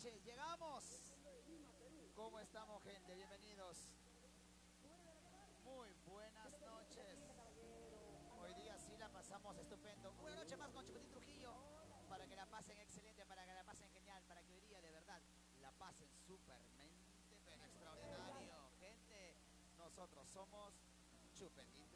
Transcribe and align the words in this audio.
Llegamos. 0.00 1.12
¿Cómo 2.14 2.40
estamos, 2.40 2.82
gente? 2.82 3.14
Bienvenidos. 3.14 3.76
Muy 5.62 5.92
buenas 6.06 6.58
noches. 6.58 7.18
Hoy 8.40 8.54
día 8.54 8.78
sí 8.78 8.96
la 8.96 9.10
pasamos 9.10 9.58
estupendo. 9.58 10.14
Una 10.22 10.36
noche 10.36 10.56
más 10.56 10.70
con 10.70 10.86
Chupetín 10.86 11.10
Trujillo. 11.10 11.52
Para 12.08 12.26
que 12.26 12.34
la 12.34 12.46
pasen 12.46 12.78
excelente, 12.78 13.26
para 13.26 13.44
que 13.44 13.52
la 13.52 13.62
pasen 13.62 13.90
genial, 13.90 14.22
para 14.26 14.42
que 14.42 14.54
hoy 14.54 14.62
día 14.62 14.80
de 14.80 14.90
verdad 14.90 15.20
la 15.60 15.70
pasen 15.72 16.08
supermente, 16.26 17.36
pero 17.44 17.62
extraordinario. 17.66 18.70
Gente, 18.80 19.36
nosotros 19.76 20.26
somos 20.30 20.72
Chupetín 21.34 21.89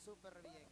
súper 0.00 0.42
bien. 0.42 0.69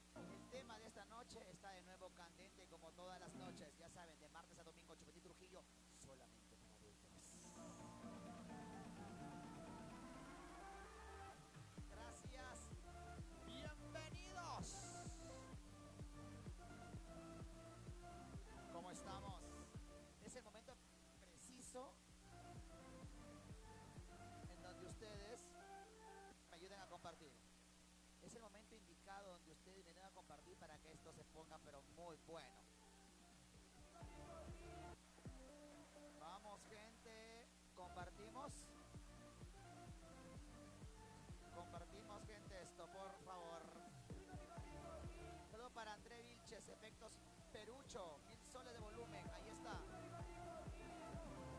8 47.89 48.21
mil 48.27 48.39
soles 48.53 48.75
de 48.75 48.81
volumen. 48.81 49.25
Ahí 49.33 49.49
está. 49.49 49.73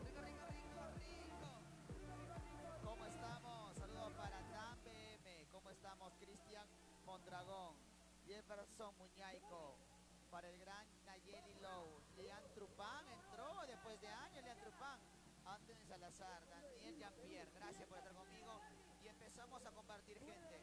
Rico, 0.06 0.20
rico, 0.22 0.46
rico, 0.54 0.82
rico. 1.02 1.48
¿Cómo 2.84 3.04
estamos? 3.04 3.76
Saludos 3.76 4.12
para 4.14 4.40
Dan 4.54 4.78
BM. 4.84 5.46
¿Cómo 5.50 5.70
estamos? 5.70 6.12
Cristian 6.20 6.68
Mondragón, 7.04 7.74
Jefferson 8.26 8.96
Muñaico. 8.98 9.76
Para 10.30 10.48
el 10.48 10.58
gran 10.60 10.86
Nayeli 11.04 11.54
Low. 11.62 12.00
Lean 12.16 12.44
Trupán 12.54 13.08
entró 13.08 13.66
después 13.66 14.00
de 14.00 14.06
años. 14.06 14.44
Lean 14.44 14.60
Trupán. 14.60 15.00
Anthony 15.46 15.84
Salazar, 15.88 16.48
Daniel 16.48 16.96
Jean-Pierre. 16.96 17.50
Gracias 17.56 17.88
por 17.88 17.98
estar 17.98 18.14
conmigo. 18.14 18.60
Y 19.02 19.08
empezamos 19.08 19.66
a 19.66 19.70
compartir 19.72 20.20
gente. 20.20 20.60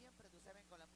Siempre, 0.00 0.28
tú 0.30 0.40
saben, 0.40 0.64
con 0.66 0.78
la 0.78 0.86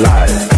life. 0.00 0.49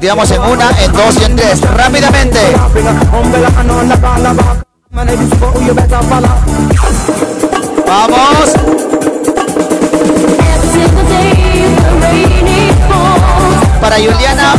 Activamos 0.00 0.30
en 0.30 0.40
una, 0.40 0.70
en 0.82 0.92
dos 0.92 1.14
y 1.20 1.24
en 1.24 1.36
tres. 1.36 1.60
Rápidamente. 1.60 2.38
Vamos. 7.86 8.54
Para 13.82 13.96
Juliana 13.96 14.54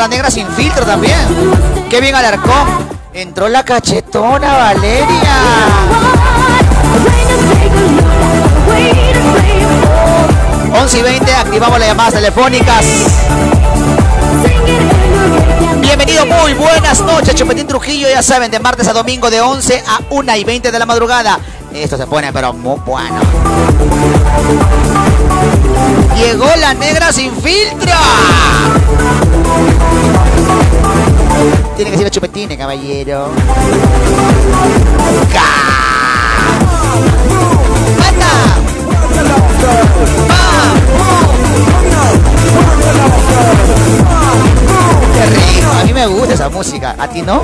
la 0.00 0.08
negra 0.08 0.30
sin 0.30 0.46
filtro 0.52 0.86
también. 0.86 1.18
Kevin 1.90 2.14
Alarcón. 2.14 2.88
Entró 3.12 3.48
la 3.48 3.64
cachetona 3.64 4.56
Valeria. 4.56 6.29
11 10.80 10.98
y 10.98 11.02
20, 11.02 11.34
activamos 11.34 11.78
las 11.78 11.88
llamadas 11.88 12.14
telefónicas. 12.14 12.86
Bienvenido, 15.78 16.24
muy 16.24 16.54
buenas 16.54 17.00
noches, 17.02 17.34
Chupetín 17.34 17.66
Trujillo, 17.66 18.08
ya 18.08 18.22
saben, 18.22 18.50
de 18.50 18.58
martes 18.60 18.88
a 18.88 18.94
domingo 18.94 19.28
de 19.28 19.42
11 19.42 19.84
a 19.86 20.00
1 20.08 20.36
y 20.36 20.44
20 20.44 20.72
de 20.72 20.78
la 20.78 20.86
madrugada. 20.86 21.38
Esto 21.74 21.98
se 21.98 22.06
pone 22.06 22.32
pero 22.32 22.54
muy 22.54 22.80
bueno. 22.86 23.20
Llegó 26.16 26.48
la 26.58 26.72
negra 26.72 27.12
sin 27.12 27.30
filtro. 27.36 27.92
Tiene 31.76 31.90
que 31.90 31.98
ser 31.98 32.10
chupetines, 32.10 32.56
caballero. 32.56 33.28
Rico, 37.98 38.69
a 45.80 45.84
mí 45.84 45.92
me 45.92 46.06
gusta 46.06 46.34
esa 46.34 46.48
música, 46.48 46.94
¿a 46.98 47.08
ti 47.08 47.22
no? 47.22 47.42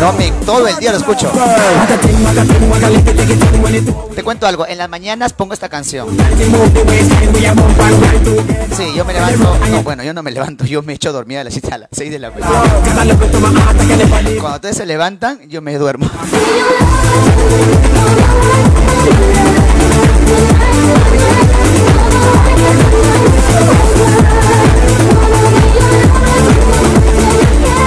No, 0.00 0.12
me, 0.12 0.30
todo 0.44 0.68
el 0.68 0.76
día 0.76 0.92
lo 0.92 0.98
escucho. 0.98 1.30
Te 4.14 4.22
cuento 4.22 4.46
algo, 4.46 4.66
en 4.66 4.78
las 4.78 4.88
mañanas 4.88 5.32
pongo 5.32 5.54
esta 5.54 5.68
canción. 5.68 6.08
Sí, 8.76 8.92
yo 8.94 9.04
me 9.04 9.12
levanto, 9.12 9.58
no, 9.70 9.82
bueno, 9.82 10.02
yo 10.02 10.14
no 10.14 10.22
me 10.22 10.30
levanto, 10.30 10.64
yo 10.64 10.82
me 10.82 10.94
echo 10.94 11.12
dormida 11.12 11.40
a 11.40 11.44
las 11.44 11.54
6 11.92 12.10
de 12.10 12.18
la 12.18 12.30
mañana. 12.30 12.62
Cuando 14.40 14.54
ustedes 14.56 14.76
se 14.76 14.86
levantan, 14.86 15.48
yo 15.48 15.62
me 15.62 15.76
duermo. 15.78 16.10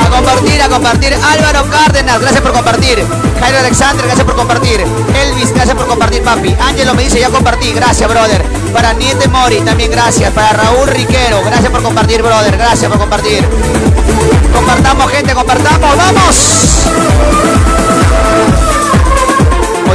A 0.01 0.09
compartir, 0.09 0.61
a 0.61 0.69
compartir. 0.69 1.13
Álvaro 1.13 1.69
Cárdenas, 1.69 2.19
gracias 2.19 2.41
por 2.41 2.53
compartir. 2.53 3.05
Jairo 3.39 3.59
Alexander, 3.59 4.05
gracias 4.05 4.25
por 4.25 4.35
compartir. 4.35 4.83
Elvis, 5.15 5.53
gracias 5.53 5.75
por 5.75 5.87
compartir, 5.87 6.21
papi. 6.23 6.55
Ángelo 6.59 6.93
me 6.93 7.03
dice, 7.03 7.19
ya 7.19 7.29
compartí. 7.29 7.71
Gracias, 7.73 8.09
brother. 8.09 8.43
Para 8.73 8.93
Niete 8.93 9.27
Mori, 9.27 9.61
también 9.61 9.91
gracias. 9.91 10.31
Para 10.33 10.53
Raúl 10.53 10.87
Riquero, 10.87 11.41
gracias 11.43 11.69
por 11.71 11.81
compartir, 11.81 12.21
brother. 12.21 12.57
Gracias 12.57 12.89
por 12.89 12.99
compartir. 12.99 13.47
Compartamos, 14.53 15.11
gente, 15.11 15.33
compartamos. 15.33 15.97
¡Vamos! 15.97 16.49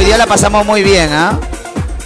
Día 0.05 0.19
la 0.19 0.27
pasamos 0.27 0.63
muy 0.67 0.83
bien, 0.83 1.11
¿ah? 1.11 1.39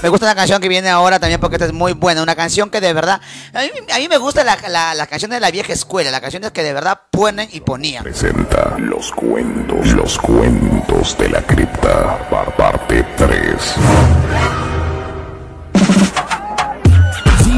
Me 0.01 0.07
gusta 0.07 0.25
la 0.25 0.33
canción 0.33 0.61
que 0.61 0.69
viene 0.69 0.87
ahora 0.87 1.19
también 1.19 1.41
porque 1.41 1.57
esta 1.57 1.65
es 1.65 1.73
muy 1.73 1.91
buena. 1.91 2.23
Una 2.23 2.33
canción 2.33 2.69
que 2.69 2.79
de 2.79 2.93
verdad. 2.93 3.19
A 3.53 3.97
mí, 3.97 4.07
me 4.07 4.15
gusta 4.15 4.45
la, 4.45 4.57
la, 4.69 4.95
las 4.95 5.09
canciones 5.09 5.35
de 5.35 5.41
la 5.41 5.51
vieja 5.51 5.73
escuela. 5.73 6.09
Las 6.09 6.21
canciones 6.21 6.51
que 6.51 6.63
de 6.63 6.71
verdad 6.71 6.97
ponen 7.11 7.49
y 7.51 7.59
ponían. 7.59 8.03
Presenta 8.03 8.77
los 8.77 9.11
cuentos, 9.11 9.85
los 9.87 10.17
cuentos 10.17 11.17
de 11.17 11.27
la 11.27 11.41
cripta, 11.41 12.17
parte 12.55 13.05
3. 13.17 13.75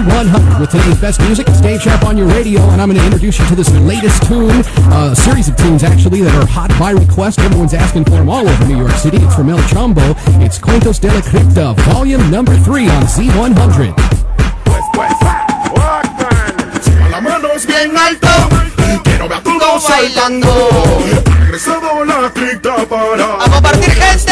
100 0.08 0.60
with 0.60 0.72
today's 0.72 1.00
best 1.00 1.22
music. 1.22 1.48
It's 1.48 1.62
Dave 1.62 1.82
Sharp 1.82 2.04
on 2.06 2.18
your 2.18 2.28
radio, 2.28 2.62
and 2.72 2.82
I'm 2.82 2.90
going 2.90 3.00
to 3.00 3.06
introduce 3.06 3.38
you 3.40 3.46
to 3.48 3.56
this 3.56 3.70
latest 3.82 4.24
tune, 4.26 4.64
uh, 4.90 5.12
a 5.12 5.16
series 5.16 5.48
of 5.48 5.56
tunes 5.58 5.84
actually 5.84 6.22
that 6.22 6.34
are 6.36 6.48
hot 6.48 6.70
by 6.80 6.92
request. 6.92 7.40
Everyone's 7.40 7.74
asking 7.74 8.06
for 8.06 8.12
them 8.12 8.30
all 8.30 8.48
over 8.48 8.66
New 8.66 8.78
York 8.78 8.94
City. 8.94 9.18
It's 9.18 9.36
from 9.36 9.50
El 9.50 9.60
Chombo. 9.70 10.02
It's 10.42 10.58
Cuentos 10.58 11.00
de 11.00 11.10
la 11.10 11.22
Cripta, 11.22 11.76
volume 11.94 12.32
number 12.32 12.56
three 12.58 12.90
on 12.90 13.04
Z100. 13.04 13.94
Pues, 14.66 14.84
pues, 14.94 15.12
la 17.12 17.22
mano 17.22 17.48
es 17.56 17.68
bien 17.68 17.96
alto, 17.96 18.28
quiero 19.04 19.30
ver 19.30 19.38
a 19.38 19.44
todos 19.44 19.88
bailando. 19.88 20.50
Regresado 21.42 22.06
la 22.06 22.30
cripta 22.34 22.76
para... 22.86 23.44
¡A 23.44 23.50
compartir 23.50 23.92
gente! 23.92 24.32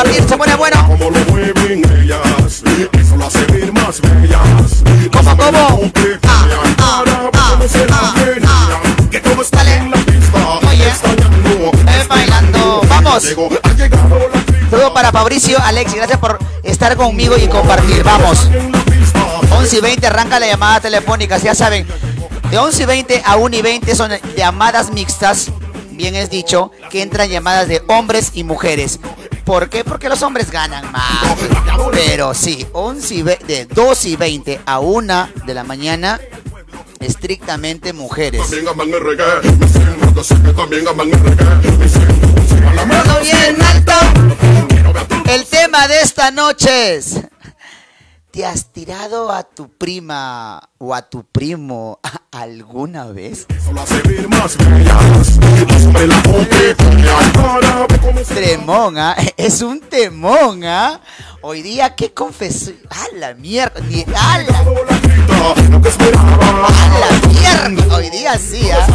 Se 0.00 0.36
pone 0.38 0.54
bueno. 0.56 0.86
Como 0.86 1.10
lo 1.10 1.20
mueven 1.26 1.82
ellas, 2.00 2.62
eso 2.98 3.16
lo 3.16 3.26
hace 3.26 3.44
ver 3.52 3.70
más 3.70 4.00
bellas. 4.00 4.82
Ah, 5.12 5.36
ah, 6.78 7.30
ah, 7.34 8.80
que 9.10 9.20
todo 9.20 9.42
está 9.42 9.62
en 9.76 9.90
la 9.90 9.98
pista, 9.98 10.58
Oye, 10.70 10.90
bailando. 12.08 12.80
Vamos. 12.88 13.34
Todo 14.70 14.94
para 14.94 15.12
Fabricio, 15.12 15.58
Alexi, 15.62 15.96
gracias 15.96 16.18
por 16.18 16.38
estar 16.62 16.96
conmigo 16.96 17.36
y 17.36 17.46
compartir. 17.48 18.02
Vamos. 18.02 18.48
11 19.50 19.76
y 19.76 19.80
20 19.80 20.06
arranca 20.06 20.40
la 20.40 20.46
llamada 20.46 20.80
telefónica, 20.80 21.36
ya 21.36 21.54
saben. 21.54 21.86
De 22.50 22.56
11 22.56 22.82
y 22.82 22.86
20 22.86 23.22
a 23.26 23.36
1 23.36 23.54
y 23.54 23.62
20 23.62 23.94
son 23.94 24.12
llamadas 24.34 24.90
mixtas 24.92 25.50
bien 26.00 26.16
es 26.16 26.30
dicho, 26.30 26.70
que 26.88 27.02
entran 27.02 27.28
llamadas 27.28 27.68
de 27.68 27.82
hombres 27.86 28.30
y 28.32 28.42
mujeres. 28.42 28.98
¿Por 29.50 29.68
qué? 29.68 29.82
Porque 29.82 30.08
los 30.08 30.22
hombres 30.22 30.48
ganan 30.48 30.92
más. 30.92 31.36
Pero 31.90 32.34
sí, 32.34 32.64
11 32.72 33.38
de 33.48 33.66
2 33.66 34.04
y 34.04 34.14
20 34.14 34.60
a 34.64 34.78
1 34.78 35.28
de 35.44 35.54
la 35.54 35.64
mañana, 35.64 36.20
estrictamente 37.00 37.92
mujeres. 37.92 38.42
El 45.26 45.46
tema 45.46 45.88
de 45.88 46.00
esta 46.00 46.30
noche 46.30 46.94
es 46.94 47.16
¿Te 48.30 48.46
has 48.46 48.66
tirado 48.66 49.32
a 49.32 49.42
tu 49.42 49.68
prima 49.68 50.70
o 50.78 50.94
a 50.94 51.02
tu 51.02 51.24
primo 51.24 51.98
alguna 52.30 53.06
vez? 53.06 53.48
Tremón, 58.28 58.98
¿ah? 58.98 59.16
Es 59.36 59.62
un 59.62 59.80
temón, 59.80 60.62
¿ah? 60.64 61.00
Hoy 61.42 61.62
día, 61.62 61.96
¿qué 61.96 62.14
confesó? 62.14 62.70
¡A 62.88 63.16
la 63.16 63.34
mierda! 63.34 63.80
¡A 64.16 64.38
la... 64.38 64.58
¡A 64.58 64.64
la 67.00 67.28
mierda! 67.28 67.96
Hoy 67.96 68.10
día 68.10 68.38
sí, 68.38 68.70
¿ah? 68.70 68.86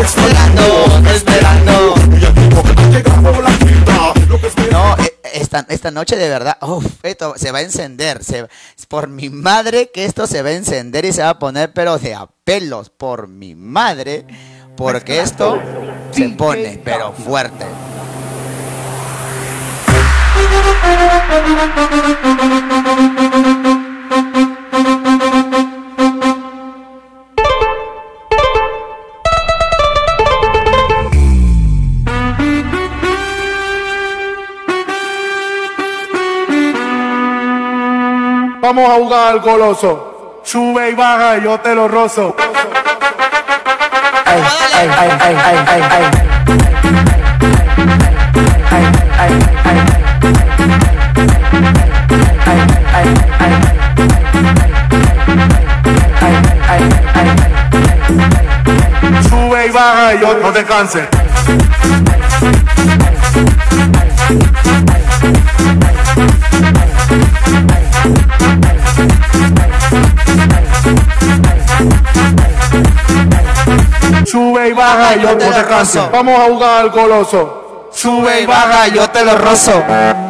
Esperando, 0.00 1.10
esperando. 1.10 1.94
No, 4.70 4.96
eh, 4.98 5.14
esta, 5.32 5.64
esta 5.70 5.90
noche 5.90 6.16
de 6.16 6.28
verdad, 6.28 6.58
uf, 6.60 6.84
esto 7.02 7.34
se 7.36 7.50
va 7.50 7.58
a 7.58 7.62
encender. 7.62 8.22
Se, 8.22 8.46
por 8.88 9.08
mi 9.08 9.30
madre 9.30 9.90
que 9.92 10.04
esto 10.04 10.26
se 10.26 10.42
va 10.42 10.50
a 10.50 10.52
encender 10.52 11.04
y 11.04 11.12
se 11.12 11.22
va 11.22 11.30
a 11.30 11.38
poner, 11.38 11.72
pero 11.72 11.98
de 11.98 12.14
a 12.14 12.28
pelos. 12.44 12.90
Por 12.90 13.28
mi 13.28 13.54
madre, 13.54 14.26
porque 14.76 15.20
esto 15.20 15.58
se 16.12 16.28
pone, 16.30 16.80
pero 16.84 17.12
fuerte. 17.12 17.66
Vamos 38.60 38.90
a 38.90 38.94
jugar 38.94 39.32
al 39.34 39.40
goloso. 39.40 40.40
Sube 40.42 40.90
y 40.90 40.94
baja, 40.94 41.38
yo 41.38 41.60
te 41.60 41.74
lo 41.76 41.86
rozo. 41.86 42.34
Sube 59.28 59.66
y 59.66 59.70
baja 59.70 60.14
y 60.14 60.20
yo 60.20 60.34
no 60.42 60.52
te 60.52 60.64
canses. 60.64 61.08
Sube 74.30 74.68
y 74.68 74.72
baja 74.72 75.16
y 75.16 75.22
yo 75.22 75.38
te 75.38 75.64
canso. 75.64 76.10
Vamos 76.12 76.38
a 76.38 76.44
jugar 76.44 76.80
al 76.82 76.90
goloso. 76.90 77.88
Sube 77.90 78.42
y 78.42 78.46
baja, 78.46 78.88
yo 78.88 79.08
te 79.08 79.24
lo 79.24 79.38
rozo. 79.38 79.82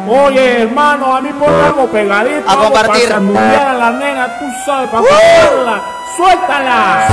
Oye, 0.07 0.61
hermano, 0.61 1.17
a 1.17 1.21
mí 1.21 1.29
algo 1.29 1.85
pegadito. 1.87 2.49
A 2.49 2.55
compartir. 2.55 3.09
Para 3.09 3.71
a 3.71 3.73
la 3.73 3.91
nena, 3.91 4.39
tú 4.39 4.45
sabes, 4.65 4.89
para 4.89 5.01
¡Uh! 5.01 5.05
¡Suéltala! 6.15 7.07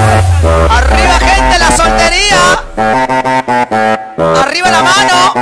Arriba, 0.70 1.18
gente, 1.18 1.58
la 1.58 1.70
soltería. 1.76 2.38
Arriba 4.42 4.70
la 4.70 4.82
mano. 4.82 5.34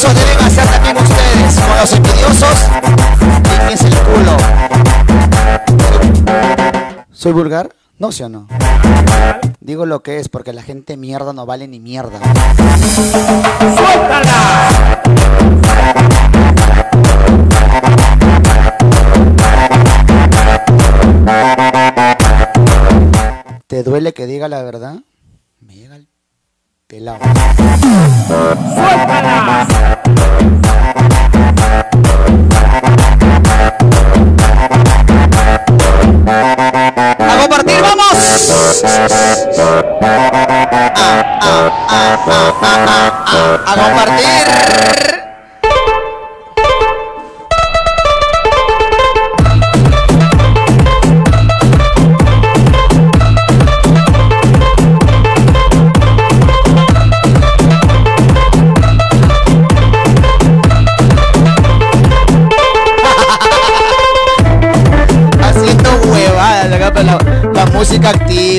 Eso 0.00 0.14
deben 0.14 0.38
hacer 0.38 0.66
también 0.66 0.96
ustedes. 0.96 1.60
Con 1.60 1.76
los 1.76 1.92
envidiosos, 1.92 2.56
limpiense 3.50 3.88
el 3.88 3.98
culo. 3.98 4.36
¿Soy 7.12 7.32
vulgar? 7.32 7.74
No, 7.98 8.10
sí 8.10 8.22
o 8.22 8.30
no. 8.30 8.46
Digo 9.60 9.84
lo 9.84 10.02
que 10.02 10.18
es, 10.18 10.30
porque 10.30 10.54
la 10.54 10.62
gente 10.62 10.96
mierda 10.96 11.34
no 11.34 11.44
vale 11.44 11.68
ni 11.68 11.80
mierda. 11.80 12.18
¡Suéltala! 13.76 15.02
¿Te 23.66 23.82
duele 23.82 24.14
que 24.14 24.24
diga 24.26 24.48
la 24.48 24.62
verdad? 24.62 25.00
pelado. 26.90 27.20
¡A 37.20 37.38
compartir, 37.40 37.80
vamos! 37.80 38.18
¡A 43.66 43.74
compartir! 43.76 45.09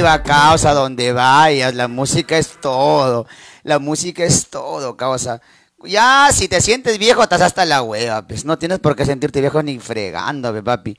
Activa, 0.01 0.23
causa, 0.23 0.73
donde 0.73 1.13
vayas, 1.13 1.75
la 1.75 1.87
música 1.87 2.37
es 2.37 2.59
todo, 2.59 3.27
la 3.63 3.77
música 3.77 4.23
es 4.23 4.47
todo, 4.47 4.97
causa. 4.97 5.41
Ya, 5.83 6.29
si 6.33 6.47
te 6.47 6.59
sientes 6.59 6.97
viejo, 6.97 7.21
estás 7.21 7.41
hasta 7.41 7.65
la 7.65 7.83
hueva, 7.83 8.25
pues 8.27 8.43
no 8.45 8.57
tienes 8.57 8.79
por 8.79 8.95
qué 8.95 9.05
sentirte 9.05 9.41
viejo 9.41 9.61
ni 9.61 9.79
fregando, 9.79 10.63
papi. 10.63 10.97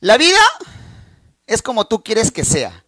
La 0.00 0.18
vida 0.18 0.38
es 1.46 1.62
como 1.62 1.86
tú 1.86 2.02
quieres 2.02 2.30
que 2.30 2.44
sea. 2.44 2.84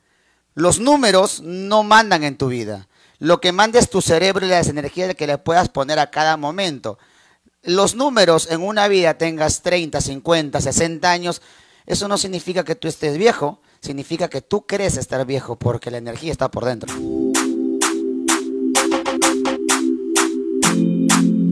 Los 0.55 0.79
números 0.79 1.41
no 1.41 1.85
mandan 1.85 2.23
en 2.23 2.37
tu 2.37 2.49
vida. 2.49 2.89
Lo 3.19 3.41
que 3.41 3.53
manda 3.53 3.79
es 3.79 3.89
tu 3.89 4.03
cerebro 4.03 4.45
y 4.45 4.51
las 4.51 4.69
energías 4.69 5.15
que 5.15 5.27
le 5.27 5.39
puedas 5.39 5.71
poner 5.71 5.99
a 5.99 6.11
cada 6.11 6.37
momento. 6.37 6.99
Los 7.63 7.95
números 7.95 8.49
en 8.51 8.63
una 8.63 8.89
vida 8.89 9.15
tengas 9.15 9.63
30, 9.63 10.01
50, 10.01 10.61
60 10.61 11.11
años, 11.11 11.43
eso 11.87 12.09
no 12.09 12.19
significa 12.19 12.65
que 12.65 12.75
tú 12.75 12.89
estés 12.89 13.17
viejo, 13.17 13.61
significa 13.81 14.29
que 14.29 14.43
tú 14.43 14.67
crees 14.67 14.97
estar 14.97 15.25
viejo 15.27 15.59
porque 15.59 15.91
la 15.91 15.99
energía 15.99 16.33
está 16.33 16.51
por 16.51 16.65
dentro. 16.65 16.93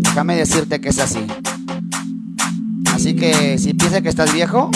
Déjame 0.01 0.37
decirte 0.37 0.81
que 0.81 0.91
es 0.91 0.99
así. 0.99 1.27
Así 2.93 3.15
que 3.15 3.59
si 3.59 3.75
piensas 3.75 4.03
que 4.03 4.09
estás 4.09 4.33
viejo, 4.33 4.71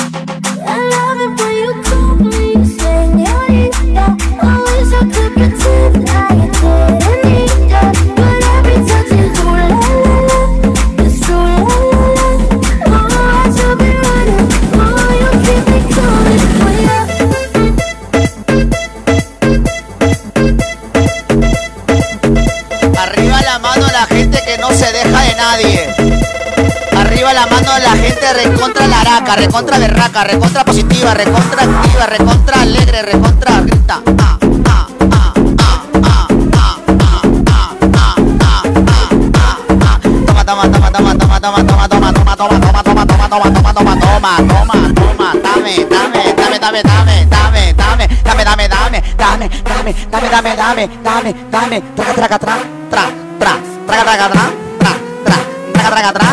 la 27.93 27.99
mano 27.99 28.01
a 28.01 28.01
la 28.01 28.01
gente 28.01 28.33
recontra 28.33 28.87
recontra 29.35 29.79
berraca, 29.79 30.25
recontra 30.25 30.65
positiva, 30.65 31.13
recontra 31.15 31.63
activa, 31.63 32.07
recontra 32.07 32.61
alegre, 32.61 33.03
recontra 33.03 33.61
grita. 33.61 34.03
Ah, 34.05 34.39
ah, 34.41 34.89
ah, 35.11 35.33
ah, 35.53 35.73
ah, 36.03 36.29
ah, 36.33 36.79
ah, 36.99 37.23
ah, 37.49 37.69
ah, 37.99 38.15
ah, 38.23 38.99
ah, 39.35 39.59
ah. 39.81 39.99
Toma, 40.27 40.45
toma, 40.45 40.69
toma, 40.69 40.91
toma, 40.91 41.15
toma, 41.15 41.41
toma, 41.41 41.63
toma, 41.65 41.89
toma, 41.89 42.13
toma, 42.13 42.37
toma, 42.37 42.37
toma, 42.37 43.07
toma, 43.07 43.29
toma, 43.29 43.53
toma, 43.53 43.73
toma, 43.73 43.95
toma, 44.01 44.37
toma, 44.49 44.93
toma, 44.95 45.33
dame, 45.43 45.75
dame, 45.89 46.33
dame, 46.39 46.59
dame, 46.59 46.83
dame, 46.83 47.23
dame, 47.29 47.75
dame, 47.77 48.07
dame, 48.25 48.47
dame, 48.47 48.69
dame, 48.69 49.03
dame, 49.19 49.49
dame, 49.67 49.95
dame, 50.11 50.29
dame, 50.31 50.57
dame, 50.57 50.89
dame, 51.03 51.35
dame, 51.51 51.83
traga, 51.95 52.13
traga, 52.15 52.39
tra, 52.39 52.57
tra, 52.91 53.05
tra, 53.39 53.53
traga, 53.87 54.03
traga, 54.05 54.29
tra, 54.29 54.45
tra, 54.79 54.93
tra, 55.25 55.37
traga, 55.73 55.91
traga, 55.93 56.11
tra, 56.13 56.13
tra, 56.13 56.13
tra, 56.13 56.32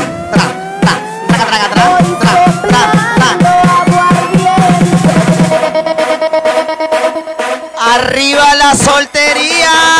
soltería. 8.76 9.99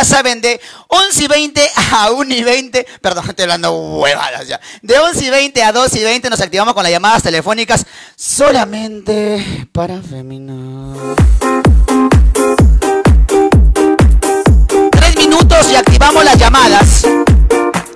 Ya 0.00 0.04
saben, 0.04 0.40
de 0.40 0.58
11 0.88 1.24
y 1.24 1.26
20 1.28 1.70
a 1.92 2.10
1 2.10 2.34
y 2.34 2.42
20, 2.42 2.86
perdón, 3.02 3.28
estoy 3.28 3.42
hablando 3.42 3.72
huevadas 3.72 4.48
ya. 4.48 4.58
De 4.80 4.98
11 4.98 5.24
y 5.26 5.30
20 5.30 5.62
a 5.62 5.72
2 5.72 5.96
y 5.96 6.04
20 6.04 6.30
nos 6.30 6.40
activamos 6.40 6.72
con 6.72 6.82
las 6.82 6.90
llamadas 6.90 7.22
telefónicas 7.22 7.84
solamente 8.16 9.68
para 9.72 10.00
féminas. 10.00 10.96
Tres 14.90 15.16
minutos 15.16 15.70
y 15.70 15.76
activamos 15.76 16.24
las 16.24 16.38
llamadas. 16.38 17.06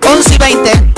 11 0.07 0.35
y 0.35 0.37
20. 0.37 0.94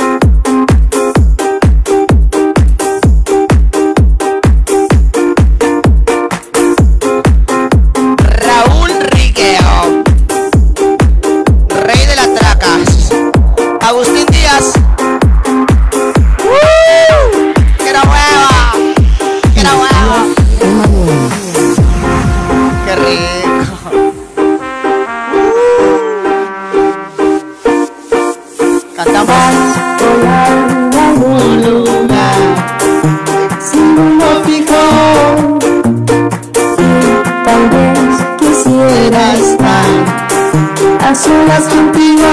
Solas 41.15 41.63
contigo. 41.63 42.27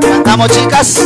Cantamos, 0.00 0.48
chicas. 0.50 1.00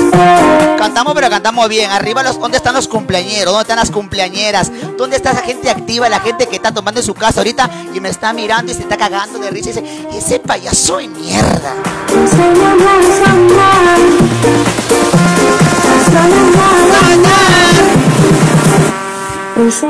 Cantamos, 0.78 1.14
pero 1.14 1.30
cantamos 1.30 1.68
bien. 1.68 1.90
Arriba, 1.90 2.22
los, 2.22 2.38
¿dónde 2.38 2.56
están 2.56 2.74
los 2.74 2.88
cumpleañeros? 2.88 3.46
¿Dónde 3.46 3.62
están 3.62 3.78
las 3.78 3.90
cumpleañeras? 3.90 4.70
¿Dónde 4.98 5.16
está 5.16 5.30
esa 5.30 5.42
gente 5.42 5.70
activa, 5.70 6.08
la 6.08 6.20
gente 6.20 6.46
que 6.46 6.56
está 6.56 6.72
tomando 6.72 7.00
en 7.00 7.06
su 7.06 7.14
casa 7.14 7.40
ahorita 7.40 7.70
y 7.94 8.00
me 8.00 8.08
está 8.08 8.32
mirando 8.32 8.72
y 8.72 8.74
se 8.74 8.82
está 8.82 8.96
cagando 8.96 9.38
de 9.38 9.50
risa 9.50 9.70
y 9.70 9.72
dice, 9.72 10.08
ese 10.12 10.38
payaso 10.40 10.98
de 10.98 11.08
mierda? 11.08 11.74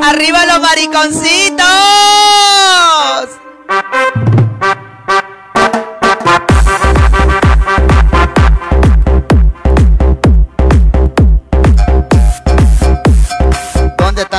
¡Arriba 0.01 0.45
los 0.45 0.61
mariconcitos! 0.61 1.63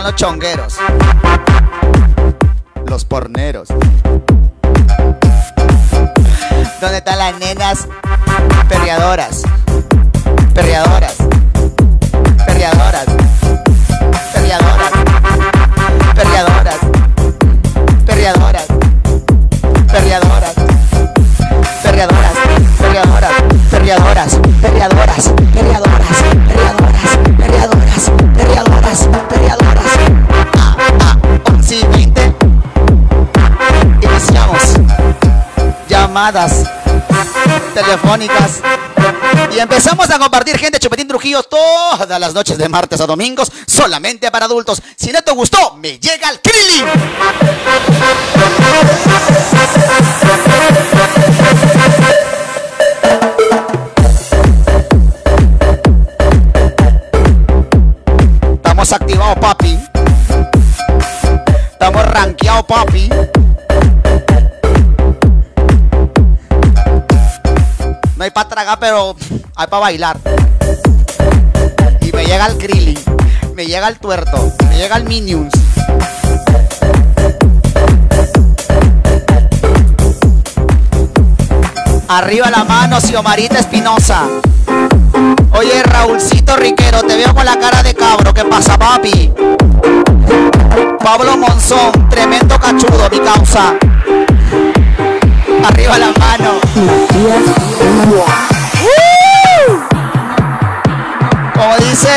Los 0.04 0.14
chongueros? 0.16 0.76
Los 2.86 3.06
porneros. 3.06 3.68
¿Dónde 6.80 6.98
están 6.98 7.18
las 7.18 7.38
nenas? 7.38 7.88
Perreadoras. 8.68 9.44
Perreadoras. 10.54 11.16
Perreadoras. 12.44 13.06
Perreadoras. 14.34 14.90
Perreadoras. 16.14 16.53
Llamadas 36.14 36.62
telefónicas. 37.74 38.60
Y 39.52 39.58
empezamos 39.58 40.08
a 40.10 40.16
compartir 40.16 40.56
gente 40.56 40.78
Chupetín 40.78 41.08
Trujillo 41.08 41.42
todas 41.42 42.20
las 42.20 42.32
noches 42.32 42.56
de 42.56 42.68
martes 42.68 43.00
a 43.00 43.06
domingos, 43.06 43.50
solamente 43.66 44.30
para 44.30 44.44
adultos. 44.44 44.80
Si 44.94 45.10
no 45.10 45.22
te 45.22 45.32
gustó, 45.32 45.74
me 45.74 45.98
llega 45.98 46.30
el 46.30 46.40
Krillin. 46.40 46.86
Estamos 58.54 58.92
activados, 58.92 59.38
papi. 59.40 59.80
Estamos 61.72 62.06
rankeados, 62.06 62.66
papi. 62.66 63.10
No 68.24 68.26
hay 68.26 68.30
para 68.30 68.48
tragar, 68.48 68.78
pero 68.80 69.14
hay 69.54 69.66
para 69.66 69.80
bailar. 69.80 70.16
Y 72.00 72.10
me 72.10 72.24
llega 72.24 72.46
el 72.46 72.56
Krillin, 72.56 72.98
me 73.54 73.66
llega 73.66 73.86
el 73.86 73.98
tuerto, 73.98 74.50
me 74.66 74.78
llega 74.78 74.96
el 74.96 75.04
Minions. 75.04 75.52
Arriba 82.08 82.48
la 82.48 82.64
mano, 82.64 82.98
Xiomarita 82.98 83.58
Espinosa. 83.58 84.22
Oye, 85.52 85.82
Raulcito 85.82 86.56
Riquero, 86.56 87.02
te 87.02 87.16
veo 87.16 87.34
con 87.34 87.44
la 87.44 87.58
cara 87.58 87.82
de 87.82 87.92
cabro. 87.92 88.32
¿Qué 88.32 88.46
pasa, 88.46 88.78
papi? 88.78 89.30
Pablo 90.98 91.36
Monzón, 91.36 92.08
tremendo 92.08 92.58
cachudo, 92.58 93.10
mi 93.10 93.20
causa. 93.20 93.74
Arriba 95.66 95.98
la 95.98 96.12
mano. 96.12 96.60
Como 101.54 101.76
dice, 101.78 102.10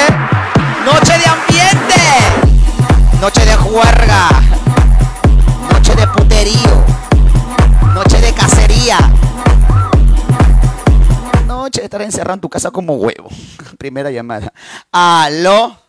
noche 0.86 1.18
de 1.18 1.26
ambiente, 1.26 2.02
noche 3.22 3.46
de 3.46 3.56
juerga, 3.56 4.30
noche 5.72 5.96
de 5.96 6.08
puterío, 6.08 6.86
noche 7.94 8.20
de 8.20 8.34
cacería, 8.34 8.98
noche 11.46 11.80
de 11.80 11.86
estar 11.86 12.02
encerrado 12.02 12.34
en 12.34 12.42
tu 12.42 12.50
casa 12.50 12.72
como 12.72 12.96
huevo. 12.96 13.30
Primera 13.78 14.12
llamada. 14.12 14.52
Aló. 14.92 15.80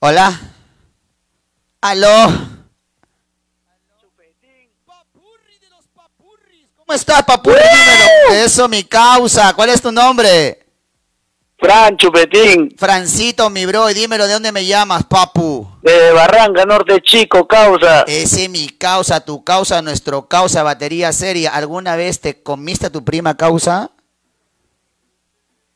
Hola. 0.00 0.38
Aló. 1.80 2.59
¿Cómo 6.90 6.98
estás, 6.98 7.22
papurri? 7.22 7.54
Dímelo. 7.54 8.44
Eso, 8.44 8.68
mi 8.68 8.82
causa. 8.82 9.54
¿Cuál 9.54 9.70
es 9.70 9.80
tu 9.80 9.92
nombre? 9.92 10.58
Fran 11.56 11.96
Chupetín, 11.96 12.74
Francito, 12.76 13.48
mi 13.48 13.64
bro. 13.64 13.88
Y 13.90 13.94
dímelo, 13.94 14.26
¿de 14.26 14.32
dónde 14.32 14.50
me 14.50 14.66
llamas, 14.66 15.04
papu? 15.04 15.68
de 15.82 16.10
Barranca 16.10 16.64
Norte 16.64 17.00
Chico, 17.00 17.46
causa. 17.46 18.02
Ese 18.08 18.48
mi 18.48 18.70
causa, 18.70 19.24
tu 19.24 19.44
causa, 19.44 19.80
nuestro 19.82 20.26
causa, 20.26 20.64
batería 20.64 21.12
seria. 21.12 21.50
¿Alguna 21.50 21.94
vez 21.94 22.18
te 22.18 22.42
comiste 22.42 22.86
a 22.86 22.90
tu 22.90 23.04
prima 23.04 23.36
causa? 23.36 23.92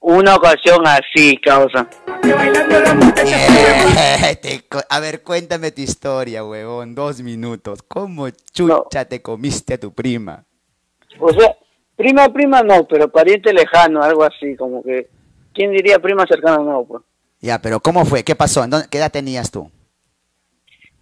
Una 0.00 0.34
ocasión 0.34 0.84
así, 0.84 1.38
causa. 1.40 1.88
Te 4.42 4.64
co- 4.68 4.82
a 4.88 4.98
ver, 4.98 5.22
cuéntame 5.22 5.70
tu 5.70 5.80
historia, 5.80 6.44
huevón. 6.44 6.96
Dos 6.96 7.20
minutos. 7.20 7.84
¿Cómo 7.86 8.28
chucha 8.30 9.04
te 9.04 9.22
comiste 9.22 9.74
a 9.74 9.78
tu 9.78 9.94
prima? 9.94 10.44
O 11.26 11.32
sea, 11.32 11.56
prima, 11.96 12.28
prima 12.32 12.62
no, 12.62 12.86
pero 12.86 13.08
pariente 13.10 13.52
lejano, 13.52 14.02
algo 14.02 14.24
así, 14.24 14.56
como 14.56 14.82
que. 14.82 15.08
¿Quién 15.52 15.70
diría 15.72 15.98
prima 16.00 16.26
cercana? 16.26 16.58
No, 16.58 16.84
pues. 16.84 17.02
Ya, 17.40 17.60
pero 17.60 17.78
¿cómo 17.80 18.04
fue? 18.04 18.24
¿Qué 18.24 18.34
pasó? 18.34 18.64
¿En 18.64 18.70
dónde- 18.70 18.88
¿Qué 18.90 18.98
edad 18.98 19.12
tenías 19.12 19.50
tú? 19.50 19.70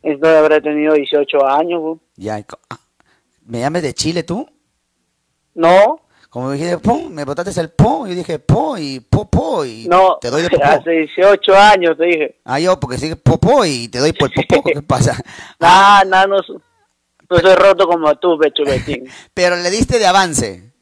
Entonces 0.03 0.39
habrá 0.39 0.61
tenido 0.61 0.95
18 0.95 1.47
años, 1.47 1.81
pues. 1.83 2.01
Ya, 2.17 2.45
ah, 2.71 2.79
¿Me 3.47 3.61
llamas 3.61 3.83
de 3.83 3.95
Chile 3.95 4.23
tú? 4.23 4.47
No, 5.55 6.01
Como 6.31 6.51
dije, 6.53 6.79
po, 6.79 7.09
me 7.11 7.25
botaste 7.25 7.61
el 7.61 7.71
po, 7.71 8.07
yo 8.07 8.15
dije 8.15 8.39
po 8.39 8.79
y 8.79 9.01
po 9.01 9.29
po 9.29 9.67
y 9.67 9.87
no, 9.87 10.17
te 10.19 10.31
doy 10.31 10.41
de 10.43 10.49
popó. 10.51 10.65
hace 10.65 10.91
18 10.91 11.55
años 11.55 11.97
te 11.99 12.05
dije. 12.07 12.41
Ah, 12.45 12.59
yo, 12.59 12.81
porque 12.81 12.97
sigue 12.97 13.17
popó 13.17 13.65
y 13.67 13.89
te 13.89 13.99
doy 13.99 14.13
por 14.15 14.31
el 14.35 14.47
popó, 14.47 14.63
¿qué 14.73 14.81
pasa? 14.83 15.15
Nah, 15.61 16.05
no, 16.27 16.39
so- 16.43 16.61
no 17.33 17.41
soy 17.41 17.55
roto 17.55 17.87
como 17.87 18.15
tú, 18.17 18.39
Pechupetín. 18.39 19.09
Pero 19.35 19.57
le 19.57 19.71
diste 19.71 19.99
de 19.99 20.07
avance. 20.07 20.73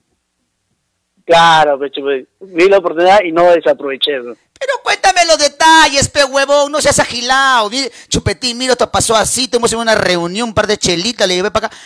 claro, 1.25 1.79
Pechupetín. 1.79 2.29
Vi 2.41 2.69
la 2.69 2.79
oportunidad 2.79 3.21
y 3.25 3.33
no 3.33 3.45
desaproveché. 3.53 4.13
Pero 4.23 4.75
cuéntame 4.83 5.25
los 5.27 5.39
detalles, 5.39 6.09
pe 6.11 6.25
huevón, 6.25 6.71
no 6.71 6.81
seas 6.81 6.99
agilado. 6.99 7.71
Chupetín, 8.09 8.59
mira, 8.59 8.73
esto 8.73 8.91
pasó 8.91 9.17
así, 9.17 9.49
tuvimos 9.49 9.73
una 9.73 9.95
reunión, 9.95 10.49
un 10.49 10.55
par 10.55 10.67
de 10.67 10.77
chelitas, 10.77 11.27
le 11.27 11.37
llevé 11.37 11.51
para 11.51 11.69
acá. 11.69 11.77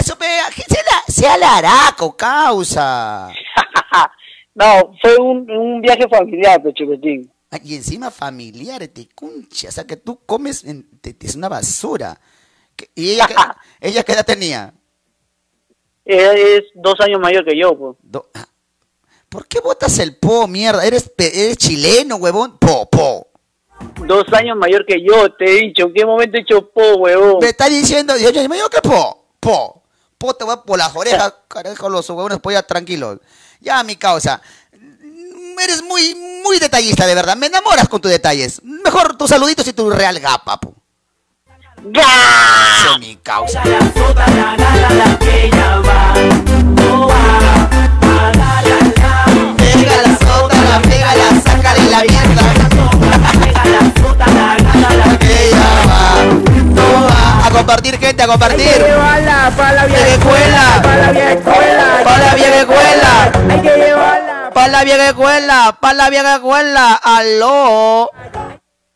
Eso, 0.00 0.16
pe, 0.16 0.24
sea, 0.66 0.82
la, 0.90 1.12
sea 1.12 1.36
laraco, 1.36 2.16
causa. 2.16 3.28
no, 4.54 4.94
fue 5.02 5.16
un, 5.18 5.50
un 5.50 5.80
viaje 5.82 6.08
familiar, 6.08 6.62
Pechupetín. 6.62 7.30
Ah, 7.50 7.58
Y 7.62 7.74
encima 7.76 8.10
familiar, 8.10 8.86
te 8.88 9.06
cuncha, 9.14 9.68
o 9.68 9.72
sea, 9.72 9.84
que 9.86 9.96
tú 9.96 10.20
comes, 10.24 10.64
en- 10.64 10.88
te- 11.00 11.12
te- 11.14 11.26
es 11.26 11.34
una 11.36 11.48
basura. 11.50 12.18
Que- 12.76 12.90
¿Y 12.94 13.10
ella, 13.12 13.26
qué- 13.26 13.34
ella 13.88 14.02
qué 14.02 14.12
edad 14.12 14.26
tenía? 14.26 14.74
Él 16.04 16.36
es 16.36 16.64
dos 16.74 16.94
años 17.00 17.20
mayor 17.20 17.44
que 17.44 17.58
yo, 17.58 17.76
pues. 17.76 17.96
Do- 18.02 18.28
¿Por 19.28 19.46
qué 19.48 19.58
botas 19.60 19.98
el 19.98 20.16
po, 20.16 20.46
mierda? 20.46 20.84
¿Eres, 20.84 21.10
eres 21.18 21.56
chileno, 21.56 22.16
huevón? 22.16 22.58
Po, 22.58 22.88
po. 22.88 23.28
Dos 24.06 24.24
años 24.32 24.56
mayor 24.56 24.86
que 24.86 25.02
yo, 25.02 25.32
te 25.32 25.44
he 25.44 25.60
dicho. 25.62 25.86
¿En 25.86 25.92
qué 25.94 26.06
momento 26.06 26.36
he 26.36 26.40
hecho 26.42 26.70
po, 26.70 26.94
huevón? 26.98 27.38
Me 27.40 27.48
está 27.48 27.68
diciendo, 27.68 28.16
yo, 28.16 28.30
yo, 28.30 28.42
yo, 28.42 28.70
¿qué 28.70 28.80
po? 28.82 29.26
Po. 29.40 29.82
Po 30.18 30.34
te 30.34 30.44
va 30.44 30.62
por 30.62 30.78
las 30.78 30.94
orejas, 30.94 31.34
carajo, 31.48 31.88
los 31.88 32.08
huevones, 32.08 32.38
pues 32.40 32.54
ya 32.54 32.62
tranquilos. 32.62 33.18
Ya, 33.60 33.82
mi 33.82 33.96
causa. 33.96 34.40
Eres 35.62 35.82
muy, 35.82 36.14
muy 36.44 36.58
detallista, 36.58 37.06
de 37.06 37.14
verdad. 37.14 37.36
Me 37.36 37.46
enamoras 37.46 37.88
con 37.88 38.00
tus 38.00 38.10
detalles. 38.10 38.62
Mejor 38.62 39.16
tus 39.16 39.30
saluditos 39.30 39.66
y 39.66 39.72
tu 39.72 39.90
real 39.90 40.18
gapa, 40.20 40.58
po. 40.60 40.73
Es 41.84 42.98
mi 42.98 43.16
causa. 43.16 43.62
Pega 43.62 43.82
la 50.02 50.16
sota, 50.16 50.56
la 50.56 50.80
pega, 50.80 51.14
la 51.14 51.28
saca 51.42 51.74
de 51.74 51.84
la 51.90 52.00
mierda. 52.04 52.44
Que 55.18 55.48
ella 55.48 55.68
va, 55.86 56.00
no 56.74 56.86
va. 57.04 57.50
compartir, 57.50 57.98
gente, 57.98 58.22
a 58.22 58.26
compartir. 58.28 58.66
Hay 58.66 58.78
que 58.78 58.84
llevarla 58.84 59.52
para 59.54 59.72
la 59.72 59.84
vieja 59.84 60.04
Vieja 60.04 60.16
escuela. 60.16 60.80
Para 60.82 60.96
la 60.96 61.12
vieja 61.12 61.32
escuela. 61.32 62.00
Para 62.02 62.18
la 62.18 62.34
vieja 62.34 62.60
escuela. 62.60 63.32
Hay 63.50 63.60
que 63.60 63.76
llevarla. 63.76 64.50
Para 64.54 64.68
la 64.68 64.84
vieja 64.84 65.08
escuela, 65.08 65.76
para 65.80 65.94
la 65.94 66.08
vieja 66.08 66.34
escuela. 66.36 66.94
Aló. 66.94 68.10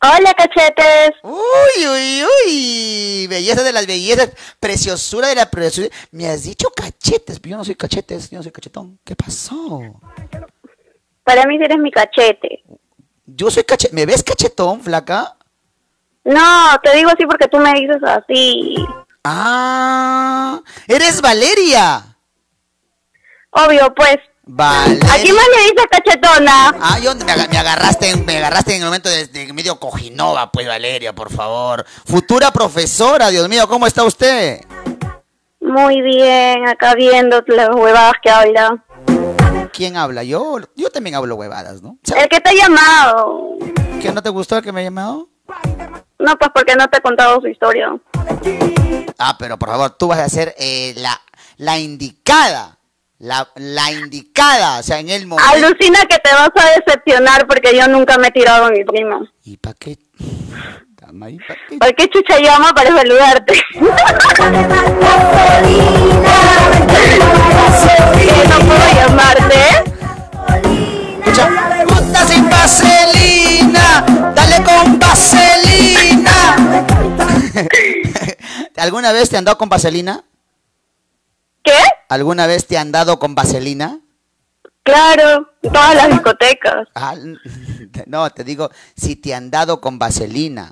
Hola, 0.01 0.33
cachetes. 0.33 1.11
Uy, 1.23 1.87
uy, 1.87 2.23
uy. 2.45 3.27
Belleza 3.27 3.63
de 3.63 3.73
las 3.73 3.85
bellezas. 3.85 4.29
Preciosura 4.59 5.27
de 5.27 5.35
la 5.35 5.51
preciosura. 5.51 5.93
Me 6.11 6.27
has 6.27 6.43
dicho 6.43 6.69
cachetes, 6.71 7.39
pero 7.39 7.51
yo 7.51 7.57
no 7.57 7.65
soy 7.65 7.75
cachetes, 7.75 8.29
yo 8.29 8.37
no 8.37 8.43
soy 8.43 8.51
cachetón. 8.53 8.97
¿Qué 9.03 9.15
pasó? 9.15 9.81
Para 11.23 11.45
mí 11.45 11.57
eres 11.61 11.77
mi 11.77 11.91
cachete. 11.91 12.63
Yo 13.25 13.51
soy 13.51 13.63
cachetón. 13.65 13.95
¿Me 13.95 14.05
ves 14.05 14.23
cachetón, 14.23 14.79
flaca? 14.81 15.35
No, 16.23 16.79
te 16.81 16.95
digo 16.95 17.09
así 17.09 17.25
porque 17.25 17.49
tú 17.49 17.57
me 17.57 17.73
dices 17.73 18.01
así. 18.03 18.75
Ah, 19.25 20.61
eres 20.87 21.21
Valeria. 21.21 22.15
Obvio, 23.51 23.93
pues. 23.93 24.17
Valeria. 24.51 25.13
¿A 25.13 25.17
quién 25.17 25.35
más 25.35 25.45
le 25.55 25.61
dices 25.63 25.85
cachetona? 25.91 26.75
Ah, 26.81 26.97
yo 26.99 27.13
me, 27.15 27.31
aga- 27.31 27.47
me 27.47 27.57
agarraste, 27.57 28.09
en- 28.09 28.25
me 28.25 28.37
agarraste 28.37 28.73
en 28.75 28.79
el 28.81 28.85
momento 28.87 29.07
de, 29.09 29.27
de 29.27 29.53
medio 29.53 29.79
cojinova, 29.79 30.51
pues 30.51 30.67
Valeria, 30.67 31.13
por 31.13 31.31
favor. 31.31 31.85
Futura 32.05 32.51
profesora, 32.51 33.29
Dios 33.29 33.47
mío, 33.47 33.67
¿cómo 33.67 33.85
está 33.85 34.03
usted? 34.03 34.61
Muy 35.61 36.01
bien, 36.01 36.67
acá 36.67 36.95
viendo 36.95 37.43
las 37.47 37.69
huevadas 37.75 38.13
que 38.23 38.29
habla. 38.31 38.83
¿Quién 39.71 39.95
habla? 39.97 40.23
Yo, 40.23 40.57
yo 40.75 40.89
también 40.89 41.15
hablo 41.15 41.35
huevadas, 41.35 41.81
¿no? 41.83 41.97
El 42.15 42.27
que 42.27 42.39
te 42.41 42.49
ha 42.49 42.53
llamado. 42.53 43.49
¿Que 44.01 44.11
no 44.11 44.23
te 44.23 44.29
gustó 44.29 44.57
el 44.57 44.63
que 44.63 44.71
me 44.71 44.81
ha 44.81 44.83
llamado? 44.85 45.29
No, 46.17 46.35
pues 46.37 46.49
porque 46.55 46.75
no 46.75 46.87
te 46.87 46.97
he 46.97 47.01
contado 47.01 47.39
su 47.39 47.47
historia. 47.47 47.89
Ah, 49.19 49.35
pero 49.37 49.59
por 49.59 49.69
favor, 49.69 49.91
tú 49.91 50.07
vas 50.07 50.19
a 50.19 50.27
ser 50.27 50.55
eh, 50.57 50.93
la, 50.97 51.21
la 51.57 51.77
indicada. 51.77 52.78
La, 53.19 53.49
la 53.55 53.91
indicada, 53.91 54.79
o 54.79 54.83
sea, 54.83 54.99
en 54.99 55.09
el 55.09 55.27
momento. 55.27 55.51
Alucina 55.51 55.99
que 56.09 56.17
te 56.19 56.31
vas 56.31 56.51
a 56.55 56.79
decepcionar 56.79 57.47
porque 57.47 57.75
yo 57.75 57.85
nunca 57.89 58.17
me 58.17 58.27
he 58.29 58.31
tirado 58.31 58.65
a 58.65 58.69
mi 58.69 58.85
prima. 58.85 59.19
¿Y 59.43 59.57
para 59.57 59.75
qué? 59.75 59.97
¿y 61.27 61.37
pa' 61.37 61.55
qué? 61.67 61.77
¿Por 61.77 61.95
qué 61.95 62.07
chucha 62.07 62.39
llama 62.39 62.71
para 62.73 62.95
saludarte? 62.95 63.61
¿Que 63.73 63.89
no 68.47 68.59
puedo 68.59 68.87
llamarte? 68.95 69.59
Escucha. 71.19 71.49
Puta 71.87 72.25
sin 72.25 72.49
vaselina, 72.49 74.05
dale 74.33 74.63
con 74.63 74.97
vaselina. 74.97 76.55
¿Alguna 78.77 79.11
vez 79.11 79.29
te 79.29 79.41
dado 79.41 79.57
con 79.57 79.67
vaselina? 79.67 80.23
¿Qué? 81.63 81.77
¿Alguna 82.09 82.47
vez 82.47 82.67
te 82.67 82.77
han 82.77 82.91
dado 82.91 83.19
con 83.19 83.35
vaselina? 83.35 83.99
Claro, 84.83 85.51
en 85.61 85.71
todas 85.71 85.95
las 85.95 86.09
discotecas. 86.09 86.87
Ah, 86.95 87.15
no, 88.07 88.29
te 88.31 88.43
digo, 88.43 88.69
si 88.95 89.15
te 89.15 89.33
han 89.33 89.51
dado 89.51 89.79
con 89.79 89.99
vaselina. 89.99 90.71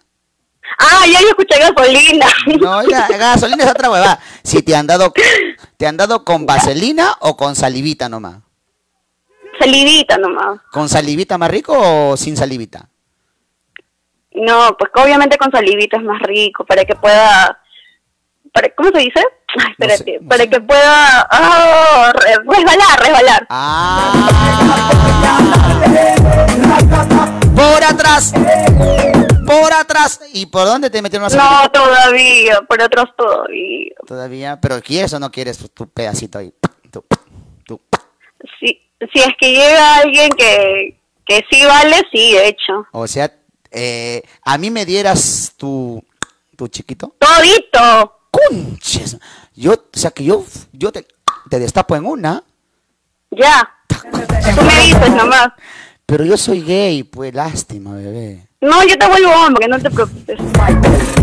Ah, 0.79 1.05
ya 1.05 1.21
yo 1.21 1.29
escuché 1.29 1.59
gasolina. 1.59 2.27
No, 2.59 2.83
ya, 2.87 3.07
gasolina 3.17 3.63
es 3.63 3.71
otra 3.71 3.89
huevada. 3.89 4.19
Si 4.43 4.61
te 4.61 4.75
han 4.75 4.87
dado, 4.87 5.13
te 5.77 5.87
han 5.87 5.97
dado 5.97 6.23
con 6.23 6.45
vaselina 6.45 7.15
o 7.19 7.37
con 7.37 7.55
salivita 7.55 8.09
nomás. 8.09 8.39
Salivita 9.59 10.17
nomás. 10.17 10.59
¿Con 10.71 10.87
salivita 10.87 11.37
más 11.37 11.49
rico 11.49 11.73
o 11.77 12.17
sin 12.17 12.37
salivita? 12.37 12.89
No, 14.33 14.77
pues 14.77 14.91
obviamente 14.95 15.37
con 15.37 15.51
salivita 15.51 15.97
es 15.97 16.03
más 16.03 16.21
rico 16.21 16.63
para 16.65 16.85
que 16.85 16.95
pueda... 16.95 17.59
Para, 18.57 18.69
¿Cómo 18.75 18.89
se 18.89 18.97
dice? 18.99 19.19
Ay, 19.59 19.71
espérate. 19.71 20.19
para 20.27 20.47
que 20.47 20.59
pueda... 20.61 21.27
ah, 21.29 22.11
re- 22.13 22.35
resbalar, 22.47 22.99
resbalar. 22.99 23.47
Por 27.55 27.83
atrás. 27.83 28.33
Por 29.45 29.73
atrás. 29.73 30.21
¿Y 30.33 30.45
por 30.47 30.65
dónde 30.65 30.89
te 30.89 31.01
metieron 31.01 31.31
una 31.31 31.61
No, 31.63 31.71
todavía, 31.71 32.61
por 32.67 32.81
otros 32.81 33.05
todavía. 33.17 33.93
Todavía. 34.07 34.59
¿Pero 34.61 34.81
quieres 34.81 35.13
o 35.13 35.19
no 35.19 35.31
quieres 35.31 35.57
tu 35.73 35.87
pedacito 35.89 36.39
ahí? 36.39 36.53
Tu- 36.91 37.03
tu- 37.65 37.81
Si, 38.59 38.79
si 39.13 39.19
es 39.19 39.33
que 39.39 39.51
llega 39.51 39.95
alguien 39.97 40.29
que, 40.31 40.97
que 41.25 41.43
sí 41.51 41.65
vale, 41.65 41.97
sí, 42.11 42.33
de 42.33 42.47
hecho. 42.47 42.85
O 42.91 43.07
sea, 43.07 43.31
eh, 43.71 44.21
a 44.43 44.57
mí 44.57 44.69
me 44.71 44.85
dieras 44.85 45.53
tu, 45.57 46.03
tu 46.55 46.67
chiquito. 46.67 47.15
Todito. 47.19 48.16
Conches. 48.31 49.17
Yo, 49.55 49.73
o 49.73 49.97
sea 49.97 50.11
que 50.11 50.23
yo, 50.23 50.43
yo 50.73 50.91
te, 50.91 51.07
te 51.49 51.59
destapo 51.59 51.95
en 51.95 52.05
una. 52.05 52.43
Ya. 53.31 53.69
Tú 53.87 54.61
me 54.63 54.83
dices 54.83 55.11
nomás. 55.15 55.49
Pero 56.05 56.23
yo 56.23 56.37
soy 56.37 56.61
gay, 56.61 57.03
pues 57.03 57.33
lástima, 57.33 57.93
bebé. 57.93 58.47
No, 58.61 58.83
yo 58.85 58.97
te 58.97 59.07
vuelvo 59.07 59.29
hombre, 59.45 59.67
no 59.67 59.77
te 59.79 59.91
preocupes. 59.91 60.37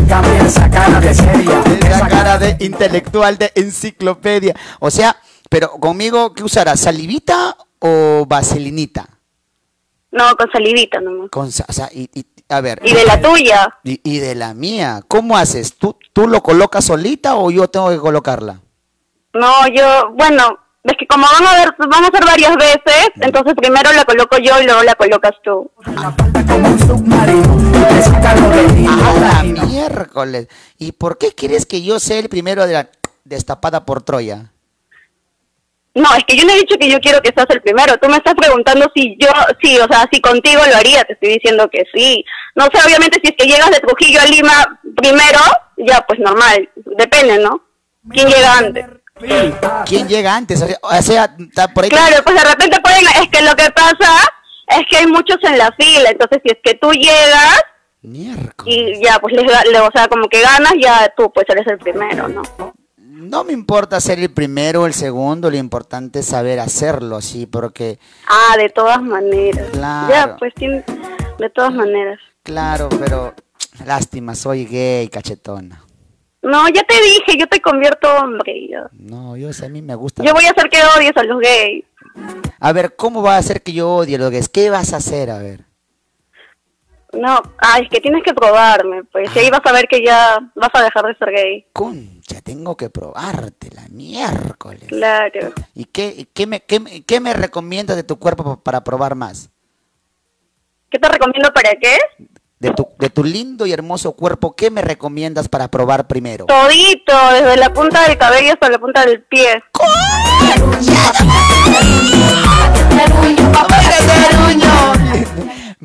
Cambia 0.08 0.46
esa 0.46 0.70
cara 0.70 1.00
de 1.00 1.14
seria. 1.14 1.62
Esa 1.88 2.08
cara 2.08 2.38
de 2.38 2.56
intelectual 2.60 3.38
de 3.38 3.50
enciclopedia. 3.54 4.54
O 4.80 4.90
sea, 4.90 5.16
pero 5.48 5.70
conmigo, 5.72 6.34
¿qué 6.34 6.44
usarás? 6.44 6.80
¿Salivita 6.80 7.56
o 7.78 8.24
vaselinita? 8.28 9.08
No, 10.12 10.36
con 10.36 10.50
salivita 10.52 11.00
nomás. 11.00 11.30
Con, 11.30 11.46
o 11.48 11.50
sea, 11.72 11.88
y, 11.92 12.08
y- 12.14 12.26
a 12.56 12.60
ver. 12.60 12.80
Y 12.84 12.92
de 12.92 13.04
la 13.04 13.20
tuya. 13.20 13.78
Y, 13.84 14.00
y 14.02 14.18
de 14.18 14.34
la 14.34 14.54
mía. 14.54 15.02
¿Cómo 15.08 15.36
haces? 15.36 15.76
¿Tú, 15.76 15.96
¿Tú 16.12 16.28
lo 16.28 16.42
colocas 16.42 16.84
solita 16.84 17.36
o 17.36 17.50
yo 17.50 17.68
tengo 17.68 17.90
que 17.90 17.98
colocarla? 17.98 18.60
No, 19.32 19.66
yo, 19.68 20.10
bueno, 20.12 20.58
es 20.84 20.94
que 20.98 21.06
como 21.06 21.26
van 21.26 21.46
a 21.46 21.54
ver, 21.58 21.74
van 21.78 22.04
a 22.04 22.08
hacer 22.08 22.24
varias 22.24 22.54
veces, 22.56 23.10
entonces 23.16 23.54
primero 23.56 23.92
la 23.92 24.04
coloco 24.04 24.36
yo 24.38 24.60
y 24.60 24.64
luego 24.64 24.82
la 24.82 24.94
colocas 24.94 25.32
tú. 25.42 25.70
Como 25.82 26.68
un 26.68 26.78
submarino. 26.78 27.88
Te 27.88 28.02
saca 28.02 28.36
lo 28.36 28.48
de 28.50 28.64
ti. 28.74 28.86
¡A 28.86 29.20
la 29.20 29.42
miércoles! 29.42 30.48
¿Y 30.78 30.92
por 30.92 31.18
qué 31.18 31.32
quieres 31.32 31.66
que 31.66 31.82
yo 31.82 31.98
sea 31.98 32.18
el 32.18 32.28
primero 32.28 32.66
de 32.66 32.74
la 32.74 32.90
destapada 33.24 33.84
por 33.84 34.02
Troya? 34.02 34.52
No, 35.94 36.12
es 36.16 36.24
que 36.24 36.36
yo 36.36 36.44
no 36.44 36.52
he 36.52 36.58
dicho 36.58 36.76
que 36.76 36.90
yo 36.90 36.98
quiero 36.98 37.20
que 37.22 37.32
seas 37.32 37.46
el 37.50 37.62
primero. 37.62 37.96
Tú 37.98 38.08
me 38.08 38.16
estás 38.16 38.34
preguntando 38.34 38.90
si 38.94 39.16
yo, 39.20 39.28
sí, 39.62 39.78
o 39.78 39.86
sea, 39.86 40.08
si 40.12 40.20
contigo 40.20 40.60
lo 40.66 40.76
haría. 40.76 41.04
Te 41.04 41.12
estoy 41.12 41.34
diciendo 41.34 41.68
que 41.70 41.84
sí. 41.94 42.24
No 42.56 42.64
sé, 42.72 42.84
obviamente, 42.84 43.20
si 43.22 43.30
es 43.30 43.36
que 43.38 43.46
llegas 43.46 43.70
de 43.70 43.78
Trujillo 43.80 44.20
a 44.20 44.24
Lima 44.26 44.80
primero, 44.96 45.38
ya, 45.76 46.00
pues 46.06 46.18
normal. 46.18 46.68
Depende, 46.98 47.38
¿no? 47.38 47.62
¿Quién 48.10 48.28
llega 48.28 48.58
antes? 48.58 48.86
¿Quién 49.86 50.08
llega 50.08 50.34
antes? 50.34 50.62
O 50.82 51.02
sea, 51.02 51.34
está 51.38 51.68
por 51.68 51.84
ahí. 51.84 51.90
Claro, 51.90 52.16
pues 52.24 52.42
de 52.42 52.48
repente 52.50 52.80
pueden, 52.80 53.04
es 53.22 53.28
que 53.30 53.42
lo 53.42 53.54
que 53.54 53.70
pasa 53.70 54.12
es 54.68 54.80
que 54.90 54.96
hay 54.96 55.06
muchos 55.06 55.36
en 55.44 55.58
la 55.58 55.70
fila. 55.78 56.10
Entonces, 56.10 56.40
si 56.44 56.50
es 56.52 56.58
que 56.62 56.74
tú 56.74 56.90
llegas 56.92 57.62
Miércoles. 58.02 58.76
y 58.76 59.04
ya, 59.04 59.18
pues, 59.20 59.32
les, 59.34 59.44
le- 59.70 59.80
o 59.80 59.90
sea, 59.94 60.08
como 60.08 60.28
que 60.28 60.40
ganas, 60.42 60.72
ya 60.80 61.08
tú, 61.16 61.30
pues, 61.32 61.46
eres 61.48 61.66
el 61.68 61.78
primero, 61.78 62.26
¿no? 62.28 62.42
No 63.14 63.44
me 63.44 63.52
importa 63.52 64.00
ser 64.00 64.18
el 64.18 64.30
primero 64.32 64.82
o 64.82 64.86
el 64.86 64.92
segundo, 64.94 65.50
lo 65.50 65.56
importante 65.56 66.18
es 66.20 66.26
saber 66.26 66.58
hacerlo 66.60 67.16
así, 67.16 67.46
porque, 67.46 67.98
Ah, 68.26 68.56
de 68.58 68.68
todas 68.70 69.00
maneras. 69.02 69.70
Claro. 69.72 70.08
Ya, 70.12 70.36
pues, 70.36 70.52
tiene- 70.54 70.84
de 71.38 71.50
todas 71.50 71.72
maneras. 71.72 72.18
claro, 72.42 72.88
pero 72.98 73.34
lástima, 73.86 74.34
soy 74.34 74.64
gay, 74.66 75.08
cachetona. 75.08 75.82
No, 76.42 76.68
ya 76.68 76.82
te 76.82 76.94
dije, 76.94 77.38
yo 77.38 77.46
te 77.46 77.60
convierto 77.60 78.08
hombre. 78.16 78.68
ya. 78.68 78.88
No, 78.92 79.36
yo 79.36 79.48
a 79.48 79.68
mí 79.68 79.80
me 79.80 79.94
gusta. 79.94 80.22
Yo 80.22 80.34
voy 80.34 80.44
a 80.44 80.50
hacer 80.50 80.68
que 80.68 80.78
odies 80.96 81.16
a 81.16 81.22
los 81.24 81.40
gays. 81.40 81.84
A 82.60 82.72
ver, 82.72 82.96
¿cómo 82.96 83.22
va 83.22 83.36
a 83.36 83.38
hacer 83.38 83.62
que 83.62 83.72
yo 83.72 83.90
odie 83.94 84.16
a 84.16 84.18
los 84.18 84.30
gays? 84.30 84.48
¿Qué 84.48 84.68
vas 84.70 84.92
a 84.92 84.98
hacer? 84.98 85.30
A 85.30 85.38
ver. 85.38 85.64
No, 87.16 87.40
ah, 87.58 87.78
es 87.80 87.88
que 87.88 88.00
tienes 88.00 88.22
que 88.24 88.34
probarme, 88.34 89.04
pues. 89.04 89.28
Y 89.34 89.38
ahí 89.38 89.50
vas 89.50 89.60
a 89.64 89.72
ver 89.72 89.86
que 89.88 90.04
ya 90.04 90.38
vas 90.54 90.70
a 90.72 90.82
dejar 90.82 91.04
de 91.06 91.14
ser 91.16 91.30
gay. 91.30 91.66
Concha, 91.72 92.40
tengo 92.42 92.76
que 92.76 92.90
probarte 92.90 93.68
la 93.74 93.82
miércoles. 93.90 94.84
Claro. 94.88 95.52
¿Y 95.74 95.84
qué, 95.86 96.14
y 96.16 96.24
qué, 96.26 96.46
me, 96.46 96.60
qué, 96.60 96.80
me- 96.80 97.02
qué 97.04 97.20
me 97.20 97.32
recomiendas 97.34 97.96
de 97.96 98.02
tu 98.02 98.18
cuerpo 98.18 98.44
pa- 98.44 98.62
para 98.62 98.84
probar 98.84 99.14
más? 99.14 99.50
¿Qué 100.90 100.98
te 100.98 101.08
recomiendo 101.08 101.52
para 101.52 101.70
qué? 101.80 101.98
De 102.60 102.70
tu, 102.70 102.88
de 102.98 103.10
tu 103.10 103.24
lindo 103.24 103.66
y 103.66 103.72
hermoso 103.72 104.12
cuerpo, 104.12 104.54
¿qué 104.56 104.70
me 104.70 104.80
recomiendas 104.80 105.48
para 105.48 105.68
probar 105.68 106.06
primero? 106.06 106.46
Todito, 106.46 107.12
desde 107.32 107.56
la 107.58 107.72
punta 107.74 108.08
del 108.08 108.16
cabello 108.16 108.52
hasta 108.54 108.70
la 108.70 108.78
punta 108.78 109.04
del 109.04 109.22
pie. 109.24 109.62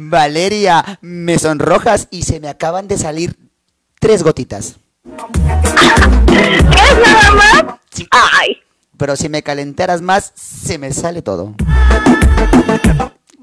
Valeria, 0.01 0.97
me 1.01 1.37
sonrojas 1.37 2.07
y 2.09 2.23
se 2.23 2.39
me 2.39 2.47
acaban 2.47 2.87
de 2.87 2.97
salir 2.97 3.35
tres 3.99 4.23
gotitas. 4.23 4.79
¿Qué 5.03 6.45
es 6.45 6.63
nada 6.63 7.31
más? 7.35 7.65
Sí. 7.91 8.07
Ay, 8.11 8.57
Pero 8.97 9.17
si 9.17 9.27
me 9.27 9.43
calentaras 9.43 10.01
más, 10.01 10.31
se 10.35 10.77
me 10.77 10.93
sale 10.93 11.21
todo. 11.21 11.53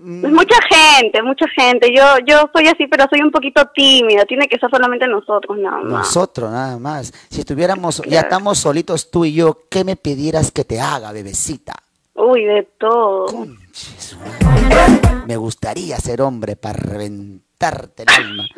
Es 0.07 0.33
mucha 0.33 0.57
gente, 0.71 1.23
mucha 1.23 1.47
gente. 1.49 1.93
Yo 1.95 2.03
yo 2.27 2.49
soy 2.55 2.69
así, 2.69 2.87
pero 2.87 3.05
soy 3.11 3.21
un 3.21 3.31
poquito 3.31 3.63
tímida. 3.75 4.25
Tiene 4.25 4.49
que 4.49 4.59
ser 4.59 4.71
solamente 4.71 5.07
nosotros, 5.09 5.59
nada 5.59 5.83
más. 5.83 6.07
Nosotros, 6.07 6.51
nada 6.51 6.79
más. 6.79 7.13
Si 7.29 7.41
estuviéramos, 7.41 8.01
ya 8.09 8.21
estamos 8.21 8.57
solitos 8.59 9.11
tú 9.11 9.27
y 9.27 9.35
yo, 9.35 9.59
¿qué 9.69 9.85
me 9.85 9.97
pidieras 9.97 10.53
que 10.53 10.65
te 10.65 10.81
haga, 10.81 11.13
bebecita? 11.13 11.75
Uy, 12.15 12.45
de 12.45 12.63
todo. 12.79 13.27
Me 15.27 15.37
gustaría 15.37 15.99
ser 15.99 16.23
hombre 16.23 16.57
para 16.57 16.79
reventarte 16.79 18.05
el 18.05 18.09
alma. 18.09 18.49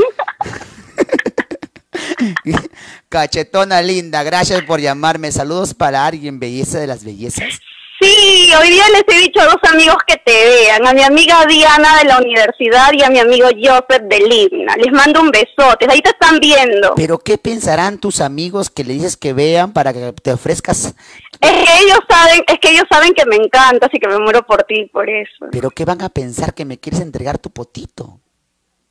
Cachetona 3.09 3.83
linda, 3.83 4.23
gracias 4.23 4.63
por 4.63 4.81
llamarme. 4.81 5.33
Saludos 5.33 5.75
para 5.75 6.07
alguien, 6.07 6.39
belleza 6.39 6.79
de 6.79 6.87
las 6.87 7.05
bellezas. 7.05 7.61
Sí, 8.01 8.53
hoy 8.61 8.71
día 8.71 8.85
les 8.91 9.03
he 9.09 9.21
dicho 9.21 9.41
a 9.41 9.47
dos 9.47 9.59
amigos 9.73 9.97
que 10.07 10.17
te 10.25 10.33
vean, 10.33 10.87
a 10.87 10.93
mi 10.93 11.03
amiga 11.03 11.45
Diana 11.47 11.99
de 11.99 12.05
la 12.05 12.19
universidad 12.19 12.93
y 12.93 13.03
a 13.03 13.11
mi 13.11 13.19
amigo 13.19 13.49
Joseph 13.49 14.03
de 14.05 14.21
Limna. 14.21 14.77
Les 14.77 14.93
mando 14.93 15.21
un 15.21 15.31
besote, 15.31 15.87
ahí 15.89 16.01
te 16.01 16.11
están 16.11 16.39
viendo. 16.39 16.95
Pero 16.95 17.19
¿qué 17.19 17.39
pensarán 17.39 17.99
tus 17.99 18.21
amigos 18.21 18.71
que 18.71 18.85
le 18.85 18.93
dices 18.93 19.17
que 19.17 19.33
vean 19.33 19.73
para 19.73 19.93
que 19.93 20.13
te 20.13 20.33
ofrezcas? 20.33 20.95
Es 21.41 21.51
que 21.51 21.85
ellos 21.85 22.01
saben, 22.09 22.43
es 22.47 22.59
que 22.59 22.71
ellos 22.71 22.87
saben 22.91 23.13
que 23.15 23.25
me 23.27 23.37
encantas 23.37 23.91
y 23.93 23.99
que 23.99 24.09
me 24.09 24.19
muero 24.19 24.45
por 24.45 24.65
ti, 24.65 24.87
por 24.93 25.09
eso. 25.09 25.47
Pero 25.53 25.71
¿qué 25.71 25.85
van 25.85 26.03
a 26.03 26.09
pensar 26.09 26.55
que 26.55 26.65
me 26.65 26.79
quieres 26.79 27.01
entregar 27.01 27.39
tu 27.39 27.51
potito? 27.51 28.21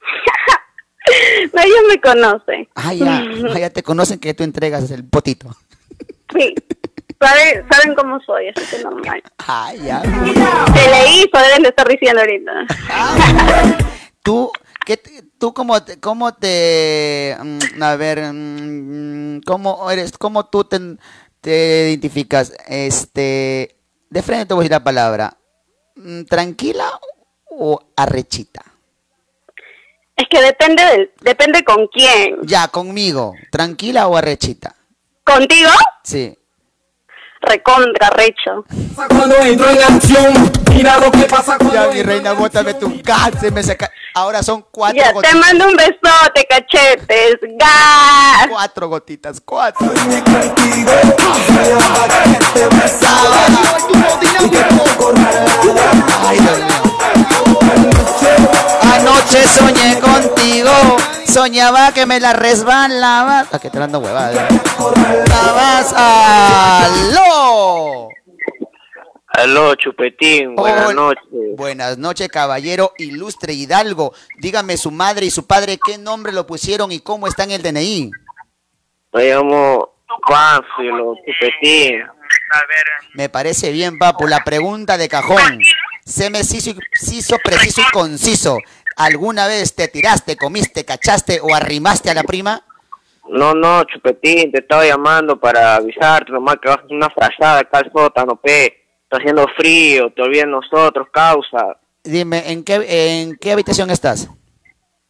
No, 1.54 1.62
ellos 1.62 1.80
me 1.88 2.02
conocen. 2.02 2.68
Ah, 2.76 2.94
ya, 2.94 3.24
ah, 3.54 3.60
ya 3.60 3.70
te 3.70 3.82
conocen 3.82 4.20
que 4.20 4.34
tú 4.34 4.44
entregas 4.44 4.92
el 4.92 5.06
potito. 5.06 5.50
Sí. 6.34 6.54
Saben, 7.20 7.66
saben 7.70 7.96
cómo 7.96 8.20
soy, 8.22 8.50
así 8.50 8.76
que 8.76 8.84
normal. 8.84 9.24
Ah, 9.50 9.74
ya. 9.74 10.02
Se 10.02 10.90
le 10.90 11.12
hizo, 11.14 11.38
deben 11.38 11.64
de 11.64 11.70
estar 11.70 11.88
diciendo 11.88 12.20
ahorita. 12.20 12.52
Tú, 14.22 14.52
¿qué, 14.86 15.00
tú 15.40 15.54
cómo 15.54 15.82
te, 15.82 16.02
cómo 16.02 16.34
te, 16.34 17.38
mm, 17.42 17.82
a 17.82 17.96
ver, 17.96 18.34
mm, 18.34 19.42
cómo 19.46 19.90
eres, 19.90 20.18
cómo 20.18 20.48
tú 20.48 20.66
te, 20.66 20.78
te 21.42 21.90
identificas, 21.90 22.54
este, 22.68 23.76
de 24.10 24.22
frente 24.22 24.48
te 24.48 24.54
voy 24.54 24.62
a 24.62 24.64
decir 24.64 24.72
la 24.72 24.84
palabra, 24.84 25.38
mm, 25.96 26.24
tranquila 26.24 27.00
o 27.50 27.80
arrechita. 27.96 28.64
Es 30.16 30.26
que 30.30 30.42
depende 30.42 30.84
del, 30.84 31.12
depende 31.22 31.64
con 31.64 31.88
quién. 31.88 32.38
Ya, 32.44 32.68
conmigo, 32.68 33.34
tranquila 33.52 34.08
o 34.08 34.18
arrechita. 34.18 34.76
¿Contigo? 35.24 35.70
Sí. 36.04 36.38
Recontra, 37.42 38.10
recho. 38.12 38.66
Cuando 38.96 39.36
entro 39.38 39.70
en 39.70 39.82
acción, 39.84 40.52
mira 40.74 40.98
lo 40.98 41.12
que 41.12 41.24
pasa 41.24 41.58
cuando 41.58 41.74
Ya, 41.74 41.88
mi 41.88 42.02
reina, 42.04 42.34
bótame 42.34 42.74
tu 42.74 43.02
cáncer, 43.02 43.52
me 43.52 43.64
saca. 43.64 43.90
Ahora 44.16 44.42
son 44.42 44.66
cuatro 44.72 44.98
Ya, 44.98 45.10
te 45.10 45.14
gotitas. 45.14 45.36
mando 45.36 45.68
un 45.68 45.76
besote, 45.76 46.48
cachetes. 46.50 47.38
¡Gas! 47.60 48.48
Cuatro 48.50 48.90
gotitas, 48.90 49.40
cuatro. 49.42 49.88
Anoche 58.94 59.44
soñé 59.48 60.00
contigo, 60.00 60.36
soñaba 61.38 61.94
que 61.94 62.08
me 62.08 62.20
la 62.20 62.34
resbalabas. 62.34 63.54
¿A 63.54 63.60
qué 63.60 63.70
te 63.70 63.78
dando 63.78 64.00
huevada? 64.00 64.48
Estabas 64.48 65.94
aló. 65.94 68.10
Aló, 69.28 69.76
Chupetín, 69.76 70.56
buenas 70.56 70.96
noches. 70.96 71.22
Buenas 71.56 72.00
noches, 72.00 72.28
caballero 72.30 72.92
ilustre 72.98 73.54
Hidalgo. 73.54 74.16
Dígame 74.40 74.78
su 74.78 74.90
madre 74.90 75.28
y 75.28 75.30
su 75.30 75.46
padre 75.46 75.78
qué 75.86 76.00
nombre 76.00 76.32
lo 76.32 76.48
pusieron 76.48 76.92
y 76.92 77.02
cómo 77.02 77.28
está 77.28 77.44
en 77.44 77.52
el 77.52 77.62
DNI. 77.62 78.10
Me 79.14 79.30
llamo 79.30 79.94
Pánfilo, 80.28 81.14
Chupetín. 81.24 82.02
Me 83.14 83.30
parece 83.30 83.72
bien, 83.72 84.00
papu. 84.00 84.26
La 84.26 84.44
pregunta 84.44 84.98
de 84.98 85.08
cajón. 85.08 85.60
Se 86.04 86.32
me 86.32 86.40
hizo, 86.40 86.72
hizo 87.12 87.36
preciso 87.44 87.82
y 87.82 87.92
conciso. 87.92 88.58
¿Alguna 88.98 89.46
vez 89.46 89.76
te 89.76 89.88
tiraste, 89.88 90.36
comiste, 90.36 90.84
cachaste 90.84 91.40
o 91.40 91.54
arrimaste 91.54 92.10
a 92.10 92.16
la 92.16 92.24
prima? 92.24 92.64
No, 93.30 93.54
no, 93.54 93.84
Chupetín, 93.84 94.52
te 94.52 94.60
estaba 94.60 94.86
llamando 94.86 95.40
para 95.40 95.76
avisarte, 95.76 96.32
nomás 96.32 96.56
que 96.60 96.70
vas 96.70 96.80
una 96.90 97.10
frazada 97.10 97.60
acá 97.60 97.78
al 97.80 97.92
sótano, 97.92 98.36
pe. 98.36 98.66
Está 99.04 99.18
haciendo 99.18 99.46
frío, 99.56 100.12
te 100.12 100.22
olvides 100.24 100.48
nosotros, 100.48 101.08
causa. 101.14 101.78
Dime, 102.04 102.52
¿en 102.52 102.64
qué, 102.64 103.22
en 103.22 103.38
qué 103.38 103.52
habitación 103.52 103.92
estás? 103.92 104.30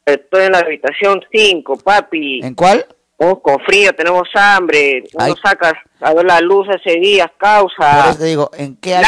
Estoy 0.06 0.44
en 0.44 0.52
la 0.52 0.60
habitación 0.60 1.22
5, 1.32 1.78
papi. 1.78 2.42
¿En 2.44 2.56
cuál? 2.56 2.86
Con 3.18 3.60
frío, 3.66 3.92
tenemos 3.96 4.28
hambre. 4.36 5.04
No 5.18 5.26
Ay. 5.26 5.32
nos 5.32 5.40
sacas 5.42 5.74
a 6.02 6.14
ver 6.14 6.26
la 6.26 6.40
luz 6.40 6.68
ese 6.70 7.00
día, 7.00 7.28
Por 7.28 7.38
causa. 7.38 8.10
eso 8.12 8.20
te 8.20 8.26
digo, 8.26 8.52
¿en 8.56 8.76
qué, 8.76 8.96
habi- 8.96 9.06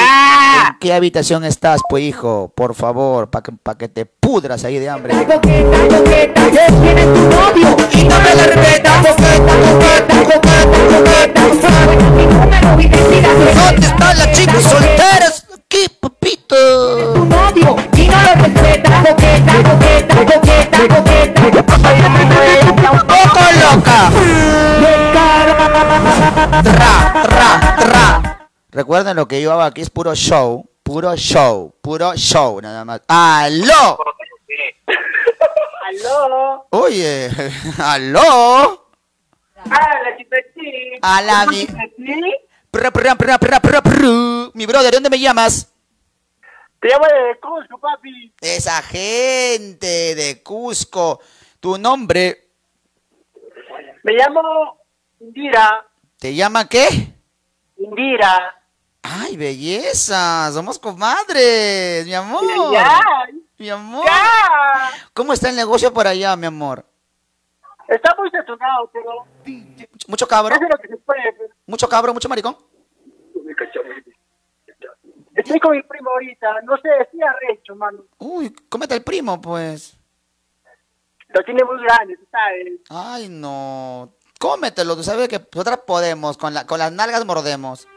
¿en 0.70 0.78
qué 0.80 0.94
habitación 0.94 1.44
estás, 1.46 1.80
pues, 1.88 2.04
hijo? 2.04 2.52
Por 2.56 2.74
favor, 2.74 3.30
para 3.30 3.44
que, 3.44 3.52
pa' 3.52 3.78
que 3.78 3.88
te 3.88 4.06
pudras 4.08 4.66
ahí 4.66 4.80
de 4.80 4.90
hambre. 4.90 5.14
¿Dónde 12.50 13.86
están 13.88 14.18
las 14.18 14.32
chicas 14.32 14.64
solteras? 14.64 15.46
Papito. 16.00 17.14
Tu 17.14 17.26
novio, 17.26 17.76
y 17.96 18.08
no 18.08 18.16
lo 18.22 18.34
respeta. 18.44 19.04
Coqueta, 19.04 19.54
coqueta, 19.64 20.16
coqueta, 20.26 20.88
coqueta. 21.44 21.89
Poco 22.76 23.44
loca. 23.62 24.12
Tra, 26.64 27.24
tra, 27.24 27.76
tra. 27.78 28.50
Recuerden 28.72 29.16
lo 29.16 29.28
que 29.28 29.42
yo 29.42 29.52
hago 29.52 29.62
aquí 29.62 29.82
es 29.82 29.90
puro 29.90 30.14
show, 30.14 30.70
puro 30.84 31.16
show, 31.16 31.74
puro 31.82 32.16
show, 32.16 32.62
nada 32.62 32.86
más. 32.86 33.02
¡Aló! 33.08 33.98
Aló. 35.88 36.68
Oye, 36.70 37.30
¿aló? 37.80 38.86
Hola, 39.66 40.18
Chupetín. 40.18 41.00
A 41.02 41.22
la 41.22 41.46
mi... 41.48 41.68
Mi 44.54 44.66
brother, 44.66 44.92
¿de 44.92 44.98
dónde 44.98 45.10
me 45.10 45.20
llamas? 45.20 45.74
Te 46.80 46.88
llamo 46.88 47.06
de 47.06 47.40
Cusco, 47.40 47.80
papi. 47.80 48.34
Esa 48.40 48.82
gente 48.84 50.16
de 50.16 50.42
Cusco. 50.44 51.20
Tu 51.60 51.78
nombre, 51.78 52.49
Me 54.04 54.14
llamo 54.14 54.78
Indira. 55.20 55.86
¿te 56.18 56.34
llama 56.34 56.68
qué? 56.68 56.88
Indira. 57.78 58.56
Ay, 59.02 59.38
belleza, 59.38 60.50
somos 60.52 60.78
comadres, 60.80 62.06
mi 62.06 62.14
amor. 62.14 62.44
Ya. 62.74 63.00
Mi 63.58 63.70
amor. 63.70 64.06
Ya. 64.06 64.90
¿Cómo 65.14 65.34
está 65.34 65.50
el 65.50 65.56
negocio 65.56 65.94
por 65.94 66.08
allá, 66.08 66.36
mi 66.36 66.46
amor? 66.46 66.86
Está 67.88 68.16
muy 68.18 68.30
saturado, 68.30 68.90
pero... 68.94 69.26
¿Mucho 70.08 70.28
cabro? 70.28 70.56
Hace 70.56 70.68
lo 70.70 70.78
que 70.78 70.88
se 70.90 70.98
puede, 70.98 71.34
pero- 71.38 71.54
¿Mucho 71.66 71.90
cabro, 71.90 72.14
mucho 72.14 72.30
maricón? 72.30 72.56
Estoy 75.36 75.60
con 75.60 75.76
mi 75.76 75.82
primo 75.84 76.10
ahorita. 76.12 76.62
No 76.64 76.78
sé, 76.78 76.90
estoy 77.02 77.22
arrecho, 77.22 77.76
mano. 77.76 78.04
Uy, 78.18 78.54
cómete 78.70 78.96
el 78.96 79.04
primo, 79.04 79.40
pues. 79.40 79.96
Lo 81.30 81.44
tiene 81.44 81.64
muy 81.64 81.82
grande, 81.84 82.18
tú 82.18 82.26
sabes. 82.32 82.80
Ay, 82.90 83.30
no. 83.30 84.14
Cómetelo, 84.40 84.96
tú 84.96 85.04
sabes 85.04 85.28
que 85.28 85.40
nosotras 85.54 85.82
podemos, 85.86 86.38
con, 86.38 86.54
la, 86.54 86.66
con 86.66 86.80
las 86.80 86.92
nalgas 86.92 87.26
mordemos. 87.26 87.88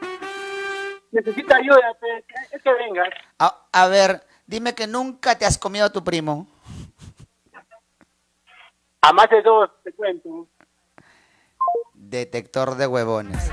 Necesita 1.11 1.55
ayuda, 1.55 1.93
pe. 1.99 2.25
es 2.51 2.61
que 2.61 2.73
vengas. 2.73 3.09
A, 3.39 3.67
a 3.71 3.87
ver, 3.87 4.23
dime 4.45 4.75
que 4.75 4.87
nunca 4.87 5.37
te 5.37 5.45
has 5.45 5.57
comido 5.57 5.85
a 5.85 5.91
tu 5.91 6.03
primo. 6.03 6.47
A 9.01 9.13
más 9.13 9.29
de 9.29 9.41
dos, 9.41 9.69
te 9.83 9.91
cuento. 9.93 10.47
Detector 11.93 12.75
de 12.75 12.87
huevones. 12.87 13.49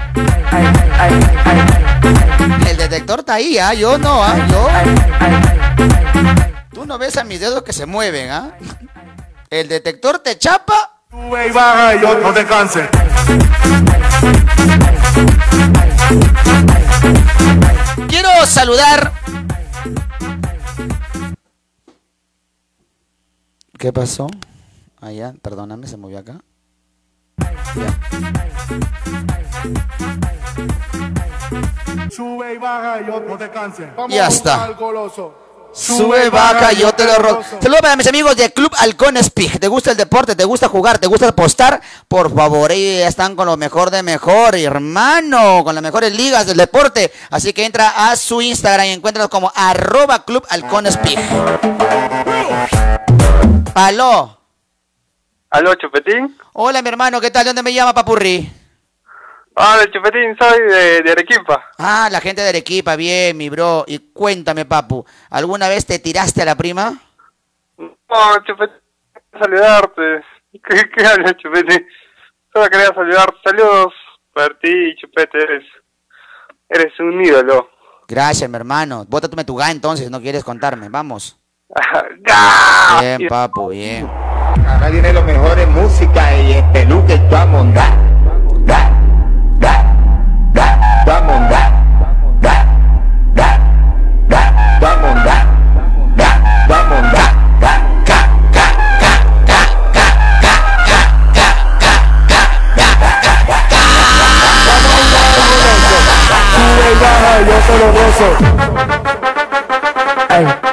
El 2.69 2.77
detector 2.77 3.21
está 3.21 3.35
ahí, 3.35 3.59
¿ah? 3.59 3.73
Yo 3.75 3.99
no, 3.99 4.23
¿ah? 4.23 4.37
Yo. 4.51 4.69
Tú 6.73 6.87
no 6.87 6.99
ves 6.99 7.17
a 7.17 7.25
mis 7.25 7.41
dedos 7.41 7.63
que 7.63 7.73
se 7.73 7.87
mueven, 7.87 8.31
¿ah? 8.31 8.57
El 9.51 9.67
detector 9.67 10.21
te 10.21 10.39
chapa. 10.39 11.03
Sube 11.11 11.49
y 11.49 11.51
baja 11.51 11.97
y 11.97 11.99
no 11.99 12.33
te 12.33 12.47
canses. 12.47 12.89
Quiero 18.09 18.29
saludar. 18.47 19.13
¿Qué 23.77 23.93
pasó? 23.93 24.29
Allá, 25.01 25.35
perdóname, 25.43 25.89
se 25.89 25.97
movió 25.97 26.21
acá. 26.21 26.41
Sube 32.11 32.55
y 32.55 32.59
baja 32.59 33.01
y 33.01 33.05
no 33.07 33.37
te 33.39 33.51
canses. 33.51 33.95
Vamos 33.97 34.15
Ya 34.15 34.29
está. 34.29 34.53
buscar 34.53 34.69
al 34.69 34.75
goloso. 34.77 35.50
Sube, 35.73 36.31
baja, 36.31 36.73
yo 36.73 36.93
te 36.93 37.05
lo. 37.05 37.43
Saludos 37.61 37.81
para 37.81 37.97
mis 37.97 38.07
amigos 38.07 38.37
de 38.37 38.53
Club 38.53 38.73
Halcones 38.77 39.31
Pig. 39.31 39.59
¿Te 39.61 39.69
gusta 39.69 39.93
el 39.93 39.97
deporte? 39.97 40.35
¿Te 40.35 40.45
gusta 40.45 40.69
jugar? 40.69 40.99
¿Te 40.99 41.07
gusta 41.07 41.29
apostar? 41.29 41.81
Por 42.09 42.35
favor, 42.35 42.73
ellos 42.73 43.09
están 43.09 43.37
con 43.37 43.47
lo 43.47 43.57
mejor 43.57 43.91
de 43.91 44.03
mejor, 44.03 44.57
hermano. 44.57 45.63
Con 45.63 45.75
las 45.75 45.83
mejores 45.83 46.13
ligas 46.13 46.47
del 46.47 46.57
deporte. 46.57 47.13
Así 47.31 47.53
que 47.53 47.65
entra 47.65 48.11
a 48.11 48.17
su 48.17 48.43
Instagram 48.43 48.87
y 48.87 48.91
encuéntralos 48.91 49.31
como 49.31 49.53
arroba 49.55 50.25
Club 50.25 50.45
Halcones 50.49 50.97
Pig. 50.97 51.19
Aló. 53.75 54.39
Aló, 55.51 55.75
Chupetín. 55.77 56.37
Hola, 56.53 56.83
mi 56.83 56.89
hermano. 56.89 57.21
¿Qué 57.21 57.31
tal? 57.31 57.45
¿De 57.45 57.51
dónde 57.51 57.63
me 57.63 57.73
llama, 57.73 57.95
Papurri? 57.95 58.60
Hola, 59.55 59.91
Chupetín, 59.93 60.37
soy 60.39 60.61
de, 60.63 61.03
de 61.03 61.13
Arequipa. 61.13 61.71
Ah, 61.79 62.09
la 62.11 62.21
gente 62.21 62.41
de 62.41 62.49
Arequipa. 62.49 62.97
Bien, 62.97 63.37
mi 63.37 63.49
bro. 63.51 63.85
Y 63.87 63.99
cuéntame, 63.99 64.65
papu. 64.65 65.05
¿Alguna 65.29 65.69
vez 65.69 65.85
te 65.87 65.99
tiraste 65.99 66.43
a 66.43 66.45
la 66.47 66.55
prima? 66.55 66.95
No, 67.77 68.45
Chupetín, 68.47 68.77
saludarte. 69.39 70.25
¿Qué, 70.53 70.91
qué 70.97 71.07
hablas, 71.07 71.35
Chupetín? 71.37 71.87
Solo 72.53 72.69
quería 72.69 72.95
saludarte. 72.95 73.37
Saludos 73.45 73.93
para 74.33 74.57
ti, 74.59 74.95
Chupete, 75.01 75.39
eres, 75.39 75.65
eres 76.69 76.99
un 77.01 77.25
ídolo. 77.25 77.71
Gracias, 78.09 78.49
mi 78.49 78.57
hermano. 78.57 79.05
Bótatme 79.09 79.45
tu 79.45 79.57
ga 79.57 79.71
entonces, 79.71 80.11
no 80.11 80.21
quieres 80.21 80.45
contarme. 80.45 80.89
Vamos. 80.89 81.37
Bien, 83.01 83.29
papu, 83.29 83.69
bien. 83.69 84.09
Acá 84.67 84.89
viene 84.91 85.13
lo 85.13 85.23
mejor 85.23 85.59
en 85.59 85.73
música 85.73 86.37
y 86.37 86.55
en 86.55 86.73
peluque 86.73 87.21
vamos 87.31 87.69
a 87.69 87.71
dar, 87.73 88.10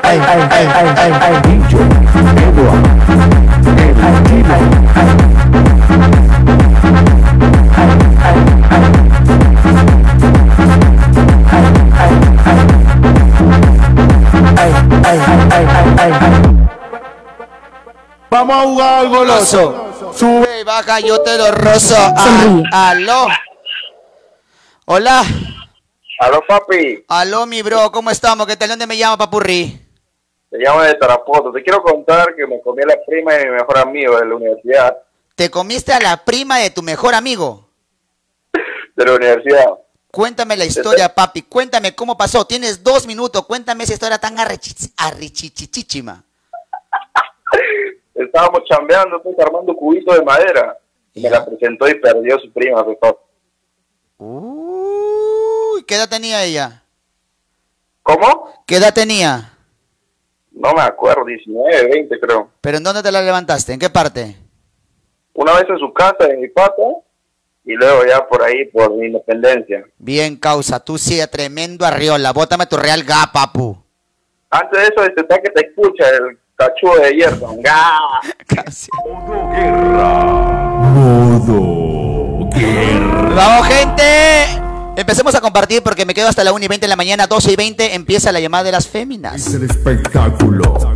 Ay, 0.10 0.22
ay, 0.26 0.42
ay, 0.52 0.68
ay, 0.74 0.88
ay, 0.96 1.12
ay, 1.22 1.36
DJ, 1.44 1.76
el. 1.76 2.48
Vamos 18.30 18.56
a 18.56 18.62
jugar 18.64 19.00
al 19.00 19.10
goloso. 19.10 20.14
Sube 20.16 20.62
y 20.62 20.64
baja, 20.64 21.02
yo 21.02 21.22
te 21.22 21.38
lo 21.38 21.52
rozo. 21.52 21.96
Ah, 21.98 22.92
aló. 22.92 23.28
Hola. 24.86 25.26
Aló, 26.20 26.42
papi. 26.48 27.04
Aló, 27.10 27.46
mi 27.46 27.62
bro. 27.62 27.92
¿Cómo 27.92 28.10
estamos? 28.10 28.48
¿Qué 28.48 28.56
tal? 28.56 28.70
¿Dónde 28.70 28.88
me 28.88 28.98
llama, 28.98 29.18
Papurri? 29.18 29.87
Te 30.50 30.58
llamo 30.58 30.82
de 30.82 30.94
Tarapoto. 30.96 31.52
Te 31.52 31.62
quiero 31.64 31.82
contar 31.82 32.34
que 32.36 32.48
me 32.48 32.62
comí 32.62 32.82
a 32.84 32.88
la 32.88 32.98
prima 33.06 33.34
de 33.34 33.46
mi 33.46 33.52
mejor 33.52 33.78
amigo 33.78 34.18
de 34.18 34.26
la 34.26 34.36
universidad. 34.36 34.98
¿Te 35.36 35.50
comiste 35.50 35.94
a 35.94 36.00
la 36.00 36.24
prima 36.24 36.58
de 36.60 36.70
tu 36.70 36.82
mejor 36.82 37.14
amigo? 37.14 37.70
De 38.96 39.06
la 39.06 39.14
universidad. 39.14 39.78
Cuéntame 40.10 40.56
la 40.58 40.66
historia, 40.66 41.14
papi. 41.14 41.44
Cuéntame 41.44 41.94
cómo 41.94 42.18
pasó. 42.18 42.46
Tienes 42.46 42.82
dos 42.82 43.06
minutos. 43.06 43.46
Cuéntame 43.46 43.84
esa 43.84 43.94
historia 43.94 44.18
tan 44.18 44.36
arrichichichichima. 44.40 46.24
Estábamos 48.16 48.62
chambeando, 48.68 49.22
pues, 49.22 49.38
armando 49.40 49.76
cubitos 49.76 50.18
de 50.18 50.24
madera. 50.24 50.78
Y 51.14 51.22
me 51.22 51.30
la 51.30 51.46
presentó 51.46 51.88
y 51.88 51.96
perdió 51.96 52.40
su 52.40 52.52
prima, 52.52 52.84
papi. 53.00 53.20
Uy, 54.18 55.84
¿qué 55.84 55.96
edad 55.96 56.10
tenía 56.10 56.44
ella? 56.44 56.84
¿Cómo? 58.02 58.64
¿Qué 58.66 58.78
edad 58.78 58.94
tenía? 58.94 59.57
No 60.60 60.74
me 60.74 60.82
acuerdo, 60.82 61.24
19, 61.26 61.88
20 61.88 62.20
creo. 62.20 62.50
¿Pero 62.62 62.78
en 62.78 62.84
dónde 62.84 63.04
te 63.04 63.12
la 63.12 63.22
levantaste? 63.22 63.74
¿En 63.74 63.80
qué 63.80 63.90
parte? 63.90 64.36
Una 65.34 65.54
vez 65.54 65.66
en 65.70 65.78
su 65.78 65.94
casa, 65.94 66.26
en 66.30 66.42
mi 66.42 66.48
pata, 66.48 66.82
y 67.64 67.74
luego 67.74 68.06
ya 68.06 68.28
por 68.28 68.42
ahí, 68.42 68.66
por 68.66 68.92
mi 68.96 69.06
independencia. 69.06 69.86
Bien, 70.00 70.36
causa. 70.36 70.80
Tú 70.80 70.98
sí, 70.98 71.20
tremendo 71.32 71.86
arriola. 71.86 72.34
Bótame 72.34 72.66
tu 72.66 72.76
real 72.76 73.04
ga, 73.04 73.30
papu. 73.32 73.78
Antes 74.50 74.80
de 74.80 74.88
eso, 74.88 75.04
este 75.04 75.22
está 75.22 75.40
que 75.40 75.50
te 75.52 75.68
escucha 75.68 76.10
el 76.10 76.40
cachudo 76.56 76.96
de 77.02 77.12
hierro. 77.12 77.50
¡Gah! 77.60 78.00
Vamos, 83.36 83.68
gente. 83.68 84.67
Empecemos 84.98 85.36
a 85.36 85.42
compartir 85.42 85.84
porque 85.84 86.06
me 86.08 86.14
quedo 86.16 86.28
hasta 86.28 86.44
la 86.44 86.52
1 86.52 86.66
y 86.66 86.68
20 86.68 86.86
de 86.86 86.90
la 86.90 86.96
mañana, 86.96 87.28
12 87.28 87.52
y 87.52 87.56
20 87.56 87.94
empieza 87.94 88.32
la 88.32 88.40
llamada 88.40 88.64
de 88.64 88.72
las 88.72 88.88
féminas. 88.88 89.54
el 89.54 89.64
espectáculo. 89.70 90.96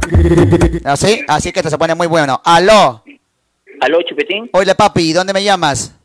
¿Así? 0.83 1.21
Así 1.27 1.51
que 1.51 1.59
esto 1.59 1.69
se 1.69 1.77
pone 1.77 1.93
muy 1.93 2.07
bueno. 2.07 2.41
Aló. 2.43 3.03
Aló, 3.79 4.01
Chupetín, 4.01 4.49
Hola, 4.53 4.73
papi. 4.73 5.13
¿Dónde 5.13 5.33
me 5.33 5.43
llamas? 5.43 5.95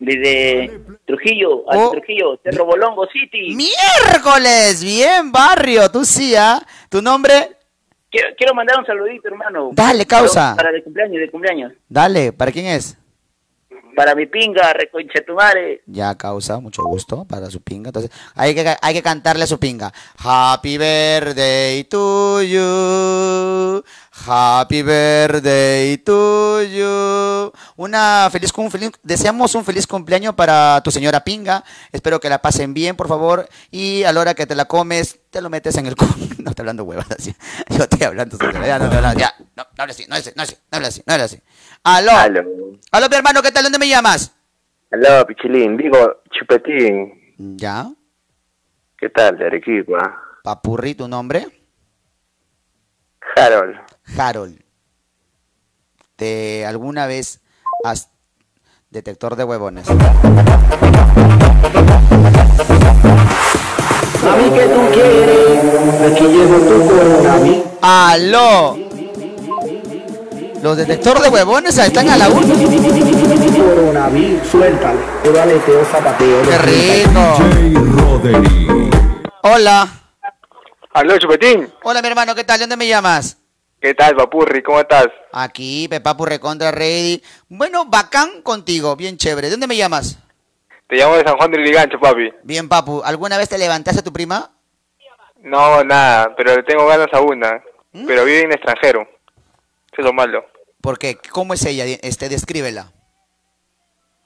desde 0.00 0.80
Trujillo, 1.06 1.70
a 1.70 1.76
Oh. 1.78 1.90
Trujillo, 1.92 2.40
Cerro 2.42 2.64
Bolongo 2.64 3.06
City. 3.12 3.54
Miércoles. 3.54 4.82
Bien, 4.82 5.30
barrio. 5.30 5.88
Tú 5.88 6.04
sí, 6.04 6.34
¿ah? 6.34 6.60
¿Tu 6.88 7.00
nombre? 7.00 7.50
Quiero, 8.10 8.28
quiero 8.36 8.54
mandar 8.54 8.76
un 8.80 8.86
saludito, 8.86 9.28
hermano. 9.28 9.70
Dale, 9.72 10.04
causa. 10.04 10.56
Para 10.56 10.70
el 10.70 10.82
cumpleaños, 10.82 11.20
de 11.20 11.30
cumpleaños. 11.30 11.72
Dale. 11.88 12.32
¿Para 12.32 12.50
quién 12.50 12.66
es? 12.66 12.96
Para 13.96 14.14
mi 14.14 14.26
pinga, 14.26 14.72
reconchetumare. 14.72 15.82
Ya, 15.86 16.14
causa, 16.16 16.60
mucho 16.60 16.82
gusto 16.84 17.24
para 17.24 17.50
su 17.50 17.60
pinga. 17.60 17.88
Entonces, 17.88 18.10
hay 18.34 18.54
que, 18.54 18.76
hay 18.80 18.94
que 18.94 19.02
cantarle 19.02 19.44
a 19.44 19.46
su 19.46 19.58
pinga. 19.58 19.92
Happy 20.16 20.78
birthday 20.78 21.84
to 21.84 22.42
you. 22.42 23.82
Happy 24.26 24.82
birthday 24.82 25.96
to 25.98 26.62
you. 26.62 27.52
Una 27.76 28.28
feliz, 28.30 28.52
un 28.54 28.70
feliz, 28.70 28.90
deseamos 29.02 29.54
un 29.54 29.64
feliz 29.64 29.86
cumpleaños 29.86 30.34
para 30.34 30.82
tu 30.82 30.90
señora 30.90 31.24
pinga. 31.24 31.64
Espero 31.90 32.20
que 32.20 32.28
la 32.28 32.42
pasen 32.42 32.74
bien, 32.74 32.96
por 32.96 33.08
favor. 33.08 33.48
Y 33.70 34.04
a 34.04 34.12
la 34.12 34.20
hora 34.20 34.34
que 34.34 34.46
te 34.46 34.54
la 34.54 34.66
comes, 34.66 35.20
te 35.30 35.40
lo 35.40 35.48
metes 35.48 35.76
en 35.78 35.86
el 35.86 35.96
cu. 35.96 36.04
No 36.40 36.50
estoy 36.50 36.62
hablando 36.62 36.84
huevas 36.84 37.10
así. 37.10 37.34
Yo 37.68 37.84
estoy 37.84 38.02
hablando. 38.02 38.36
Ya, 38.64 38.78
no, 38.78 38.88
no, 38.88 39.00
no, 39.00 39.12
ya. 39.14 39.34
No, 39.56 39.64
así, 39.84 40.06
no 40.06 40.14
hables 40.14 40.28
así, 40.28 40.56
no 40.68 40.76
hables 40.76 40.88
así, 40.88 41.02
no 41.06 41.14
así, 41.14 41.16
no 41.18 41.24
así. 41.24 41.42
Aló. 41.84 42.12
Aló. 42.12 42.40
Aló, 42.92 43.08
mi 43.08 43.16
hermano, 43.16 43.42
¿qué 43.42 43.52
tal? 43.52 43.64
¿Dónde 43.64 43.78
me 43.78 43.88
llamas? 43.88 44.34
Aló, 44.90 45.26
Pichilín. 45.26 45.76
Digo, 45.76 46.22
Chupetín. 46.30 47.34
¿Ya? 47.56 47.90
¿Qué 48.98 49.08
tal, 49.08 49.38
de 49.38 49.46
Arequipa? 49.46 50.18
Papurri, 50.42 50.94
¿tu 50.94 51.08
nombre? 51.08 51.46
Harold. 53.36 53.76
Harold. 54.16 54.60
¿De 56.18 56.64
alguna 56.66 57.06
vez 57.06 57.40
has 57.84 58.08
detector 58.90 59.36
de 59.36 59.44
huevones? 59.44 59.88
Mami, 59.88 60.02
que 64.50 64.66
tú 64.66 64.80
quieres? 64.92 65.64
Aquí 66.12 66.24
llevo 66.24 66.58
tu 66.58 66.88
coronavirus. 66.88 67.64
¡Aló! 67.80 68.76
Los 70.62 70.76
detectores 70.76 71.22
de 71.22 71.30
huevones 71.30 71.78
están 71.78 72.10
a 72.10 72.18
la 72.18 72.28
una. 72.28 72.46
Coronavirus. 72.46 74.52
Yo 74.52 75.84
zapateo. 75.90 76.42
¡Qué 76.42 76.58
rico! 76.58 77.38
Hola. 79.42 79.88
Aló, 80.92 81.16
Chupetín. 81.18 81.72
Hola, 81.82 82.02
mi 82.02 82.08
hermano, 82.08 82.34
¿qué 82.34 82.44
tal? 82.44 82.58
¿De 82.58 82.64
dónde 82.64 82.76
me 82.76 82.86
llamas? 82.88 83.38
¿Qué 83.80 83.94
tal, 83.94 84.14
Papurri? 84.14 84.62
¿Cómo 84.62 84.78
estás? 84.78 85.08
Aquí, 85.32 85.88
Pepapu 85.88 86.26
Recontra 86.26 86.70
Ready. 86.70 87.22
Bueno, 87.48 87.86
bacán 87.86 88.42
contigo, 88.42 88.94
bien 88.94 89.16
chévere. 89.16 89.46
¿De 89.46 89.52
dónde 89.52 89.66
me 89.66 89.76
llamas? 89.76 90.18
Te 90.86 90.96
llamo 90.96 91.16
de 91.16 91.24
San 91.24 91.38
Juan 91.38 91.50
del 91.50 91.62
Ligancho, 91.62 91.98
papi. 91.98 92.30
Bien, 92.42 92.68
papu. 92.68 93.00
¿Alguna 93.02 93.38
vez 93.38 93.48
te 93.48 93.56
levantaste 93.56 94.00
a 94.00 94.04
tu 94.04 94.12
prima? 94.12 94.50
No, 95.38 95.82
nada, 95.82 96.34
pero 96.36 96.56
le 96.56 96.62
tengo 96.62 96.86
ganas 96.86 97.08
a 97.12 97.20
una. 97.22 97.62
Pero 98.06 98.26
vive 98.26 98.42
en 98.42 98.52
extranjero. 98.52 99.00
Eso 99.00 99.96
es 99.96 100.04
lo 100.04 100.12
malo. 100.12 100.44
¿Por 100.82 100.98
qué? 100.98 101.16
¿Cómo 101.30 101.54
es 101.54 101.64
ella? 101.64 101.84
Este, 102.02 102.28
descríbela. 102.28 102.92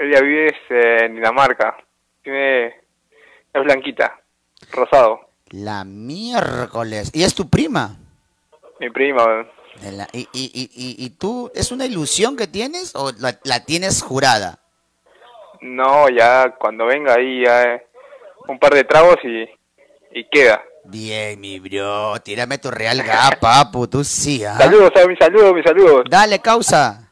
Ella 0.01 0.21
vive 0.21 0.49
este, 0.49 1.07
en 1.07 1.15
Dinamarca. 1.15 1.77
Tiene... 2.25 2.67
Es 3.53 3.63
blanquita. 3.63 4.21
Rosado. 4.73 5.21
La 5.51 5.85
miércoles. 5.85 7.13
¿Y 7.15 7.23
es 7.23 7.37
tu 7.37 7.49
prima? 7.49 7.99
Mi 8.81 8.91
prima. 8.91 9.47
la- 9.83 10.09
y, 10.13 10.29
y, 10.33 10.71
y, 10.75 11.05
y, 11.05 11.11
tú, 11.11 11.51
es 11.55 11.71
una 11.73 11.87
ilusión 11.87 12.37
que 12.37 12.47
tienes 12.47 12.93
o 12.95 13.13
la, 13.19 13.39
la 13.45 13.65
tienes 13.65 14.03
jurada? 14.03 14.59
No, 15.61 16.09
ya 16.09 16.55
cuando 16.59 16.87
venga 16.87 17.15
ahí 17.15 17.45
ya 17.45 17.63
eh, 17.63 17.87
un 18.49 18.59
par 18.59 18.75
de 18.75 18.85
tragos 18.85 19.17
y, 19.25 19.49
y 20.19 20.29
queda. 20.31 20.63
Bien, 20.85 21.41
mi 21.41 21.59
bro. 21.61 22.21
Tírame 22.21 22.59
tu 22.59 22.71
real 22.71 23.03
ga, 23.03 23.31
papu. 23.41 23.87
Tú 23.89 24.05
sí, 24.05 24.45
¿ah? 24.45 24.57
Saludos, 24.59 24.91
a 25.03 25.07
mis 25.09 25.19
saludos, 25.19 25.55
mis 25.55 25.65
saludos. 25.65 26.05
Dale, 26.11 26.39
causa. 26.41 27.11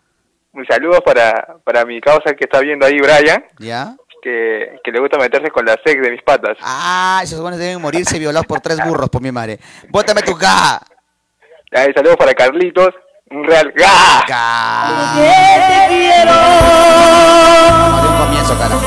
Mis 0.52 0.68
saludos 0.68 1.00
para, 1.02 1.56
para 1.64 1.86
mi 1.86 1.98
causa 2.00 2.34
que 2.34 2.44
está 2.44 2.60
viendo 2.60 2.84
ahí, 2.84 2.98
Brian, 2.98 3.42
¿Ya? 3.58 3.96
que, 4.22 4.78
que 4.84 4.92
le 4.92 5.00
gusta 5.00 5.16
meterse 5.16 5.50
con 5.50 5.64
la 5.64 5.80
sex 5.82 6.02
de 6.02 6.10
mis 6.10 6.22
patas. 6.22 6.58
Ah, 6.60 7.22
esos 7.24 7.40
buenos 7.40 7.58
deben 7.58 7.80
morirse 7.80 8.18
violados 8.18 8.46
por 8.46 8.60
tres 8.60 8.76
burros, 8.86 9.08
por 9.08 9.22
mi 9.22 9.32
madre. 9.32 9.58
Bótame 9.88 10.20
tu 10.20 10.34
ga. 10.34 10.78
Ahí, 11.74 11.90
saludos 11.94 12.16
para 12.16 12.34
Carlitos, 12.34 12.90
un 13.30 13.44
real. 13.44 13.72
De 13.72 13.82
un 18.08 18.16
comienzo, 18.18 18.58
carajo. 18.58 18.82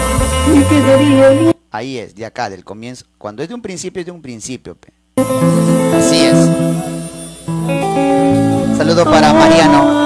Ahí 1.71 1.97
es, 1.97 2.13
de 2.13 2.27
acá, 2.27 2.47
del 2.49 2.63
comienzo. 2.63 3.05
Cuando 3.17 3.41
es 3.41 3.49
de 3.49 3.55
un 3.55 3.63
principio, 3.63 4.01
es 4.01 4.05
de 4.05 4.11
un 4.11 4.21
principio. 4.21 4.75
pe. 4.75 4.93
Así 5.97 6.25
es. 6.25 6.37
Saludo 8.77 9.03
para 9.05 9.33
Mariano. 9.33 10.05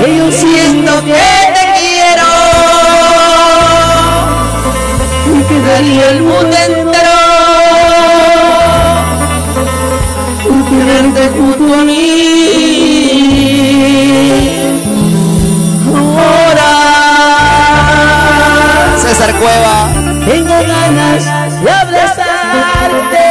Yo 0.00 0.32
siento 0.32 1.04
que 1.04 1.12
te 1.12 1.64
quiero 1.78 2.26
y 5.26 5.42
que 5.44 6.08
el 6.08 6.22
mundo 6.22 6.56
tenerte 10.92 11.28
junto 11.30 11.74
a 11.74 11.84
mí. 11.84 12.02
Ahora 15.88 16.70
César 18.98 19.32
Cueva. 19.36 19.76
tengo 20.26 20.54
ganas 20.54 21.24
de 21.62 21.70
abrazarte 21.70 23.26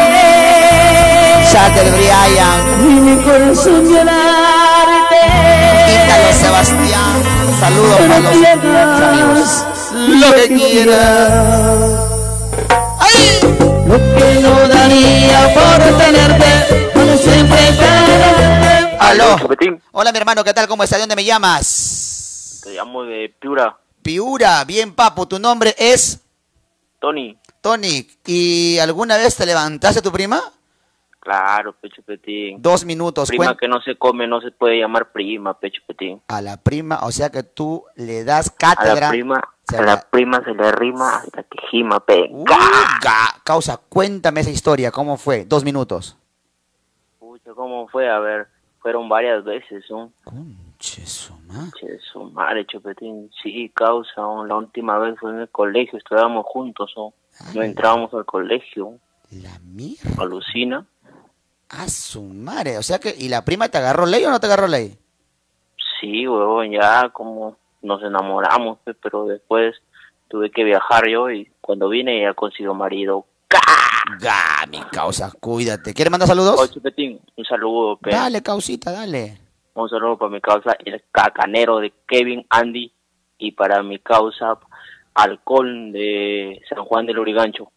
Shatter 1.51 1.89
Brian. 1.91 2.59
y 2.79 2.99
mi 2.99 3.15
corazón 3.23 3.85
llenarte. 3.85 5.21
Ítalo 5.93 6.29
Sebastián. 6.41 7.17
Saludos 7.59 7.97
para 7.99 8.19
los 8.19 8.35
amigos. 8.35 9.49
Lo 10.07 10.29
que 10.33 10.45
quieras. 10.55 12.11
Lo 13.87 13.97
que 13.97 14.39
no 14.41 14.53
daría 14.67 15.39
por 15.53 15.79
tenerte. 15.97 16.80
Aló. 18.99 19.35
Hola, 19.91 20.11
mi 20.11 20.17
hermano, 20.17 20.43
¿qué 20.43 20.53
tal? 20.53 20.67
¿Cómo 20.67 20.83
estás? 20.83 20.99
¿De 20.99 21.03
dónde 21.03 21.15
me 21.15 21.23
llamas? 21.25 22.61
te 22.63 22.73
llamo 22.73 23.03
de 23.03 23.33
Piura, 23.39 23.75
Piura. 24.03 24.63
Bien, 24.65 24.93
papu. 24.93 25.25
¿Tu 25.25 25.39
nombre 25.39 25.73
es? 25.77 26.21
Tony. 26.99 27.37
Tony. 27.61 28.07
¿Y 28.25 28.77
alguna 28.79 29.17
vez 29.17 29.35
te 29.35 29.45
levantaste 29.45 30.01
tu 30.01 30.11
prima? 30.11 30.39
Claro, 31.19 31.73
Pecho 31.73 32.01
Petín. 32.03 32.61
Dos 32.61 32.83
minutos. 32.85 33.29
Prima 33.29 33.55
que 33.57 33.67
no 33.67 33.79
se 33.81 33.95
come 33.95 34.27
no 34.27 34.41
se 34.41 34.51
puede 34.51 34.79
llamar 34.79 35.11
prima, 35.11 35.57
Pecho 35.59 35.81
Petín. 35.87 36.21
A 36.27 36.41
la 36.41 36.57
prima, 36.57 36.99
o 37.03 37.11
sea 37.11 37.29
que 37.31 37.43
tú 37.43 37.83
le 37.95 38.23
das 38.23 38.49
A 38.49 38.55
cátedra. 38.57 38.99
la 39.01 39.09
prima, 39.09 39.41
Se 39.67 39.77
a 39.77 39.81
la- 39.81 39.85
la 39.95 40.01
prima 40.01 40.43
se 40.43 40.53
le 40.53 40.71
rima 40.71 41.15
hasta 41.17 41.43
que 41.43 41.57
gima, 41.69 41.99
pe. 41.99 42.27
Uh, 42.31 42.45
Causa, 43.43 43.77
cuéntame 43.77 44.41
esa 44.41 44.49
historia, 44.51 44.91
¿cómo 44.91 45.17
fue? 45.17 45.45
Dos 45.45 45.63
minutos. 45.63 46.15
Pucha, 47.19 47.53
¿cómo 47.55 47.87
fue? 47.87 48.09
A 48.09 48.19
ver, 48.19 48.47
fueron 48.81 49.07
varias 49.07 49.43
veces, 49.43 49.85
¿no? 49.89 50.11
Che, 50.79 51.05
su 51.05 51.33
madre. 51.47 51.71
Che, 51.79 51.99
su 51.99 52.23
madre, 52.23 52.65
Chupetín. 52.65 53.29
Sí, 53.41 53.71
causa, 53.73 54.13
¿no? 54.17 54.45
la 54.45 54.55
última 54.55 54.97
vez 54.97 55.19
fue 55.19 55.31
en 55.31 55.41
el 55.41 55.49
colegio, 55.49 55.97
estudiábamos 55.97 56.45
juntos, 56.47 56.91
¿no? 56.97 57.13
No 57.53 57.61
entrábamos 57.61 58.13
al 58.13 58.25
colegio. 58.25 58.97
La 59.31 59.57
mierda. 59.63 60.21
Alucina. 60.21 60.85
A 61.69 61.87
su 61.87 62.23
madre, 62.23 62.77
o 62.77 62.83
sea 62.83 62.99
que, 62.99 63.15
¿y 63.17 63.29
la 63.29 63.45
prima 63.45 63.69
te 63.69 63.77
agarró 63.77 64.05
ley 64.05 64.25
o 64.25 64.29
no 64.29 64.39
te 64.39 64.47
agarró 64.47 64.67
ley? 64.67 64.97
Sí, 65.99 66.27
huevón, 66.27 66.71
ya 66.71 67.09
como 67.09 67.55
nos 67.81 68.03
enamoramos, 68.03 68.79
pe, 68.79 68.93
pero 68.93 69.25
después 69.25 69.75
tuve 70.27 70.51
que 70.51 70.63
viajar 70.63 71.07
yo 71.07 71.29
y 71.29 71.49
cuando 71.61 71.87
vine 71.87 72.21
ya 72.21 72.33
consiguió 72.33 72.73
marido. 72.73 73.25
Ga, 74.19 74.65
mi 74.69 74.81
causa, 74.91 75.31
cuídate. 75.39 75.93
¿Quieres 75.93 76.11
mandar 76.11 76.27
saludos? 76.27 76.59
Oye, 76.59 76.71
Chupetín, 76.71 77.19
un 77.35 77.45
saludo, 77.45 77.97
pe. 77.97 78.11
Dale, 78.11 78.41
causita, 78.41 78.91
dale. 78.91 79.37
Un 79.73 79.89
saludo 79.89 80.17
para 80.17 80.31
mi 80.31 80.41
causa, 80.41 80.75
el 80.83 81.01
cacanero 81.11 81.79
de 81.79 81.93
Kevin 82.07 82.45
Andy, 82.49 82.91
y 83.37 83.51
para 83.51 83.81
mi 83.83 83.99
causa, 83.99 84.57
Alcohol 85.13 85.91
de 85.91 86.61
San 86.69 86.83
Juan 86.85 87.05
del 87.05 87.19
Urigancho. 87.19 87.71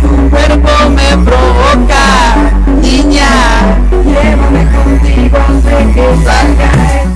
Tu 0.00 0.30
cuerpo 0.30 0.90
me 0.90 1.24
provoca, 1.24 2.25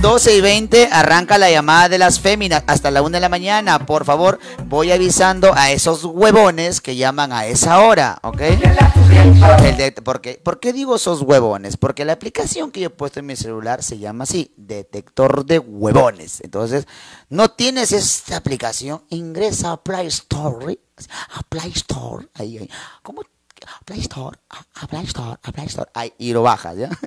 12 0.01 0.35
y 0.35 0.41
20 0.41 0.89
arranca 0.91 1.37
la 1.37 1.49
llamada 1.51 1.87
de 1.89 1.97
las 1.97 2.19
féminas 2.19 2.63
hasta 2.67 2.91
la 2.91 3.01
1 3.01 3.09
de 3.11 3.19
la 3.19 3.29
mañana. 3.29 3.85
Por 3.85 4.03
favor, 4.05 4.39
voy 4.65 4.91
avisando 4.91 5.53
a 5.55 5.71
esos 5.71 6.03
huevones 6.03 6.81
que 6.81 6.95
llaman 6.95 7.31
a 7.31 7.45
esa 7.45 7.79
hora, 7.81 8.17
¿ok? 8.23 8.41
El 8.41 9.77
de- 9.77 9.91
porque, 10.03 10.39
¿Por 10.43 10.59
qué 10.59 10.73
digo 10.73 10.95
esos 10.95 11.21
huevones? 11.21 11.77
Porque 11.77 12.05
la 12.05 12.13
aplicación 12.13 12.71
que 12.71 12.81
yo 12.81 12.87
he 12.87 12.89
puesto 12.89 13.19
en 13.19 13.27
mi 13.27 13.35
celular 13.35 13.83
se 13.83 13.99
llama 13.99 14.23
así, 14.23 14.53
detector 14.57 15.45
de 15.45 15.59
huevones. 15.59 16.41
Entonces, 16.41 16.87
no 17.29 17.49
tienes 17.51 17.91
esta 17.91 18.37
aplicación, 18.37 19.03
ingresa 19.09 19.71
a 19.73 19.83
Play 19.83 20.07
Store, 20.07 20.79
a 21.35 21.41
Play 21.43 21.71
Store, 21.75 22.27
ahí, 22.35 22.57
ahí. 22.57 22.69
¿Cómo? 23.03 23.21
Play 23.85 23.99
Store, 23.99 24.37
a, 24.49 24.83
a 24.83 24.87
Play 24.87 25.03
Store, 25.05 25.37
a 25.43 25.51
Play 25.51 25.67
Store, 25.67 25.89
ahí, 25.93 26.11
y 26.17 26.33
lo 26.33 26.41
bajas, 26.41 26.75
¿ya? 26.77 26.89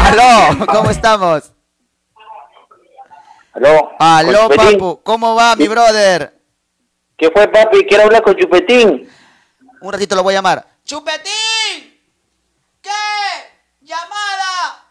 Aló, 0.00 0.66
¿cómo 0.66 0.90
estamos? 0.90 1.52
Aló. 3.52 3.90
Aló, 3.98 4.48
papu, 4.48 5.00
¿cómo 5.02 5.34
va, 5.34 5.56
mi 5.56 5.68
brother? 5.68 6.34
¿Qué 7.16 7.30
fue, 7.30 7.48
papi? 7.48 7.84
Quiero 7.86 8.04
hablar 8.04 8.22
con 8.22 8.36
Chupetín. 8.36 9.08
Un 9.80 9.92
ratito 9.92 10.14
lo 10.14 10.22
voy 10.22 10.34
a 10.34 10.38
llamar. 10.38 10.66
¡Chupetín! 10.84 12.00
¿Qué? 12.80 12.90
¡Llamada! 13.80 14.86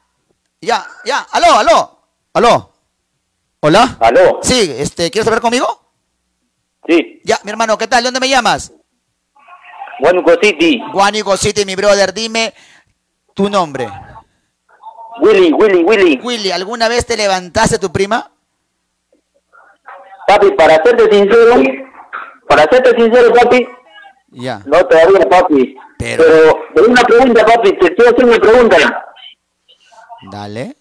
Ya, 0.62 0.86
ya, 1.06 1.26
aló, 1.32 1.56
aló, 1.58 2.00
aló. 2.34 2.74
¿Hola? 3.60 3.98
Aló. 4.00 4.40
Sí, 4.44 4.76
este, 4.78 5.10
¿quieres 5.10 5.28
hablar 5.28 5.42
conmigo? 5.42 5.92
Sí. 6.88 7.22
Ya, 7.24 7.40
mi 7.44 7.52
hermano, 7.52 7.78
¿qué 7.78 7.88
tal? 7.88 8.04
¿De 8.04 8.08
dónde 8.08 8.20
me 8.20 8.30
llamas? 8.30 8.72
Huánuco 10.00 10.36
City. 10.42 10.80
Guánico 10.94 11.36
City, 11.38 11.66
mi 11.66 11.76
brother, 11.76 12.14
dime 12.14 12.54
tu 13.38 13.50
nombre. 13.50 13.88
Willy, 15.22 15.54
Willy, 15.54 15.84
Willy. 15.84 16.20
Willy, 16.24 16.52
¿alguna 16.52 16.90
vez 16.90 17.06
te 17.06 17.16
levantaste 17.16 17.78
tu 17.80 17.92
prima? 17.92 18.30
Papi, 20.28 20.52
para 20.52 20.76
serte 20.84 21.04
sincero, 21.16 21.62
para 22.50 22.64
serte 22.64 22.92
sincero, 23.02 23.32
papi, 23.34 23.66
Ya. 24.32 24.60
no 24.66 24.84
todavía, 24.86 25.22
papi. 25.30 25.76
Pero- 26.00 26.24
Pero, 26.74 26.88
una 26.90 27.02
pregunta, 27.04 27.46
papi, 27.46 27.72
te 27.74 27.96
quiero 27.96 28.12
hacer 28.12 28.26
una 28.26 28.38
pregunta. 28.38 28.78
Dale. 30.32 30.76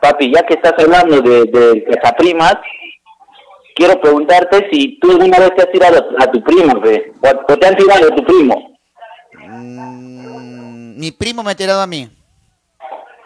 Papi, 0.00 0.32
ya 0.34 0.42
que 0.42 0.54
estás 0.54 0.74
hablando 0.78 1.20
de, 1.22 1.44
de 1.44 1.84
cazaprimas, 1.84 2.56
quiero 3.74 4.00
preguntarte 4.00 4.68
si 4.70 4.98
tú 5.00 5.10
alguna 5.10 5.38
vez 5.38 5.54
te 5.56 5.62
has 5.62 5.70
tirado 5.72 6.08
a, 6.18 6.26
tu 6.30 6.42
prima, 6.42 6.74
o 6.74 7.56
te 7.58 7.66
han 7.66 7.76
tirado 7.76 8.06
a 8.12 8.14
tu 8.16 8.24
primo. 8.24 8.71
Mi 11.02 11.10
primo 11.10 11.42
me 11.42 11.50
ha 11.50 11.54
tirado 11.56 11.80
a 11.80 11.86
mí. 11.88 12.08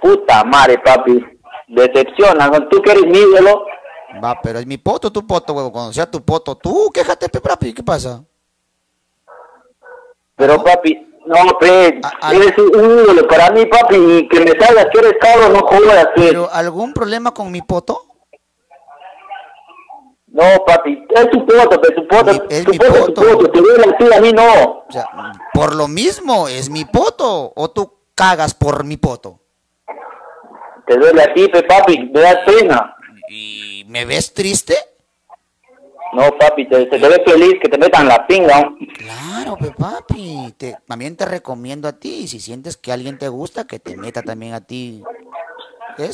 Puta 0.00 0.42
madre, 0.44 0.78
papi. 0.78 1.22
Decepciona, 1.68 2.50
tú 2.70 2.80
que 2.80 2.92
eres 2.92 3.04
mi 3.04 3.18
ídolo. 3.18 3.66
Va, 4.24 4.40
pero 4.42 4.58
es 4.60 4.66
mi 4.66 4.78
poto, 4.78 5.12
tu 5.12 5.26
poto, 5.26 5.52
huevo. 5.52 5.70
Cuando 5.70 5.92
sea 5.92 6.10
tu 6.10 6.24
poto, 6.24 6.56
tú, 6.56 6.90
quéjate, 6.90 7.28
pe, 7.28 7.38
papi. 7.38 7.74
¿Qué 7.74 7.82
pasa? 7.82 8.24
Pero 10.36 10.64
papi, 10.64 11.06
no, 11.26 11.58
pe, 11.58 12.00
a- 12.22 12.32
eres 12.32 12.56
un 12.56 12.98
ídolo 12.98 13.28
para 13.28 13.50
mí, 13.50 13.66
papi, 13.66 13.96
y 13.96 14.28
que 14.28 14.40
me 14.40 14.52
salgas 14.58 14.86
que 14.90 14.98
eres 15.00 15.14
cabro, 15.20 15.50
no 15.50 15.58
jodas, 15.66 16.06
pe. 16.16 16.28
¿Pero 16.28 16.48
algún 16.50 16.94
problema 16.94 17.34
con 17.34 17.52
mi 17.52 17.60
poto? 17.60 18.00
No, 20.36 20.64
papi, 20.66 21.02
es 21.08 21.30
tu 21.30 21.46
poto, 21.46 21.80
pe, 21.80 21.94
tu 21.94 22.06
poto, 22.06 22.30
es 22.50 22.64
tu 22.64 22.72
mi 22.72 22.78
poto, 22.78 22.92
poto. 22.92 23.12
tu 23.14 23.22
poto, 23.22 23.50
te 23.50 23.58
duele 23.58 23.84
a 23.84 23.96
ti, 23.96 24.04
a 24.14 24.20
mí 24.20 24.32
no. 24.32 24.84
O 24.86 24.92
sea, 24.92 25.08
por 25.54 25.74
lo 25.74 25.88
mismo, 25.88 26.46
es 26.46 26.68
mi 26.68 26.84
poto. 26.84 27.54
¿O 27.56 27.70
tú 27.70 27.90
cagas 28.14 28.52
por 28.52 28.84
mi 28.84 28.98
poto? 28.98 29.40
Te 30.86 30.98
duele 30.98 31.22
a 31.22 31.32
ti, 31.32 31.48
pe, 31.48 31.62
papi, 31.62 32.10
me 32.12 32.20
das 32.20 32.36
pena. 32.44 32.96
¿Y 33.30 33.86
me 33.88 34.04
ves 34.04 34.34
triste? 34.34 34.74
No, 36.12 36.30
papi, 36.38 36.68
te, 36.68 36.84
te, 36.84 36.98
te 36.98 37.08
ves 37.08 37.20
feliz 37.24 37.54
que 37.62 37.70
te 37.70 37.78
metan 37.78 38.06
la 38.06 38.26
pinga. 38.26 38.70
Claro, 38.98 39.56
pe 39.56 39.70
papi. 39.70 40.54
Te, 40.58 40.76
también 40.86 41.16
te 41.16 41.24
recomiendo 41.24 41.88
a 41.88 41.92
ti, 41.92 42.28
si 42.28 42.40
sientes 42.40 42.76
que 42.76 42.92
alguien 42.92 43.16
te 43.16 43.28
gusta, 43.28 43.66
que 43.66 43.78
te 43.78 43.96
meta 43.96 44.20
también 44.20 44.52
a 44.52 44.60
ti. 44.60 45.02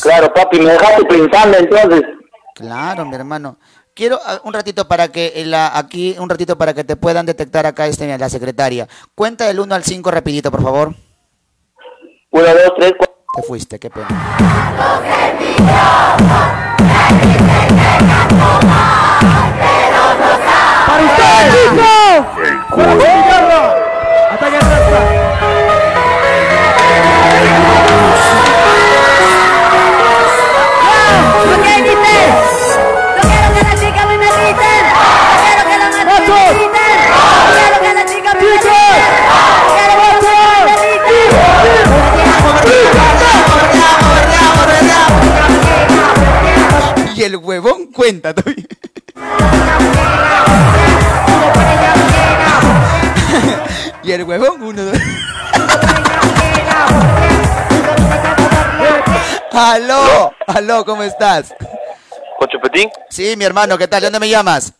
Claro, 0.00 0.32
papi, 0.32 0.60
me 0.60 0.70
dejaste 0.74 1.04
pensando 1.06 1.58
entonces. 1.58 2.02
Claro, 2.54 3.04
mi 3.04 3.14
hermano. 3.14 3.56
Quiero 3.94 4.18
ah, 4.24 4.40
un 4.44 4.54
ratito 4.54 4.88
para 4.88 5.08
que 5.08 5.32
eh, 5.36 5.44
la, 5.44 5.76
aquí, 5.76 6.16
un 6.18 6.30
ratito 6.30 6.56
para 6.56 6.72
que 6.72 6.82
te 6.82 6.96
puedan 6.96 7.26
detectar 7.26 7.66
acá 7.66 7.86
este, 7.86 8.16
la 8.16 8.30
secretaria. 8.30 8.88
Cuenta 9.14 9.46
del 9.46 9.60
1 9.60 9.74
al 9.74 9.84
5 9.84 10.10
rapidito, 10.10 10.50
por 10.50 10.62
favor. 10.62 10.94
1, 12.30 12.46
2, 12.46 12.54
3, 12.78 12.92
4. 12.96 13.14
Te 13.36 13.42
fuiste, 13.42 13.78
qué 13.78 13.90
pena. 13.90 14.08
¡Para 20.86 21.04
usted, 21.04 21.50
chico! 21.52 21.82
¡Para 24.40 25.21
el 47.32 47.38
huevón 47.38 47.86
cuenta 47.92 48.34
y 54.02 54.12
el 54.12 54.24
huevón, 54.24 54.62
uno, 54.62 54.82
dos. 54.84 54.98
aló, 59.52 60.32
aló, 60.46 60.84
¿cómo 60.84 61.02
estás? 61.02 61.54
¿Con 62.38 62.48
Chupetín? 62.48 62.90
Sí, 63.08 63.34
mi 63.36 63.44
hermano, 63.44 63.78
¿qué 63.78 63.86
tal? 63.88 64.00
¿De 64.00 64.06
dónde 64.08 64.18
me 64.20 64.28
llamas? 64.28 64.72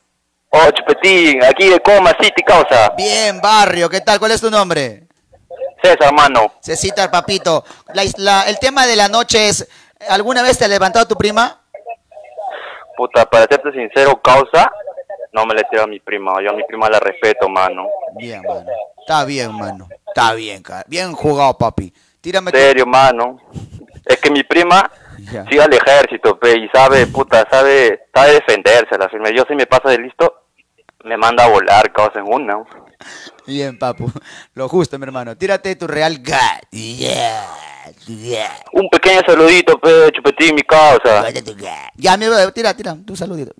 Oh, 0.51 0.71
Chupetín, 0.73 1.43
aquí 1.45 1.69
de 1.71 1.81
Coma 1.81 2.11
City, 2.21 2.43
causa. 2.47 2.91
Bien, 2.97 3.41
barrio, 3.41 3.89
¿qué 3.89 4.01
tal? 4.03 4.19
¿Cuál 4.19 4.33
es 4.33 4.41
tu 4.43 4.51
nombre? 4.51 5.05
César, 5.83 6.13
mano. 6.13 6.53
Cecita, 6.61 7.11
papito. 7.11 7.65
La, 7.95 8.03
la- 8.17 8.43
el 8.49 8.59
tema 8.59 8.87
de 8.87 8.97
la 8.97 9.09
noche 9.09 9.49
es, 9.49 9.67
¿alguna 10.09 10.43
vez 10.43 10.59
te 10.59 10.65
ha 10.67 10.69
levantado 10.69 11.07
tu 11.07 11.17
prima? 11.17 11.62
Puta, 12.97 13.25
para 13.29 13.47
serte 13.47 13.73
sincero, 13.73 14.21
causa, 14.23 14.71
no 15.33 15.45
me 15.47 15.55
le 15.55 15.63
tiro 15.71 15.83
a 15.85 15.87
mi 15.87 15.99
prima. 16.01 16.35
Yo 16.43 16.51
a 16.51 16.55
mi 16.55 16.65
prima 16.65 16.89
la 16.89 17.01
respeto, 17.01 17.49
mano. 17.49 17.87
Bien, 18.17 18.43
mano. 18.43 18.67
Está 19.01 19.25
bien, 19.25 19.53
mano. 19.55 19.89
Está 20.07 20.35
bien, 20.35 20.63
cara. 20.63 20.85
Bien 20.87 21.13
jugado, 21.13 21.57
papi. 21.57 21.93
Tírame 22.21 22.53
tu- 22.53 22.59
serio, 22.59 22.87
mano. 22.87 23.39
Es 24.05 24.19
que 24.19 24.31
mi 24.31 24.43
prima 24.45 24.91
sigue 25.49 25.63
al 25.63 25.73
ejército, 25.73 26.39
pe, 26.39 26.59
y 26.59 26.69
sabe, 26.69 27.07
puta, 27.07 27.47
sabe, 27.51 28.07
sabe 28.15 28.33
defenderse 28.33 28.99
la 28.99 29.09
firme. 29.09 29.33
Yo 29.35 29.45
si 29.49 29.55
me 29.55 29.67
pasa 29.67 29.91
de 29.91 29.99
listo, 29.99 30.43
me 31.05 31.17
manda 31.17 31.45
a 31.45 31.49
volar, 31.49 31.93
causa 31.93 32.19
en 32.21 32.27
una. 32.33 32.63
Bien, 33.47 33.79
papu. 33.79 34.11
Lo 34.55 34.69
justo, 34.69 34.99
mi 34.99 35.05
hermano. 35.05 35.37
Tírate 35.37 35.75
tu 35.77 35.87
real 35.87 36.19
gat. 36.21 36.65
Yeah. 36.71 37.45
Un 38.73 38.89
pequeño 38.89 39.21
saludito, 39.27 39.79
pe, 39.79 40.11
Chupetín, 40.13 40.55
mi 40.55 40.63
causa. 40.63 41.25
Ya, 41.97 42.17
mi 42.17 42.27
brother, 42.27 42.53
tira, 42.53 42.75
tira. 42.75 42.97
Tu 43.07 43.17
saludito. 43.17 43.53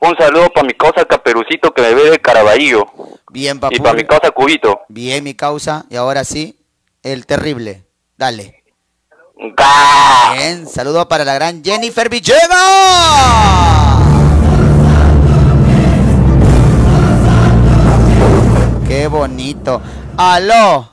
Un 0.00 0.16
saludo 0.16 0.48
para 0.52 0.66
mi 0.66 0.74
causa 0.74 1.04
Caperucito 1.04 1.72
que 1.72 1.80
me 1.80 1.94
ve 1.94 2.10
de 2.10 2.18
Caraballo. 2.18 2.86
Bien, 3.30 3.60
papu. 3.60 3.76
Y 3.76 3.78
para 3.78 3.94
mi 3.94 4.04
causa 4.04 4.32
Cubito. 4.32 4.80
Bien, 4.88 5.22
mi 5.22 5.34
causa. 5.34 5.86
Y 5.90 5.96
ahora 5.96 6.24
sí, 6.24 6.58
el 7.04 7.24
terrible. 7.24 7.84
Dale. 8.16 8.64
Bien, 10.34 10.66
saludo 10.68 11.08
para 11.08 11.24
la 11.24 11.34
gran 11.34 11.62
Jennifer 11.62 12.08
Villegas. 12.08 12.42
Qué 18.88 19.06
bonito. 19.06 19.80
Aló. 20.16 20.91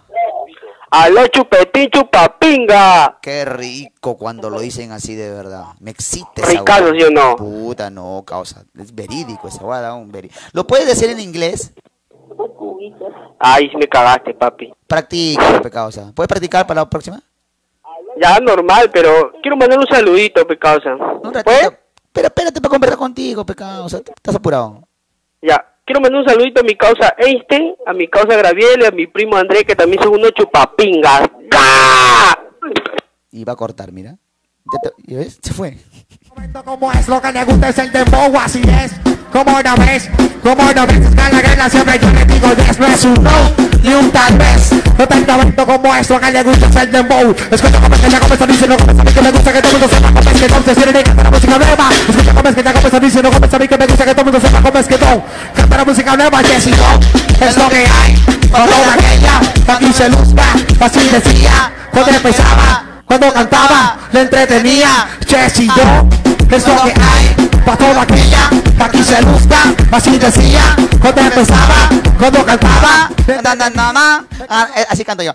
Aló, 0.92 1.28
chupetín, 1.28 1.90
chupapinga. 1.92 3.20
Qué 3.22 3.46
rico 3.46 4.18
cuando 4.18 4.50
lo 4.50 4.60
dicen 4.60 4.92
así 4.92 5.16
de 5.16 5.30
verdad. 5.32 5.66
Me 5.80 5.92
excita 5.92 6.46
Ricardo, 6.48 6.92
hueá. 6.92 7.00
¿sí 7.00 7.04
o 7.04 7.12
no? 7.12 7.36
Puta, 7.36 7.90
no, 7.90 8.24
causa. 8.26 8.64
Es 8.78 8.94
verídico 8.94 9.48
esa 9.48 9.62
guada, 9.62 9.94
un 9.94 10.12
verídico. 10.12 10.40
¿Lo 10.54 10.66
puedes 10.66 10.88
decir 10.88 11.10
en 11.10 11.20
inglés? 11.20 11.74
Ay, 13.38 13.72
me 13.78 13.88
cagaste, 13.88 14.34
papi. 14.34 14.74
Practica, 14.88 15.62
pe 15.62 15.70
causa. 15.70 16.12
¿Puedes 16.16 16.28
practicar 16.28 16.66
para 16.66 16.82
la 16.82 16.90
próxima? 16.90 17.22
Ya, 18.20 18.40
normal, 18.40 18.90
pero 18.92 19.32
quiero 19.42 19.56
mandar 19.58 19.80
un 19.80 19.88
saludito, 19.88 20.46
pe 20.46 20.58
causa. 20.58 20.98
¿Puedes? 21.22 21.72
Pero 22.12 22.28
espérate 22.28 22.60
para 22.60 22.70
conversar 22.70 22.98
contigo, 22.98 23.46
pe 23.46 23.54
causa. 23.54 23.98
Estás 23.98 24.36
apurado. 24.36 24.82
Ya. 25.42 25.69
Quiero 25.90 26.02
mandar 26.02 26.22
un 26.22 26.28
saludito 26.28 26.62
a 26.62 26.64
mi 26.64 26.76
causa 26.76 27.16
Einstein, 27.18 27.74
a 27.84 27.94
mi 27.94 28.08
causa 28.08 28.38
Graviel 28.38 28.80
y 28.84 28.86
a 28.86 28.92
mi 28.92 29.08
primo 29.08 29.38
Andrés, 29.38 29.64
que 29.64 29.76
también 29.76 30.00
son 30.04 30.14
unos 30.14 30.32
chupapingas. 30.34 31.28
Y 33.32 33.44
va 33.44 33.54
a 33.54 33.56
cortar, 33.56 33.92
mira. 33.92 34.16
¿Ya 35.08 35.18
ves? 35.18 35.40
Se 35.42 35.52
fue. 35.52 35.78
Como 36.66 36.92
es 36.94 37.08
lo 37.08 37.22
que 37.22 37.32
le 37.34 37.44
gusta 37.44 37.70
es 37.70 37.78
el 37.80 37.92
dembow, 37.92 38.40
así 38.40 38.62
es. 38.62 38.92
Como 39.32 39.62
no 39.62 39.76
ves, 39.78 40.10
como 40.42 40.64
no 40.74 40.88
ves, 40.88 40.98
es 40.98 41.10
que 41.10 41.34
la 41.34 41.42
guerra 41.42 41.70
siempre 41.70 42.00
yo 42.00 42.10
le 42.12 42.26
digo 42.26 42.54
yes, 42.56 42.80
no 42.80 42.88
es 42.88 43.04
un 43.04 43.24
no, 43.24 43.32
ni 43.84 43.94
un 43.94 44.10
tal 44.10 44.38
vez. 44.38 44.72
No 44.98 45.08
tanto 45.08 45.34
momento 45.34 45.66
como 45.66 45.96
es 45.96 46.10
lo 46.10 46.20
que 46.20 46.32
le 46.32 46.44
gusta 46.44 46.68
es 46.68 46.76
el 46.78 46.92
dembow. 46.92 47.36
Escucha 47.52 47.80
cómo 47.82 47.96
es 47.96 48.02
que 48.02 48.10
ya 48.10 48.20
comienza 48.20 48.48
diciendo, 48.48 48.78
cómo 48.78 49.04
es 49.04 49.14
que 49.14 49.22
me 49.22 49.32
gusta 49.32 49.54
que 49.54 49.62
todo 49.62 49.72
el 49.72 49.80
mundo 49.80 49.96
sepa 49.96 50.08
cómo 50.08 50.30
es 50.30 50.42
que 50.42 50.50
no 50.50 50.64
se 50.64 50.76
tiene 50.76 50.94
que 50.94 51.04
cantar 51.04 51.26
la 51.26 51.32
música 51.32 51.58
nueva. 51.58 51.90
Escucha 52.08 52.34
cómo 52.34 52.50
es 52.50 52.56
que 52.56 52.64
ya 52.64 52.74
comienza 52.74 53.00
diciendo, 53.00 53.32
cómo 53.32 53.46
es 53.46 53.52
que 53.70 53.78
me 53.78 53.88
gusta 53.88 54.06
que 54.06 54.12
todo 54.12 54.22
el 54.22 54.32
mundo 54.32 54.48
sepa 54.48 54.62
cómo 54.62 54.80
es 54.80 54.88
que 54.88 54.98
no. 54.98 55.24
Canta 55.56 55.78
la 55.78 55.86
música 55.86 56.16
nueva, 56.16 56.42
yes 56.42 56.68
y 56.68 56.72
no, 56.72 57.46
es 57.48 57.58
lo 57.58 57.70
que 57.70 57.78
hay. 57.78 58.16
Para 58.52 58.66
toda 58.66 58.94
aquella, 58.94 59.40
que 59.66 59.72
aquí 59.72 59.94
se 59.94 60.10
luzca, 60.10 60.44
así 60.80 61.10
decía, 61.10 61.72
cuando 61.92 62.12
empezaba. 62.12 62.89
Cuando 63.10 63.34
cantaba, 63.34 63.98
le 64.12 64.22
entretenía, 64.22 65.18
yo, 65.66 66.08
es 66.56 66.68
lo 66.68 66.76
que 66.84 66.94
hay 66.94 67.50
para 67.66 67.78
toda 67.78 68.02
aquella 68.02 68.50
que 68.78 68.84
aquí 68.84 69.04
se 69.04 69.22
luzca, 69.22 69.58
así 69.92 70.18
decía, 70.18 70.76
cuando 71.02 71.22
empezaba, 71.22 71.90
cuando 72.18 72.46
cantaba. 72.46 73.10
Ah, 74.50 74.68
eh, 74.76 74.86
así 74.90 75.06
canto 75.06 75.22
yo. 75.22 75.34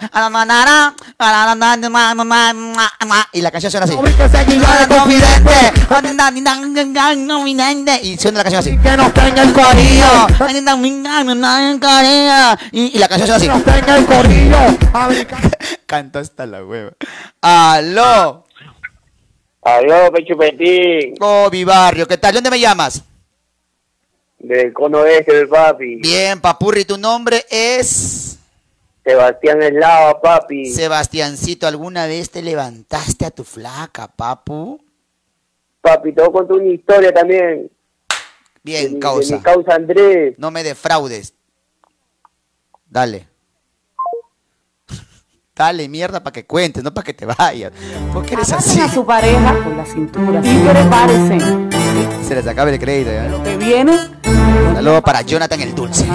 Y 3.33 3.41
la 3.41 3.51
canción 3.51 3.71
suena 3.71 3.85
así. 3.85 3.95
Y 8.03 8.19
suena 8.19 8.39
la 8.39 8.45
canción 8.45 8.61
así. 8.61 8.77
Que 8.79 8.97
nos 8.97 9.15
tenga 9.15 9.43
el. 9.43 9.55
Y 12.73 12.99
la 12.99 13.09
canción 13.09 13.29
suena 13.29 13.37
así. 13.37 13.47
Que 13.47 13.53
nos 13.53 13.65
tenga 13.65 13.97
el. 13.97 15.27
Canto 15.87 16.19
hasta 16.19 16.47
la 16.47 16.65
hueva. 16.65 16.93
¡Aló! 17.41 18.45
Aló, 19.65 20.13
pe 20.13 20.25
chupetín. 20.25 21.15
Oh, 21.21 21.49
mi 21.51 21.65
barrio, 21.65 22.07
¿qué 22.07 22.19
tal? 22.19 22.33
¿De 22.33 22.37
dónde 22.37 22.51
me 22.51 22.61
llamas? 22.61 23.03
Del 24.39 24.75
cono 24.75 25.07
este 25.07 25.35
del 25.35 25.49
papi. 25.49 25.97
Bien, 25.97 26.39
papurri, 26.39 26.85
tu 26.85 26.99
nombre 26.99 27.47
es 27.49 28.39
Sebastián 29.03 29.63
Eslava, 29.63 30.21
papi. 30.21 30.67
Sebastiancito. 30.67 31.67
¿Alguna 31.67 32.07
vez 32.07 32.31
te 32.31 32.43
levantaste 32.43 33.25
a 33.25 33.31
tu 33.31 33.43
flaca, 33.43 34.07
papu? 34.07 34.79
Papi, 35.81 36.13
te 36.13 36.21
voy 36.21 36.29
a 36.29 36.33
contar 36.33 36.57
una 36.59 36.73
historia 36.73 37.13
también. 37.13 37.71
Bien, 38.63 38.95
de 38.95 38.99
causa. 38.99 39.35
De 39.35 39.37
mi 39.37 39.43
causa 39.43 39.75
Andrés. 39.75 40.35
No 40.37 40.51
me 40.51 40.63
defraudes. 40.63 41.33
Dale. 42.91 43.34
Dale, 45.57 45.89
mierda, 45.89 46.21
para 46.21 46.33
que 46.33 46.45
cuentes, 46.45 46.83
no 46.83 46.93
para 46.93 47.05
que 47.05 47.15
te 47.15 47.27
vayas. 47.27 47.71
¿Por 48.13 48.27
qué 48.27 48.35
eres 48.35 48.53
así? 48.53 48.81
a 48.81 48.89
su 48.89 49.07
pareja 49.07 49.55
por 49.63 49.77
la 49.77 49.87
cintura 49.87 50.41
y 50.43 50.59
prepárese. 50.59 51.39
Se 52.27 52.35
les 52.35 52.45
acaba 52.49 52.71
el 52.71 52.79
crédito, 52.81 53.13
¿ya? 53.13 53.29
Lo 53.29 53.41
que 53.41 53.57
viene, 53.57 53.97
Saludos 54.25 55.03
para 55.03 55.23
Jonathan 55.23 55.61
el 55.61 55.75
Dulce. 55.75 56.07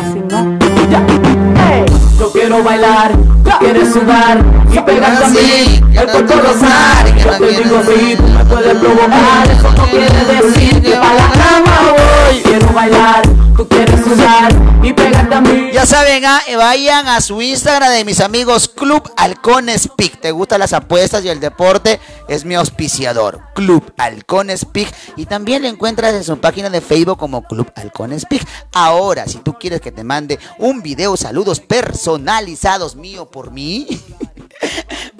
yo 2.19 2.31
quiero 2.31 2.63
bailar, 2.63 3.11
tú 3.43 3.51
quieres 3.59 3.93
sudar 3.93 4.43
y 4.71 4.79
pegarte 4.79 5.25
a 5.25 5.29
mí, 5.29 5.81
el 5.95 6.07
cuerpo 6.07 6.33
rozar. 6.33 7.17
Yo 7.17 7.31
te 7.31 7.63
digo 7.63 7.81
sí, 7.85 8.15
tú 8.17 8.23
me 8.23 8.45
puedes 8.45 8.77
provocar, 8.77 9.51
eso 9.51 9.71
no 9.71 9.85
quiere 9.87 10.25
decir 10.25 10.81
que 10.81 10.91
para 10.91 11.13
la 11.13 11.29
cama 11.31 11.79
voy. 11.91 12.41
Quiero 12.41 12.67
bailar, 12.73 13.21
Tú 13.59 13.67
quieres 13.67 13.99
sudar 13.99 14.49
y 14.81 14.93
pegarte 14.93 15.35
a 15.35 15.41
mí. 15.41 15.71
Ya 15.73 15.85
saben, 15.85 16.23
ah, 16.25 16.39
eh, 16.47 16.55
vayan 16.55 17.09
a 17.09 17.19
su 17.19 17.41
Instagram 17.41 17.91
de 17.91 18.05
mis 18.05 18.21
amigos 18.21 18.69
Club 18.69 19.11
Halcones 19.17 19.89
Peak. 19.97 20.21
¿Te 20.21 20.31
gustan 20.31 20.61
las 20.61 20.71
apuestas 20.71 21.25
y 21.25 21.27
el 21.27 21.41
deporte? 21.41 21.99
Es 22.29 22.45
mi 22.45 22.55
auspiciador, 22.55 23.41
Club 23.55 23.91
Halcones 23.97 24.63
Peak. 24.63 24.95
Y 25.17 25.25
también 25.25 25.63
lo 25.63 25.67
encuentras 25.67 26.13
en 26.13 26.23
su 26.23 26.39
página 26.39 26.69
de 26.69 26.79
Facebook 26.79 27.17
como 27.17 27.43
Club 27.43 27.69
Halcones 27.75 27.98
Peak. 28.29 28.47
Ahora, 28.71 29.27
si 29.27 29.39
tú 29.39 29.53
quieres 29.59 29.81
que 29.81 29.91
te 29.91 30.03
mande 30.03 30.39
un 30.57 30.81
video, 30.81 31.17
saludos 31.17 31.59
personalizados 31.59 32.95
mío 32.95 33.29
por 33.29 33.51
mí. 33.51 33.87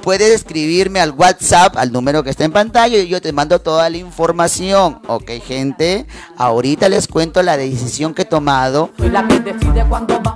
Puedes 0.01 0.31
escribirme 0.31 1.01
al 1.01 1.11
WhatsApp, 1.11 1.77
al 1.77 1.91
número 1.91 2.23
que 2.23 2.29
está 2.29 2.45
en 2.45 2.51
pantalla, 2.51 2.97
y 2.97 3.07
yo 3.07 3.21
te 3.21 3.33
mando 3.33 3.59
toda 3.59 3.89
la 3.89 3.97
información. 3.97 5.01
Ok, 5.07 5.31
gente. 5.45 6.07
Ahorita 6.37 6.89
les 6.89 7.07
cuento 7.07 7.43
la 7.43 7.57
decisión 7.57 8.13
que 8.13 8.23
he 8.23 8.25
tomado. 8.25 8.91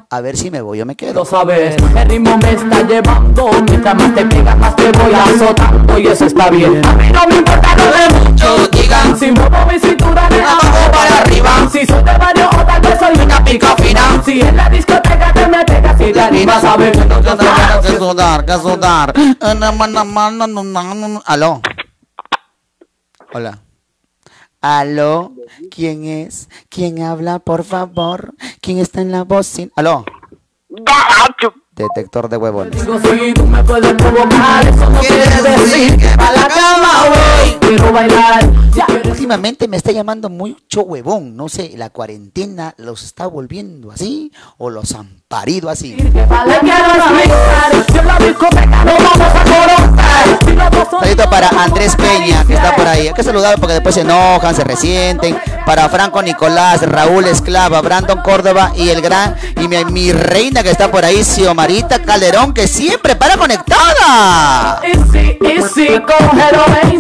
A 0.10 0.22
ver 0.22 0.38
si 0.38 0.52
me 0.52 0.62
voy 0.62 0.82
o 0.82 0.86
me 0.86 0.96
quedo. 0.96 1.14
Lo 1.14 1.26
sabes, 1.26 1.76
el 1.76 2.10
ritmo 2.10 2.38
me 2.38 2.52
está 2.52 2.82
llevando. 2.84 3.50
Mientras 3.68 3.96
más 3.96 4.16
te 4.16 4.26
pegas, 4.26 4.58
más 4.58 4.76
te 4.76 4.92
voy 4.92 5.14
azotando. 5.14 5.98
Y 5.98 6.08
eso 6.08 6.26
está 6.26 6.50
bien. 6.50 6.86
A 6.86 6.94
mí 6.94 7.10
no 7.12 7.28
me 7.28 7.38
importa 7.38 7.76
lo 7.76 7.86
de 7.86 8.30
muchos 8.30 8.72
digan. 8.72 9.18
Si 9.18 9.32
muevo 9.32 9.66
mi 9.72 9.80
cintura 9.80 10.30
de 10.30 10.42
abajo 10.42 10.92
para 10.92 11.20
arriba. 11.22 11.70
Si 11.72 11.86
soy 11.86 12.04
de 12.04 12.18
barrio 12.18 12.50
o 12.50 12.66
tal 12.66 12.82
vez 12.82 13.00
soy 13.00 13.26
una 13.26 13.44
pica 13.44 13.76
fina. 13.78 14.22
Si 14.24 14.42
en 14.42 14.56
la 14.56 14.70
discoteca 14.70 15.34
te 15.34 15.48
me 15.48 15.66
pegas 15.66 16.00
y 16.02 16.12
te 16.12 16.22
animas 16.22 16.64
a 16.64 16.78
ver. 16.78 16.92
Que 16.92 17.98
sudar, 17.98 18.46
que 18.46 18.54
sudar. 18.54 18.93
Aló. 21.26 21.62
Hola. 23.34 23.60
Aló. 24.62 25.34
¿Quién 25.72 26.06
es? 26.06 26.48
¿Quién 26.70 27.02
habla, 27.02 27.40
por 27.40 27.64
favor? 27.64 28.36
¿Quién 28.62 28.78
está 28.78 29.02
en 29.02 29.12
la 29.12 29.24
bocina? 29.24 29.72
Aló. 29.76 30.06
Detector 31.76 32.30
de 32.30 32.38
huevones. 32.38 32.80
Digo, 32.80 33.00
si 33.00 33.34
tú 33.34 33.48
me 33.48 33.64
puedes 33.64 33.94
provocar, 33.94 34.68
eso 34.68 34.90
no 34.90 35.00
quiere 35.00 35.42
decir 35.42 35.98
que 35.98 36.08
pa' 36.16 36.32
la 36.32 36.48
cama 36.48 37.10
voy. 37.10 37.58
Quiero 37.62 37.92
bailar. 37.92 38.50
Ya. 38.76 38.86
Últimamente 39.06 39.68
me 39.68 39.78
está 39.78 39.92
llamando 39.92 40.30
mucho 40.30 40.82
huevón. 40.82 41.36
No 41.36 41.50
sé, 41.50 41.74
la 41.76 41.90
cuarentena 41.90 42.76
los 42.78 43.04
está 43.04 43.26
volviendo 43.26 43.92
así 43.92 44.32
o 44.58 44.70
los 44.70 44.94
han 44.94 45.24
parido 45.28 45.70
así. 45.70 45.96
Vale, 46.30 46.60
quiero 46.62 46.88
no 48.04 49.43
Para 51.16 51.48
Andrés 51.50 51.96
Peña, 51.96 52.44
que 52.44 52.56
está 52.56 52.76
por 52.76 52.88
ahí. 52.88 53.08
Hay 53.08 53.14
que 53.14 53.24
saludar 53.24 53.60
porque 53.60 53.74
después 53.76 53.94
se 53.94 54.02
enojan, 54.02 54.56
se 54.56 54.64
resienten. 54.64 55.38
Para 55.64 55.88
Franco 55.88 56.22
Nicolás, 56.24 56.82
Raúl 56.82 57.26
Esclava, 57.26 57.82
Brandon 57.82 58.22
Córdoba 58.22 58.72
y 58.76 58.90
el 58.90 59.00
gran, 59.02 59.36
y 59.62 59.68
mi, 59.68 60.12
reina 60.12 60.64
que 60.64 60.72
está 60.72 60.90
por 60.92 61.06
ahí, 61.06 61.24
Xiomarita 61.24 62.02
Calderón, 62.02 62.54
que 62.54 62.68
siempre 62.68 63.16
para 63.16 63.38
conectada. 63.38 64.82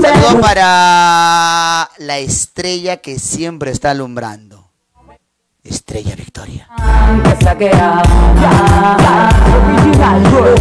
Saludo 0.02 0.42
para 0.42 1.90
la 1.98 2.18
estrella 2.20 2.98
que 2.98 3.18
siempre 3.18 3.72
está 3.72 3.92
alumbrando. 3.92 4.63
Estrella 5.64 6.16
Victoria. 6.16 6.68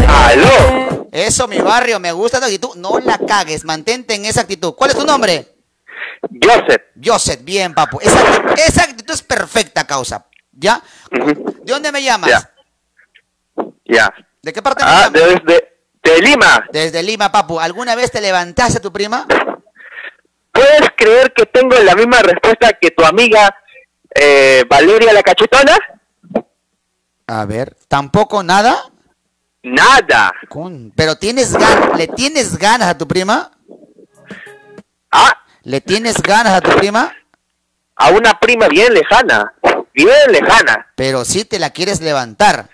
¡Aló! 0.09 1.09
Eso, 1.11 1.47
mi 1.49 1.59
barrio, 1.59 1.99
me 2.01 2.13
gusta 2.13 2.39
tu 2.39 2.45
actitud. 2.47 2.77
No 2.77 2.99
la 3.01 3.19
cagues, 3.19 3.65
mantente 3.65 4.15
en 4.15 4.25
esa 4.25 4.43
actitud. 4.43 4.75
¿Cuál 4.75 4.91
es 4.91 4.97
tu 4.97 5.05
nombre? 5.05 5.49
Joseph. 6.43 6.83
Joseph, 7.03 7.41
bien, 7.43 7.75
papu. 7.75 7.99
Esa, 8.01 8.19
actitud- 8.21 8.55
esa 8.59 8.83
actitud 8.85 9.15
es 9.15 9.23
perfecta, 9.23 9.85
causa. 9.87 10.27
¿Ya? 10.53 10.81
¿De 11.11 11.73
dónde 11.73 11.91
me 11.93 12.03
llamas? 12.03 12.49
Ya. 13.85 14.13
¿De 14.43 14.53
qué 14.53 14.63
parte 14.63 14.85
me 14.85 14.91
Ah, 14.91 15.11
llamas? 15.11 15.13
desde 15.45 15.73
de 16.03 16.23
Lima. 16.23 16.65
Desde 16.73 17.03
Lima, 17.03 17.31
papu. 17.33 17.59
¿Alguna 17.61 17.95
vez 17.95 18.11
te 18.11 18.21
levantaste 18.21 18.79
a 18.79 18.83
tu 18.83 18.93
prima? 18.93 19.27
¿Puedes 20.53 20.91
creer 20.97 21.33
que 21.33 21.47
tengo 21.47 21.77
la 21.79 21.95
misma 21.95 22.21
respuesta 22.21 22.73
que 22.81 22.91
tu 22.91 23.05
amiga 23.05 23.55
eh, 24.15 24.65
Valeria 24.69 25.13
la 25.13 25.23
cachetona? 25.23 25.77
A 27.27 27.45
ver, 27.47 27.77
¿tampoco 27.89 28.43
nada? 28.43 28.77
Nada. 29.63 30.33
Con- 30.49 30.93
Pero 30.97 31.17
tienes 31.17 31.53
ganas, 31.53 31.97
¿le 31.97 32.09
tienes 32.09 32.59
ganas 32.59 32.89
a 32.89 32.99
tu 32.99 33.07
prima? 33.07 33.53
Ah. 35.11 35.39
¿Le 35.63 35.81
tienes 35.81 36.21
ganas 36.21 36.55
a 36.55 36.61
tu 36.61 36.71
prima? 36.77 37.15
A 37.97 38.11
una 38.11 38.39
prima 38.41 38.67
bien 38.69 38.93
lejana. 38.93 39.55
Bien 39.95 40.33
lejana. 40.33 40.89
Pero 40.97 41.25
sí 41.25 41.45
te 41.45 41.59
la 41.61 41.71
quieres 41.71 42.01
levantar. 42.01 42.69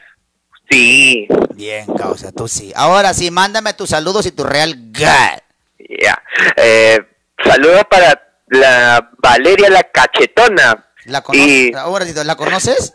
Sí. 0.70 1.28
Bien, 1.54 1.86
causa, 1.94 2.32
tú 2.32 2.48
sí. 2.48 2.72
Ahora 2.74 3.12
sí, 3.12 3.30
mándame 3.30 3.74
tus 3.74 3.90
saludos 3.90 4.24
y 4.26 4.32
tu 4.32 4.44
real 4.44 4.74
gat. 4.92 5.42
Ya. 5.78 6.22
Eh, 6.56 6.98
saludos 7.44 7.82
para 7.90 8.22
la 8.48 9.10
Valeria 9.18 9.68
la 9.68 9.82
cachetona. 9.82 10.86
¿La 11.08 11.22
conoces? 11.22 11.46
Y- 11.48 11.74
Ahora, 11.74 12.04
¿la 12.24 12.36
conoces? 12.36 12.94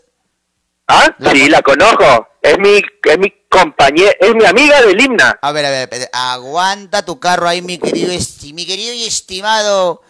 ¿Ah? 0.87 1.15
sí, 1.31 1.49
la 1.49 1.61
conozco. 1.61 2.27
Es 2.41 2.57
mi, 2.59 2.77
es 2.77 3.17
mi 3.19 3.33
compañera, 3.49 4.11
es 4.19 4.35
mi 4.35 4.45
amiga 4.45 4.81
del 4.81 4.99
himna. 4.99 5.39
A 5.41 5.51
ver, 5.51 5.65
a 5.65 5.69
ver, 5.69 5.89
aguanta 6.11 7.05
tu 7.05 7.19
carro 7.19 7.47
ahí, 7.47 7.61
mi 7.61 7.77
querido, 7.77 8.11
esti- 8.11 8.53
mi 8.53 8.65
querido 8.65 8.93
y 8.93 9.05
estimado 9.05 10.01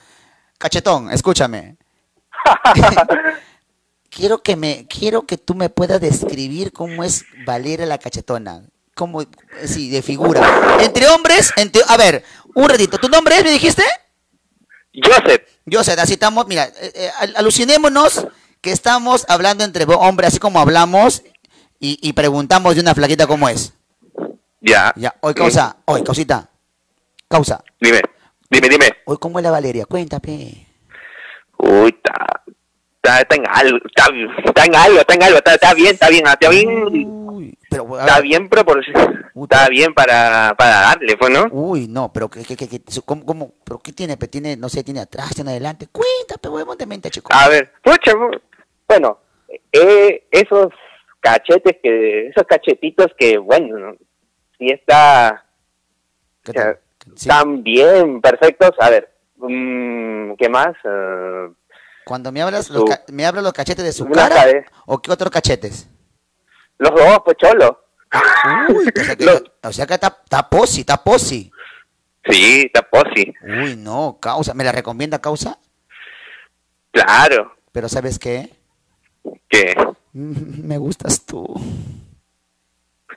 cachetón, 0.58 1.12
escúchame. 1.12 1.78
quiero 4.10 4.42
que 4.42 4.56
me, 4.56 4.88
quiero 4.88 5.26
que 5.26 5.38
tú 5.38 5.56
me 5.56 5.70
puedas 5.70 6.00
describir 6.02 6.72
cómo 6.72 7.04
es 7.04 7.26
Valeria 7.46 7.86
la 7.86 7.98
cachetona. 7.98 8.64
Como, 8.96 9.24
sí, 9.66 9.90
de 9.90 10.02
figura. 10.02 10.78
Entre 10.82 11.08
hombres, 11.08 11.52
entre, 11.58 11.82
a 11.88 11.98
ver, 11.98 12.24
un 12.54 12.70
ratito. 12.70 12.98
¿Tu 13.00 13.10
nombre 13.10 13.38
es, 13.38 13.44
me 13.44 13.52
dijiste? 13.52 13.84
Joseph. 14.94 15.44
Joseph, 15.72 16.00
así 16.00 16.14
estamos, 16.14 16.46
mira, 16.48 16.66
eh, 16.66 16.92
eh, 16.96 17.10
al- 17.20 17.36
alucinémonos 17.38 18.28
que 18.62 18.72
estamos 18.72 19.26
hablando 19.28 19.64
entre 19.64 19.86
hombres, 19.86 20.30
así 20.30 20.40
como 20.40 20.60
hablamos 20.60 21.24
y, 21.80 21.98
y 22.02 22.14
preguntamos 22.14 22.76
de 22.76 22.82
una 22.82 22.94
flaquita 22.96 23.28
cómo 23.28 23.50
es. 23.50 23.74
Ya. 24.62 24.94
Ya, 24.96 25.14
hoy 25.22 25.34
causa, 25.34 25.78
hoy 25.86 26.04
causita, 26.04 26.50
causa. 27.28 27.64
Dime, 27.82 28.02
dime, 28.50 28.70
dime. 28.70 28.90
Hoy 29.06 29.18
cómo 29.20 29.40
es 29.40 29.44
la 29.44 29.52
Valeria, 29.52 29.86
cuéntame. 29.86 30.68
Uy, 31.58 31.90
está, 31.96 32.44
está, 33.04 33.20
está 33.20 33.36
en 33.36 33.44
algo, 33.48 33.78
está, 33.86 34.06
está 34.46 34.66
en 34.66 34.76
algo, 34.76 35.00
está 35.00 35.14
en 35.14 35.24
algo, 35.24 35.38
está, 35.38 35.54
está 35.56 35.74
bien, 35.74 35.94
está 35.94 36.10
bien, 36.10 36.24
está 36.26 36.50
bien, 36.50 37.58
Pero, 37.70 37.96
a 37.96 38.00
está 38.02 38.16
ver, 38.16 38.24
bien 38.24 38.50
proporcionado, 38.50 39.12
está 39.44 39.68
bien 39.68 39.94
para, 39.94 40.56
para 40.58 40.82
darle, 40.82 41.18
pues, 41.18 41.32
¿no? 41.32 41.48
Uy, 41.52 41.88
no, 41.90 42.12
pero 42.14 42.30
¿qué, 42.30 42.44
qué, 42.44 42.56
qué, 42.56 42.82
cómo, 43.06 43.26
cómo- 43.26 43.54
pero 43.66 43.80
qué 43.80 43.92
tiene? 43.92 44.16
Tiene, 44.16 44.56
no 44.56 44.70
sé, 44.70 44.84
tiene 44.84 45.02
atrás, 45.02 45.36
tiene 45.36 45.52
adelante. 45.52 45.88
Cuéntame, 45.92 46.56
huevón 46.56 46.78
de 46.78 46.86
mente, 46.86 47.10
chico. 47.10 47.30
A 47.34 47.50
ver, 47.50 47.74
pucha, 47.84 48.14
bu- 48.14 48.40
bueno, 48.88 49.20
eh, 49.72 50.26
esos 50.32 50.70
cachetes 51.20 51.78
que, 51.84 52.28
esos 52.28 52.44
cachetitos 52.48 53.08
que, 53.18 53.38
bueno, 53.38 53.78
¿no? 53.80 53.96
sí 54.58 54.68
está, 54.70 55.46
o 56.48 56.52
sea, 56.52 56.78
están 57.16 57.64
bien, 57.64 58.22
perfectos, 58.22 58.72
a 58.80 58.90
ver, 58.90 59.10
mm, 59.38 60.34
¿qué 60.36 60.48
más? 60.50 60.74
Eh, 60.86 61.50
Cuando 62.06 62.32
me 62.32 62.42
hablas, 62.42 62.70
los 62.70 62.84
ca- 62.86 63.04
¿me 63.12 63.26
hablas 63.26 63.44
los 63.44 63.54
cachetes 63.54 63.84
de 63.86 63.94
su 63.94 64.04
Una 64.06 64.28
cara 64.30 64.66
o 64.86 65.02
qué 65.02 65.12
otros 65.12 65.32
cachetes? 65.32 65.88
los 66.80 66.92
dos, 66.92 67.20
pues, 67.24 67.38
cholo. 67.38 67.80
Uy, 68.70 68.90
o 69.00 69.04
sea 69.04 69.16
que, 69.16 69.26
o 69.64 69.72
sea 69.74 69.86
que 69.88 69.94
está, 69.94 70.20
está 70.24 70.50
posi, 70.50 70.82
está 70.82 71.04
posi. 71.04 71.52
Sí, 72.30 72.64
está 72.66 72.82
posi. 72.84 73.34
Uy, 73.42 73.76
no, 73.78 74.18
causa. 74.22 74.54
¿Me 74.54 74.64
la 74.64 74.72
recomienda 74.72 75.20
causa? 75.20 75.58
Claro. 76.92 77.56
Pero 77.72 77.90
¿sabes 77.90 78.20
qué? 78.20 78.54
¿Qué? 79.50 79.76
Me 80.14 80.78
gustas 80.78 81.26
tú. 81.26 81.46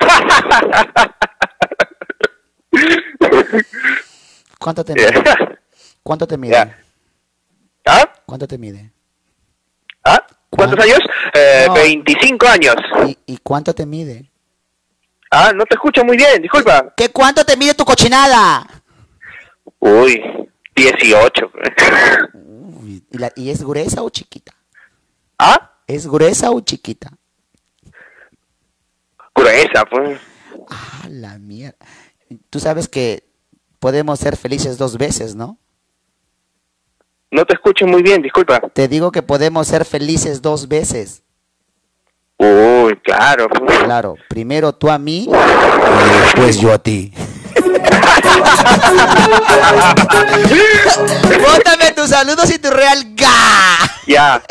¿Cuánto 4.58 4.84
te 4.84 4.94
mide? 4.94 5.12
¿Cuánto 6.02 6.26
te 6.26 6.36
mide? 6.36 6.74
¿Ah? 7.86 8.12
¿Cuánto 8.26 8.46
te 8.48 8.58
mide? 8.58 8.92
¿Ah? 10.04 10.24
¿Cuántos 10.50 10.78
años? 10.84 10.98
Eh, 11.34 11.64
No. 11.68 11.74
25 11.74 12.46
años. 12.46 12.74
¿Y, 13.06 13.18
y 13.26 13.38
cuánto 13.38 13.74
te 13.74 13.86
mide? 13.86 14.30
Ah, 15.30 15.52
no 15.54 15.64
te 15.66 15.74
escucho 15.74 16.04
muy 16.04 16.16
bien, 16.16 16.40
disculpa. 16.42 16.92
¿Qué 16.96 17.08
cuánto 17.10 17.44
te 17.44 17.56
mide 17.56 17.74
tu 17.74 17.84
cochinada? 17.84 18.66
Uy, 19.80 20.22
18. 20.74 21.50
¿Y, 22.84 23.02
la- 23.18 23.32
y 23.36 23.50
es 23.50 23.62
gruesa 23.64 24.02
o 24.02 24.10
chiquita? 24.10 24.52
¿Ah? 25.38 25.72
¿Es 25.86 26.06
gruesa 26.06 26.50
o 26.50 26.60
chiquita? 26.60 27.10
Gruesa, 29.34 29.84
pues. 29.90 30.18
Ah, 30.70 31.06
la 31.10 31.38
mierda. 31.38 31.76
Tú 32.50 32.58
sabes 32.60 32.88
que 32.88 33.24
podemos 33.78 34.18
ser 34.18 34.36
felices 34.36 34.78
dos 34.78 34.96
veces, 34.96 35.34
¿no? 35.34 35.58
No 37.30 37.44
te 37.44 37.54
escucho 37.54 37.86
muy 37.86 38.02
bien, 38.02 38.22
disculpa. 38.22 38.60
Te 38.72 38.88
digo 38.88 39.10
que 39.12 39.22
podemos 39.22 39.66
ser 39.68 39.84
felices 39.84 40.40
dos 40.42 40.68
veces. 40.68 41.22
Uy, 42.38 42.98
claro. 43.02 43.48
Claro, 43.84 44.14
primero 44.28 44.72
tú 44.74 44.90
a 44.90 44.98
mí 44.98 45.28
y 45.28 46.20
después 46.24 46.58
yo 46.60 46.72
a 46.72 46.78
ti. 46.78 47.12
Bótame 51.40 51.92
tus 51.94 52.08
saludos 52.10 52.50
y 52.50 52.58
tu 52.58 52.70
real 52.70 53.14
ga. 53.14 53.78
Ya. 54.06 54.42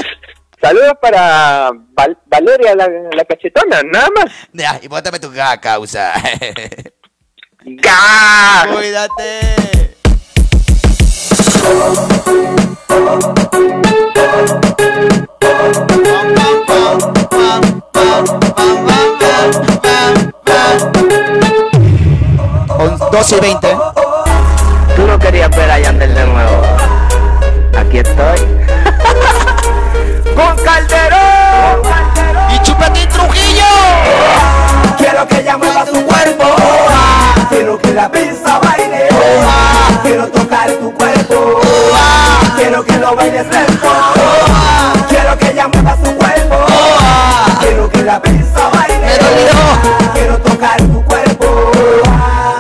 Saludos 0.62 0.94
para 1.02 1.70
Val- 1.94 2.18
Valeria, 2.26 2.76
la, 2.76 2.88
la 2.88 3.26
cachetona, 3.26 3.82
nada 3.84 4.08
más. 4.16 4.32
Ya, 4.52 4.80
y 4.82 4.88
bótame 4.88 5.20
tu 5.20 5.32
ga, 5.32 5.60
causa. 5.62 6.14
¡Ga! 7.66 8.68
Cuídate. 8.74 9.56
On- 22.78 22.98
12 23.12 23.36
y 23.38 23.40
20. 23.40 23.78
Tú 24.96 25.08
no 25.08 25.18
querías 25.20 25.50
ver 25.52 25.70
a 25.72 25.80
Yandel 25.80 26.14
de 26.14 26.26
nuevo. 26.26 26.62
Aquí 27.78 28.00
estoy. 28.00 28.40
Con 30.36 30.56
Calderón. 30.64 31.82
Y 32.54 32.60
Chupetín 32.62 33.08
Trujillo. 33.10 33.66
Quiero 34.98 35.28
que 35.28 35.40
ella 35.40 35.58
mueva 35.58 35.86
su 35.86 36.06
cuerpo. 36.06 36.46
Quiero 37.50 37.78
que 37.78 37.94
la 37.94 38.12
pista 38.12 38.60
baile. 38.60 39.08
Quiero 40.04 40.28
tocar 40.28 40.72
tu 40.74 40.94
cuerpo. 40.94 41.62
Quiero 42.56 42.84
que 42.84 42.98
lo 42.98 43.16
bailes 43.16 43.48
lento. 43.48 43.88
Quiero 45.10 45.38
que 45.38 45.52
ella 45.52 45.68
mueva 45.68 45.98
su 46.04 46.16
cuerpo. 46.16 46.56
Quiero 47.60 47.90
que 47.90 48.04
la 48.04 48.22
pista 48.22 48.70
baile. 48.70 49.08
Quiero 50.14 50.38
tocar 50.40 50.78
tu 50.78 51.04
cuerpo. 51.06 51.72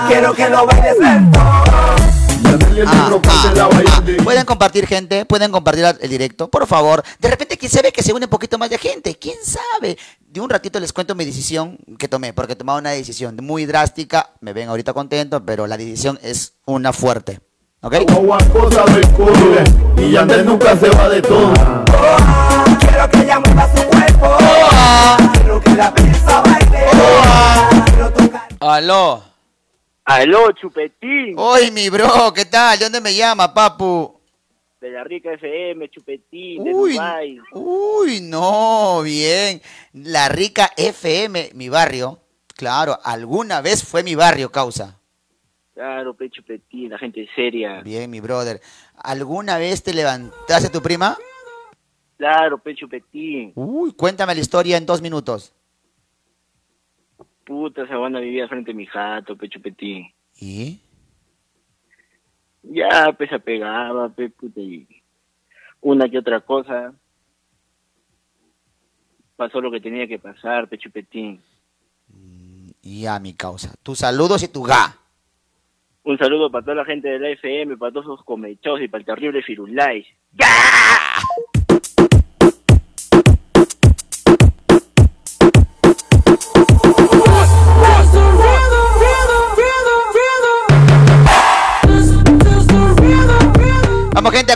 Quiero 0.08 0.34
que 0.34 0.50
lo 0.50 0.66
bailes 0.66 1.00
lento. 1.00 1.40
Ah, 2.88 3.10
ah, 3.10 3.70
ah. 3.88 4.02
Pueden 4.24 4.46
compartir, 4.46 4.86
gente. 4.86 5.26
Pueden 5.26 5.52
compartir 5.52 5.86
el 6.00 6.10
directo, 6.10 6.50
por 6.50 6.68
favor. 6.68 7.04
De 7.20 7.30
repente, 7.30 7.58
quién 7.58 7.72
sabe 7.72 7.92
que 7.92 8.04
se 8.04 8.14
une 8.14 8.26
un 8.26 8.30
poquito 8.30 8.58
más 8.58 8.70
de 8.70 8.78
gente. 8.78 9.16
Quién 9.16 9.38
sabe. 9.44 9.98
De 10.36 10.42
un 10.42 10.50
ratito 10.50 10.82
les 10.82 10.92
cuento 10.92 11.16
mi 11.16 11.24
decisión 11.24 11.78
que 11.98 12.10
tomé, 12.10 12.34
porque 12.34 12.58
tomaba 12.58 12.78
una 12.78 12.90
decisión 12.90 13.38
muy 13.42 13.66
drástica. 13.66 14.32
Me 14.42 14.52
ven 14.52 14.68
ahorita 14.68 14.92
contento, 14.92 15.46
pero 15.46 15.66
la 15.66 15.78
decisión 15.78 16.20
es 16.22 16.56
una 16.66 16.92
fuerte. 16.92 17.40
¿Ok? 17.80 17.96
Y 19.98 20.12
Yandel 20.12 20.46
nunca 20.46 20.76
se 20.76 20.90
va 20.90 21.08
de 21.08 21.22
todo. 21.22 21.54
Quiero 22.82 23.10
que 23.12 23.20
ella 23.22 23.40
mueva 23.40 23.72
su 23.78 23.88
cuerpo. 23.88 24.38
Quiero 25.36 25.62
que 25.62 25.70
la 25.70 25.94
pista 25.94 26.42
baile. 26.42 26.86
Quiero 27.86 28.12
tocar. 28.12 28.48
Aló. 28.60 29.24
Aló, 30.04 30.52
Chupetín. 30.52 31.36
Oye, 31.38 31.72
mi 31.72 31.88
bro, 31.88 32.34
¿qué 32.34 32.44
tal? 32.44 32.78
¿De 32.78 32.84
dónde 32.84 33.00
me 33.00 33.16
llama, 33.16 33.54
papu? 33.54 34.15
De 34.86 34.92
la 34.92 35.04
rica 35.04 35.34
FM, 35.34 35.90
Chupetín, 35.90 36.64
de 36.64 36.72
Uy, 36.72 36.94
Dubái. 36.94 37.40
Uy, 37.54 38.22
no, 38.22 39.02
bien. 39.02 39.60
La 39.94 40.30
rica 40.30 40.70
FM, 40.78 41.50
mi 41.56 41.70
barrio. 41.70 42.20
Claro, 42.56 42.96
alguna 43.04 43.62
vez 43.62 43.84
fue 43.84 44.04
mi 44.04 44.14
barrio, 44.14 44.52
causa. 44.52 45.02
Claro, 45.74 46.14
pe 46.14 46.30
Chupetín, 46.30 46.92
la 46.92 47.00
gente 47.00 47.28
seria. 47.36 47.82
Bien, 47.82 48.12
mi 48.12 48.20
brother. 48.20 48.62
¿Alguna 48.96 49.58
vez 49.58 49.82
te 49.82 49.92
levantaste 49.92 50.70
tu 50.70 50.84
prima? 50.84 51.18
Claro, 52.18 52.60
pe 52.60 52.76
Chupetín. 52.76 53.54
Uy, 53.56 53.92
cuéntame 53.94 54.36
la 54.36 54.42
historia 54.42 54.78
en 54.78 54.86
dos 54.86 55.02
minutos. 55.02 55.52
Puta, 57.44 57.86
esa 57.86 57.98
banda 57.98 58.20
vivía 58.20 58.48
frente 58.48 58.70
a 58.70 58.76
mi 58.76 58.86
jato, 58.86 59.36
pe 59.36 59.50
Chupetín. 59.50 60.14
¿Y? 60.40 60.80
Ya, 62.70 63.14
pues 63.18 63.30
se 63.30 63.40
pegaba, 63.40 64.10
pe 64.10 64.30
puta, 64.30 64.60
y 64.60 64.88
una 65.82 66.10
que 66.10 66.18
otra 66.18 66.40
cosa. 66.42 66.94
Pasó 69.36 69.62
lo 69.62 69.70
que 69.70 69.82
tenía 69.82 70.08
que 70.08 70.20
pasar, 70.20 70.68
pe 70.68 70.78
Chupetín. 70.78 71.42
Y 72.82 73.06
a 73.06 73.20
mi 73.20 73.34
causa. 73.34 73.74
Tus 73.84 74.00
saludos 74.00 74.44
y 74.44 74.48
tu 74.48 74.64
ga. 74.64 74.98
Un 76.04 76.18
saludo 76.18 76.52
para 76.52 76.64
toda 76.64 76.76
la 76.76 76.86
gente 76.86 77.10
de 77.10 77.20
la 77.20 77.30
FM, 77.30 77.78
para 77.78 77.92
todos 77.92 78.06
esos 78.06 78.24
comechos 78.24 78.80
y 78.80 78.88
para 78.88 79.00
el 79.00 79.06
terrible 79.06 79.42
Firulais. 79.42 80.06
Vamos 80.32 82.25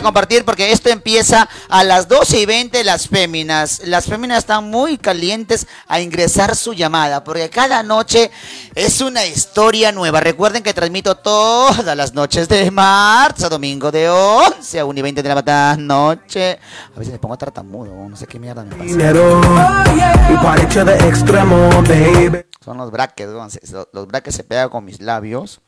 a 0.00 0.02
compartir 0.02 0.44
porque 0.44 0.72
esto 0.72 0.88
empieza 0.88 1.48
a 1.68 1.84
las 1.84 2.08
12 2.08 2.40
y 2.40 2.46
20 2.46 2.82
las 2.84 3.06
féminas. 3.08 3.82
Las 3.84 4.06
féminas 4.06 4.38
están 4.38 4.64
muy 4.70 4.98
calientes 4.98 5.66
a 5.86 6.00
ingresar 6.00 6.56
su 6.56 6.72
llamada 6.72 7.22
porque 7.22 7.48
cada 7.50 7.82
noche 7.82 8.30
es 8.74 9.00
una 9.00 9.24
historia 9.26 9.92
nueva. 9.92 10.20
Recuerden 10.20 10.62
que 10.62 10.74
transmito 10.74 11.16
todas 11.16 11.96
las 11.96 12.14
noches 12.14 12.48
de 12.48 12.70
marzo 12.70 13.46
a 13.46 13.48
domingo 13.48 13.90
de 13.90 14.08
11 14.08 14.80
a 14.80 14.84
1 14.84 14.98
y 14.98 15.02
20 15.02 15.22
de 15.22 15.28
la 15.28 15.76
noche. 15.78 16.58
A 16.94 16.98
veces 16.98 17.12
me 17.12 17.18
pongo 17.18 17.36
tartamudo, 17.36 17.94
no 18.08 18.16
sé 18.16 18.26
qué 18.26 18.38
mierda 18.38 18.64
me 18.64 18.70
pasa. 18.74 18.84
Dinero. 18.84 19.40
Para 20.42 20.84
de 20.84 21.08
extremo, 21.08 21.68
baby. 21.82 22.46
Son 22.64 22.76
los 22.78 22.90
brackets, 22.90 23.30
so- 23.68 23.88
los 23.92 24.06
brackets 24.06 24.36
se 24.36 24.44
pegan 24.44 24.68
con 24.70 24.84
mis 24.84 25.00
labios. 25.00 25.60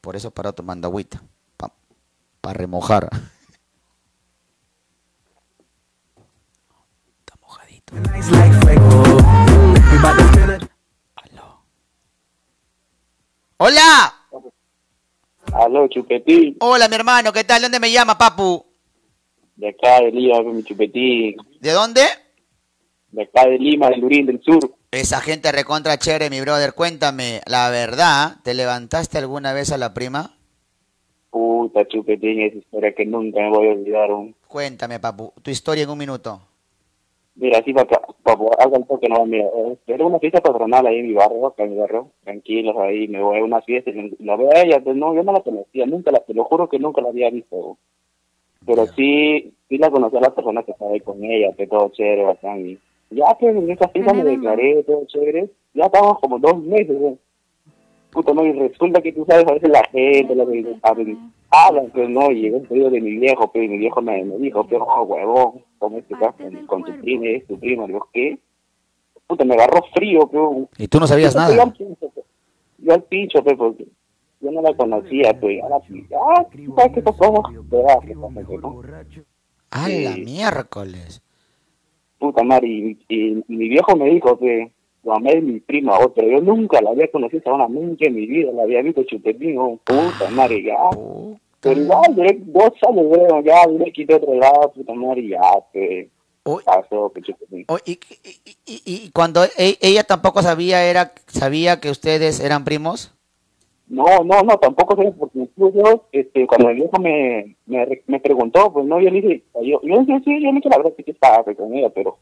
Por 0.00 0.16
eso 0.16 0.30
paro 0.30 0.52
tomando 0.52 0.88
agüita. 0.88 1.22
Para 2.40 2.54
remojar. 2.54 3.08
¡Hola! 13.58 14.14
Aló, 15.52 15.86
Chupetín. 15.88 16.56
Hola, 16.60 16.88
mi 16.88 16.94
hermano, 16.94 17.32
¿qué 17.32 17.44
tal? 17.44 17.62
¿Dónde 17.62 17.78
me 17.78 17.92
llama, 17.92 18.16
papu? 18.16 18.64
De 19.56 19.68
acá 19.68 20.00
de 20.00 20.10
Lima, 20.10 20.42
mi 20.42 20.64
Chupetín. 20.64 21.36
¿De 21.60 21.70
dónde? 21.70 22.00
De 23.10 23.22
acá 23.24 23.46
de 23.46 23.58
Lima, 23.58 23.90
del 23.90 24.00
Lurín 24.00 24.26
del 24.26 24.42
Sur. 24.42 24.74
Esa 24.90 25.20
gente 25.20 25.52
recontra 25.52 25.98
chévere, 25.98 26.30
mi 26.30 26.40
brother. 26.40 26.72
Cuéntame, 26.72 27.42
la 27.46 27.68
verdad, 27.70 28.36
¿te 28.42 28.54
levantaste 28.54 29.18
alguna 29.18 29.52
vez 29.52 29.70
a 29.70 29.78
la 29.78 29.92
prima? 29.92 30.38
Puta, 31.30 31.86
Chupetín, 31.86 32.40
esa 32.40 32.56
historia 32.56 32.94
que 32.94 33.04
nunca 33.04 33.40
me 33.40 33.50
voy 33.50 33.68
a 33.68 33.72
olvidar. 33.72 34.08
Cuéntame, 34.48 34.98
papu, 34.98 35.32
tu 35.42 35.50
historia 35.50 35.84
en 35.84 35.90
un 35.90 35.98
minuto. 35.98 36.40
Mira, 37.34 37.58
así 37.58 37.72
para, 37.72 37.86
para 38.22 38.38
algo 38.58 38.76
un 38.76 38.86
toque, 38.86 39.08
no, 39.08 39.24
mira, 39.24 39.46
eh, 39.46 39.76
era 39.86 40.04
una 40.04 40.18
fiesta 40.18 40.40
patronal 40.40 40.86
ahí 40.86 40.98
en 40.98 41.08
mi 41.08 41.14
barrio, 41.14 41.46
acá 41.46 41.64
en 41.64 41.72
mi 41.72 41.78
barrio, 41.78 42.10
tranquilos 42.24 42.76
ahí, 42.76 43.08
me 43.08 43.22
voy 43.22 43.38
a 43.38 43.44
una 43.44 43.62
fiesta 43.62 43.90
y 43.90 44.14
la 44.18 44.36
veo 44.36 44.50
a 44.50 44.60
ella, 44.60 44.80
pues 44.84 44.96
no, 44.96 45.14
yo 45.14 45.22
no 45.22 45.32
la 45.32 45.40
conocía, 45.40 45.86
nunca 45.86 46.10
la, 46.10 46.20
te 46.20 46.34
lo 46.34 46.44
juro 46.44 46.68
que 46.68 46.78
nunca 46.78 47.00
la 47.00 47.08
había 47.08 47.30
visto, 47.30 47.78
pero 48.66 48.86
sí, 48.86 49.54
sí 49.68 49.78
la 49.78 49.90
conocí 49.90 50.16
a 50.18 50.20
la 50.20 50.34
persona 50.34 50.62
que 50.62 50.72
estaba 50.72 50.92
ahí 50.92 51.00
con 51.00 51.24
ella, 51.24 51.54
que 51.56 51.66
todo 51.66 51.88
chévere, 51.88 52.36
y 52.60 52.78
ya 53.10 53.36
pues 53.38 53.56
en 53.56 53.70
esa 53.70 53.88
fiesta 53.88 54.12
me 54.12 54.24
declaré, 54.24 54.82
todo 54.84 55.04
chévere, 55.06 55.48
ya 55.74 55.84
estábamos 55.86 56.18
como 56.20 56.38
dos 56.38 56.58
meses. 56.62 57.18
Puta, 58.12 58.32
no, 58.34 58.44
y 58.46 58.52
resulta 58.52 59.00
que 59.00 59.12
tú 59.12 59.24
sabes, 59.26 59.46
a 59.48 59.52
veces 59.54 59.70
la 59.70 59.82
gente, 59.90 60.34
lo 60.34 60.46
que 60.46 60.76
hablan, 61.50 61.90
pues 61.92 62.08
no, 62.08 62.30
y 62.30 62.42
llegó 62.42 62.58
un 62.58 62.66
pedido 62.66 62.90
de 62.90 63.00
mi 63.00 63.16
viejo, 63.16 63.50
y 63.54 63.58
mi 63.68 63.78
viejo 63.78 64.00
me, 64.02 64.22
me 64.24 64.36
dijo, 64.38 64.64
pero, 64.68 64.84
oh, 64.84 65.02
huevón, 65.02 65.64
¿cómo 65.78 65.98
es 65.98 66.04
que 66.06 66.14
estás 66.14 66.34
con, 66.36 66.66
con 66.66 66.84
tu 66.84 66.92
prima, 67.00 67.26
es 67.26 67.46
tu 67.46 67.58
prima? 67.58 67.86
Digo, 67.86 68.06
¿qué? 68.12 68.38
Puta, 69.26 69.44
me 69.44 69.54
agarró 69.54 69.82
frío, 69.94 70.20
pues. 70.28 70.68
¿Y 70.78 70.88
tú 70.88 71.00
no 71.00 71.06
sabías 71.06 71.34
nada? 71.34 71.54
Yo 71.56 71.62
al 71.62 71.72
pincho, 71.72 72.12
yo 72.78 72.92
al 72.94 73.02
pincho, 73.04 73.42
porque 73.42 73.86
yo 74.40 74.50
no 74.50 74.60
la 74.62 74.74
conocía, 74.74 75.38
pues, 75.40 75.62
ahora 75.62 75.78
sí, 75.88 76.04
ah, 76.14 76.46
¿tú 76.52 76.74
¿sabes 76.76 76.92
qué 76.94 77.02
pasó? 77.02 77.42
Pero, 77.70 77.88
ah, 77.90 77.98
¿qué 78.06 78.14
pasó, 78.14 78.30
pues, 78.46 78.60
no? 78.60 78.82
¡A 79.70 79.88
la 79.88 80.16
miércoles! 80.16 81.22
Puta 82.18 82.42
madre, 82.44 82.68
y, 82.68 82.98
y- 83.08 83.44
y 83.48 83.56
mi 83.56 83.68
viejo 83.68 83.96
me 83.96 84.10
dijo 84.10 84.38
que 84.38 84.70
mamá 85.02 85.30
es 85.30 85.42
mi 85.42 85.60
prima, 85.60 85.98
oh, 85.98 86.12
pero 86.12 86.28
yo 86.28 86.40
nunca 86.40 86.80
la 86.80 86.90
había 86.90 87.10
conocido, 87.10 87.56
nunca 87.68 88.06
en 88.06 88.14
mi 88.14 88.26
vida 88.26 88.52
la 88.52 88.62
había 88.62 88.82
visto 88.82 89.02
chupetín, 89.04 89.58
oh, 89.58 89.78
puta 89.84 90.30
madre, 90.30 90.62
ya. 90.62 90.76
Pero 91.60 91.80
igual, 91.80 92.14
duré 92.14 92.38
dos 92.40 92.72
años, 92.88 93.06
creo, 93.12 93.42
ya 93.42 93.66
me 93.68 93.92
quité 93.92 94.14
otro 94.14 94.34
lado, 94.34 94.72
puta 94.74 94.94
madre, 94.94 95.28
ya, 95.28 95.40
pues, 95.72 96.08
pasó, 96.64 97.10
pues, 97.12 97.24
chupetín. 97.24 97.64
Oh, 97.68 97.78
y, 97.84 97.92
y- 97.92 98.62
y- 98.66 98.82
y 99.06 99.10
cuando 99.12 99.44
e- 99.44 99.78
ella 99.80 100.04
tampoco 100.04 100.42
sabía, 100.42 100.84
era 100.84 101.12
sabía 101.26 101.80
que 101.80 101.90
ustedes 101.90 102.40
eran 102.40 102.64
primos. 102.64 103.14
No, 103.88 104.04
no, 104.24 104.42
no, 104.42 104.56
tampoco 104.58 104.96
sé, 104.96 105.12
porque 105.12 105.38
incluso, 105.40 106.06
este, 106.12 106.46
cuando 106.46 106.68
mi 106.68 106.74
viejo 106.76 106.98
me, 106.98 107.56
me, 107.66 108.02
me 108.06 108.20
preguntó, 108.20 108.72
pues 108.72 108.86
no, 108.86 108.98
yo 109.00 109.10
le 109.10 109.20
dije, 109.20 109.42
yo, 109.62 109.80
yo, 109.82 110.02
yo 110.02 110.18
sí, 110.24 110.40
yo 110.42 110.50
le 110.50 110.52
dije 110.54 110.68
la 110.70 110.78
verdad 110.78 110.92
que 110.96 111.10
estaba 111.10 111.44
pues, 111.44 111.56
con 111.58 111.74
ella, 111.74 111.90
pero 111.90 112.16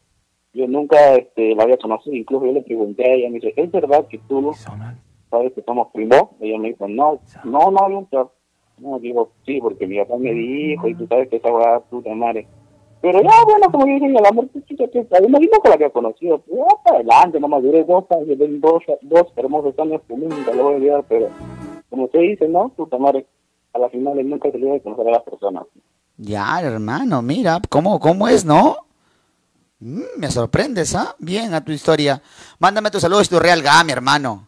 yo 0.52 0.66
nunca 0.66 1.14
este, 1.14 1.54
la 1.54 1.64
había 1.64 1.76
conocido, 1.76 2.16
incluso 2.16 2.46
yo 2.46 2.52
le 2.52 2.62
pregunté 2.62 3.04
a 3.04 3.14
ella, 3.14 3.28
me 3.28 3.34
dice, 3.34 3.52
¿es 3.56 3.70
verdad 3.70 4.06
que 4.08 4.18
tú 4.28 4.52
sabes 5.30 5.52
que 5.52 5.62
somos 5.62 5.88
primos? 5.92 6.22
Ella 6.40 6.58
me 6.58 6.68
dijo, 6.68 6.88
no, 6.88 7.20
no, 7.44 7.70
no, 7.70 7.88
nunca. 7.88 8.28
No, 8.78 8.98
digo, 8.98 9.30
sí, 9.44 9.60
porque 9.60 9.86
mi 9.86 9.98
papá 9.98 10.16
me 10.16 10.32
dijo, 10.32 10.88
y 10.88 10.94
tú 10.94 11.06
sabes 11.06 11.28
que 11.28 11.36
esa 11.36 11.52
weá 11.52 11.80
puta 11.80 12.14
madre. 12.14 12.48
Pero 13.02 13.22
ya, 13.22 13.44
bueno, 13.44 13.70
como 13.70 13.86
yo 13.86 13.94
dije, 13.94 14.06
el 14.06 14.26
amor, 14.26 14.48
chica, 14.66 14.88
que 14.88 15.06
además 15.10 15.40
yo 15.40 15.48
nunca 15.52 15.68
la 15.68 15.74
había 15.74 15.90
conocido, 15.90 16.38
pues, 16.38 16.58
ya 16.58 16.82
para 16.82 16.96
adelante, 16.96 17.40
nomás 17.40 17.62
duré 17.62 17.84
dos 17.84 18.04
años, 18.10 18.38
dos, 18.60 18.82
dos 19.02 19.26
hermosos 19.36 19.78
años 19.78 20.02
que 20.06 20.16
nunca 20.16 20.52
lo 20.52 20.64
voy 20.64 20.72
a 20.72 20.76
olvidar, 20.76 21.04
pero 21.08 21.28
como 21.88 22.04
usted 22.04 22.20
dice, 22.20 22.48
¿no? 22.48 22.68
Puta 22.70 22.98
madre, 22.98 23.26
a 23.72 23.78
la 23.78 23.88
final 23.88 24.28
nunca 24.28 24.50
se 24.50 24.58
le 24.58 24.70
de 24.70 24.80
conocer 24.80 25.08
a 25.08 25.12
las 25.12 25.22
personas. 25.22 25.64
Ya, 26.16 26.60
hermano, 26.62 27.22
mira, 27.22 27.60
¿cómo, 27.68 27.98
cómo 28.00 28.28
es, 28.28 28.44
no? 28.44 28.76
Mm, 29.80 30.02
me 30.18 30.30
sorprendes, 30.30 30.94
¿ah? 30.94 31.14
Bien 31.18 31.54
a 31.54 31.64
tu 31.64 31.72
historia. 31.72 32.20
Mándame 32.58 32.90
tus 32.90 33.00
saludos 33.00 33.28
tu 33.28 33.38
real 33.38 33.62
mi 33.84 33.92
hermano. 33.92 34.46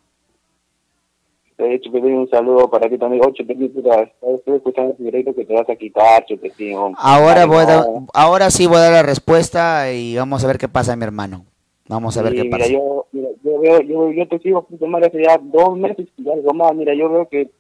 De 1.56 1.74
hecho, 1.74 1.90
pedir 1.92 2.12
un 2.12 2.28
saludo 2.28 2.68
para 2.68 2.88
ti 2.88 2.98
también. 2.98 3.22
Ocho, 3.24 3.42
estoy 3.42 4.56
escuchando 4.56 4.94
tu 4.94 5.04
directo 5.04 5.34
que 5.34 5.44
te 5.44 5.54
vas 5.54 5.68
a 5.68 5.76
quitar, 5.76 6.24
Chupetín. 6.26 6.76
Ahora, 6.96 7.46
voy 7.46 7.58
a 7.58 7.64
dar- 7.66 7.86
ahora 8.14 8.50
sí 8.50 8.66
voy 8.66 8.76
a 8.78 8.80
dar 8.80 8.92
la 8.92 9.02
respuesta 9.02 9.92
y 9.92 10.16
vamos 10.16 10.44
a 10.44 10.48
ver 10.48 10.58
qué 10.58 10.68
pasa, 10.68 10.96
mi 10.96 11.04
hermano. 11.04 11.46
Vamos 11.88 12.16
a 12.16 12.22
ver 12.22 12.32
Sí, 12.32 12.38
qué 12.38 12.44
mira, 12.44 12.58
pasa. 12.58 12.70
yo, 12.72 13.06
mira, 13.12 13.28
yo 13.42 13.58
veo, 13.60 13.80
yo, 13.82 14.12
yo 14.12 14.28
te 14.28 14.38
sigo, 14.40 14.66
madre, 14.88 15.06
hace 15.06 15.22
ya 15.22 15.38
dos 15.40 15.76
meses 15.76 16.08
y 16.16 16.28
algo 16.28 16.52
más. 16.52 16.74
Mira, 16.74 16.94
yo 16.94 17.08
veo 17.10 17.28
que 17.28 17.50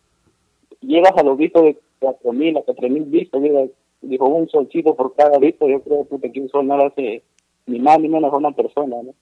llegas 0.80 1.12
a 1.16 1.22
los 1.22 1.38
vistos 1.38 1.62
de 1.62 1.78
cuatro 2.00 2.32
mil 2.32 2.56
a 2.56 2.62
cuatro 2.62 2.88
mil 2.88 3.04
vistos. 3.04 3.40
Mira, 3.40 3.62
dijo 4.00 4.26
un 4.26 4.48
solcito 4.48 4.94
por 4.96 5.14
cada 5.14 5.38
visto. 5.38 5.68
Yo 5.68 5.80
creo 5.80 6.06
que 6.32 6.40
un 6.40 6.48
sol 6.48 6.66
no 6.66 6.76
lo 6.76 6.86
hace 6.86 7.22
ni 7.66 7.78
más 7.78 7.98
ni 7.98 8.08
menos 8.08 8.32
a 8.32 8.36
una 8.36 8.52
persona, 8.52 8.96
¿no? 9.02 9.14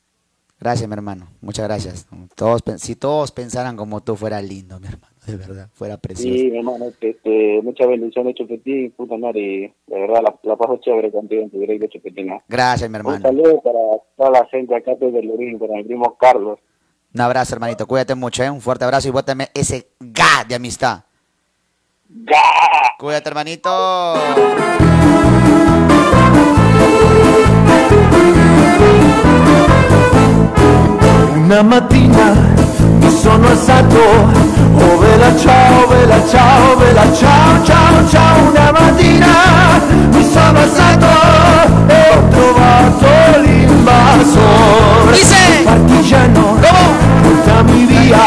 Gracias, 0.58 0.86
mi 0.86 0.92
hermano. 0.92 1.26
Muchas 1.40 1.66
gracias. 1.66 2.06
Todos, 2.34 2.60
si 2.76 2.94
todos 2.94 3.32
pensaran 3.32 3.76
como 3.78 4.02
tú, 4.02 4.14
fuera 4.14 4.42
lindo, 4.42 4.78
mi 4.78 4.88
hermano. 4.88 5.14
De 5.26 5.36
verdad, 5.36 5.68
fuera 5.72 5.96
precioso. 5.96 6.34
Sí, 6.36 6.50
mi 6.50 6.58
hermano, 6.58 6.86
este, 7.00 7.60
muchas 7.62 7.88
bendiciones, 7.88 8.34
Chupetín, 8.34 8.90
puta 8.96 9.16
madre, 9.16 9.72
de 9.86 10.00
verdad 10.00 10.22
la, 10.22 10.34
la 10.42 10.56
paso 10.56 10.78
chévere 10.82 11.10
contigo 11.10 11.42
en 11.42 11.50
tu 11.50 11.58
directo, 11.60 11.86
Chupetín. 11.86 12.30
Gracias, 12.48 12.90
mi 12.90 12.94
Un 12.94 12.96
hermano. 12.96 13.20
saludo 13.22 13.60
para 13.62 13.78
toda 14.16 14.30
la 14.40 14.46
gente 14.48 14.74
acá 14.74 14.92
desde 15.00 15.22
Lorín, 15.22 15.58
para 15.58 15.74
mi 15.76 15.84
primo 15.84 16.14
Carlos. 16.20 16.58
Un 17.14 17.20
abrazo, 17.22 17.54
hermanito. 17.54 17.86
Cuídate 17.86 18.14
mucho, 18.14 18.42
¿eh? 18.42 18.50
Un 18.50 18.60
fuerte 18.60 18.84
abrazo 18.84 19.08
y 19.08 19.12
bótame 19.12 19.48
ese 19.54 19.88
ga 19.98 20.44
de 20.46 20.54
amistad. 20.56 21.04
Cuídate, 22.98 23.28
hermanito. 23.30 23.70
Una 31.50 31.62
mattina 31.62 32.32
mi 33.00 33.10
sono 33.10 33.48
alzato, 33.48 33.98
oh 33.98 34.98
vela 34.98 35.36
ciao, 35.36 35.88
vela 35.88 36.24
ciao, 36.28 36.76
vela 36.76 37.12
ciao, 37.12 37.64
ciao, 37.64 38.08
ciao. 38.08 38.50
Una 38.50 38.70
mattina 38.70 39.80
mi 40.12 40.30
sono 40.30 40.60
alzato 40.60 41.06
e 41.88 42.14
ho 42.14 42.28
trovato 42.28 43.40
l'invasore. 43.40 45.10
Dice! 45.10 45.62
Partigiano, 45.64 46.56
portami 47.20 47.84
via, 47.84 48.22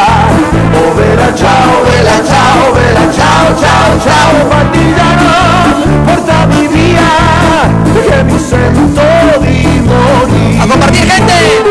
oh 0.74 0.93
vela 0.93 1.34
ciao, 1.34 1.82
vela 1.86 2.26
ciao, 2.26 2.74
vela 2.74 3.13
ciao, 3.13 3.57
ciao, 3.57 3.99
ciao. 4.01 4.47
Partigiano, 4.49 6.03
portami 6.03 6.67
via, 6.67 7.07
che 8.05 8.24
mi 8.24 8.38
sento 8.38 9.01
di 9.39 9.82
morire. 9.82 10.59
A 10.59 10.67
compartir 10.67 11.05
gente! 11.05 11.62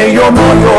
Se 0.00 0.06
io 0.06 0.30
muoio 0.32 0.78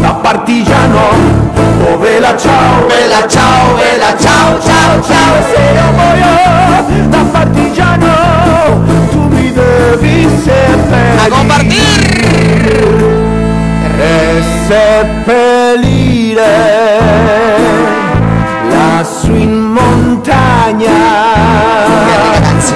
da 0.00 0.14
partigiano 0.22 1.42
Oh 1.86 1.98
vela 1.98 2.36
ciao, 2.36 2.86
vela 2.86 3.26
ciao, 3.26 3.74
vela 3.74 4.16
ciao, 4.16 4.60
ciao, 4.60 5.02
ciao 5.02 5.42
se 5.50 5.60
io 5.74 5.92
muoio 5.96 6.32
da 7.08 7.24
partigiano 7.32 8.12
Tu 9.10 9.18
mi 9.18 9.52
devi 9.52 10.28
seppellire. 10.44 11.24
A 11.24 11.28
compartir! 11.28 12.00
E 13.98 14.42
seppellire 14.68 16.52
Lassù 18.70 19.34
in 19.34 19.54
montagna 19.72 21.02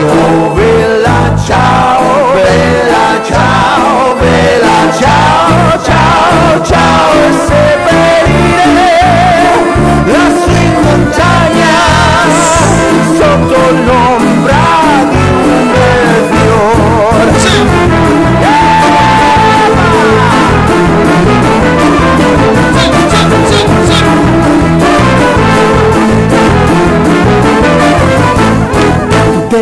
Oh 0.01 0.55
vela 0.55 1.37
ciao, 1.47 2.33
vela 2.35 2.88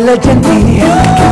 le 0.06 0.18
genti 0.20 0.74
che 0.76 0.84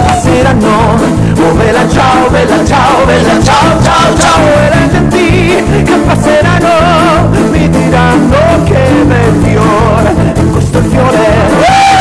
passeranno 0.05 1.24
Vela 1.57 1.89
ciao, 1.89 2.31
vela 2.31 2.65
ciao, 2.65 3.05
vela 3.07 3.43
ciao, 3.43 3.83
ciao, 3.83 4.19
ciao. 4.19 4.43
E 4.43 4.69
le 4.75 4.91
genti 4.91 5.83
che 5.85 5.97
passeranno 6.07 7.31
Mi 7.51 7.69
diranno 7.69 8.63
che 8.65 9.05
bel 9.07 9.35
fiore 9.43 10.35
Questo 10.51 10.83
fiore. 10.83 11.53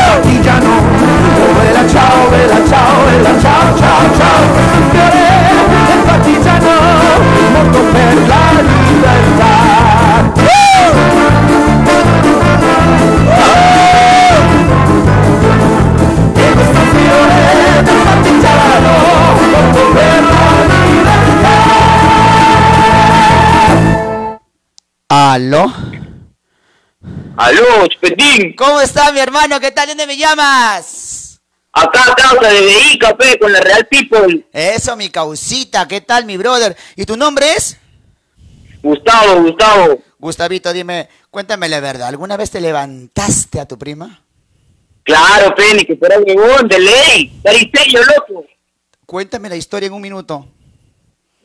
Partigiano. 0.06 0.70
Vela 1.60 1.88
ciao, 1.88 2.28
vela 2.30 2.66
ciao, 2.66 3.04
vela 3.04 3.40
ciao, 3.40 3.76
ciao, 3.76 4.16
ciao 4.16 4.23
¿Aló? 25.34 25.66
Aló, 27.36 27.88
Chupetín. 27.88 28.54
¿Cómo 28.54 28.80
está, 28.80 29.10
mi 29.10 29.18
hermano? 29.18 29.58
¿Qué 29.58 29.72
tal? 29.72 29.88
¿Dónde 29.88 30.06
me 30.06 30.16
llamas? 30.16 31.40
Acá, 31.72 32.14
causa 32.16 32.52
de 32.52 32.60
BI 32.60 32.98
Café 33.00 33.36
con 33.40 33.52
la 33.52 33.58
Real 33.58 33.84
People. 33.88 34.46
Eso, 34.52 34.94
mi 34.94 35.08
causita. 35.08 35.88
¿Qué 35.88 36.00
tal, 36.02 36.24
mi 36.24 36.36
brother? 36.36 36.76
¿Y 36.94 37.04
tu 37.04 37.16
nombre 37.16 37.50
es? 37.50 37.76
Gustavo, 38.80 39.42
Gustavo. 39.42 39.98
Gustavito, 40.20 40.72
dime, 40.72 41.08
cuéntame 41.32 41.68
la 41.68 41.80
verdad. 41.80 42.06
¿Alguna 42.06 42.36
vez 42.36 42.52
te 42.52 42.60
levantaste 42.60 43.58
a 43.58 43.66
tu 43.66 43.76
prima? 43.76 44.22
Claro, 45.02 45.52
Penny, 45.56 45.84
que 45.84 45.96
fuera 45.96 46.16
huevón, 46.20 46.68
de 46.68 46.78
ley. 46.78 47.40
Dariseño, 47.42 47.98
loco. 48.04 48.46
Cuéntame 49.04 49.48
la 49.48 49.56
historia 49.56 49.88
en 49.88 49.94
un 49.94 50.00
minuto. 50.00 50.46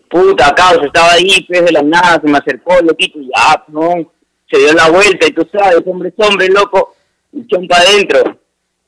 Puta, 0.09 0.53
causa, 0.55 0.85
estaba 0.85 1.13
ahí, 1.13 1.45
pues 1.47 1.65
de 1.65 1.71
la 1.71 1.83
nada, 1.83 2.19
se 2.21 2.29
me 2.29 2.37
acercó, 2.37 2.79
loquito, 2.81 3.19
y 3.19 3.29
ya, 3.35 3.63
no. 3.67 4.11
Se 4.51 4.57
dio 4.57 4.73
la 4.73 4.89
vuelta, 4.89 5.27
y 5.27 5.31
tú 5.31 5.47
sabes, 5.51 5.81
hombre 5.85 6.09
es 6.09 6.25
hombre, 6.25 6.47
loco. 6.47 6.95
Y 7.31 7.67
para 7.67 7.83
adentro. 7.83 8.39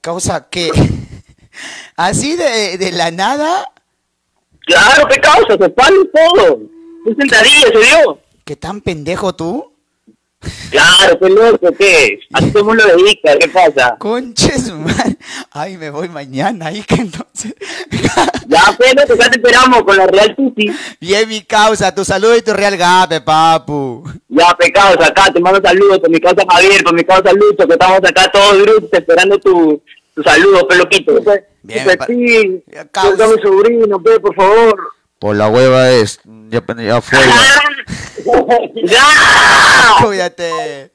Causa 0.01 0.49
que... 0.49 0.71
¿Así 1.95 2.35
de, 2.35 2.77
de 2.77 2.91
la 2.91 3.11
nada? 3.11 3.71
Claro, 4.65 5.07
qué 5.07 5.19
causa, 5.19 5.57
se 5.59 5.69
pan 5.69 5.93
y 6.01 6.07
todo. 6.07 6.55
Un 7.05 7.15
sentadilla 7.17 7.67
se 7.67 7.79
dio. 7.79 8.19
¿Qué 8.43 8.55
tan 8.55 8.81
pendejo 8.81 9.33
tú? 9.33 9.70
Claro, 10.71 11.19
qué 11.19 11.29
loco, 11.29 11.67
¿qué? 11.77 12.19
Así 12.33 12.51
somos 12.51 12.75
lo 12.75 12.85
dedica, 12.85 13.37
¿qué 13.37 13.47
pasa? 13.49 13.95
Conches, 13.99 14.71
man. 14.71 15.17
Ay, 15.51 15.77
me 15.77 15.89
voy 15.89 16.09
mañana, 16.09 16.67
ahí 16.67 16.81
que 16.83 16.95
entonces... 16.95 17.53
Ya, 18.47 18.63
pero 18.77 19.07
que 19.07 19.17
ya 19.17 19.29
te 19.29 19.37
esperamos 19.37 19.83
con 19.83 19.95
la 19.95 20.07
Real 20.07 20.35
Tuti. 20.35 20.69
Bien, 20.99 21.29
mi 21.29 21.41
causa, 21.41 21.95
tu 21.95 22.03
saludo 22.03 22.35
y 22.35 22.41
tu 22.41 22.51
real 22.51 22.75
gape, 22.75 23.21
papu. 23.21 24.03
Ya, 24.27 24.53
pecados, 24.57 24.97
acá 25.07 25.31
te 25.31 25.39
mando 25.39 25.61
saludos 25.61 25.99
por 25.99 26.09
mi 26.09 26.19
causa 26.19 26.43
Javier, 26.49 26.83
por 26.83 26.93
mi 26.93 27.03
causa 27.03 27.31
Lucho, 27.31 27.65
que 27.65 27.73
estamos 27.73 27.99
acá 27.99 28.29
todos 28.29 28.61
grupos 28.61 28.89
esperando 28.91 29.37
tu, 29.39 29.81
tu 30.13 30.23
saludo, 30.23 30.67
pe 30.67 30.75
loquito. 30.75 31.13
Bien, 31.63 31.85
Pe, 31.85 32.63
yo 33.17 33.35
mi 33.35 33.41
sobrino, 33.41 34.03
pe, 34.03 34.19
por 34.19 34.35
favor. 34.35 34.75
Por 35.21 35.35
la 35.35 35.49
hueva 35.49 35.87
es. 35.91 36.19
Ya, 36.49 36.63
ya 36.79 36.99
fue. 36.99 37.19
¡Ya! 38.87 39.03
¡Cuídate! 40.03 40.91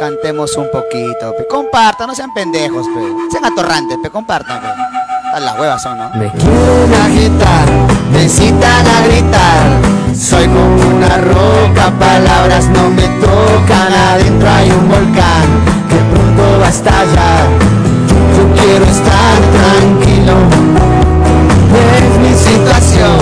Cantemos 0.00 0.56
un 0.56 0.68
poquito, 0.72 1.36
pe. 1.38 1.46
Compartan, 1.46 2.08
no 2.08 2.14
sean 2.16 2.34
pendejos, 2.34 2.88
pe. 2.88 3.30
Sean 3.30 3.44
atorrantes, 3.44 3.96
pe. 4.02 4.10
Compartan, 4.10 4.62
pe. 4.62 5.40
Las 5.40 5.56
huevas 5.60 5.80
son, 5.80 5.96
¿no? 5.96 6.10
Me 6.16 6.28
quieren 6.32 6.94
agitar, 7.02 7.68
me 8.10 8.28
citan 8.28 8.84
a 8.84 9.06
gritar. 9.06 10.16
Soy 10.16 10.46
como 10.46 10.96
una 10.96 11.18
roca, 11.18 11.92
palabras 12.00 12.66
no 12.66 12.90
me 12.90 13.06
tocan. 13.24 13.92
Adentro 13.92 14.50
hay 14.50 14.70
un 14.72 14.88
volcán 14.88 15.73
que 15.94 16.02
pronto 16.12 16.42
va 16.60 16.66
a 16.66 16.70
estallar. 16.70 17.44
Yo 18.36 18.44
quiero 18.60 18.84
estar 18.84 19.36
tranquilo. 19.58 20.36
Es 21.94 22.18
mi 22.18 22.34
situación, 22.34 23.18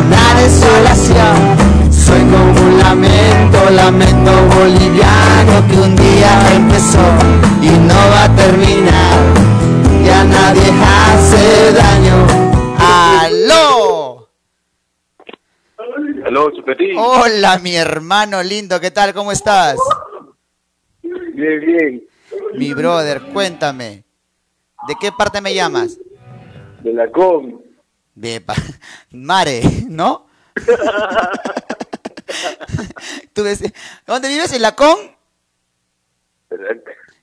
una 0.00 0.24
desolación. 0.40 1.36
Soy 1.90 2.20
como 2.32 2.52
un 2.66 2.78
lamento, 2.78 3.70
lamento 3.70 4.32
boliviano 4.54 5.54
que 5.68 5.76
un 5.86 5.96
día 5.96 6.32
empezó 6.54 7.06
y 7.60 7.70
no 7.90 8.00
va 8.12 8.24
a 8.24 8.36
terminar. 8.36 9.18
Ya 10.04 10.24
nadie 10.24 10.72
hace 10.94 11.72
daño. 11.72 12.26
¡Aló! 12.78 14.28
Aló, 16.24 16.50
Chupetín. 16.52 16.96
Hola, 16.96 17.58
mi 17.58 17.76
hermano 17.76 18.42
lindo, 18.42 18.80
¿qué 18.80 18.90
tal? 18.90 19.12
¿Cómo 19.12 19.32
estás? 19.32 19.76
Bien, 21.02 21.60
bien. 21.60 22.05
Mi 22.54 22.74
brother, 22.74 23.22
cuéntame. 23.32 24.04
¿De 24.88 24.94
qué 25.00 25.10
parte 25.12 25.40
me 25.40 25.54
llamas? 25.54 25.98
De 26.82 26.92
la 26.92 27.10
com. 27.10 27.60
De 28.14 28.40
pa- 28.40 28.54
Mare, 29.10 29.62
¿no? 29.88 30.26
¿Tú 33.32 33.42
ves- 33.42 33.72
¿Dónde 34.06 34.28
vives? 34.28 34.52
¿En 34.52 34.62
la 34.62 34.74
con? 34.74 34.96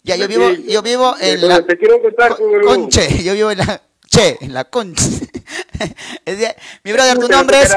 Ya, 0.04 0.16
yo 0.18 0.28
vivo, 0.28 0.50
yo 0.52 0.82
vivo 0.82 1.16
en 1.20 1.48
la... 1.48 1.66
Te 1.66 1.78
quiero 1.78 2.02
contar, 2.02 2.36
Con- 2.36 2.62
Conche, 2.62 3.24
yo 3.24 3.34
vivo 3.34 3.52
en 3.52 3.60
la... 3.60 3.82
Che, 4.06 4.38
en 4.42 4.54
la 4.54 4.66
Conche. 4.66 5.04
Mi 6.84 6.92
brother, 6.92 7.18
tu 7.18 7.28
nombre 7.28 7.62
es... 7.62 7.76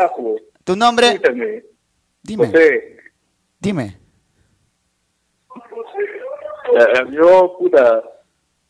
¿Tu 0.64 0.74
nombre? 0.76 1.20
Dime. 2.22 2.46
José, 2.48 2.96
Dime. 3.60 3.96
Eh, 6.80 7.06
yo, 7.12 7.56
puta, 7.58 8.02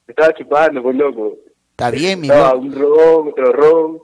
estaba 0.07 0.33
chupando, 0.35 0.83
pues 0.83 0.97
loco. 0.97 1.37
Está 1.71 1.91
bien, 1.91 2.21
mi 2.21 2.29
Estaba 2.29 2.55
un 2.55 2.73
ron, 2.73 3.29
otro 3.29 3.53
ron. 3.53 3.99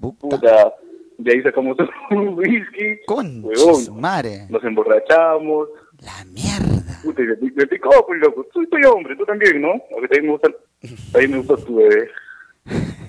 Puta, 0.00 0.74
de 1.18 1.32
ahí 1.32 1.42
sacamos 1.42 1.76
un 2.10 2.38
whisky. 2.38 3.00
Conche, 3.06 3.56
su 3.56 3.94
madre. 3.94 4.46
Nos 4.48 4.64
emborrachamos. 4.64 5.68
La 6.00 6.24
mierda. 6.26 7.00
Puta, 7.02 7.22
y 7.22 7.26
me, 7.26 7.36
me 7.54 7.66
picó, 7.66 7.90
pues 8.06 8.20
loco. 8.20 8.46
Soy, 8.52 8.66
soy 8.70 8.82
hombre, 8.84 9.16
tú 9.16 9.24
también, 9.24 9.60
¿no? 9.60 9.72
Aunque 9.92 10.08
también 10.08 10.26
me 10.26 10.32
gusta, 10.32 10.48
también 11.12 11.30
me 11.30 11.38
gusta 11.38 11.56
tu 11.64 11.76
bebé. 11.76 12.10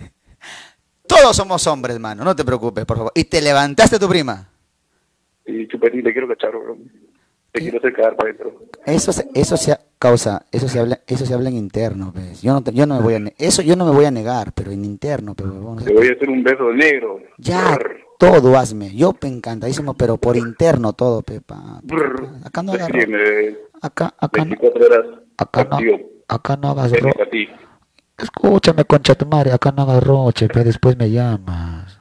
Todos 1.07 1.35
somos 1.35 1.65
hombres, 1.67 1.99
mano, 1.99 2.23
no 2.23 2.35
te 2.35 2.43
preocupes, 2.43 2.85
por 2.85 2.97
favor. 2.97 3.11
¿Y 3.15 3.25
te 3.25 3.41
levantaste 3.41 3.99
tu 3.99 4.09
prima? 4.09 4.49
Y 5.45 5.67
chupetín, 5.67 6.03
te 6.03 6.11
quiero 6.11 6.27
cachar, 6.27 6.51
bro. 6.51 6.77
Te 7.55 7.61
quiero 7.61 7.77
hacer 7.77 7.93
cagar 7.93 8.15
para. 8.15 8.31
Eso 8.85 9.11
se, 9.13 9.27
eso 9.33 9.55
se 9.57 9.77
causa, 9.97 10.45
eso 10.51 10.67
se 10.67 10.79
habla, 10.79 10.99
eso 11.07 11.25
se 11.25 11.33
habla 11.33 11.49
en 11.49 11.55
interno, 11.55 12.11
pues. 12.13 12.41
Yo 12.41 12.53
no, 12.53 12.61
te- 12.61 12.73
yo 12.73 12.85
no 12.85 12.97
me 12.97 13.01
voy 13.01 13.13
a, 13.15 13.21
eso 13.37 13.61
yo 13.61 13.75
no 13.75 13.85
me 13.85 13.91
voy 13.91 14.05
a 14.05 14.11
negar, 14.11 14.51
pero 14.53 14.71
en 14.71 14.83
interno, 14.83 15.33
pero 15.35 15.51
huevón, 15.53 15.83
Te 15.83 15.93
voy 15.93 16.07
a 16.09 16.11
hacer 16.11 16.29
un 16.29 16.43
beso 16.43 16.71
negro. 16.73 17.19
ya 17.37 17.77
todo 18.17 18.57
hazme. 18.57 18.95
Yo 18.95 19.13
pe 19.13 19.27
encantadísimo, 19.27 19.93
pero 19.93 20.17
por 20.17 20.37
interno 20.37 20.93
todo, 20.93 21.21
pepa. 21.21 21.81
Acá 22.43 22.61
no 22.63 22.73
Sígueme 22.73 23.57
acá, 23.81 24.13
acá 24.19 24.45
no, 24.45 24.55
24 24.55 24.85
horas. 24.85 25.05
acá 25.37 25.63
no, 25.63 25.77
acá 26.27 26.57
no 26.57 26.69
hagas. 26.69 26.91
Escúchame, 28.17 28.85
concha 28.85 29.15
tu 29.15 29.25
madre, 29.25 29.51
acá 29.51 29.71
no 29.75 29.83
hagas 29.83 30.03
roche, 30.03 30.47
pero 30.47 30.63
después 30.65 30.97
me 30.97 31.09
llamas. 31.11 31.94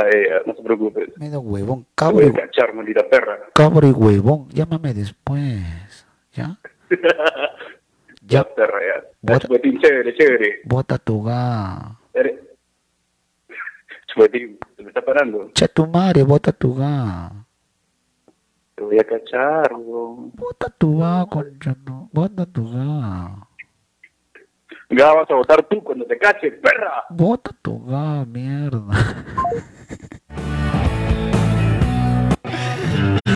Ay, 0.00 0.26
no 0.46 0.54
te 0.54 0.62
preocupes. 0.62 1.08
Me 1.18 1.28
da 1.28 1.38
huevón, 1.40 1.82
Te 1.82 1.90
cabro 1.96 2.14
voy 2.20 2.26
a 2.28 2.32
cachar, 2.46 2.72
maldita 2.72 3.08
perra. 3.08 3.36
cabro 3.52 3.86
y 3.88 3.90
huevón, 3.90 4.48
llámame 4.50 4.94
después, 4.94 6.06
¿ya? 6.32 6.56
ya, 8.22 8.44
perra, 8.54 8.78
ya. 8.80 9.02
Ya, 9.02 9.08
Bota- 9.34 9.48
Chupetín, 9.48 9.80
chévere, 9.80 10.14
chévere. 10.14 10.60
Bota 10.64 10.98
tu 10.98 11.22
ga. 11.24 11.96
Chupetín, 14.06 14.58
se 14.76 14.82
me 14.82 14.88
está 14.88 15.02
parando. 15.04 15.50
Che 15.52 15.68
tu 15.68 15.86
madre, 15.86 16.22
bota 16.22 16.52
tu 16.52 16.74
ga. 16.74 17.30
Te 18.76 18.84
voy 18.84 18.98
a 19.00 19.04
cachar, 19.04 19.68
bro. 19.70 20.30
Bota 20.34 20.70
tu 20.78 20.98
ga, 20.98 21.26
concha, 21.26 21.76
no. 21.84 22.08
Bota 22.12 22.46
tu 22.46 22.70
ga. 22.70 23.47
Ya 24.90 25.12
vas 25.12 25.30
a 25.30 25.34
votar 25.34 25.62
tú 25.64 25.84
cuando 25.84 26.06
te 26.06 26.16
caches, 26.16 26.54
perra. 26.62 27.04
Bota 27.10 27.50
tu 27.60 27.84
ga, 27.84 28.24
mierda. 28.24 28.94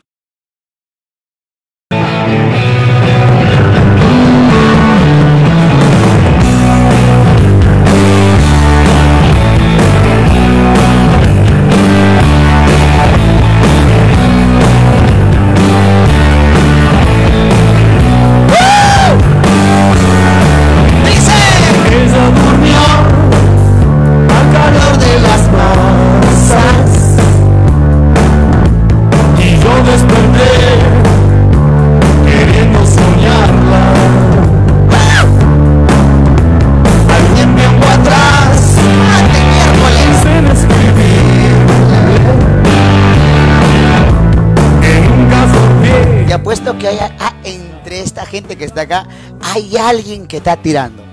gente 48.32 48.56
que 48.56 48.64
está 48.64 48.80
acá, 48.82 49.06
hay 49.52 49.76
alguien 49.76 50.26
que 50.26 50.38
está 50.38 50.56
tirando. 50.56 51.04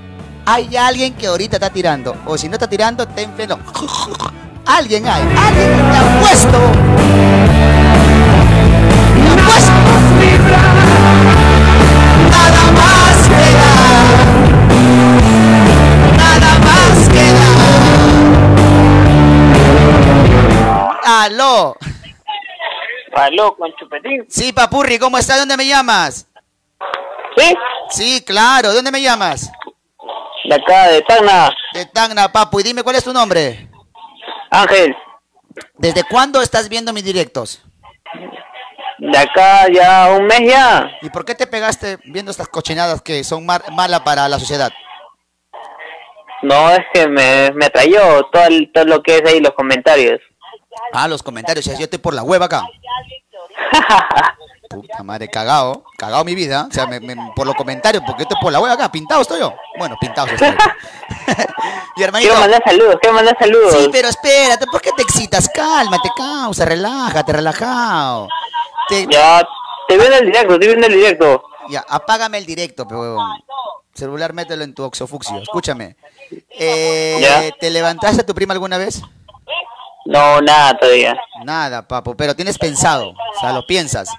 Hay 0.45 0.73
alguien 0.77 1.13
que 1.13 1.27
ahorita 1.27 1.57
está 1.57 1.69
tirando. 1.69 2.15
O 2.25 2.37
si 2.37 2.47
no 2.47 2.53
está 2.53 2.67
tirando, 2.67 3.05
ten 3.09 3.33
fe. 3.33 3.45
no. 3.45 3.59
Alguien 4.65 5.05
hay. 5.05 5.21
Alguien 5.37 5.69
te 5.91 5.97
apuesto. 5.97 6.59
Te 9.15 9.27
apuesto. 9.35 9.71
Nada 12.31 12.63
más 12.79 13.27
queda. 13.27 13.69
Nada 16.15 16.51
más 16.67 17.09
queda. 17.09 17.49
Aló. 21.25 21.75
Aló, 23.13 23.57
con 23.57 23.69
chupetín. 23.77 24.25
Sí, 24.29 24.53
papurri, 24.53 24.97
¿cómo 24.97 25.17
estás? 25.17 25.39
¿Dónde 25.39 25.57
me 25.57 25.67
llamas? 25.67 26.28
¿Sí? 27.39 27.55
Sí, 27.89 28.23
claro. 28.25 28.73
¿Dónde 28.73 28.91
me 28.91 29.01
llamas? 29.01 29.51
De 30.45 30.55
acá, 30.55 30.87
de 30.89 31.01
Tacna. 31.01 31.49
De 31.73 31.85
Tacna, 31.85 32.31
papu. 32.31 32.59
Y 32.59 32.63
dime, 32.63 32.83
¿cuál 32.83 32.95
es 32.95 33.03
tu 33.03 33.13
nombre? 33.13 33.69
Ángel. 34.51 34.95
¿Desde 35.77 36.03
cuándo 36.03 36.41
estás 36.41 36.69
viendo 36.69 36.93
mis 36.93 37.03
directos? 37.03 37.61
De 38.97 39.17
acá 39.17 39.67
ya 39.71 40.11
un 40.17 40.25
mes 40.25 40.41
ya. 40.45 40.91
¿Y 41.01 41.09
por 41.09 41.23
qué 41.25 41.35
te 41.35 41.47
pegaste 41.47 41.97
viendo 42.05 42.31
estas 42.31 42.47
cochinadas 42.49 43.01
que 43.01 43.23
son 43.23 43.45
malas 43.45 44.01
para 44.01 44.27
la 44.27 44.39
sociedad? 44.39 44.71
No, 46.41 46.69
es 46.71 46.79
que 46.93 47.07
me, 47.07 47.51
me 47.51 47.65
atrayó 47.65 48.23
todo, 48.31 48.43
el- 48.45 48.71
todo 48.73 48.85
lo 48.85 49.01
que 49.03 49.17
es 49.17 49.25
ahí 49.25 49.39
los 49.41 49.53
comentarios. 49.53 50.19
Ah, 50.93 51.07
los 51.07 51.21
comentarios. 51.21 51.65
Yo 51.65 51.73
estoy 51.83 51.99
por 51.99 52.13
la 52.13 52.23
web 52.23 52.41
acá. 52.43 52.63
Puta 54.69 55.01
madre, 55.03 55.27
cagado. 55.27 55.83
Cagado 55.97 56.23
mi 56.23 56.35
vida. 56.35 56.67
O 56.69 56.73
sea, 56.73 56.85
me- 56.85 56.99
me- 56.99 57.15
por 57.35 57.47
los 57.47 57.55
comentarios, 57.55 58.03
porque 58.05 58.21
yo 58.23 58.29
estoy 58.29 58.37
por 58.41 58.51
la 58.53 58.59
web 58.59 58.71
acá. 58.71 58.91
Pintado 58.91 59.21
estoy 59.21 59.39
yo. 59.39 59.53
Bueno, 59.79 59.97
pintado 59.99 60.27
estoy. 60.27 60.47
y 61.95 62.03
hermanito. 62.03 62.29
Quiero 62.31 62.39
mandar 62.39 62.61
saludos, 62.63 62.95
quiero 63.01 63.15
mandar 63.15 63.37
saludos. 63.39 63.73
Sí, 63.73 63.89
pero 63.91 64.07
espérate, 64.09 64.65
¿por 64.67 64.79
qué 64.81 64.91
te 64.95 65.01
excitas? 65.01 65.49
Cálmate, 65.49 66.09
causa, 66.15 66.65
relájate, 66.65 67.33
relajado. 67.33 68.27
Te- 68.89 69.07
Ya, 69.09 69.41
te 69.87 69.97
veo 69.97 70.05
en 70.07 70.13
el 70.13 70.25
directo, 70.27 70.59
te 70.59 70.67
veo 70.67 70.75
en 70.77 70.83
el 70.83 70.93
directo. 70.93 71.43
Ya, 71.69 71.83
apágame 71.89 72.37
el 72.37 72.45
directo, 72.45 72.87
pe 72.87 72.95
huevón. 72.95 73.25
Celular, 73.93 74.33
mételo 74.33 74.63
en 74.63 74.75
tu 74.75 74.83
oxofuxio. 74.83 75.37
Escúchame. 75.39 75.95
Eh. 76.51 77.51
¿Te 77.59 77.69
levantaste 77.71 78.21
a 78.21 78.25
tu 78.25 78.35
prima 78.35 78.53
alguna 78.53 78.77
vez? 78.77 79.01
No, 80.05 80.41
nada 80.41 80.77
todavía. 80.77 81.15
Nada, 81.43 81.87
papo, 81.87 82.15
pero 82.15 82.35
tienes 82.35 82.57
pensado. 82.57 83.09
O 83.09 83.39
sea, 83.39 83.51
lo 83.51 83.65
piensas. 83.67 84.09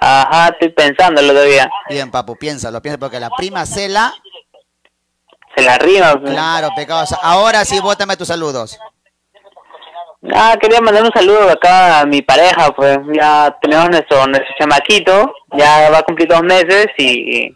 Ajá, 0.00 0.48
estoy 0.48 0.68
pensándolo 0.70 1.28
todavía. 1.32 1.70
Bien, 1.88 2.10
papu, 2.10 2.36
piénsalo, 2.36 2.80
piénsalo, 2.82 3.00
porque 3.00 3.20
la 3.20 3.30
prima 3.30 3.64
Cela... 3.66 4.12
Se 5.56 5.62
la 5.64 5.78
rima. 5.78 6.20
Claro, 6.22 6.68
pecado. 6.76 7.04
Ahora 7.22 7.64
sí, 7.64 7.80
bótame 7.80 8.16
tus 8.18 8.28
saludos. 8.28 8.78
Ah, 10.34 10.54
quería 10.60 10.80
mandar 10.80 11.02
un 11.04 11.12
saludo 11.12 11.48
acá 11.50 12.00
a 12.00 12.06
mi 12.06 12.20
pareja, 12.20 12.70
pues 12.74 12.98
ya 13.14 13.56
tenemos 13.62 13.88
nuestro, 13.90 14.26
nuestro 14.26 14.54
chamaquito, 14.58 15.32
ya 15.56 15.88
va 15.90 15.98
a 15.98 16.02
cumplir 16.02 16.28
dos 16.28 16.42
meses 16.42 16.88
y 16.98 17.48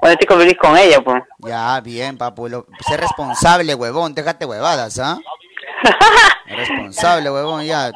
bueno, 0.00 0.16
estoy 0.18 0.38
feliz 0.38 0.56
con 0.58 0.76
ella, 0.78 1.00
pues. 1.00 1.22
Ya, 1.38 1.80
bien, 1.80 2.16
papu. 2.16 2.48
lo- 2.48 2.66
sé 2.88 2.96
responsable, 2.96 3.74
huevón. 3.74 4.14
Déjate 4.14 4.44
huevadas, 4.46 4.98
¿ah? 4.98 5.18
responsable, 6.46 7.30
huevón, 7.30 7.64
ya. 7.64 7.90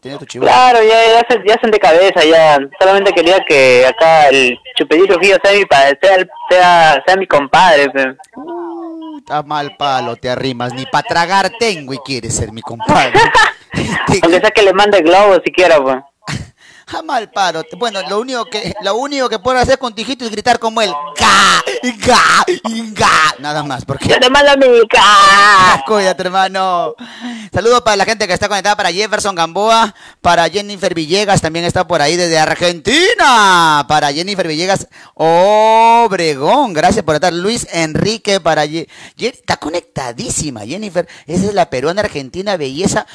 Tienes 0.00 0.20
tu 0.20 0.26
chivo. 0.26 0.44
Claro, 0.46 0.78
ya, 0.82 0.94
ya, 1.14 1.26
se, 1.28 1.40
ya 1.46 1.58
son 1.60 1.70
de 1.70 1.78
cabeza, 1.78 2.24
ya. 2.24 2.58
Solamente 2.80 3.12
quería 3.12 3.38
que 3.48 3.84
acá 3.86 4.28
el 4.28 4.58
chupetito 4.76 5.18
Gio 5.20 5.36
sea 5.42 5.52
mi, 5.58 5.64
pa- 5.66 5.88
sea, 6.00 6.16
sea, 6.50 7.02
sea 7.06 7.16
mi 7.16 7.26
compadre, 7.26 7.90
pues. 7.90 8.06
Estás 9.18 9.44
mal 9.44 9.76
palo, 9.76 10.16
te 10.16 10.30
arrimas. 10.30 10.72
Ni 10.72 10.86
para 10.86 11.06
tragar 11.06 11.50
tengo 11.58 11.92
y 11.92 11.98
quieres 11.98 12.34
ser 12.36 12.52
mi 12.52 12.62
compadre. 12.62 13.12
Aunque 14.22 14.40
sea 14.40 14.50
que 14.50 14.62
le 14.62 14.72
mande 14.72 15.00
globos 15.02 15.40
siquiera, 15.44 15.80
pues. 15.80 15.96
Mal 17.04 17.30
palo. 17.30 17.64
Bueno, 17.78 18.00
lo 18.08 18.20
único 18.20 18.44
que 18.44 18.74
lo 18.82 18.94
único 18.96 19.28
que 19.28 19.38
puedo 19.38 19.58
hacer 19.58 19.78
con 19.78 19.94
tu 19.94 20.02
hijito 20.02 20.24
es 20.24 20.30
gritar 20.30 20.58
como 20.58 20.82
él. 20.82 20.92
¡Ga! 21.18 21.62
¡Ga! 22.06 22.44
¡Ga! 22.92 23.34
Nada 23.38 23.62
más, 23.62 23.84
porque... 23.84 24.08
¡Yo 24.08 24.18
te 24.20 24.28
mando 24.28 24.56
mi 24.58 24.66
¡Ga! 24.92 25.82
Cuídate, 25.86 26.22
hermano. 26.22 26.94
Saludos 27.52 27.80
para 27.82 27.96
la 27.96 28.04
gente 28.04 28.26
que 28.26 28.34
está 28.34 28.48
conectada, 28.48 28.76
para 28.76 28.92
Jefferson 28.92 29.34
Gamboa, 29.34 29.94
para 30.20 30.48
Jennifer 30.48 30.94
Villegas, 30.94 31.40
también 31.40 31.64
está 31.64 31.86
por 31.86 32.02
ahí 32.02 32.16
desde 32.16 32.38
Argentina. 32.38 33.84
Para 33.88 34.12
Jennifer 34.12 34.46
Villegas, 34.46 34.86
Obregón, 35.14 36.72
gracias 36.74 37.04
por 37.04 37.14
estar. 37.14 37.32
Luis 37.32 37.66
Enrique, 37.72 38.40
para... 38.40 38.64
Ye- 38.66 38.88
Ye- 39.16 39.28
está 39.28 39.56
conectadísima, 39.56 40.60
Jennifer. 40.66 41.08
Esa 41.26 41.46
es 41.46 41.54
la 41.54 41.70
peruana 41.70 42.02
argentina 42.02 42.56
belleza 42.56 43.06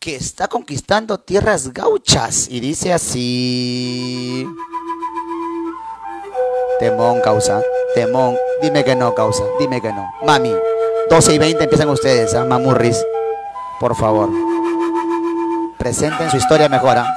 que 0.00 0.16
está 0.16 0.48
conquistando 0.48 1.20
tierras 1.20 1.74
gauchas. 1.74 2.48
Y 2.50 2.58
dice 2.60 2.90
así... 2.94 4.46
Temón, 6.78 7.20
causa. 7.20 7.60
Temón. 7.94 8.34
Dime 8.62 8.82
que 8.82 8.96
no, 8.96 9.14
causa. 9.14 9.44
Dime 9.58 9.82
que 9.82 9.92
no. 9.92 10.10
Mami, 10.24 10.54
12 11.10 11.34
y 11.34 11.38
20 11.38 11.64
empiezan 11.64 11.90
ustedes, 11.90 12.34
¿ah? 12.34 12.46
Mamurris. 12.46 13.04
Por 13.78 13.94
favor. 13.94 14.30
Presenten 15.76 16.30
su 16.30 16.38
historia 16.38 16.70
mejor, 16.70 16.96
¿ah? 16.96 17.14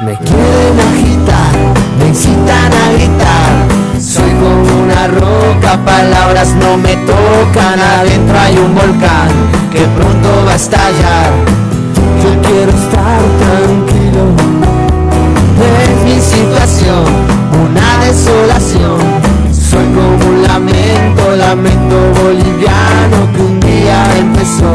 Me 0.00 0.16
quieren 0.16 0.80
agitar, 0.80 1.54
me 1.98 2.08
incitan 2.08 2.72
a 2.72 2.92
gritar. 2.92 4.00
Soy 4.00 4.30
como 4.30 4.82
una 4.82 5.08
roca, 5.08 5.78
palabras 5.84 6.54
no 6.54 6.78
me 6.78 6.96
tocan. 6.96 7.78
Adentro 7.78 8.38
hay 8.38 8.56
un 8.56 8.74
volcán 8.74 9.28
que 9.70 9.80
pronto 9.94 10.46
va 10.46 10.52
a 10.52 10.56
estallar. 10.56 11.63
Yo 12.22 12.30
quiero 12.42 12.70
estar 12.70 13.20
tranquilo. 13.42 14.24
Es 15.60 16.04
mi 16.04 16.20
situación, 16.20 17.04
una 17.66 18.04
desolación. 18.04 18.98
Soy 19.52 19.84
como 19.94 20.26
un 20.30 20.42
lamento, 20.42 21.36
lamento 21.36 21.96
boliviano 22.22 23.32
que 23.34 23.42
un 23.42 23.60
día 23.60 24.04
empezó 24.18 24.72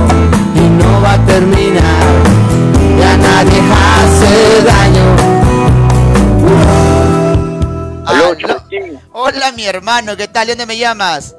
y 0.55 0.69
no 0.81 1.01
va 1.01 1.13
a 1.13 1.25
terminar. 1.25 2.05
Ya 2.99 3.17
nadie 3.17 3.61
hace 3.61 4.63
daño. 4.63 5.29
Hola, 9.11 9.51
mi 9.51 9.65
hermano, 9.65 10.15
¿qué 10.15 10.27
tal? 10.27 10.47
¿De 10.47 10.53
dónde 10.53 10.65
me 10.65 10.77
llamas? 10.77 11.35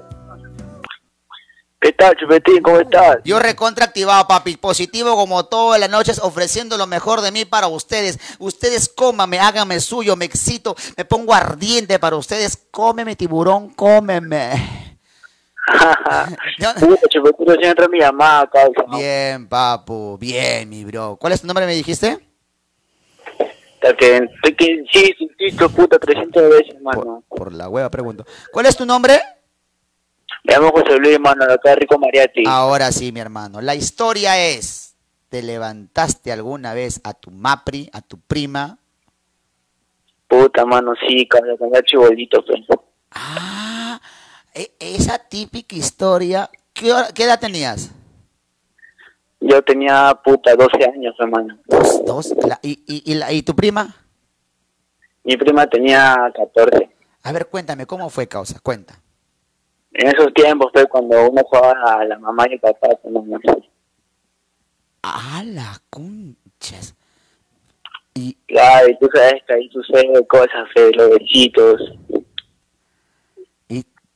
¿Qué 1.80 1.92
tal, 1.92 2.14
Chupetín? 2.14 2.62
¿Cómo 2.62 2.78
estás? 2.78 3.20
Yo 3.24 3.38
recontra 3.38 3.86
activado, 3.86 4.28
papi. 4.28 4.58
Positivo 4.58 5.16
como 5.16 5.46
todas 5.46 5.80
las 5.80 5.88
noches, 5.88 6.18
ofreciendo 6.18 6.76
lo 6.76 6.86
mejor 6.86 7.22
de 7.22 7.32
mí 7.32 7.46
para 7.46 7.68
ustedes. 7.68 8.18
Ustedes 8.38 8.86
cómame, 8.86 9.38
háganme 9.38 9.80
suyo, 9.80 10.14
me 10.14 10.26
excito, 10.26 10.76
me 10.98 11.06
pongo 11.06 11.32
ardiente 11.32 11.98
para 11.98 12.16
ustedes. 12.16 12.58
Cómeme, 12.70 13.16
tiburón, 13.16 13.70
cómeme. 13.70 14.98
Chupetín, 17.08 17.64
entró 17.64 17.88
mi 17.88 17.98
llamada, 17.98 18.46
causa. 18.50 18.84
Bien, 18.98 19.48
papu, 19.48 20.18
bien, 20.18 20.68
mi 20.68 20.84
bro. 20.84 21.16
¿Cuál 21.18 21.32
es 21.32 21.40
tu 21.40 21.46
nombre, 21.46 21.64
me 21.64 21.74
dijiste? 21.74 22.18
Que 23.80 24.28
que 24.54 24.72
insisto, 24.72 25.24
insisto, 25.24 25.70
puta, 25.70 25.98
300 25.98 26.50
veces, 26.50 26.82
mano. 26.82 27.24
Por 27.26 27.54
la 27.54 27.70
hueva 27.70 27.90
pregunto. 27.90 28.26
¿Cuál 28.52 28.66
es 28.66 28.76
tu 28.76 28.84
nombre? 28.84 29.18
Llamo 30.44 30.70
José 30.70 30.96
Luis, 30.98 31.18
mano, 31.20 31.46
de 31.46 31.54
acá 31.54 31.74
Rico 31.74 31.98
Mariati. 31.98 32.44
Ahora 32.46 32.90
sí, 32.92 33.12
mi 33.12 33.20
hermano. 33.20 33.60
La 33.60 33.74
historia 33.74 34.38
es, 34.38 34.94
¿te 35.28 35.42
levantaste 35.42 36.32
alguna 36.32 36.72
vez 36.74 37.00
a 37.04 37.12
tu 37.14 37.30
mapri, 37.30 37.90
a 37.92 38.00
tu 38.00 38.18
prima? 38.18 38.78
Puta, 40.28 40.64
mano, 40.64 40.92
sí, 41.06 41.26
con 41.28 41.40
el 41.46 41.82
chibolito, 41.84 42.42
pues. 42.44 42.60
E- 44.54 44.72
esa 44.80 45.18
típica 45.18 45.76
historia, 45.76 46.50
¿qué, 46.72 46.92
hora- 46.92 47.08
qué 47.14 47.24
edad 47.24 47.38
tenías? 47.38 47.90
Yo 49.40 49.62
tenía, 49.62 50.12
puta, 50.24 50.54
12 50.54 50.84
años, 50.84 51.14
hermano. 51.18 51.58
Dos, 51.66 52.04
dos. 52.04 52.34
La- 52.46 52.58
y, 52.62 52.82
y, 52.86 53.12
y 53.12 53.14
la- 53.14 53.32
¿Y 53.32 53.42
tu 53.42 53.54
prima? 53.54 53.94
Mi 55.24 55.36
prima 55.36 55.66
tenía 55.66 56.16
14. 56.34 56.90
A 57.22 57.32
ver, 57.32 57.48
cuéntame, 57.48 57.86
¿cómo 57.86 58.08
fue 58.10 58.26
causa? 58.26 58.58
Cuenta. 58.60 59.00
En 59.92 60.08
esos 60.08 60.32
tiempos 60.34 60.70
fue 60.72 60.86
cuando 60.86 61.30
uno 61.30 61.42
jugaba 61.44 62.00
a 62.00 62.04
la 62.04 62.18
mamá 62.18 62.46
y 62.48 62.54
el 62.54 62.60
papá, 62.60 62.88
no, 63.04 63.22
no. 63.22 63.38
¡Ah, 65.02 65.42
la 65.44 65.80
conchas! 65.90 66.94
Claro, 68.46 68.88
y 68.88 68.98
tú 68.98 69.08
sabes 69.14 69.42
que 69.46 69.54
ahí 69.54 69.68
suceden 69.70 70.24
cosas, 70.24 70.68
fe, 70.74 70.90
los 70.92 71.10
besitos. 71.10 71.80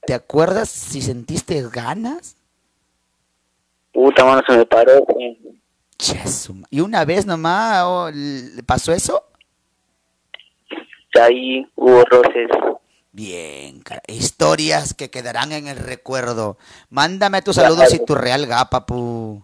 ¿Te 0.06 0.12
acuerdas 0.12 0.68
si 0.68 1.01
sentiste 1.01 1.62
ganas? 1.72 2.36
Puta, 3.92 4.24
mano, 4.24 4.42
se 4.46 4.59
me 4.59 4.66
paró, 4.66 5.02
pues. 5.05 5.38
¿Y 6.70 6.80
una 6.80 7.05
vez 7.05 7.24
nomás 7.24 7.82
oh, 7.86 8.10
le 8.12 8.62
pasó 8.64 8.92
eso? 8.92 9.24
Ahí 11.18 11.66
hubo 11.76 12.05
roces. 12.05 12.51
Bien, 13.14 13.84
historias 14.08 14.92
que 14.92 15.08
quedarán 15.08 15.52
en 15.52 15.68
el 15.68 15.76
recuerdo. 15.76 16.58
Mándame 16.90 17.42
tus 17.42 17.54
saludos 17.54 17.94
y 17.94 18.04
tu 18.04 18.16
real 18.16 18.44
gapa, 18.46 18.86
pu. 18.86 19.40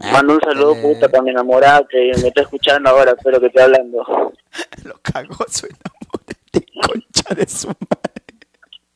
Mando 0.00 0.34
un 0.34 0.40
saludo, 0.40 0.74
puta, 0.82 1.08
para 1.08 1.22
mi 1.22 1.30
enamorada 1.30 1.86
que 1.88 2.10
me 2.20 2.26
está 2.26 2.42
escuchando 2.42 2.90
ahora, 2.90 3.14
espero 3.16 3.38
que 3.38 3.46
esté 3.46 3.62
hablando. 3.62 4.02
Lo 4.84 4.98
cagó 5.00 5.44
su 5.48 5.66
enamorada, 5.66 6.34
concha 6.88 7.34
de 7.36 7.48
su 7.48 7.68
madre. 7.68 8.17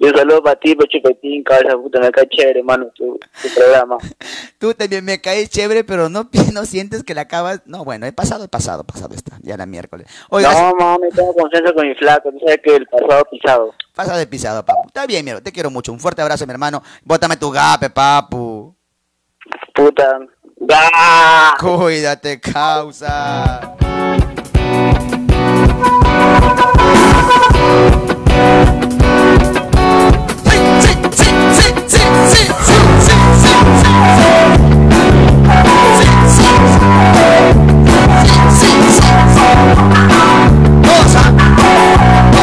Y 0.02 0.06
un 0.06 0.16
saludo 0.16 0.42
para 0.42 0.58
ti, 0.58 0.74
pues, 0.74 0.88
Chupetín, 0.88 1.44
cabeza 1.44 1.76
puta, 1.76 2.00
me 2.00 2.10
cae 2.10 2.28
chévere, 2.28 2.58
hermano, 2.58 2.86
tu, 2.92 3.20
tu 3.40 3.48
programa. 3.54 3.98
Tú 4.58 4.74
también 4.74 5.04
me 5.04 5.20
caes 5.20 5.48
chévere, 5.48 5.84
pero 5.84 6.08
no, 6.08 6.28
no 6.52 6.64
sientes 6.64 7.04
que 7.04 7.14
la 7.14 7.20
acabas. 7.20 7.62
No, 7.66 7.84
bueno, 7.84 8.04
he 8.04 8.12
pasado, 8.12 8.42
he 8.42 8.48
pasado, 8.48 8.82
pasado 8.82 9.14
está. 9.14 9.38
Ya 9.42 9.54
era 9.54 9.64
miércoles. 9.64 10.08
Oiga, 10.28 10.52
no, 10.52 10.74
mami, 10.74 11.08
tengo 11.14 11.32
confianza 11.34 11.72
con 11.72 11.86
mi 11.86 11.94
flaco, 11.94 12.32
tú 12.32 12.38
sabes 12.40 12.58
que 12.64 12.74
el 12.74 12.86
pasado 12.88 13.24
pisado. 13.30 13.74
Pasa 13.94 14.16
de 14.16 14.26
pisado, 14.26 14.64
papu. 14.64 14.88
Está 14.88 15.06
bien, 15.06 15.24
mira, 15.24 15.40
te 15.40 15.52
quiero 15.52 15.70
mucho. 15.70 15.92
Un 15.92 16.00
fuerte 16.00 16.20
abrazo, 16.20 16.46
mi 16.48 16.52
hermano. 16.52 16.82
Bótame 17.04 17.36
tu 17.36 17.52
gape, 17.52 17.88
papu. 17.88 18.74
Puta. 19.72 20.18
Cuídate, 21.60 22.40
causa. 22.40 23.76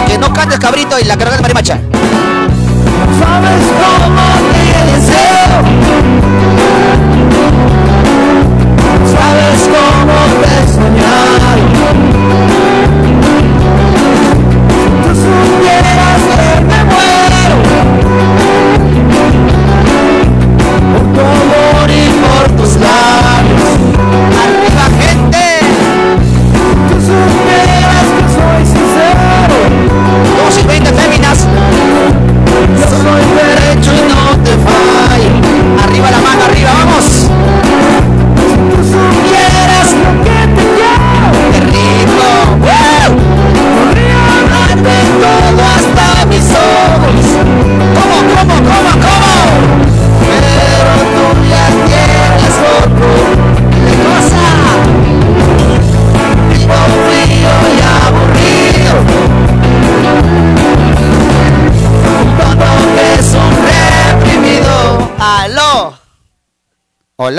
Que 0.07 0.17
no 0.17 0.33
cantes 0.33 0.59
cabrito 0.59 0.99
y 0.99 1.03
la 1.03 1.17
carga 1.17 1.35
de 1.35 1.41
marimacha. 1.41 1.79
Sabes 3.19 3.65
cómo 3.79 4.25
te 4.51 4.61
deseo. 4.91 5.49
Sabes 9.13 9.59
cómo 9.69 10.17
te 10.41 10.78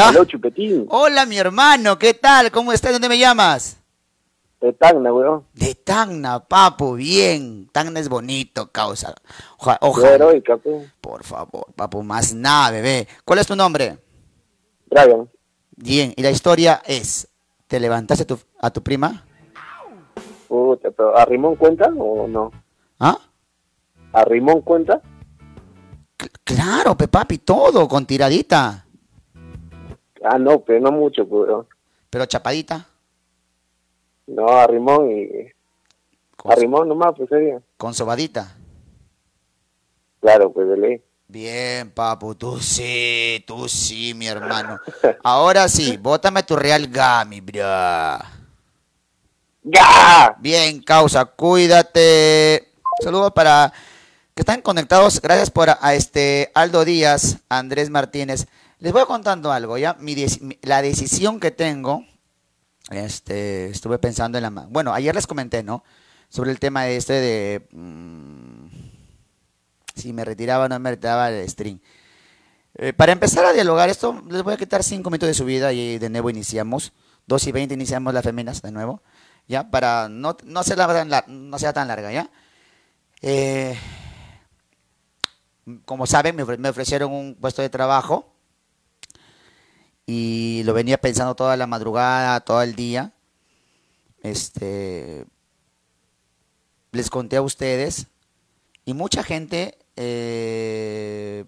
Hola. 0.08 0.18
Hola, 0.20 0.26
Chupetín. 0.26 0.86
Hola, 0.88 1.26
mi 1.26 1.36
hermano, 1.36 1.98
¿qué 1.98 2.14
tal? 2.14 2.50
¿Cómo 2.50 2.72
estás? 2.72 2.92
¿Dónde 2.92 3.08
me 3.08 3.18
llamas? 3.18 3.76
De 4.60 4.72
Tacna, 4.72 5.12
weón. 5.12 5.44
De 5.54 5.74
Tacna, 5.74 6.40
papu, 6.40 6.94
bien. 6.94 7.68
Tacna 7.72 8.00
es 8.00 8.08
bonito, 8.08 8.70
causa. 8.70 9.14
Oja- 9.58 9.78
Ojalá. 9.80 10.14
heroica, 10.14 10.56
pe. 10.56 10.90
Por 11.00 11.22
favor, 11.24 11.66
papu, 11.76 12.02
más 12.02 12.32
nada, 12.34 12.70
bebé. 12.70 13.08
¿Cuál 13.24 13.40
es 13.40 13.46
tu 13.46 13.54
nombre? 13.56 13.98
Brian. 14.90 15.28
Bien, 15.76 16.12
y 16.16 16.22
la 16.22 16.30
historia 16.30 16.82
es, 16.86 17.28
¿te 17.66 17.78
levantaste 17.80 18.24
a 18.24 18.26
tu, 18.26 18.38
a 18.60 18.70
tu 18.70 18.82
prima? 18.82 19.24
Puta, 20.48 20.90
pero 20.90 21.16
¿a 21.16 21.24
Rimón 21.24 21.56
cuenta 21.56 21.90
o 21.96 22.26
no? 22.26 22.50
¿Ah? 22.98 23.18
¿A 24.12 24.24
Rimón 24.24 24.60
cuenta? 24.62 25.00
Claro, 26.44 26.96
pe 26.96 27.06
papi, 27.08 27.38
todo, 27.38 27.86
con 27.88 28.04
tiradita. 28.04 28.84
Ah, 30.22 30.38
no, 30.38 30.60
pero 30.60 30.80
no 30.80 30.92
mucho, 30.92 31.26
pues, 31.26 31.48
weón. 31.48 31.66
Pero 32.10 32.26
chapadita. 32.26 32.86
No, 34.26 34.46
a 34.48 34.66
Rimón 34.66 35.10
y... 35.10 35.52
A 36.44 36.54
Rimón 36.54 36.88
nomás, 36.88 37.12
pues 37.16 37.28
sería. 37.28 37.60
Con 37.76 37.94
sobadita. 37.94 38.56
Claro, 40.20 40.52
pues 40.52 40.68
de 40.68 40.76
ley. 40.76 41.02
Bien, 41.28 41.90
papu, 41.90 42.34
tú 42.34 42.58
sí, 42.58 43.44
tú 43.46 43.68
sí, 43.68 44.14
mi 44.14 44.26
hermano. 44.26 44.80
Ahora 45.22 45.68
sí, 45.68 45.96
bótame 46.02 46.42
tu 46.42 46.56
Real 46.56 46.88
Gami, 46.88 47.40
bro. 47.40 48.18
¡Ya! 49.62 50.36
Bien, 50.40 50.82
causa, 50.82 51.24
cuídate. 51.24 52.72
Saludos 53.02 53.32
para 53.32 53.72
que 54.34 54.42
están 54.42 54.60
conectados. 54.60 55.20
Gracias 55.20 55.50
por 55.50 55.68
a 55.70 55.94
este 55.94 56.50
Aldo 56.54 56.84
Díaz, 56.84 57.38
Andrés 57.48 57.90
Martínez. 57.90 58.46
Les 58.80 58.94
voy 58.94 59.04
contando 59.04 59.52
algo, 59.52 59.76
¿ya? 59.76 59.94
Mi 60.00 60.16
la 60.62 60.80
decisión 60.80 61.38
que 61.38 61.50
tengo, 61.50 62.06
este, 62.90 63.68
estuve 63.68 63.98
pensando 63.98 64.38
en 64.38 64.42
la... 64.42 64.50
Bueno, 64.50 64.94
ayer 64.94 65.14
les 65.14 65.26
comenté, 65.26 65.62
¿no? 65.62 65.84
Sobre 66.30 66.50
el 66.50 66.58
tema 66.58 66.88
este 66.88 67.12
de... 67.12 67.68
mm, 67.72 68.68
si 69.94 70.14
me 70.14 70.24
retiraba 70.24 70.64
o 70.64 70.68
no 70.68 70.78
me 70.78 70.92
retiraba 70.92 71.30
el 71.30 71.46
stream. 71.46 71.78
Eh, 72.76 72.94
para 72.94 73.12
empezar 73.12 73.44
a 73.44 73.52
dialogar 73.52 73.90
esto, 73.90 74.24
les 74.30 74.42
voy 74.42 74.54
a 74.54 74.56
quitar 74.56 74.82
cinco 74.82 75.10
minutos 75.10 75.28
de 75.28 75.34
su 75.34 75.44
vida 75.44 75.74
y 75.74 75.98
de 75.98 76.08
nuevo 76.08 76.30
iniciamos. 76.30 76.94
Dos 77.26 77.46
y 77.46 77.52
veinte 77.52 77.74
iniciamos 77.74 78.14
las 78.14 78.24
féminas 78.24 78.62
de 78.62 78.72
nuevo. 78.72 79.02
¿Ya? 79.46 79.70
Para 79.70 80.08
no, 80.08 80.38
no, 80.44 80.60
hacerla 80.60 80.86
tan 80.86 81.10
lar- 81.10 81.26
no 81.28 81.58
sea 81.58 81.74
tan 81.74 81.86
larga, 81.86 82.12
¿ya? 82.12 82.30
Eh, 83.20 83.78
como 85.84 86.06
saben, 86.06 86.34
me 86.34 86.68
ofrecieron 86.70 87.12
un 87.12 87.34
puesto 87.38 87.60
de 87.60 87.68
trabajo 87.68 88.39
y 90.12 90.64
lo 90.64 90.74
venía 90.74 91.00
pensando 91.00 91.36
toda 91.36 91.56
la 91.56 91.68
madrugada, 91.68 92.40
todo 92.40 92.62
el 92.62 92.74
día. 92.74 93.12
Este, 94.24 95.24
les 96.90 97.08
conté 97.10 97.36
a 97.36 97.42
ustedes 97.42 98.08
y 98.84 98.92
mucha 98.92 99.22
gente, 99.22 99.78
eh, 99.94 101.44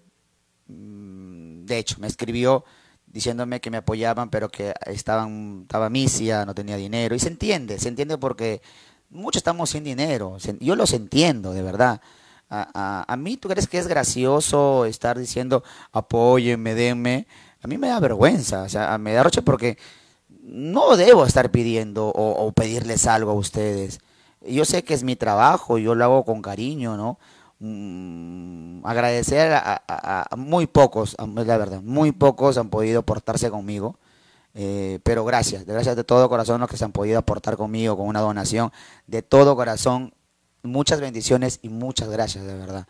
de 0.65 1.77
hecho, 1.77 1.97
me 1.99 2.07
escribió 2.07 2.63
diciéndome 3.05 3.59
que 3.59 3.69
me 3.69 3.77
apoyaban, 3.77 4.29
pero 4.29 4.47
que 4.47 4.73
estaban, 4.85 5.63
estaba 5.63 5.89
misia, 5.89 6.45
no 6.45 6.55
tenía 6.55 6.77
dinero. 6.77 7.15
Y 7.15 7.19
se 7.19 7.27
entiende, 7.27 7.79
se 7.79 7.89
entiende 7.89 8.17
porque 8.17 8.61
muchos 9.09 9.41
estamos 9.41 9.71
sin 9.71 9.83
dinero. 9.83 10.37
Yo 10.61 10.77
los 10.77 10.93
entiendo, 10.93 11.51
de 11.51 11.63
verdad. 11.63 11.99
A 12.49 13.15
mí, 13.17 13.35
¿tú 13.35 13.49
crees 13.49 13.67
que 13.67 13.79
es 13.79 13.87
gracioso 13.87 14.85
estar 14.85 15.19
diciendo 15.19 15.65
apóyenme, 15.91 16.75
denme? 16.75 17.27
A 17.63 17.67
mí 17.67 17.77
me 17.77 17.87
da 17.87 17.99
vergüenza, 17.99 18.63
o 18.63 18.69
sea, 18.69 18.97
me 18.97 19.13
da 19.13 19.23
roche 19.23 19.41
porque 19.41 19.77
no 20.41 20.97
debo 20.97 21.25
estar 21.25 21.49
pidiendo 21.51 22.07
o, 22.07 22.51
pedirles 22.51 23.07
algo 23.07 23.31
a 23.31 23.35
ustedes. 23.35 23.99
Yo 24.45 24.65
sé 24.65 24.83
que 24.83 24.93
es 24.93 25.03
mi 25.03 25.15
trabajo, 25.15 25.77
yo 25.77 25.95
lo 25.95 26.03
hago 26.03 26.25
con 26.25 26.41
cariño, 26.41 26.97
¿no? 26.97 27.17
Mm, 27.59 28.85
agradecer 28.85 29.53
a, 29.53 29.59
a- 29.59 29.81
a- 29.87 30.27
a 30.29 30.35
muy 30.35 30.67
pocos, 30.67 31.15
a- 31.17 31.25
la 31.25 31.57
verdad, 31.57 31.81
muy 31.81 32.11
pocos 32.11 32.57
han 32.57 32.69
podido 32.69 33.03
portarse 33.03 33.49
conmigo, 33.49 33.97
eh, 34.53 34.99
pero 35.03 35.25
gracias, 35.25 35.65
gracias 35.65 35.95
de 35.95 36.03
todo 36.03 36.29
corazón 36.29 36.59
los 36.61 36.69
que 36.69 36.77
se 36.77 36.85
han 36.85 36.91
podido 36.91 37.19
aportar 37.19 37.57
conmigo 37.57 37.97
con 37.97 38.07
una 38.07 38.19
donación, 38.21 38.71
de 39.07 39.21
todo 39.21 39.55
corazón, 39.55 40.13
muchas 40.63 40.99
bendiciones 41.01 41.59
y 41.61 41.69
muchas 41.69 42.09
gracias, 42.09 42.45
de 42.45 42.55
verdad. 42.55 42.87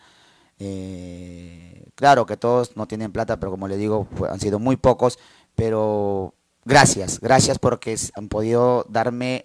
Eh, 0.60 1.88
claro 1.96 2.26
que 2.26 2.38
todos 2.38 2.76
no 2.78 2.88
tienen 2.88 3.12
plata, 3.12 3.40
pero 3.40 3.52
como 3.52 3.68
le 3.68 3.78
digo, 3.78 4.08
fue- 4.16 4.30
han 4.30 4.40
sido 4.40 4.60
muy 4.60 4.78
pocos, 4.78 5.20
pero 5.56 6.34
gracias, 6.66 7.20
gracias 7.20 7.60
porque 7.60 7.98
han 8.16 8.30
podido 8.30 8.86
darme 8.90 9.44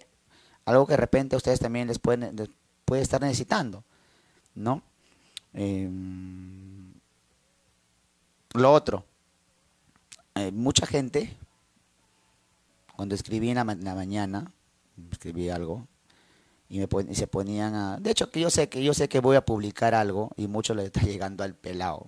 algo 0.65 0.85
que 0.87 0.93
de 0.93 0.97
repente 0.97 1.35
a 1.35 1.37
ustedes 1.37 1.59
también 1.59 1.87
les 1.87 1.99
pueden 1.99 2.35
les 2.35 2.49
puede 2.85 3.01
estar 3.03 3.21
necesitando, 3.21 3.83
¿no? 4.55 4.81
Em, 5.53 6.93
lo 8.53 8.71
otro, 8.73 9.05
eh, 10.35 10.51
mucha 10.51 10.85
gente, 10.85 11.35
cuando 12.95 13.15
escribí 13.15 13.49
en 13.49 13.55
la, 13.55 13.61
en 13.71 13.83
la 13.83 13.95
mañana, 13.95 14.51
escribí 15.11 15.49
algo, 15.49 15.87
y, 16.69 16.79
me 16.79 16.87
y 17.09 17.15
se 17.15 17.27
ponían 17.27 17.73
a... 17.73 17.97
De 17.97 18.11
hecho, 18.11 18.29
que 18.29 18.39
yo 18.39 18.49
sé 18.49 18.69
que 18.69 18.83
yo 18.83 18.93
sé 18.93 19.09
que 19.09 19.19
voy 19.19 19.35
a 19.35 19.45
publicar 19.45 19.95
algo, 19.95 20.31
y 20.37 20.47
mucho 20.47 20.75
le 20.75 20.85
está 20.85 21.01
llegando 21.05 21.43
al 21.43 21.55
pelado, 21.55 22.07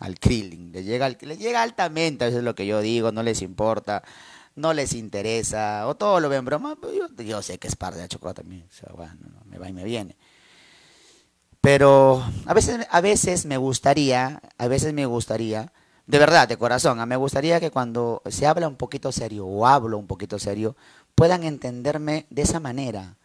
al 0.00 0.18
Krillin, 0.18 0.72
le 0.72 0.84
llega, 0.84 1.06
al- 1.06 1.18
le 1.20 1.36
llega 1.36 1.62
altamente, 1.62 2.26
eso 2.26 2.38
es 2.38 2.44
lo 2.44 2.54
que 2.54 2.66
yo 2.66 2.80
digo, 2.80 3.12
no 3.12 3.22
les 3.22 3.42
importa, 3.42 4.02
no 4.54 4.72
les 4.72 4.94
interesa, 4.94 5.86
o 5.86 5.96
todo 5.96 6.20
lo 6.20 6.28
ven 6.28 6.44
broma, 6.44 6.76
pero 6.80 6.92
yo, 7.22 7.42
sé 7.42 7.58
que 7.58 7.68
es 7.68 7.76
parte 7.76 7.96
de 7.98 8.04
la 8.04 8.08
chocolate 8.08 8.42
también, 8.42 8.66
o 8.70 8.72
sea, 8.72 8.92
bueno, 8.94 9.14
no, 9.20 9.44
me 9.44 9.58
va 9.58 9.68
y 9.68 9.72
me 9.72 9.84
viene. 9.84 10.16
Pero 11.60 12.24
a 12.46 12.54
veces, 12.54 12.86
a 12.90 13.00
veces 13.00 13.44
me 13.44 13.56
gustaría, 13.56 14.40
a 14.56 14.68
veces 14.68 14.92
me 14.92 15.04
gustaría, 15.04 15.72
de 16.06 16.18
verdad, 16.20 16.46
de 16.46 16.56
corazón, 16.56 17.00
a 17.00 17.06
me 17.06 17.16
gustaría 17.16 17.58
que 17.58 17.72
cuando 17.72 18.22
se 18.26 18.46
habla 18.46 18.68
un 18.68 18.76
poquito 18.76 19.10
serio 19.10 19.46
o 19.46 19.66
hablo 19.66 19.98
un 19.98 20.06
poquito 20.06 20.38
serio, 20.38 20.76
puedan 21.16 21.42
entenderme 21.42 22.26
de 22.30 22.42
esa 22.42 22.60
manera, 22.60 23.16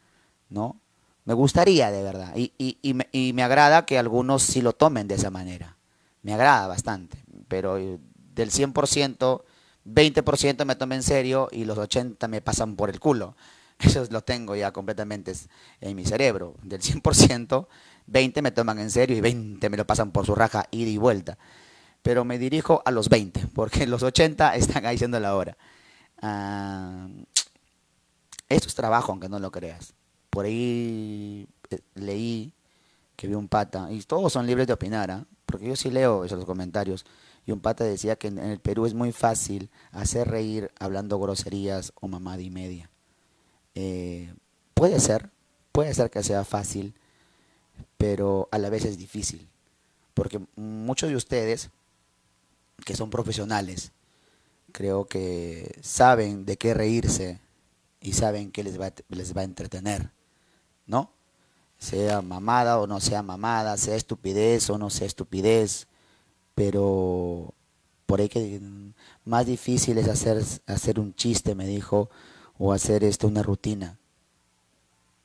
¿no? 0.52 0.80
Me 1.26 1.34
gustaría, 1.34 1.92
de 1.92 2.04
verdad. 2.04 2.36
Y, 2.36 2.54
y, 2.58 2.78
y, 2.82 2.94
me, 2.94 3.08
y 3.12 3.34
me 3.34 3.44
agrada 3.44 3.86
que 3.86 3.98
algunos 3.98 4.44
sí 4.44 4.62
lo 4.62 4.74
tomen 4.74 5.08
de 5.08 5.16
esa 5.16 5.32
manera. 5.32 5.78
Me 6.24 6.34
agrada 6.34 6.68
bastante. 6.68 7.18
Pero 7.48 7.78
eh, 7.78 8.00
del 8.34 8.52
100%, 8.52 9.44
20% 9.86 10.66
me 10.66 10.76
tomen 10.76 10.98
en 10.98 11.04
serio 11.04 11.50
y 11.52 11.66
los 11.66 11.78
80% 11.78 12.28
me 12.28 12.42
pasan 12.42 12.76
por 12.76 12.90
el 12.90 13.00
culo. 13.00 13.36
Eso 13.80 14.06
lo 14.10 14.22
tengo 14.24 14.56
ya 14.56 14.72
completamente 14.72 15.34
en 15.80 15.96
mi 15.96 16.06
cerebro. 16.06 16.56
Del 16.64 16.82
100%, 16.82 17.68
20 18.08 18.42
me 18.42 18.52
toman 18.52 18.80
en 18.80 18.92
serio 18.92 19.16
y 19.18 19.22
20 19.22 19.70
me 19.70 19.78
lo 19.78 19.86
pasan 19.86 20.12
por 20.12 20.26
su 20.26 20.36
raja 20.36 20.68
ida 20.72 20.90
y 20.90 20.98
vuelta. 20.98 21.38
Pero 22.02 22.26
me 22.26 22.40
dirijo 22.40 22.82
a 22.84 22.92
los 22.92 23.10
20, 23.10 23.48
porque 23.54 23.86
los 23.86 24.02
80 24.02 24.56
están 24.56 24.88
ahí 24.88 24.98
siendo 24.98 25.20
la 25.20 25.36
hora. 25.36 25.56
Ah, 26.20 27.08
esto 28.50 28.68
es 28.68 28.76
trabajo, 28.76 29.12
aunque 29.12 29.30
no 29.30 29.38
lo 29.38 29.52
creas. 29.52 29.94
Por 30.32 30.46
ahí 30.46 31.48
eh, 31.70 31.80
leí 31.94 32.54
que 33.16 33.28
vi 33.28 33.36
un 33.36 33.48
pata, 33.48 33.92
y 33.92 34.02
todos 34.02 34.34
son 34.34 34.48
libres 34.48 34.66
de 34.66 34.74
opinar, 34.74 35.12
¿ah? 35.12 35.26
porque 35.46 35.68
yo 35.68 35.76
sí 35.76 35.92
leo 35.92 36.26
esos 36.26 36.44
comentarios, 36.44 37.06
y 37.46 37.52
un 37.52 37.60
pata 37.60 37.84
decía 37.84 38.16
que 38.16 38.30
en, 38.30 38.40
el 38.40 38.60
Perú 38.60 38.88
es 38.88 38.96
muy 38.96 39.12
fácil 39.12 39.70
hacer 39.92 40.28
reír 40.28 40.72
hablando 40.80 41.20
groserías 41.20 41.94
o 42.02 42.08
mamada 42.08 42.42
y 42.42 42.50
media. 42.50 42.90
Eh, 43.76 44.34
puede 44.74 45.00
ser, 45.00 45.30
puede 45.72 45.94
ser 45.94 46.10
que 46.10 46.24
sea 46.24 46.44
fácil, 46.44 46.96
pero 47.98 48.50
a 48.52 48.58
la 48.58 48.70
vez 48.70 48.86
es 48.86 48.98
difícil, 48.98 49.48
porque 50.16 50.42
muchos 50.56 51.10
de 51.10 51.16
ustedes 51.16 51.70
que 52.84 52.96
son 52.96 53.12
profesionales, 53.12 53.92
creo 54.72 55.06
que 55.06 55.78
saben 55.82 56.46
de 56.46 56.58
qué 56.58 56.74
reírse 56.74 57.40
y 58.00 58.14
saben 58.14 58.52
que 58.52 58.64
les 58.64 58.82
va, 58.82 58.92
les 59.10 59.38
va 59.38 59.42
a 59.42 59.46
entretener, 59.46 60.10
¿no? 60.92 61.10
Sea 61.80 62.22
mamada 62.22 62.80
o 62.80 62.86
no 62.86 63.00
sea 63.00 63.24
mamada, 63.24 63.78
sea 63.78 63.96
estupidez 63.96 64.70
o 64.70 64.78
no 64.78 64.92
sea 64.92 65.08
estupidez, 65.08 65.88
pero 66.54 67.54
por 68.06 68.22
ahí 68.22 68.30
que 68.30 68.62
más 69.26 69.46
difícil 69.48 69.98
es 69.98 70.08
hacer, 70.08 70.44
hacer 70.68 71.00
un 71.00 71.16
chiste, 71.16 71.56
me 71.56 71.66
dijo, 71.66 72.10
o 72.60 72.74
hacer 72.74 73.04
esto 73.04 73.28
una 73.28 73.42
rutina. 73.42 73.98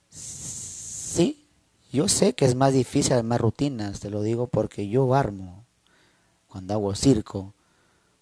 Sí, 0.09 1.45
yo 1.93 2.09
sé 2.09 2.35
que 2.35 2.47
es 2.47 2.55
más 2.55 2.73
difícil 2.73 3.13
armar 3.15 3.43
rutinas, 3.43 4.01
te 4.01 4.09
lo 4.09 4.23
digo 4.23 4.47
porque 4.47 4.89
yo 4.89 5.15
armo 5.15 5.65
cuando 6.49 6.73
hago 6.73 6.95
circo, 6.95 7.53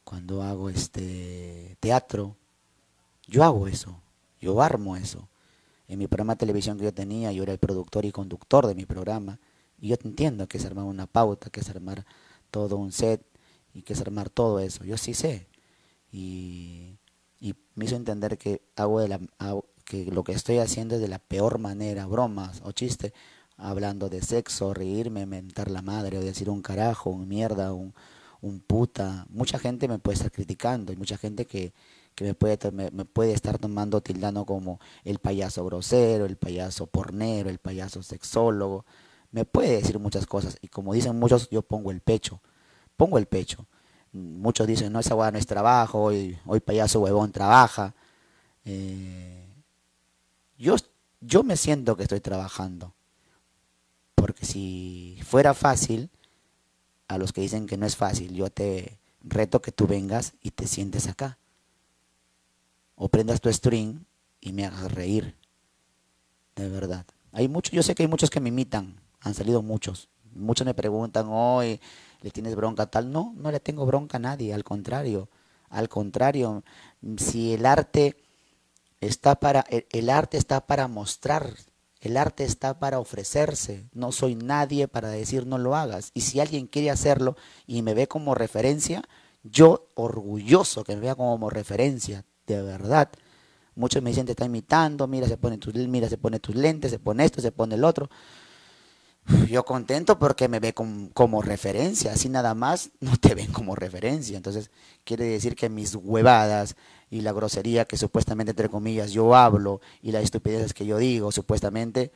cuando 0.03 0.43
hago 0.43 0.71
este 0.71 1.77
teatro, 1.79 2.35
yo 3.29 3.45
hago 3.45 3.69
eso, 3.69 4.01
yo 4.41 4.61
armo 4.61 4.97
eso. 4.97 5.29
En 5.89 5.99
mi 5.99 6.07
programa 6.07 6.35
de 6.35 6.39
televisión 6.39 6.79
que 6.79 6.85
yo 6.85 6.95
tenía, 6.95 7.33
yo 7.33 7.43
era 7.43 7.53
el 7.53 7.59
productor 7.59 8.05
y 8.05 8.13
conductor 8.13 8.67
de 8.67 8.75
mi 8.75 8.87
programa, 8.87 9.39
y 9.79 9.89
yo 9.89 9.97
entiendo 10.03 10.47
que 10.49 10.59
es 10.59 10.65
armar 10.65 10.85
una 10.85 11.07
pauta, 11.07 11.51
que 11.51 11.61
es 11.61 11.69
armar 11.69 12.05
todo 12.51 12.77
un 12.77 12.93
set, 12.93 13.23
y 13.75 13.83
que 13.83 13.93
es 13.93 14.01
armar 14.01 14.31
todo 14.31 14.61
eso, 14.61 14.85
yo 14.85 14.97
sí 14.97 15.15
sé. 15.15 15.49
y, 16.13 16.99
me 17.75 17.87
hizo 17.87 17.97
entender 17.97 18.39
que 18.39 18.63
hago 18.77 19.01
de 19.01 19.09
la 19.09 19.21
que 19.85 20.07
lo 20.07 20.25
que 20.25 20.33
estoy 20.33 20.59
haciendo 20.59 20.95
es 20.95 21.01
de 21.01 21.09
la 21.09 21.19
peor 21.19 21.59
manera, 21.59 22.07
bromas 22.07 22.61
o 22.65 22.73
chiste, 22.73 23.13
hablando 23.57 24.09
de 24.09 24.23
sexo, 24.23 24.75
reírme, 24.75 25.27
mentar 25.27 25.71
la 25.71 25.83
madre, 25.83 26.19
o 26.19 26.21
decir 26.21 26.51
un 26.51 26.63
carajo, 26.63 27.11
un 27.11 27.29
mierda, 27.29 27.73
un, 27.73 27.95
un 28.41 28.61
puta. 28.61 29.27
Mucha 29.31 29.59
gente 29.59 29.89
me 29.89 29.99
puede 29.99 30.17
estar 30.17 30.33
criticando 30.33 30.93
y 30.93 30.97
mucha 30.97 31.19
gente 31.19 31.47
que, 31.47 31.73
que 32.15 32.25
me, 32.25 32.35
puede, 32.35 32.71
me, 32.71 33.05
puede 33.05 33.33
estar 33.33 33.59
tomando, 33.59 34.01
tildando 34.01 34.45
como 34.45 34.81
el 35.05 35.19
payaso 35.19 35.65
grosero, 35.65 36.27
el 36.27 36.37
payaso 36.37 36.87
pornero, 36.87 37.51
el 37.51 37.59
payaso 37.59 38.03
sexólogo. 38.03 38.85
Me 39.33 39.45
puede 39.45 39.77
decir 39.77 39.99
muchas 39.99 40.27
cosas 40.27 40.57
y 40.63 40.69
como 40.69 40.95
dicen 40.95 41.19
muchos, 41.19 41.49
yo 41.51 41.63
pongo 41.63 41.91
el 41.91 42.01
pecho. 42.01 42.41
Pongo 42.97 43.19
el 43.19 43.27
pecho. 43.27 43.67
Muchos 44.13 44.67
dicen, 44.67 44.93
no, 44.93 45.01
esa 45.01 45.17
hueá 45.17 45.33
no 45.33 45.39
es 45.39 45.47
trabajo, 45.47 46.01
hoy, 46.01 46.39
hoy 46.47 46.61
payaso 46.61 47.01
huevón 47.01 47.33
trabaja. 47.33 47.95
Eh, 48.65 49.45
yo, 50.57 50.77
yo 51.21 51.43
me 51.43 51.57
siento 51.57 51.97
que 51.97 52.05
estoy 52.05 52.21
trabajando. 52.21 52.95
Porque 54.15 54.47
si 54.47 55.19
fuera 55.25 55.53
fácil, 55.53 56.11
a 57.09 57.19
los 57.19 57.33
que 57.33 57.41
dicen 57.41 57.67
que 57.67 57.77
no 57.77 57.87
es 57.87 57.97
fácil, 57.97 58.33
yo 58.35 58.51
te 58.51 58.99
reto 59.23 59.61
que 59.61 59.73
tú 59.73 59.89
vengas 59.89 60.35
y 60.43 60.53
te 60.53 60.69
sientes 60.69 61.09
acá. 61.09 61.39
O 62.95 63.09
prendas 63.09 63.41
tu 63.41 63.53
string 63.53 64.05
y 64.41 64.53
me 64.53 64.67
hagas 64.67 64.93
reír. 64.93 65.37
De 66.57 66.69
verdad. 66.69 67.07
Hay 67.33 67.49
muchos, 67.49 67.73
yo 67.73 67.83
sé 67.83 67.95
que 67.95 68.05
hay 68.05 68.09
muchos 68.09 68.31
que 68.31 68.41
me 68.41 68.51
imitan. 68.51 69.01
Han 69.21 69.35
salido 69.35 69.63
muchos. 69.63 70.09
Muchos 70.35 70.67
me 70.67 70.75
preguntan, 70.75 71.27
hoy 71.29 71.81
¿le 72.25 72.31
tienes 72.31 72.57
bronca 72.57 72.87
tal? 72.87 73.13
No, 73.13 73.35
no 73.37 73.53
le 73.53 73.61
tengo 73.61 73.85
bronca 73.85 74.17
a 74.17 74.21
nadie, 74.21 74.55
al 74.55 74.65
contrario. 74.65 75.29
Al 75.69 75.91
contrario, 75.91 76.65
si 77.19 77.53
el 77.53 77.67
arte 77.67 78.17
está 79.01 79.35
para 79.35 79.65
el 79.69 80.09
arte 80.09 80.39
está 80.39 80.67
para 80.67 80.89
mostrar, 80.89 81.55
el 82.01 82.17
arte 82.17 82.45
está 82.45 82.79
para 82.79 82.99
ofrecerse. 82.99 83.85
No 83.93 84.11
soy 84.11 84.37
nadie 84.37 84.89
para 84.89 85.11
decir 85.11 85.47
no 85.47 85.59
lo 85.59 85.77
hagas. 85.77 86.13
Y 86.15 86.23
si 86.23 86.41
alguien 86.41 86.67
quiere 86.67 86.91
hacerlo 86.91 87.37
y 87.67 87.83
me 87.83 87.93
ve 87.93 88.09
como 88.09 88.35
referencia, 88.35 89.03
yo 89.43 89.91
orgulloso 89.95 90.83
que 90.83 90.95
me 90.95 91.03
vea 91.03 91.15
como 91.15 91.51
referencia, 91.51 92.25
de 92.47 92.63
verdad. 92.63 93.11
Muchos 93.77 94.03
me 94.03 94.11
dicen 94.11 94.27
te 94.27 94.33
está 94.33 94.45
imitando, 94.47 95.07
mira 95.09 95.29
se 95.29 95.37
pone 95.37 95.59
tus 95.59 95.75
mira 95.75 96.09
se 96.09 96.19
pone 96.19 96.41
tus 96.41 96.55
lentes, 96.57 96.91
se 96.93 96.99
pone 96.99 97.25
esto, 97.25 97.41
se 97.41 97.53
pone 97.53 97.75
el 97.77 97.85
otro. 97.85 98.09
Yo 99.49 99.65
contento 99.65 100.19
porque 100.19 100.49
me 100.49 100.61
ve 100.61 100.75
com- 100.75 101.09
como 101.15 101.41
referencia, 101.41 102.13
así 102.13 102.29
nada 102.29 102.55
más 102.55 102.91
no 103.01 103.17
te 103.17 103.35
ven 103.35 103.53
como 103.53 103.75
referencia. 103.75 104.37
Entonces 104.37 104.71
quiere 105.05 105.25
decir 105.25 105.57
que 105.57 105.69
mis 105.71 105.95
huevadas 105.95 106.77
y 107.11 107.23
la 107.23 107.33
grosería 107.33 107.87
que 107.87 107.97
supuestamente, 107.97 108.51
entre 108.51 108.69
comillas, 108.69 109.13
yo 109.13 109.35
hablo 109.35 109.81
y 110.03 110.13
las 110.13 110.25
estupideces 110.25 110.75
que 110.75 110.85
yo 110.87 110.99
digo, 110.99 111.33
supuestamente, 111.33 112.13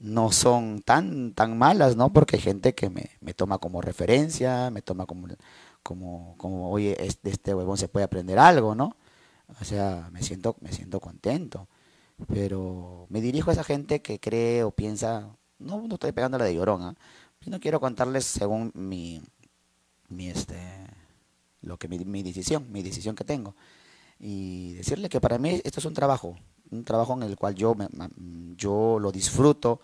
no 0.00 0.32
son 0.32 0.82
tan, 0.82 1.32
tan 1.34 1.58
malas, 1.58 1.96
¿no? 1.96 2.12
Porque 2.12 2.36
hay 2.36 2.42
gente 2.42 2.74
que 2.74 2.90
me, 2.90 3.10
me 3.20 3.34
toma 3.34 3.58
como 3.58 3.80
referencia, 3.82 4.70
me 4.70 4.82
toma 4.82 5.06
como, 5.06 5.28
como, 5.82 6.34
como 6.38 6.70
oye, 6.72 6.96
es- 7.06 7.22
de 7.22 7.30
este 7.32 7.54
huevón 7.54 7.76
se 7.78 7.88
puede 7.88 8.04
aprender 8.04 8.38
algo, 8.38 8.74
¿no? 8.74 8.96
O 9.60 9.64
sea, 9.64 10.08
me 10.12 10.22
siento, 10.22 10.56
me 10.60 10.72
siento 10.72 11.00
contento. 11.00 11.68
Pero 12.28 13.06
me 13.10 13.20
dirijo 13.20 13.50
a 13.50 13.54
esa 13.54 13.64
gente 13.64 14.02
que 14.02 14.20
cree 14.20 14.64
o 14.64 14.72
piensa, 14.72 15.28
no, 15.58 15.82
no 15.88 15.94
estoy 15.94 16.12
pegándole 16.12 16.44
de 16.44 16.54
llorón, 16.54 16.82
¿ah? 16.82 16.96
Yo 17.42 17.50
no 17.52 17.60
quiero 17.60 17.80
contarles 17.80 18.24
según 18.26 18.72
mi, 18.74 19.22
mi 20.10 20.28
este, 20.30 20.56
lo 21.62 21.78
que 21.78 21.88
mi, 21.88 21.98
mi 22.00 22.22
decisión, 22.22 22.66
mi 22.72 22.82
decisión 22.82 23.14
que 23.16 23.24
tengo. 23.24 23.54
Y 24.20 24.74
decirle 24.74 25.08
que 25.08 25.20
para 25.20 25.38
mí 25.38 25.60
esto 25.64 25.80
es 25.80 25.86
un 25.86 25.94
trabajo, 25.94 26.36
un 26.70 26.84
trabajo 26.84 27.14
en 27.14 27.24
el 27.24 27.36
cual 27.36 27.54
yo, 27.56 27.74
me- 27.74 27.88
yo 28.56 28.98
lo 29.00 29.12
disfruto. 29.12 29.80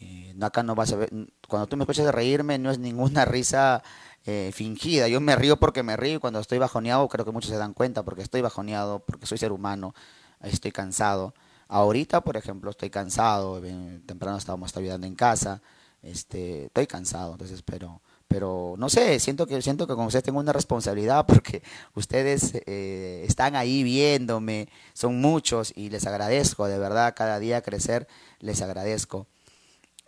Eh, 0.00 0.34
acá 0.42 0.62
no 0.62 0.74
vas 0.74 0.92
a 0.92 0.96
ver, 0.96 1.10
cuando 1.48 1.66
tú 1.68 1.76
me 1.76 1.84
escuchas 1.84 2.14
reírme 2.14 2.58
no 2.58 2.70
es 2.70 2.78
ninguna 2.78 3.24
risa 3.26 3.82
eh, 4.26 4.50
fingida, 4.52 5.08
yo 5.08 5.20
me 5.20 5.36
río 5.36 5.56
porque 5.56 5.82
me 5.82 5.96
río 5.96 6.16
y 6.16 6.18
cuando 6.18 6.40
estoy 6.40 6.58
bajoneado 6.58 7.08
creo 7.08 7.24
que 7.24 7.32
muchos 7.32 7.50
se 7.50 7.56
dan 7.56 7.72
cuenta 7.72 8.02
porque 8.02 8.22
estoy 8.22 8.42
bajoneado, 8.42 9.00
porque 9.00 9.26
soy 9.26 9.38
ser 9.38 9.52
humano, 9.52 9.94
estoy 10.42 10.70
cansado. 10.72 11.34
Ahorita, 11.68 12.22
por 12.22 12.36
ejemplo, 12.36 12.70
estoy 12.70 12.90
cansado, 12.90 13.64
eh, 13.64 14.00
temprano 14.06 14.36
estábamos 14.38 14.76
ayudando 14.76 15.06
en 15.06 15.14
casa, 15.14 15.62
este, 16.02 16.66
estoy 16.66 16.86
cansado, 16.86 17.32
entonces, 17.32 17.62
pero, 17.62 18.00
pero 18.26 18.74
no 18.78 18.88
sé, 18.88 19.18
siento 19.20 19.46
que, 19.46 19.60
siento 19.62 19.86
que 19.86 19.94
con 19.94 20.06
ustedes 20.06 20.24
tengo 20.24 20.40
una 20.40 20.52
responsabilidad 20.52 21.26
porque 21.28 21.62
ustedes 21.94 22.54
eh, 22.66 23.24
están 23.26 23.56
ahí 23.56 23.82
viéndome, 23.82 24.68
son 24.94 25.20
muchos 25.20 25.72
y 25.76 25.90
les 25.90 26.06
agradezco, 26.06 26.66
de 26.66 26.78
verdad, 26.78 27.14
cada 27.16 27.38
día 27.38 27.62
crecer, 27.62 28.08
les 28.40 28.62
agradezco. 28.62 29.26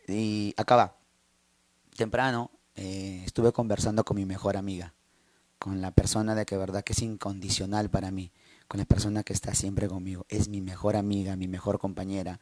Y 0.09 0.55
acá 0.57 0.77
va, 0.77 0.97
temprano 1.97 2.51
eh, 2.81 3.23
estuve 3.27 3.53
conversando 3.53 4.05
con 4.05 4.17
mi 4.17 4.25
mejor 4.25 4.57
amiga, 4.57 4.95
con 5.59 5.83
la 5.83 5.91
persona 5.91 6.35
de 6.35 6.47
que 6.47 6.57
verdad 6.57 6.83
que 6.83 6.95
es 6.95 7.03
incondicional 7.03 7.91
para 7.91 8.11
mí, 8.11 8.33
con 8.69 8.79
la 8.79 8.87
persona 8.87 9.23
que 9.23 9.35
está 9.35 9.55
siempre 9.55 9.87
conmigo, 9.87 10.25
es 10.31 10.49
mi 10.49 10.63
mejor 10.63 10.97
amiga, 10.97 11.37
mi 11.37 11.47
mejor 11.47 11.79
compañera, 11.79 12.41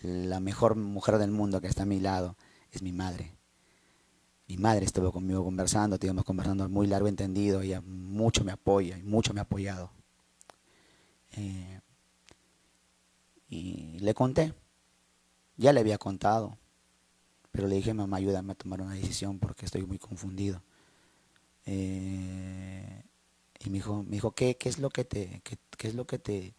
la 0.00 0.38
mejor 0.38 0.76
mujer 0.76 1.18
del 1.18 1.32
mundo 1.32 1.60
que 1.60 1.66
está 1.66 1.82
a 1.82 1.86
mi 1.86 1.98
lado, 1.98 2.36
es 2.70 2.80
mi 2.80 2.92
madre. 2.92 3.34
Mi 4.46 4.56
madre 4.56 4.84
estuvo 4.84 5.10
conmigo 5.10 5.42
conversando, 5.42 5.96
estuvimos 5.96 6.24
conversando 6.24 6.68
muy 6.68 6.86
largo 6.86 7.08
entendido, 7.08 7.60
ella 7.60 7.80
mucho 7.80 8.44
me 8.44 8.52
apoya 8.52 8.96
y 8.98 9.02
mucho 9.02 9.34
me 9.34 9.40
ha 9.40 9.42
apoyado. 9.42 9.90
Eh, 11.32 11.80
y 13.48 13.98
le 13.98 14.14
conté, 14.14 14.54
ya 15.56 15.72
le 15.72 15.80
había 15.80 15.98
contado, 15.98 16.56
pero 17.52 17.68
le 17.68 17.76
dije, 17.76 17.94
mamá, 17.94 18.16
ayúdame 18.16 18.52
a 18.52 18.56
tomar 18.56 18.80
una 18.80 18.94
decisión 18.94 19.38
porque 19.38 19.66
estoy 19.66 19.84
muy 19.84 19.98
confundido. 19.98 20.62
Eh, 21.66 23.04
y 23.60 23.70
me 23.70 23.74
dijo, 23.78 24.02
me 24.02 24.10
dijo 24.10 24.32
¿qué, 24.32 24.56
qué 24.56 24.68
es 24.68 24.78
lo 24.78 24.90
que 24.90 25.04
te, 25.04 25.40
qué, 25.44 25.58
qué 25.78 25.88
es 25.88 25.94
lo 25.94 26.06
que 26.06 26.18
te, 26.18 26.54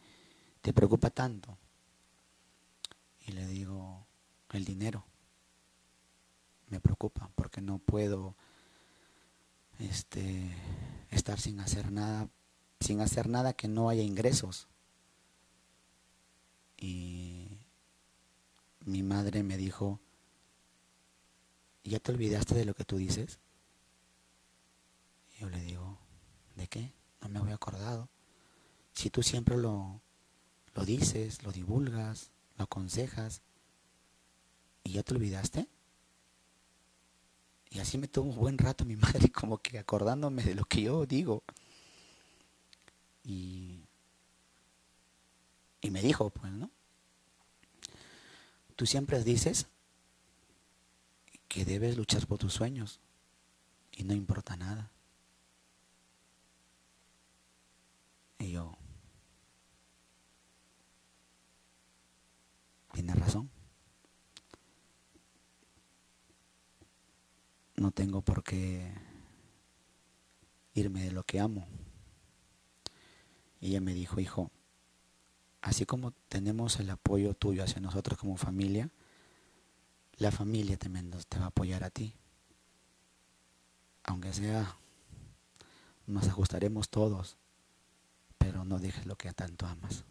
te 0.62 0.72
preocupa 0.72 1.10
tanto? 1.10 1.58
Y 3.26 3.32
le 3.32 3.48
digo, 3.48 4.06
el 4.52 4.66
dinero. 4.66 5.04
Me 6.70 6.80
preocupa 6.80 7.30
porque 7.36 7.62
no 7.62 7.80
puedo 7.80 8.36
este, 9.80 10.50
estar 11.10 11.40
sin 11.40 11.60
hacer 11.60 11.92
nada, 11.92 12.30
sin 12.80 13.02
hacer 13.02 13.30
nada 13.30 13.54
que 13.54 13.68
no 13.68 13.90
haya 13.90 14.04
ingresos. 14.04 14.68
Y 16.78 17.48
mi 18.86 19.04
madre 19.04 19.44
me 19.44 19.58
dijo, 19.58 20.00
¿ya 21.84 22.00
te 22.00 22.12
olvidaste 22.12 22.56
de 22.56 22.66
lo 22.66 22.74
que 22.74 22.86
tú 22.86 22.98
dices? 22.98 23.40
Y 25.36 25.42
yo 25.42 25.50
le 25.50 25.60
digo, 25.62 25.98
¿de 26.56 26.68
qué? 26.68 26.94
No 27.22 27.30
me 27.30 27.40
había 27.40 27.56
acordado. 27.56 28.10
Si 28.94 29.10
tú 29.10 29.24
siempre 29.24 29.58
lo, 29.58 30.02
lo 30.76 30.86
dices, 30.86 31.44
lo 31.44 31.52
divulgas, 31.52 32.32
lo 32.58 32.66
aconsejas, 32.66 33.42
¿y 34.84 34.94
ya 34.94 35.04
te 35.04 35.14
olvidaste? 35.14 35.68
Y 37.70 37.80
así 37.80 37.98
me 37.98 38.08
tuvo 38.08 38.30
un 38.30 38.38
buen 38.38 38.58
rato 38.58 38.86
mi 38.86 38.96
madre, 38.98 39.32
como 39.32 39.58
que 39.58 39.80
acordándome 39.80 40.44
de 40.44 40.56
lo 40.56 40.66
que 40.66 40.84
yo 40.84 41.06
digo. 41.06 41.44
Y, 43.24 43.84
y 45.82 45.90
me 45.90 46.02
dijo, 46.02 46.30
pues, 46.30 46.52
¿no? 46.52 46.70
Tú 48.76 48.86
siempre 48.86 49.24
dices 49.24 49.68
que 51.54 51.66
debes 51.66 51.96
luchar 51.96 52.26
por 52.26 52.40
tus 52.40 52.52
sueños 52.52 53.00
y 53.92 54.04
no 54.06 54.16
importa 54.16 54.58
nada. 54.58 54.92
Y 58.40 58.54
yo, 58.54 58.76
tienes 62.92 63.20
razón. 63.20 63.52
No 67.76 67.92
tengo 67.92 68.24
por 68.24 68.44
qué 68.44 68.92
irme 70.74 71.04
de 71.04 71.12
lo 71.12 71.24
que 71.24 71.40
amo. 71.40 71.68
Y 73.62 73.68
ella 73.68 73.80
me 73.80 73.94
dijo, 73.94 74.20
hijo, 74.20 74.50
así 75.62 75.86
como 75.86 76.14
tenemos 76.30 76.80
el 76.80 76.90
apoyo 76.90 77.36
tuyo 77.36 77.64
hacia 77.64 77.80
nosotros 77.80 78.18
como 78.18 78.38
familia, 78.38 78.90
la 80.18 80.32
familia 80.32 80.78
también 80.78 81.10
nos- 81.10 81.28
te 81.28 81.38
va 81.40 81.46
a 81.46 81.48
apoyar 81.50 81.84
a 81.84 81.90
ti. 81.90 82.16
Aunque 84.04 84.34
sea, 84.34 84.76
nos 86.08 86.28
ajustaremos 86.28 86.90
todos, 86.90 87.38
pero 88.38 88.66
no 88.66 88.80
dejes 88.80 89.06
lo 89.06 89.16
que 89.16 89.32
tanto 89.34 89.66
amas. 89.66 90.04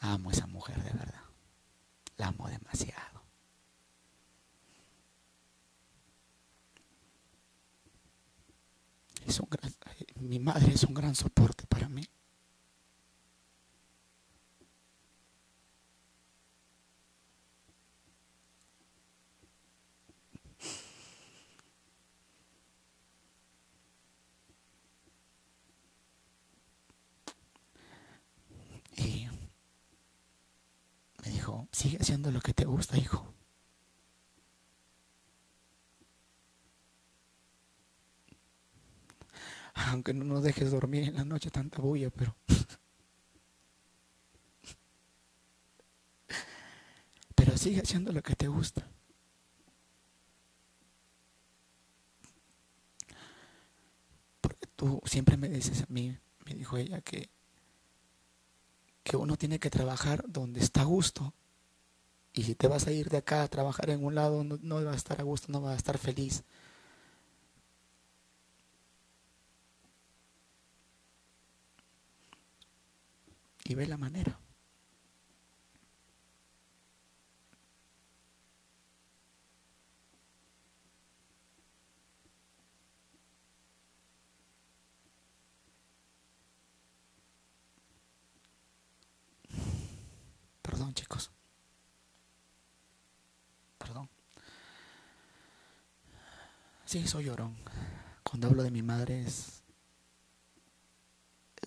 Amo 0.00 0.30
a 0.30 0.32
esa 0.32 0.46
mujer 0.46 0.82
de 0.82 0.90
verdad. 0.92 1.22
La 2.16 2.28
amo 2.28 2.48
demasiado. 2.48 3.16
es 9.26 9.40
un 9.40 9.48
mi 10.20 10.38
madre 10.38 10.72
es 10.72 10.84
un 10.84 10.94
gran 10.94 11.14
soporte 11.14 11.66
para 11.66 11.88
mí. 11.88 12.02
Y 28.96 29.28
me 31.22 31.30
dijo, 31.30 31.64
sigue 31.76 31.98
haciendo 32.00 32.30
lo 32.30 32.40
que 32.40 32.54
te 32.54 32.64
gusta, 32.64 32.96
hijo. 32.96 33.34
Aunque 39.74 40.14
no 40.14 40.24
nos 40.24 40.42
dejes 40.42 40.70
dormir 40.70 41.02
en 41.04 41.16
la 41.16 41.24
noche 41.26 41.50
tanta 41.50 41.82
bulla, 41.82 42.08
pero... 42.10 42.34
Pero 47.34 47.58
sigue 47.58 47.82
haciendo 47.82 48.10
lo 48.10 48.22
que 48.22 48.34
te 48.34 48.48
gusta. 48.48 48.88
Porque 54.40 54.66
tú 54.74 55.02
siempre 55.04 55.36
me 55.36 55.50
dices 55.50 55.82
a 55.82 55.86
mí, 55.90 56.16
me 56.46 56.54
dijo 56.54 56.78
ella, 56.78 57.02
que, 57.02 57.28
que 59.04 59.18
uno 59.18 59.36
tiene 59.36 59.58
que 59.58 59.68
trabajar 59.68 60.24
donde 60.26 60.60
está 60.60 60.80
a 60.80 60.84
gusto. 60.84 61.34
Y 62.36 62.44
si 62.44 62.54
te 62.54 62.68
vas 62.68 62.86
a 62.86 62.92
ir 62.92 63.08
de 63.10 63.16
acá 63.16 63.42
a 63.42 63.48
trabajar 63.48 63.90
en 63.90 64.04
un 64.04 64.14
lado, 64.14 64.44
no, 64.44 64.58
no 64.62 64.76
vas 64.84 64.94
a 64.94 64.96
estar 64.96 65.20
a 65.20 65.24
gusto, 65.24 65.50
no 65.50 65.60
vas 65.60 65.74
a 65.74 65.76
estar 65.76 65.98
feliz. 65.98 66.44
y 73.68 73.74
ve 73.74 73.86
la 73.86 73.96
manera. 73.96 74.38
Perdón, 90.62 90.94
chicos. 90.94 91.30
Perdón. 93.78 94.08
Sí, 96.86 97.04
soy 97.08 97.24
llorón. 97.24 97.56
Cuando 98.22 98.46
hablo 98.46 98.62
de 98.62 98.70
mi 98.70 98.80
madre 98.80 99.20
es 99.22 99.64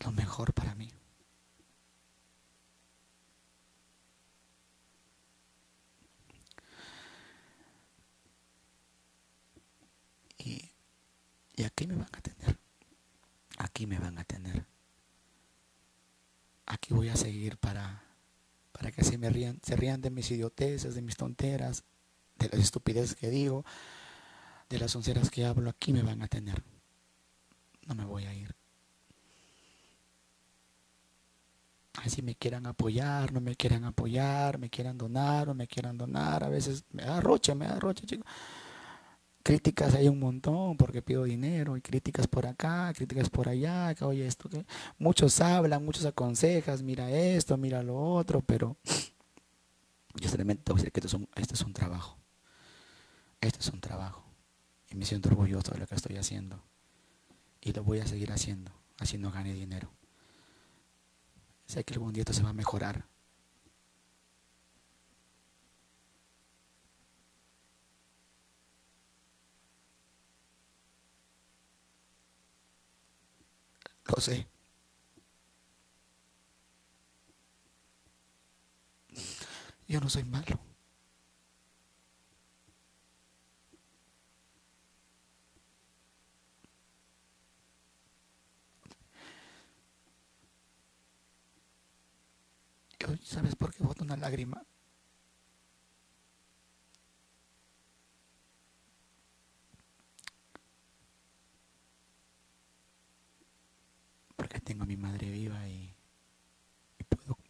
lo 0.01 0.13
mejor 0.13 0.53
para 0.53 0.73
mí. 0.75 0.89
Y, 10.37 10.71
y 11.53 11.63
aquí 11.63 11.85
me 11.85 11.95
van 11.95 12.07
a 12.13 12.21
tener. 12.21 12.57
Aquí 13.57 13.85
me 13.85 13.99
van 13.99 14.17
a 14.19 14.23
tener. 14.23 14.65
Aquí 16.65 16.93
voy 16.93 17.09
a 17.09 17.17
seguir 17.17 17.57
para, 17.57 18.05
para 18.71 18.93
que 18.93 19.03
se 19.03 19.17
me 19.17 19.29
rían, 19.29 19.59
se 19.63 19.75
rían 19.75 19.99
de 19.99 20.11
mis 20.11 20.31
idioteces, 20.31 20.95
de 20.95 21.01
mis 21.01 21.17
tonteras, 21.17 21.83
de 22.37 22.47
las 22.47 22.61
estupideces 22.61 23.15
que 23.15 23.29
digo, 23.29 23.65
de 24.69 24.79
las 24.79 24.95
onceras 24.95 25.29
que 25.29 25.45
hablo. 25.45 25.69
Aquí 25.69 25.93
me 25.93 26.03
van 26.03 26.21
a 26.21 26.27
tener. 26.27 26.63
No 27.87 27.95
me 27.95 28.05
voy 28.05 28.25
a 28.25 28.33
ir. 28.33 28.55
Así 32.03 32.21
me 32.21 32.35
quieran 32.35 32.65
apoyar, 32.65 33.33
no 33.33 33.41
me 33.41 33.55
quieran 33.55 33.83
apoyar, 33.83 34.57
me 34.57 34.69
quieran 34.69 34.97
donar, 34.97 35.47
no 35.47 35.53
me 35.53 35.67
quieran 35.67 35.97
donar. 35.97 36.43
A 36.43 36.49
veces 36.49 36.85
me 36.91 37.03
da 37.03 37.19
roche, 37.19 37.55
me 37.55 37.67
da 37.67 37.79
roche, 37.79 38.05
chicos 38.05 38.25
críticas 39.49 39.95
hay 39.95 40.07
un 40.07 40.19
montón 40.19 40.77
porque 40.77 41.01
pido 41.01 41.23
dinero 41.23 41.75
y 41.75 41.81
críticas 41.81 42.27
por 42.27 42.45
acá, 42.45 42.93
críticas 42.95 43.31
por 43.31 43.49
allá, 43.49 43.95
que 43.95 44.05
oye 44.05 44.27
esto, 44.27 44.47
que 44.47 44.63
muchos 44.99 45.41
hablan, 45.41 45.83
muchos 45.83 46.05
aconsejas, 46.05 46.83
mira 46.83 47.09
esto, 47.09 47.57
mira 47.57 47.81
lo 47.81 47.97
otro, 47.97 48.41
pero 48.41 48.77
yo 50.15 50.29
solamente 50.29 50.63
te 50.63 50.71
voy 50.71 50.79
a 50.79 50.81
decir 50.81 50.91
que 50.91 50.99
esto 50.99 51.07
es, 51.07 51.13
un, 51.15 51.27
esto 51.35 51.53
es 51.55 51.61
un 51.61 51.73
trabajo. 51.73 52.17
Esto 53.41 53.59
es 53.59 53.69
un 53.69 53.79
trabajo. 53.79 54.28
Y 54.89 54.95
me 54.95 55.05
siento 55.05 55.29
orgulloso 55.29 55.71
de 55.71 55.79
lo 55.79 55.87
que 55.87 55.95
estoy 55.95 56.17
haciendo. 56.17 56.63
Y 57.61 57.73
lo 57.73 57.83
voy 57.83 57.99
a 57.99 58.07
seguir 58.07 58.31
haciendo, 58.31 58.71
haciendo 58.97 59.31
gane 59.31 59.53
dinero. 59.53 59.91
Sé 61.65 61.83
que 61.83 61.93
algún 61.93 62.13
día 62.13 62.21
esto 62.21 62.33
se 62.33 62.43
va 62.43 62.49
a 62.49 62.53
mejorar. 62.53 63.05
Lo 74.05 74.19
sé. 74.19 74.47
Yo 79.87 79.99
no 79.99 80.09
soy 80.09 80.23
malo. 80.23 80.68
¿Sabes 93.23 93.55
por 93.55 93.73
qué 93.73 93.83
boto 93.83 94.03
una 94.03 94.17
lágrima? 94.17 94.63
porque 104.39 104.61
tengo 104.61 104.83
a 104.83 104.85
mi 104.85 104.95
madre 104.95 105.29
viva 105.29 105.67
y, 105.67 105.93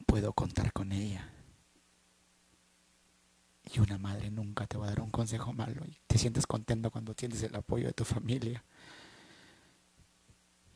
puedo 0.08 0.34
contar 0.34 0.74
con 0.74 0.92
ella. 0.92 1.32
Y 3.72 3.80
una 3.80 4.00
madre 4.00 4.32
nunca 4.32 4.66
te 4.66 4.76
va 4.76 4.88
a 4.88 4.90
dar 4.90 5.02
un 5.02 5.12
consejo 5.12 5.54
malo 5.54 5.86
y 5.86 6.00
te 6.08 6.18
sientes 6.18 6.48
contento 6.48 6.90
cuando 6.90 7.14
tienes 7.14 7.44
el 7.44 7.56
apoyo 7.56 7.86
de 7.86 7.94
tu 7.94 8.04
familia. 8.06 8.64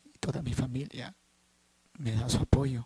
Y 0.06 0.20
toda 0.20 0.44
mi 0.44 0.54
familia 0.54 1.16
me 1.98 2.12
da 2.12 2.30
su 2.30 2.38
apoyo. 2.38 2.86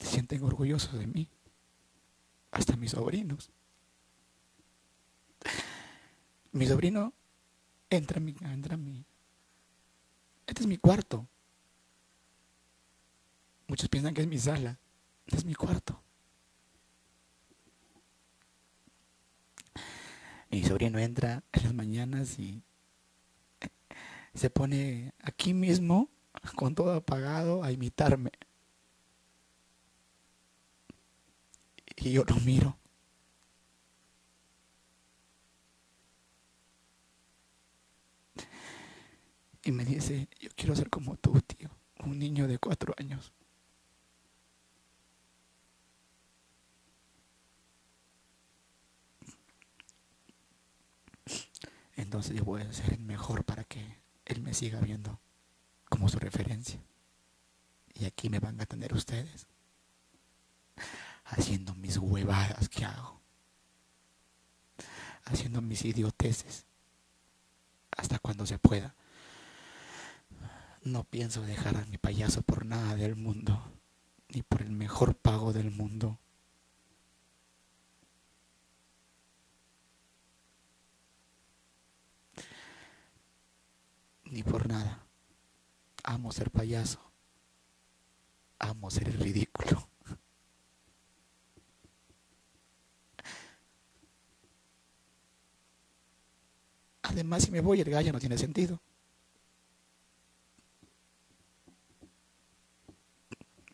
Se 0.00 0.06
sienten 0.06 0.42
orgullosos 0.42 0.98
de 0.98 1.06
mí. 1.06 1.28
Hasta 2.50 2.76
mis 2.76 2.90
sobrinos. 2.92 3.50
Mi 6.52 6.66
sobrino 6.66 7.12
entra 7.88 8.18
a 8.18 8.20
mi, 8.20 8.34
entra 8.40 8.74
a 8.74 8.78
mi. 8.78 9.04
Este 10.46 10.62
es 10.62 10.66
mi 10.66 10.78
cuarto. 10.78 11.28
Muchos 13.68 13.88
piensan 13.88 14.14
que 14.14 14.22
es 14.22 14.26
mi 14.26 14.38
sala. 14.38 14.78
Este 15.26 15.36
es 15.36 15.44
mi 15.44 15.54
cuarto. 15.54 16.02
Mi 20.50 20.64
sobrino 20.64 20.98
entra 20.98 21.44
en 21.52 21.62
las 21.62 21.74
mañanas 21.74 22.38
y 22.40 22.64
se 24.34 24.50
pone 24.50 25.14
aquí 25.22 25.54
mismo, 25.54 26.08
con 26.56 26.74
todo 26.74 26.94
apagado, 26.94 27.62
a 27.62 27.70
imitarme. 27.70 28.32
Y 32.00 32.12
yo 32.12 32.24
lo 32.24 32.34
miro. 32.36 32.78
Y 39.62 39.72
me 39.72 39.84
dice, 39.84 40.28
yo 40.40 40.48
quiero 40.56 40.74
ser 40.74 40.88
como 40.88 41.16
tú, 41.16 41.38
tío, 41.42 41.68
un 42.04 42.18
niño 42.18 42.48
de 42.48 42.58
cuatro 42.58 42.94
años. 42.96 43.32
Entonces 51.96 52.34
yo 52.34 52.44
voy 52.44 52.62
a 52.62 52.72
ser 52.72 52.94
el 52.94 53.00
mejor 53.00 53.44
para 53.44 53.64
que 53.64 54.00
él 54.24 54.40
me 54.40 54.54
siga 54.54 54.80
viendo 54.80 55.20
como 55.90 56.08
su 56.08 56.18
referencia. 56.18 56.82
Y 57.92 58.06
aquí 58.06 58.30
me 58.30 58.40
van 58.40 58.58
a 58.60 58.66
tener 58.66 58.94
ustedes 58.94 59.46
haciendo 61.30 61.74
mis 61.74 61.96
huevadas 61.96 62.68
que 62.68 62.84
hago, 62.84 63.20
haciendo 65.24 65.60
mis 65.60 65.84
idioteces, 65.84 66.64
hasta 67.96 68.18
cuando 68.18 68.46
se 68.46 68.58
pueda. 68.58 68.94
No 70.82 71.04
pienso 71.04 71.42
dejar 71.42 71.76
a 71.76 71.84
mi 71.86 71.98
payaso 71.98 72.42
por 72.42 72.64
nada 72.64 72.96
del 72.96 73.14
mundo, 73.14 73.62
ni 74.28 74.42
por 74.42 74.62
el 74.62 74.70
mejor 74.70 75.14
pago 75.14 75.52
del 75.52 75.70
mundo. 75.70 76.18
Ni 84.24 84.42
por 84.42 84.68
nada. 84.68 85.04
Amo 86.04 86.32
ser 86.32 86.50
payaso. 86.50 87.00
Amo 88.58 88.90
ser 88.90 89.18
ridículo. 89.18 89.89
Además, 97.02 97.44
si 97.44 97.50
me 97.50 97.60
voy, 97.60 97.80
el 97.80 97.90
gallo 97.90 98.12
no 98.12 98.20
tiene 98.20 98.38
sentido. 98.38 98.80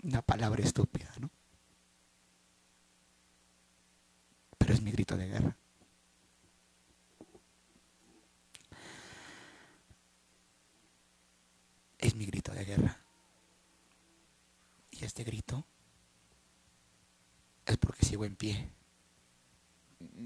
Una 0.02 0.22
palabra 0.22 0.62
estúpida, 0.62 1.12
¿no? 1.20 1.30
Pero 4.58 4.74
es 4.74 4.80
mi 4.80 4.92
grito 4.92 5.16
de 5.16 5.28
guerra. 5.28 5.56
Es 11.98 12.14
mi 12.14 12.26
grito 12.26 12.52
de 12.52 12.64
guerra. 12.64 13.00
Y 14.92 15.04
este 15.04 15.24
grito 15.24 15.66
es 17.66 17.76
porque 17.76 18.06
sigo 18.06 18.24
en 18.24 18.36
pie. 18.36 18.70
No 20.00 20.16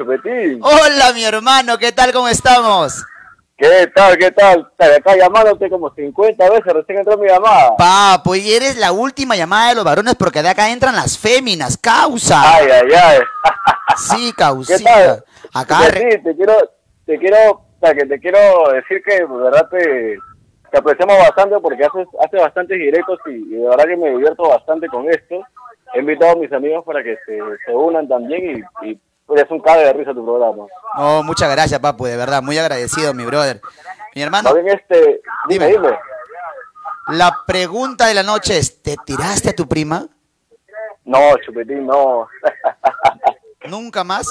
Chupetín. 0.00 0.60
Hola, 0.62 1.12
mi 1.14 1.24
hermano, 1.24 1.76
¿qué 1.76 1.92
tal? 1.92 2.10
¿Cómo 2.12 2.26
estamos? 2.28 3.04
¿Qué 3.58 3.86
tal? 3.94 4.16
¿Qué 4.16 4.30
tal? 4.30 4.72
Acá 4.78 5.14
llamándote 5.14 5.68
como 5.68 5.92
50 5.94 6.48
veces, 6.48 6.72
recién 6.72 7.00
entró 7.00 7.18
mi 7.18 7.28
llamada. 7.28 7.76
Papo, 7.76 8.34
y 8.34 8.50
eres 8.50 8.78
la 8.78 8.92
última 8.92 9.36
llamada 9.36 9.68
de 9.68 9.74
los 9.74 9.84
varones 9.84 10.14
porque 10.14 10.42
de 10.42 10.48
acá 10.48 10.70
entran 10.70 10.96
las 10.96 11.18
féminas, 11.18 11.76
causa. 11.76 12.40
Ay, 12.56 12.66
ay, 12.70 12.88
ay. 12.94 13.18
Sí, 13.98 14.30
¿Qué 14.30 14.36
causita. 14.36 14.82
tal? 14.90 15.24
Acá, 15.52 15.78
Chupetín, 15.88 16.22
te 16.22 16.34
quiero, 16.36 16.54
te 17.04 17.18
quiero, 17.18 17.36
o 17.50 17.66
sea, 17.82 17.92
que 17.94 18.06
te 18.06 18.18
quiero 18.20 18.38
decir 18.72 19.02
que 19.04 19.16
de 19.16 19.26
verdad 19.26 19.68
te, 19.70 20.16
te 20.72 20.78
apreciamos 20.78 21.18
bastante 21.18 21.56
porque 21.60 21.84
haces, 21.84 22.08
haces 22.24 22.40
bastantes 22.40 22.78
directos 22.78 23.18
y, 23.26 23.32
y 23.32 23.56
de 23.60 23.68
verdad 23.68 23.84
que 23.84 23.96
me 23.98 24.08
divierto 24.08 24.48
bastante 24.48 24.86
con 24.88 25.06
esto. 25.10 25.42
He 25.92 25.98
invitado 25.98 26.32
a 26.32 26.36
mis 26.36 26.50
amigos 26.52 26.84
para 26.86 27.02
que 27.02 27.18
se, 27.26 27.38
se 27.66 27.72
unan 27.74 28.08
también 28.08 28.64
y, 28.82 28.88
y 28.90 29.00
pues, 29.30 29.44
es 29.44 29.50
un 29.50 29.60
cabe 29.60 29.84
de 29.84 29.92
risa 29.92 30.12
tu 30.12 30.24
programa. 30.24 30.66
No, 30.96 31.22
muchas 31.22 31.50
gracias, 31.50 31.78
papu, 31.80 32.04
de 32.06 32.16
verdad, 32.16 32.42
muy 32.42 32.58
agradecido, 32.58 33.14
mi 33.14 33.24
brother. 33.24 33.60
Mi 34.14 34.22
hermano, 34.22 34.52
bien 34.54 34.68
este, 34.68 35.20
dime, 35.48 35.68
Dime. 35.68 35.86
dime. 35.88 35.98
la 37.08 37.38
pregunta 37.46 38.06
de 38.06 38.14
la 38.14 38.22
noche 38.24 38.58
es, 38.58 38.82
¿te 38.82 38.96
tiraste 39.06 39.50
a 39.50 39.54
tu 39.54 39.68
prima? 39.68 40.06
No, 41.04 41.18
Chupetín, 41.44 41.86
no. 41.86 42.28
¿Nunca 43.68 44.02
más? 44.04 44.28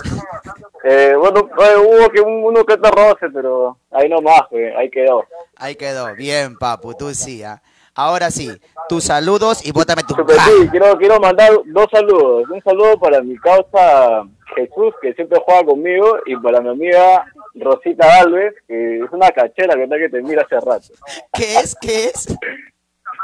Eh, 0.84 1.14
bueno, 1.18 1.50
eh, 1.60 1.76
hubo 1.78 2.10
que 2.10 2.20
un- 2.22 2.44
uno 2.44 2.64
que 2.66 2.74
otro 2.74 2.92
roce, 2.92 3.30
pero 3.34 3.78
ahí 3.92 4.10
nomás, 4.10 4.42
pues, 4.50 4.74
ahí 4.76 4.90
quedó. 4.90 5.24
Ahí 5.56 5.76
quedó, 5.76 6.14
bien, 6.16 6.58
papu, 6.58 6.94
tú 6.94 7.14
sí, 7.14 7.44
¿ah? 7.44 7.62
Ahora 8.00 8.32
sí, 8.32 8.50
tus 8.88 9.04
saludos 9.04 9.66
y 9.66 9.74
bótame 9.74 10.04
tu... 10.04 10.16
Chupetín, 10.16 10.70
quiero, 10.72 10.98
quiero 10.98 11.20
mandar 11.20 11.52
dos 11.66 11.88
saludos. 11.92 12.50
Un 12.50 12.64
saludo 12.64 12.98
para 12.98 13.22
mi 13.22 13.36
causa 13.40 14.24
Jesús, 14.56 14.94
que 15.02 15.14
siempre 15.16 15.38
juega 15.46 15.66
conmigo, 15.66 16.18
y 16.26 16.38
para 16.38 16.62
mi 16.62 16.70
amiga 16.70 17.26
Rosita 17.56 18.22
Alves, 18.22 18.54
que 18.70 19.00
es 19.00 19.12
una 19.12 19.30
cachera 19.32 19.76
que 19.76 19.84
está 19.84 19.98
que 19.98 20.08
te 20.08 20.22
mira 20.22 20.44
hace 20.44 20.66
rato. 20.66 20.88
¿Qué 21.34 21.60
es? 21.60 21.76
¿Qué 21.76 22.06
es? 22.06 22.28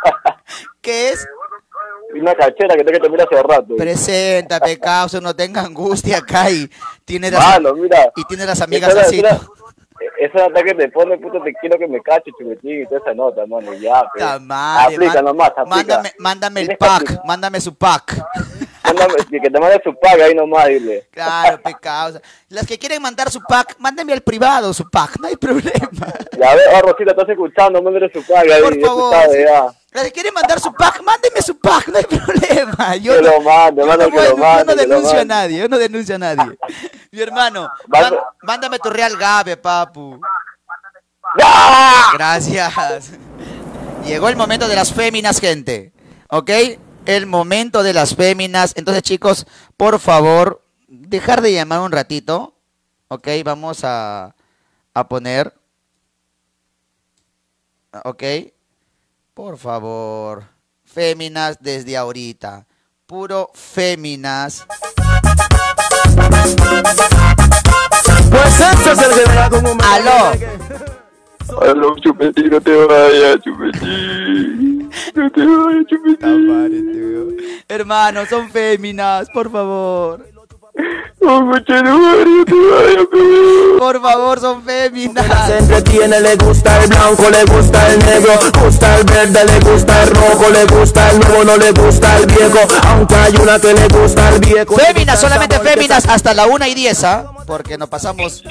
¿Qué 0.81 1.10
es? 1.11 1.26
Una 2.14 2.35
cachera 2.35 2.76
que 2.76 2.81
está 2.81 2.91
que 2.91 2.99
te 2.99 3.10
mira 3.10 3.23
hace 3.23 3.43
rato. 3.43 3.76
Preséntate, 3.77 4.77
causa, 4.77 5.22
no 5.22 5.34
tenga 5.34 5.61
angustia 5.61 6.18
acá 6.18 6.52
y 6.52 6.69
tiene 7.06 7.31
las, 7.31 7.61
Mano, 7.61 7.76
mira. 7.76 8.11
y 8.14 8.26
tiene 8.26 8.45
las 8.45 8.60
amigas 8.60 8.93
así. 8.93 9.23
Esa 10.19 10.47
nota 10.47 10.63
que 10.63 10.73
te 10.73 10.89
pone, 10.89 11.17
puto, 11.17 11.41
te 11.41 11.53
quiero 11.55 11.77
que 11.77 11.87
me 11.87 12.01
cache, 12.01 12.31
chupetín, 12.37 12.81
y 12.81 12.85
toda 12.85 13.01
esa 13.01 13.13
nota, 13.13 13.45
mano, 13.45 13.73
ya, 13.73 14.01
pues. 14.13 14.23
Puta 14.23 14.39
madre, 14.39 14.95
Aplica 14.95 15.21
nomás, 15.21 15.49
aplica. 15.49 15.65
Mándame, 15.65 16.13
mándame 16.19 16.61
el 16.61 16.77
pack, 16.77 17.25
mándame 17.25 17.59
su 17.61 17.75
pack. 17.75 18.23
Que 19.30 19.49
te 19.49 19.59
mande 19.59 19.81
su 19.84 19.93
pack 19.99 20.19
ahí 20.22 20.34
nomás, 20.34 20.67
dile. 20.67 21.07
Claro, 21.11 21.61
pecado. 21.61 22.22
Las 22.49 22.65
que 22.65 22.77
quieren 22.77 23.01
mandar 23.01 23.30
su 23.31 23.41
pack, 23.41 23.76
mándenme 23.80 24.13
al 24.13 24.22
privado 24.22 24.73
su 24.73 24.89
pack, 24.89 25.17
no 25.19 25.27
hay 25.27 25.35
problema. 25.35 26.07
Ya 26.38 26.55
ves, 26.55 26.65
oh, 26.73 26.81
Rosita, 26.81 27.11
estás 27.11 27.30
escuchando, 27.30 27.81
mándale 27.81 28.11
su 28.13 28.23
pack 28.23 28.49
ahí. 28.49 28.61
Por 28.61 28.80
favor, 28.81 29.13
sabes, 29.13 29.45
ya. 29.47 29.65
Las 29.91 30.03
que 30.05 30.11
quieren 30.11 30.34
mandar 30.34 30.59
su 30.59 30.73
pack, 30.73 31.01
mándenme 31.03 31.41
su 31.41 31.57
pack, 31.59 31.88
no 31.88 31.97
hay 31.97 32.03
problema. 32.05 32.95
Yo 32.97 33.15
Que 33.15 33.22
no, 33.22 33.31
lo 33.31 33.41
mande, 33.41 33.81
yo 33.81 33.88
no 33.88 33.97
que 33.97 34.05
voy- 34.11 34.23
lo 34.23 34.30
yo 34.30 34.38
mande, 34.38 34.63
no 34.65 34.81
que 34.81 34.88
lo 34.88 34.95
denuncio 34.95 35.19
a 35.19 35.26
nadie, 35.26 35.57
yo 35.59 35.67
no 35.69 35.77
denuncio 35.77 36.15
a 36.15 36.19
nadie. 36.19 36.57
Mi 37.11 37.22
hermano, 37.22 37.69
Manda- 37.88 38.09
man- 38.11 38.19
mándame 38.41 38.80
tu 38.80 38.89
real 38.89 39.15
gabe, 39.17 39.55
papu. 39.57 40.19
Gracias. 42.13 42.73
Llegó 44.05 44.30
el 44.30 44.35
momento 44.35 44.67
de 44.67 44.76
las 44.76 44.93
féminas, 44.93 45.39
gente. 45.39 45.91
¿Ok? 46.30 46.49
El 47.06 47.26
momento 47.26 47.84
de 47.84 47.94
las 47.94 48.15
féminas. 48.15 48.73
Entonces, 48.76 49.03
chicos, 49.03 49.45
por 49.77 49.99
favor, 49.99 50.61
dejar 50.88 51.41
de 51.41 51.53
llamar 51.53 51.82
un 51.82 51.91
ratito. 51.91 52.56
¿Ok? 53.07 53.27
Vamos 53.44 53.84
a, 53.84 54.36
a 54.94 55.07
poner. 55.07 55.53
¿Ok? 58.03 58.23
Por 59.34 59.57
favor. 59.57 60.45
Féminas 60.84 61.57
desde 61.60 61.98
ahorita. 61.98 62.65
Puro 63.06 63.52
féminas. 63.53 64.65
Pues 68.32 68.60
este 68.60 68.91
es 68.91 68.99
el 68.99 69.30
Aló. 69.84 70.32
Aló, 71.61 71.95
chupetín, 71.99 72.49
no 72.49 72.60
te 72.60 72.76
vayas, 72.86 73.40
chupetín. 73.41 74.74
No 75.15 75.31
te 75.31 75.45
vayas. 75.45 75.85
Hermanos, 77.67 78.30
son 78.30 78.49
féminas, 78.49 79.30
por 79.31 79.51
favor. 79.51 80.34
Por 83.80 84.02
favor, 84.02 84.39
son 84.39 84.64
féminas. 84.64 85.26
Se 85.47 85.57
entretiene, 85.60 86.19
le 86.22 86.35
gusta 86.35 86.84
el 86.84 86.89
blanco, 86.89 87.30
le 87.30 87.43
gusta 87.45 87.88
el 87.91 87.99
negro, 87.99 88.34
gusta 88.64 88.97
el 88.97 89.03
verde, 89.06 89.45
le 89.45 89.60
gusta 89.60 90.03
el 90.03 90.10
rojo, 90.11 90.49
le 90.49 90.65
gusta 90.65 91.11
el 91.11 91.19
nuevo, 91.19 91.43
no 91.43 91.57
le 91.57 91.72
gusta 91.72 92.18
el 92.18 92.26
viejo, 92.26 92.60
aunque 92.88 93.15
hay 93.15 93.35
una 93.38 93.60
que 93.60 93.73
le 93.73 93.88
gusta 93.88 94.30
el 94.30 94.39
viejo. 94.39 94.76
Féminas, 94.76 95.19
solamente 95.19 95.60
féminas 95.60 96.06
hasta 96.07 96.34
la 96.34 96.45
1 96.47 96.65
y 96.68 96.73
10, 96.73 97.03
¿ah? 97.03 97.26
Porque 97.45 97.77
nos 97.77 97.89
pasamos 97.89 98.43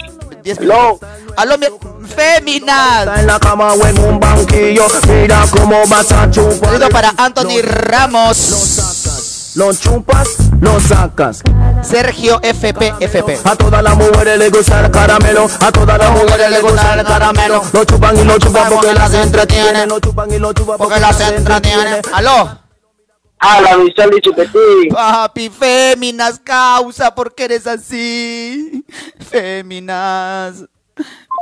10 0.43 0.61
minutos. 0.61 1.01
Aló, 1.37 1.59
mi- 1.59 1.67
féminas. 2.15 3.19
en 3.19 3.27
la 3.27 3.39
cama 3.39 3.73
o 3.73 3.87
en 3.87 3.99
un 3.99 4.21
banquillo, 4.21 4.87
mira 5.09 5.45
cómo 5.51 5.83
vas 5.89 6.13
a 6.13 6.31
chupar. 6.31 6.71
Saludo 6.71 6.89
para 6.91 7.13
Anthony 7.17 7.61
Ramos. 7.63 9.53
Lo 9.57 9.73
chupas, 9.73 10.31
lo 10.61 10.81
sacas. 10.81 11.43
Sergio 11.85 12.40
FP 12.43 12.94
FP. 13.01 13.39
A 13.44 13.56
todas 13.56 13.82
las 13.82 13.97
mujeres 13.97 14.39
les 14.39 14.51
gusta 14.51 14.85
el 14.85 14.90
caramelo, 14.90 15.47
a 15.61 15.73
todas 15.73 15.98
las 15.98 16.11
mujeres 16.11 16.51
les 16.51 16.62
gusta 16.62 16.94
el 16.94 17.05
caramelo. 17.05 17.62
Lo 17.73 17.85
chupan 17.85 18.19
y 18.19 18.24
lo 18.24 18.39
chupan 18.39 18.73
porque 18.73 18.94
las 18.94 19.15
entretienen, 19.15 19.89
lo 19.89 20.01
chupan 20.01 20.32
y 20.32 20.39
lo 20.39 20.52
chupan 20.52 20.78
porque 20.78 21.01
las 21.01 21.20
entretienen. 21.20 22.02
Aló. 22.12 22.59
Mi 23.85 23.93
sol 23.93 24.11
y 24.16 24.20
chupetín. 24.20 24.89
Papi, 24.90 25.51
féminas, 25.51 26.40
causa, 26.43 27.15
¿por 27.15 27.35
qué 27.35 27.44
eres 27.44 27.66
así? 27.66 28.85
Féminas. 29.31 30.65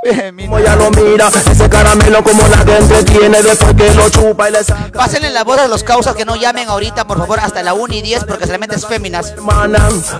Como 0.03 0.59
ella 0.59 0.74
lo 0.74 0.91
mira, 0.91 1.29
ese 1.29 1.70
caramelo 1.70 2.24
como 2.24 2.43
la 2.49 2.65
que 2.65 2.77
entretiene 2.77 3.41
después 3.41 3.73
que 3.74 3.95
lo 3.95 4.11
chupa 4.11 4.49
y 4.49 4.53
le 4.53 4.65
saca. 4.65 4.99
Pásenle 4.99 5.31
la 5.31 5.45
voz 5.45 5.59
a 5.59 5.69
los 5.69 5.85
causas 5.85 6.16
que 6.16 6.24
no 6.24 6.35
llamen 6.35 6.69
ahorita, 6.69 7.07
por 7.07 7.19
favor, 7.19 7.39
hasta 7.39 7.62
la 7.62 7.73
1 7.74 7.95
y 7.95 8.03
10, 8.03 8.24
porque 8.24 8.47
solamente 8.47 8.74
es 8.74 8.85
féminas. 8.85 9.33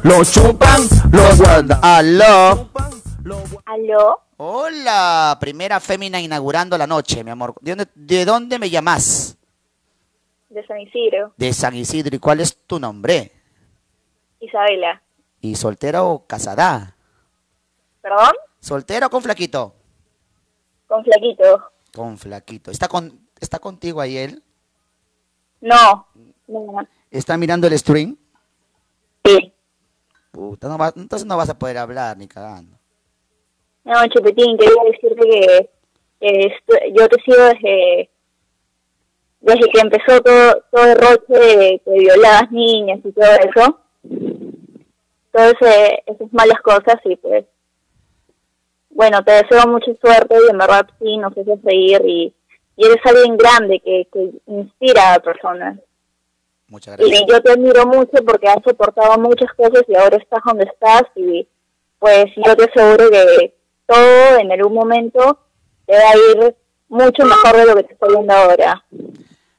Lo 0.04 0.24
chupan, 0.24 0.82
lo 1.10 1.36
guardan. 1.36 1.80
Aló. 1.82 2.70
¿Aló? 3.66 4.20
Hola, 4.36 5.36
primera 5.40 5.80
fémina 5.80 6.20
inaugurando 6.20 6.78
la 6.78 6.86
noche, 6.86 7.24
mi 7.24 7.32
amor. 7.32 7.54
¿De 7.60 7.74
dónde, 7.74 7.88
de 7.96 8.24
dónde 8.24 8.59
me 8.60 8.70
llamas? 8.70 9.36
De 10.48 10.64
San 10.64 10.80
Isidro. 10.80 11.32
De 11.36 11.52
San 11.52 11.74
Isidro. 11.74 12.14
¿Y 12.14 12.20
cuál 12.20 12.38
es 12.40 12.56
tu 12.68 12.78
nombre? 12.78 13.32
Isabela. 14.38 15.02
¿Y 15.40 15.56
soltera 15.56 16.04
o 16.04 16.24
casada? 16.24 16.94
¿Perdón? 18.00 18.32
¿Soltera 18.62 19.09
o 19.09 19.10
con 19.10 19.22
flaquito? 19.22 19.74
Con 20.86 21.02
flaquito. 21.05 21.72
Con 21.93 22.16
flaquito. 22.16 22.70
¿Está, 22.70 22.86
con, 22.86 23.26
¿Está 23.40 23.59
contigo 23.59 24.01
ahí 24.01 24.16
él? 24.16 24.40
No. 25.60 26.06
No. 26.47 26.86
¿Está 27.10 27.36
mirando 27.36 27.66
el 27.66 27.76
stream? 27.76 28.16
Sí. 29.24 29.52
Puta, 30.30 30.68
no 30.68 30.78
va- 30.78 30.93
entonces 30.94 31.26
no 31.26 31.36
vas 31.36 31.48
a 31.51 31.59
poder 31.59 31.76
hablar 31.78 32.16
ni 32.16 32.28
cagando. 32.28 32.78
No, 33.84 33.94
Chupetín, 34.06 34.56
quería 34.56 34.82
decirte 34.93 35.68
que, 36.20 36.93
yo 36.97 37.09
te 37.09 37.20
sigo 37.22 37.43
desde, 37.43 38.10
desde 39.40 39.70
que 39.72 39.80
empezó 39.80 40.20
todo, 40.22 40.64
todo 40.70 40.84
el 40.84 40.97
roche 40.97 41.34
de 41.56 41.82
que 41.84 41.90
violabas 41.90 42.51
niñas 42.52 43.01
y 43.05 43.10
todo 43.12 43.24
eso. 43.24 43.80
Todas 45.32 45.55
esas 46.06 46.32
malas 46.32 46.60
cosas 46.62 46.97
y 47.05 47.16
pues, 47.16 47.44
bueno, 48.94 49.23
te 49.24 49.32
deseo 49.32 49.66
mucha 49.66 49.90
suerte 50.01 50.36
y 50.47 50.51
en 50.51 50.59
verdad 50.59 50.86
sí, 51.01 51.16
nos 51.16 51.32
haces 51.32 51.59
reír 51.64 52.01
y, 52.06 52.35
y 52.77 52.85
eres 52.86 52.98
alguien 53.05 53.36
grande 53.36 53.81
que, 53.81 54.06
que 54.12 54.31
inspira 54.47 55.14
a 55.14 55.19
personas. 55.20 55.78
Muchas 56.69 56.98
Y 57.01 57.27
yo 57.28 57.40
te 57.43 57.52
admiro 57.52 57.86
mucho 57.86 58.23
porque 58.27 58.48
has 58.48 58.62
soportado 58.64 59.19
muchas 59.19 59.52
cosas 59.55 59.82
y 59.89 59.94
ahora 59.94 60.16
estás 60.16 60.40
donde 60.47 60.64
estás 60.64 61.02
y 61.16 61.47
pues 61.98 62.27
yo 62.36 62.56
te 62.56 62.64
aseguro 62.64 63.10
que 63.10 63.55
todo 63.86 64.39
en 64.39 64.51
algún 64.52 64.74
momento 64.74 65.39
te 65.86 65.93
va 65.94 66.10
a 66.10 66.16
ir 66.16 66.56
mucho 66.89 67.24
mejor 67.24 67.56
de 67.56 67.66
lo 67.66 67.77
que 67.77 67.82
te 67.85 67.93
está 67.93 68.06
yendo 68.09 68.32
ahora. 68.32 68.85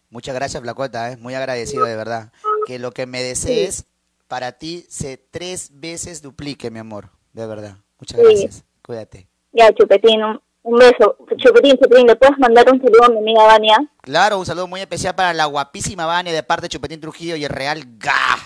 Muchas 0.09 0.35
gracias, 0.35 0.61
Flacota, 0.61 1.11
¿eh? 1.11 1.17
muy 1.17 1.33
agradecido 1.35 1.85
de 1.85 1.95
verdad. 1.95 2.31
Que 2.65 2.79
lo 2.79 2.91
que 2.91 3.05
me 3.05 3.21
desees 3.23 3.85
para 4.27 4.53
ti 4.53 4.85
se 4.89 5.17
tres 5.17 5.69
veces 5.73 6.21
duplique, 6.21 6.71
mi 6.71 6.79
amor, 6.79 7.09
de 7.33 7.45
verdad. 7.47 7.77
Muchas 7.99 8.19
Sí. 8.19 8.25
gracias. 8.25 8.65
Cuídate. 8.85 9.27
Ya, 9.53 9.71
Chupetín, 9.73 10.23
un, 10.23 10.41
un 10.63 10.79
beso. 10.79 11.15
Chupetín, 11.37 11.77
Chupetín, 11.77 12.07
¿le 12.07 12.15
puedes 12.15 12.37
mandar 12.39 12.65
un 12.71 12.81
saludo 12.81 13.05
a 13.05 13.09
mi 13.09 13.17
amiga 13.19 13.43
Vania? 13.43 13.77
Claro, 14.01 14.39
un 14.39 14.45
saludo 14.45 14.67
muy 14.67 14.81
especial 14.81 15.15
para 15.15 15.33
la 15.33 15.45
guapísima 15.45 16.05
Vania 16.05 16.33
de 16.33 16.43
parte 16.43 16.63
de 16.63 16.69
Chupetín 16.69 16.99
Trujillo 16.99 17.35
y 17.35 17.45
el 17.45 17.49
Real 17.51 17.83
Ga. 17.97 18.37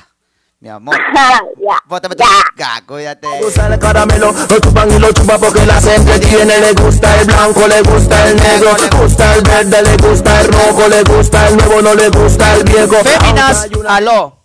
Mi 0.60 0.70
amor. 0.70 0.96
ya. 1.62 1.78
Bótame 1.86 2.16
tu 2.16 2.24
Ga, 2.56 2.82
cuídate. 2.88 3.28
gusta 3.44 3.68
el 3.72 3.80
caramelo, 3.80 4.32
lo 4.32 4.60
chupan 4.60 4.92
y 4.92 4.98
lo 5.00 5.12
chupan 5.12 5.40
porque 5.40 5.66
las 5.68 5.86
entretiene, 5.86 6.58
le 6.60 6.74
gusta 6.74 7.22
el 7.22 7.28
blanco, 7.28 7.68
le 7.68 7.82
gusta 7.84 8.28
el 8.28 8.36
negro, 8.38 8.72
le 8.76 8.98
gusta 8.98 9.36
el 9.36 9.42
verde, 9.44 9.84
le 9.84 10.08
gusta 10.08 10.42
el 10.42 10.48
rojo, 10.48 10.88
le 10.88 11.04
gusta 11.04 11.48
el 11.48 11.58
nuevo, 11.58 11.82
no 11.84 11.94
le 11.94 12.10
gusta 12.10 12.56
el 12.56 12.64
viejo. 12.64 12.96
Féminas, 13.04 13.70
aló. 13.88 14.40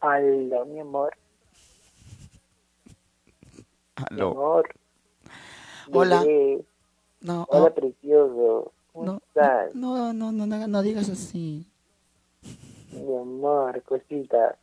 Aló, 0.00 0.64
mi 0.66 0.80
amor. 0.80 1.16
Mi 3.98 4.04
Aló. 4.16 4.30
amor. 4.32 4.68
Hola. 5.92 6.20
Bebé. 6.20 6.64
No, 7.20 7.46
Hola, 7.48 7.64
oh. 7.66 7.74
precioso. 7.74 8.72
¿Cómo 8.92 9.04
No, 9.06 9.20
estás? 9.28 9.74
no, 9.74 10.12
no, 10.12 10.32
no, 10.32 10.46
no, 10.46 10.68
no 10.68 10.82
digas 10.82 11.08
así. 11.08 11.66
Mi 12.92 13.16
amor, 13.16 13.82
cosita. 13.82 14.56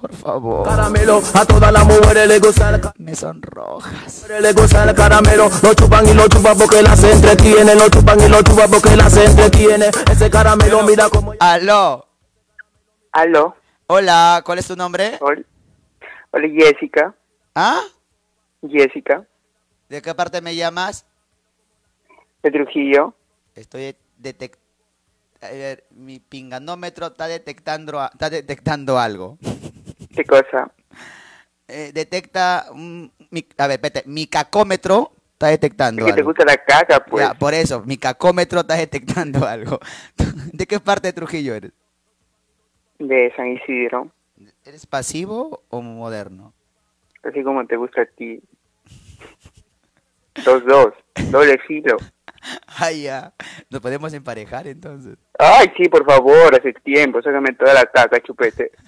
Por 0.00 0.12
favor. 0.14 0.64
Caramelo, 0.66 1.20
a 1.34 1.44
todas 1.44 1.72
las 1.72 1.84
mujeres 1.84 2.28
le 2.28 2.38
gusta 2.38 2.70
el 2.74 2.80
Me 2.98 3.14
sonrojas. 3.16 4.26
Le 4.40 4.52
gusta 4.52 4.84
el 4.84 4.94
caramelo, 4.94 5.48
lo 5.62 5.74
chupan 5.74 6.06
y 6.06 6.14
lo 6.14 6.28
chupan 6.28 6.56
porque 6.56 6.82
las 6.82 7.02
entretiene, 7.02 7.74
lo 7.74 7.88
chupan 7.88 8.20
y 8.20 8.28
lo 8.28 8.42
chupan 8.42 8.70
porque 8.70 8.96
las 8.96 9.16
entretiene. 9.16 9.86
Ese 10.10 10.30
caramelo, 10.30 10.84
mira 10.84 11.08
cómo. 11.08 11.32
Aló. 11.40 12.06
Aló. 13.12 13.56
Hola, 13.88 14.42
¿cuál 14.44 14.58
es 14.58 14.68
tu 14.68 14.76
nombre? 14.76 15.18
Hola. 15.20 15.42
Hola, 16.30 16.48
Jessica. 16.48 17.14
¿Ah? 17.54 17.80
Jessica, 18.66 19.26
¿De 19.88 20.02
qué 20.02 20.14
parte 20.14 20.40
me 20.40 20.54
llamas? 20.54 21.06
de 22.42 22.50
Trujillo. 22.50 23.14
Estoy 23.54 23.96
detectando. 24.18 24.66
Mi 25.90 26.18
pinganómetro 26.20 27.06
está 27.06 27.26
detectando, 27.28 28.04
está 28.04 28.28
detectando 28.30 28.98
algo. 28.98 29.38
¿Qué 30.14 30.24
cosa? 30.24 30.70
Eh, 31.68 31.90
detecta. 31.94 32.66
un- 32.72 33.10
mi, 33.30 33.46
a 33.56 33.66
ver, 33.66 33.76
espérate. 33.82 34.08
Mi 34.08 34.26
cacómetro 34.26 35.12
está 35.32 35.46
detectando 35.48 36.04
Es 36.04 36.12
que 36.12 36.16
te 36.16 36.22
gusta 36.22 36.44
la 36.44 36.56
caca, 36.56 37.04
pues. 37.04 37.24
Ya, 37.26 37.34
por 37.34 37.54
eso, 37.54 37.82
mi 37.84 37.96
cacómetro 37.96 38.60
está 38.60 38.74
detectando 38.74 39.46
algo. 39.46 39.78
¿De 40.52 40.66
qué 40.66 40.80
parte 40.80 41.08
de 41.08 41.12
Trujillo 41.12 41.54
eres? 41.54 41.72
De 42.98 43.32
San 43.36 43.46
Isidro. 43.48 44.10
¿Eres 44.64 44.86
pasivo 44.86 45.62
o 45.70 45.80
moderno? 45.82 46.52
Así 47.28 47.42
como 47.42 47.66
te 47.66 47.76
gusta 47.76 48.02
a 48.02 48.06
ti. 48.06 48.40
Dos, 50.44 50.64
dos. 50.64 50.94
Doble 51.30 51.58
filo. 51.66 51.96
Ay, 52.78 53.02
ya. 53.02 53.32
Nos 53.70 53.80
podemos 53.80 54.12
emparejar 54.14 54.66
entonces. 54.66 55.16
Ay, 55.38 55.72
sí, 55.76 55.88
por 55.88 56.04
favor, 56.06 56.54
hace 56.54 56.72
tiempo. 56.72 57.20
Sácame 57.20 57.52
toda 57.52 57.74
la 57.74 57.84
caca, 57.84 58.20
chupete. 58.20 58.70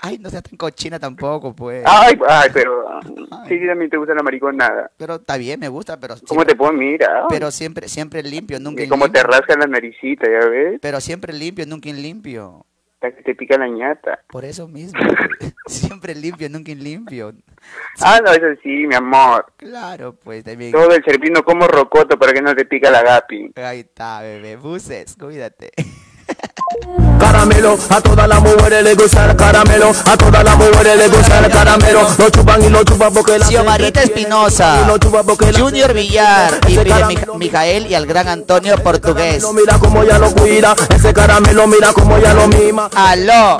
Ay, 0.00 0.18
no 0.18 0.30
seas 0.30 0.42
tan 0.42 0.56
cochina 0.56 0.98
tampoco, 0.98 1.54
pues. 1.54 1.84
Ay, 1.86 2.18
ay, 2.28 2.50
pero... 2.52 3.00
Sí, 3.48 3.58
sí, 3.58 3.66
también 3.66 3.90
te 3.90 3.96
gusta 3.96 4.14
la 4.14 4.22
mariconada. 4.22 4.90
Pero 4.96 5.16
está 5.16 5.36
bien, 5.36 5.60
me 5.60 5.68
gusta, 5.68 5.98
pero... 5.98 6.14
¿Cómo 6.28 6.44
te 6.44 6.54
puedo 6.54 6.72
mirar? 6.72 7.24
Pero 7.28 7.50
siempre, 7.50 7.88
siempre 7.88 8.22
limpio, 8.22 8.58
nunca 8.58 8.82
Y 8.82 8.88
como 8.88 9.10
te 9.10 9.18
limpio. 9.18 9.38
rascan 9.38 9.60
la 9.60 9.66
naricita, 9.66 10.26
¿ya 10.30 10.48
ves? 10.48 10.78
Pero 10.80 11.00
siempre 11.00 11.32
limpio, 11.32 11.66
nunca 11.66 11.90
limpio. 11.90 12.64
Hasta 13.02 13.16
que 13.16 13.22
te 13.24 13.34
pica 13.34 13.58
la 13.58 13.66
ñata. 13.66 14.20
Por 14.28 14.44
eso 14.44 14.68
mismo. 14.68 15.00
siempre 15.66 16.14
limpio, 16.14 16.48
nunca 16.48 16.72
limpio. 16.72 17.32
Ah, 18.00 18.20
no, 18.24 18.30
eso 18.30 18.60
sí, 18.62 18.86
mi 18.86 18.94
amor. 18.94 19.52
Claro, 19.56 20.14
pues 20.14 20.44
también. 20.44 20.70
Todo 20.70 20.94
el 20.94 21.02
serpino 21.02 21.42
como 21.42 21.66
rocoto 21.66 22.16
para 22.16 22.32
que 22.32 22.42
no 22.42 22.54
te 22.54 22.64
pica 22.64 22.92
la 22.92 23.02
gapi. 23.02 23.50
Ahí 23.56 23.80
está, 23.80 24.22
bebé. 24.22 24.54
Buses, 24.54 25.16
cuídate. 25.16 25.72
Caramelo, 27.18 27.76
a 27.90 28.00
todas 28.00 28.28
las 28.28 28.40
mujeres 28.42 28.82
les 28.82 28.96
gusta 28.96 29.30
el 29.30 29.36
caramelo, 29.36 29.90
a 29.90 30.16
todas 30.16 30.44
las 30.44 30.56
mujeres 30.56 30.96
les 30.96 31.10
gusta 31.12 31.38
el 31.44 31.50
caramelo, 31.52 32.00
lo 32.18 32.30
chupan 32.30 32.62
y 32.62 32.68
lo 32.68 32.84
chupan 32.84 33.12
porque 33.14 33.38
la 33.38 33.46
Xiomarita 33.46 34.02
Espinosa, 34.02 34.86
Junior 35.56 35.92
Villar, 35.94 36.50
y 36.68 36.76
pide 36.78 36.90
Mij- 37.04 37.36
Mijael 37.38 37.86
y 37.86 37.94
al 37.94 38.06
gran 38.06 38.28
Antonio 38.28 38.76
Portugués. 38.82 39.44
Mira 39.54 39.78
cómo 39.78 40.04
ya 40.04 40.18
lo 40.18 40.32
cuida, 40.32 40.74
ese 40.94 41.12
caramelo 41.14 41.66
mira 41.66 41.92
cómo 41.92 42.18
ya 42.18 42.34
lo 42.34 42.48
mima. 42.48 42.90
Aló. 42.94 43.58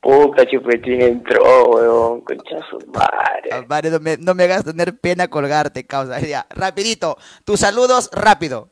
Puta, 0.00 0.44
chupetín 0.46 1.00
entró, 1.00 1.64
weón, 1.68 2.22
concha 2.22 2.56
su 2.68 2.76
madre. 2.92 3.50
Ah, 3.52 3.62
Vale, 3.68 3.88
no 3.88 4.00
me, 4.00 4.16
no 4.16 4.34
me 4.34 4.42
hagas 4.44 4.64
tener 4.64 4.98
pena 4.98 5.28
colgarte, 5.28 5.86
causa. 5.86 6.18
Ya, 6.20 6.44
rapidito. 6.50 7.16
Tus 7.44 7.60
saludos, 7.60 8.10
rápido. 8.12 8.70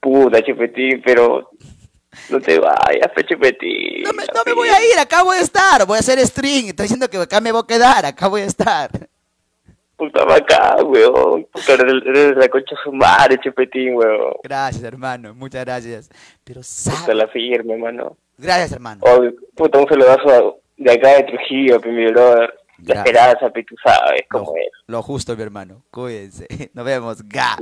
Puta, 0.00 0.42
chupetín, 0.44 1.00
pero 1.04 1.50
no 2.30 2.40
te 2.40 2.58
vayas, 2.58 3.10
pe, 3.14 3.24
chupetín. 3.24 4.02
No 4.02 4.12
me, 4.12 4.24
no 4.24 4.42
me 4.44 4.52
voy 4.52 4.68
a 4.68 4.84
ir, 4.84 4.98
acá 4.98 5.22
voy 5.22 5.38
a 5.38 5.40
estar. 5.40 5.86
Voy 5.86 5.96
a 5.96 6.00
hacer 6.00 6.18
string. 6.20 6.68
Estoy 6.68 6.84
diciendo 6.84 7.08
que 7.08 7.18
acá 7.18 7.40
me 7.40 7.52
voy 7.52 7.62
a 7.62 7.66
quedar, 7.66 8.06
acá 8.06 8.28
voy 8.28 8.42
a 8.42 8.46
estar. 8.46 8.90
Puta 9.96 10.24
vaca, 10.24 10.76
weón. 10.84 11.46
Puta, 11.52 11.72
eres, 11.72 12.36
la 12.36 12.48
concha 12.48 12.76
su 12.84 12.92
madre, 12.92 13.38
chupetín, 13.42 13.94
weón. 13.94 14.34
Gracias, 14.42 14.84
hermano. 14.84 15.34
Muchas 15.34 15.64
gracias. 15.64 16.10
Pero 16.44 16.60
Puta, 16.60 17.14
la 17.14 17.28
firme, 17.28 17.74
hermano. 17.74 18.16
Gracias, 18.36 18.72
hermano. 18.72 19.00
Oye, 19.04 19.34
puta, 19.54 19.78
un 19.78 19.88
saludazo 19.88 20.60
de 20.76 20.92
acá 20.92 21.16
de 21.16 21.22
Trujillo, 21.24 21.80
mi 21.80 22.06
brother. 22.10 22.52
La 22.84 22.96
esperanza, 22.96 23.48
pe, 23.48 23.64
tú 23.64 23.74
sabes 23.82 24.22
cómo 24.30 24.54
es. 24.56 24.68
Lo 24.86 25.02
justo, 25.02 25.34
mi 25.34 25.42
hermano. 25.42 25.82
Cuídense. 25.90 26.46
Nos 26.74 26.84
vemos. 26.84 27.26
Ga. 27.26 27.56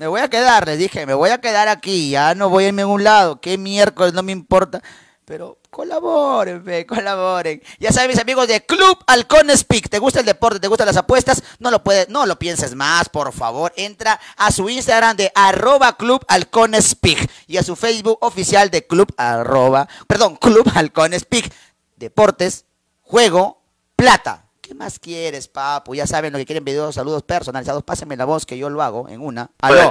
Me 0.00 0.06
voy 0.06 0.20
a 0.20 0.28
quedar, 0.28 0.66
les 0.66 0.78
dije, 0.78 1.06
me 1.06 1.14
voy 1.14 1.30
a 1.30 1.38
quedar 1.38 1.68
aquí. 1.68 2.10
Ya 2.10 2.34
no 2.34 2.48
voy 2.48 2.64
a 2.64 2.68
irme 2.68 2.82
a 2.82 2.86
un 2.86 3.04
lado. 3.04 3.40
Qué 3.40 3.58
miércoles, 3.58 4.14
no 4.14 4.22
me 4.22 4.32
importa. 4.32 4.82
Pero 5.24 5.58
colaboren, 5.70 6.62
fe, 6.62 6.84
colaboren. 6.86 7.62
Ya 7.78 7.92
saben, 7.92 8.10
mis 8.10 8.20
amigos 8.20 8.46
de 8.46 8.64
Club 8.64 8.98
Halcón 9.06 9.48
Speak. 9.56 9.88
¿Te 9.88 9.98
gusta 9.98 10.20
el 10.20 10.26
deporte? 10.26 10.60
¿Te 10.60 10.68
gustan 10.68 10.86
las 10.86 10.96
apuestas? 10.96 11.42
No 11.58 11.70
lo 11.70 11.82
puedes, 11.82 12.08
no 12.08 12.26
lo 12.26 12.38
pienses 12.38 12.74
más, 12.74 13.08
por 13.08 13.32
favor. 13.32 13.72
Entra 13.76 14.20
a 14.36 14.50
su 14.50 14.68
Instagram 14.68 15.16
de 15.16 15.32
arroba 15.34 15.96
Club 15.96 16.24
Halcón 16.28 16.74
Speak 16.80 17.30
y 17.46 17.56
a 17.56 17.62
su 17.62 17.74
Facebook 17.74 18.18
oficial 18.20 18.70
de 18.70 18.86
Club 18.86 19.12
arroba, 19.16 19.88
perdón, 20.06 20.36
Club 20.36 20.70
Halcón 20.74 21.18
Speak. 21.18 21.50
Deportes, 21.96 22.66
juego, 23.00 23.62
plata. 23.96 24.43
¿Qué 24.66 24.74
más 24.74 24.98
quieres, 24.98 25.46
papu? 25.46 25.94
Ya 25.94 26.06
saben 26.06 26.32
lo 26.32 26.38
que 26.38 26.46
quieren 26.46 26.64
videos, 26.64 26.94
saludos 26.94 27.22
personalizados. 27.22 27.82
Pásenme 27.82 28.16
la 28.16 28.24
voz 28.24 28.46
que 28.46 28.56
yo 28.56 28.70
lo 28.70 28.80
hago 28.80 29.10
en 29.10 29.20
una. 29.20 29.50
Aló. 29.60 29.90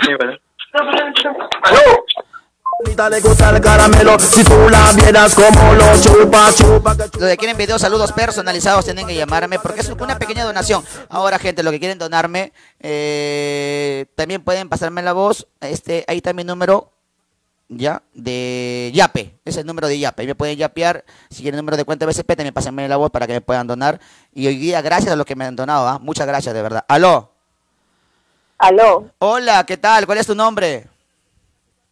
Ahorita 2.79 3.09
le 3.11 3.21
gusta 3.21 3.51
el 3.51 3.61
caramelo, 3.61 4.17
si 4.17 4.43
tú 4.43 4.67
la 4.71 4.91
vieras 4.93 5.35
como 5.35 5.73
lo 5.75 6.01
chupa, 6.01 6.51
chupa. 6.55 6.97
que 6.97 7.19
Los 7.19 7.29
que 7.29 7.37
quieren 7.37 7.55
videos, 7.55 7.81
saludos 7.81 8.11
personalizados, 8.13 8.85
tienen 8.85 9.05
que 9.05 9.13
llamarme 9.13 9.59
porque 9.59 9.81
es 9.81 9.89
una 9.89 10.17
pequeña 10.17 10.43
donación. 10.43 10.83
Ahora, 11.07 11.37
gente, 11.37 11.61
lo 11.61 11.69
que 11.69 11.79
quieren 11.79 11.99
donarme, 11.99 12.51
eh, 12.79 14.07
también 14.15 14.43
pueden 14.43 14.69
pasarme 14.69 15.03
la 15.03 15.13
voz. 15.13 15.47
Este, 15.61 16.03
ahí 16.07 16.17
está 16.17 16.33
mi 16.33 16.43
número, 16.43 16.92
ya, 17.77 18.03
de 18.13 18.91
Yape. 18.93 19.39
Es 19.45 19.57
el 19.57 19.65
número 19.65 19.87
de 19.87 19.99
Yape. 19.99 20.25
Me 20.25 20.35
pueden 20.35 20.57
yapear. 20.57 21.03
Si 21.29 21.41
quieren 21.41 21.55
el 21.55 21.61
número 21.61 21.77
de 21.77 21.85
cuenta 21.85 22.05
BCP, 22.05 22.35
también 22.35 22.53
pásenme 22.53 22.87
la 22.87 22.97
voz 22.97 23.11
para 23.11 23.27
que 23.27 23.33
me 23.33 23.41
puedan 23.41 23.67
donar. 23.67 23.99
Y 24.33 24.47
hoy 24.47 24.57
día, 24.57 24.81
gracias 24.81 25.13
a 25.13 25.15
los 25.15 25.25
que 25.25 25.35
me 25.35 25.45
han 25.45 25.55
donado, 25.55 25.87
¿ah? 25.87 25.99
Muchas 25.99 26.27
gracias, 26.27 26.53
de 26.53 26.61
verdad. 26.61 26.85
Aló. 26.87 27.31
Aló. 28.57 29.09
Hola, 29.19 29.65
¿qué 29.65 29.77
tal? 29.77 30.05
¿Cuál 30.05 30.17
es 30.17 30.27
tu 30.27 30.35
nombre? 30.35 30.87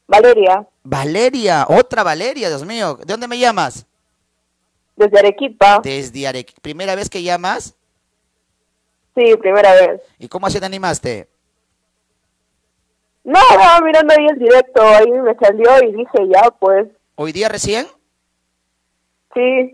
Valeria, 0.08 0.68
Valeria, 0.84 1.66
otra 1.70 2.04
Valeria, 2.04 2.50
Dios 2.50 2.66
mío. 2.66 2.96
¿De 2.96 3.06
dónde 3.06 3.30
me 3.30 3.40
llamas? 3.40 3.86
desde 5.02 5.20
Arequipa. 5.20 5.82
Desde 5.84 6.28
Arequipa. 6.28 6.60
¿Primera 6.62 6.96
vez 6.96 7.10
que 7.10 7.24
llamas? 7.24 7.76
Sí, 9.16 9.36
primera 9.38 9.74
vez. 9.74 10.02
¿Y 10.20 10.28
cómo 10.28 10.48
así 10.48 10.60
te 10.60 10.66
animaste? 10.66 11.28
No, 13.24 13.40
no, 13.40 13.86
mirando 13.86 14.14
ahí 14.18 14.26
el 14.28 14.40
directo, 14.40 14.82
ahí 14.82 15.12
me 15.12 15.36
salió 15.36 15.84
y 15.84 15.92
dije, 15.96 16.28
ya, 16.34 16.50
pues, 16.60 16.88
¿Hoy 17.16 17.32
día 17.32 17.50
recién? 17.50 17.88
sí, 19.34 19.74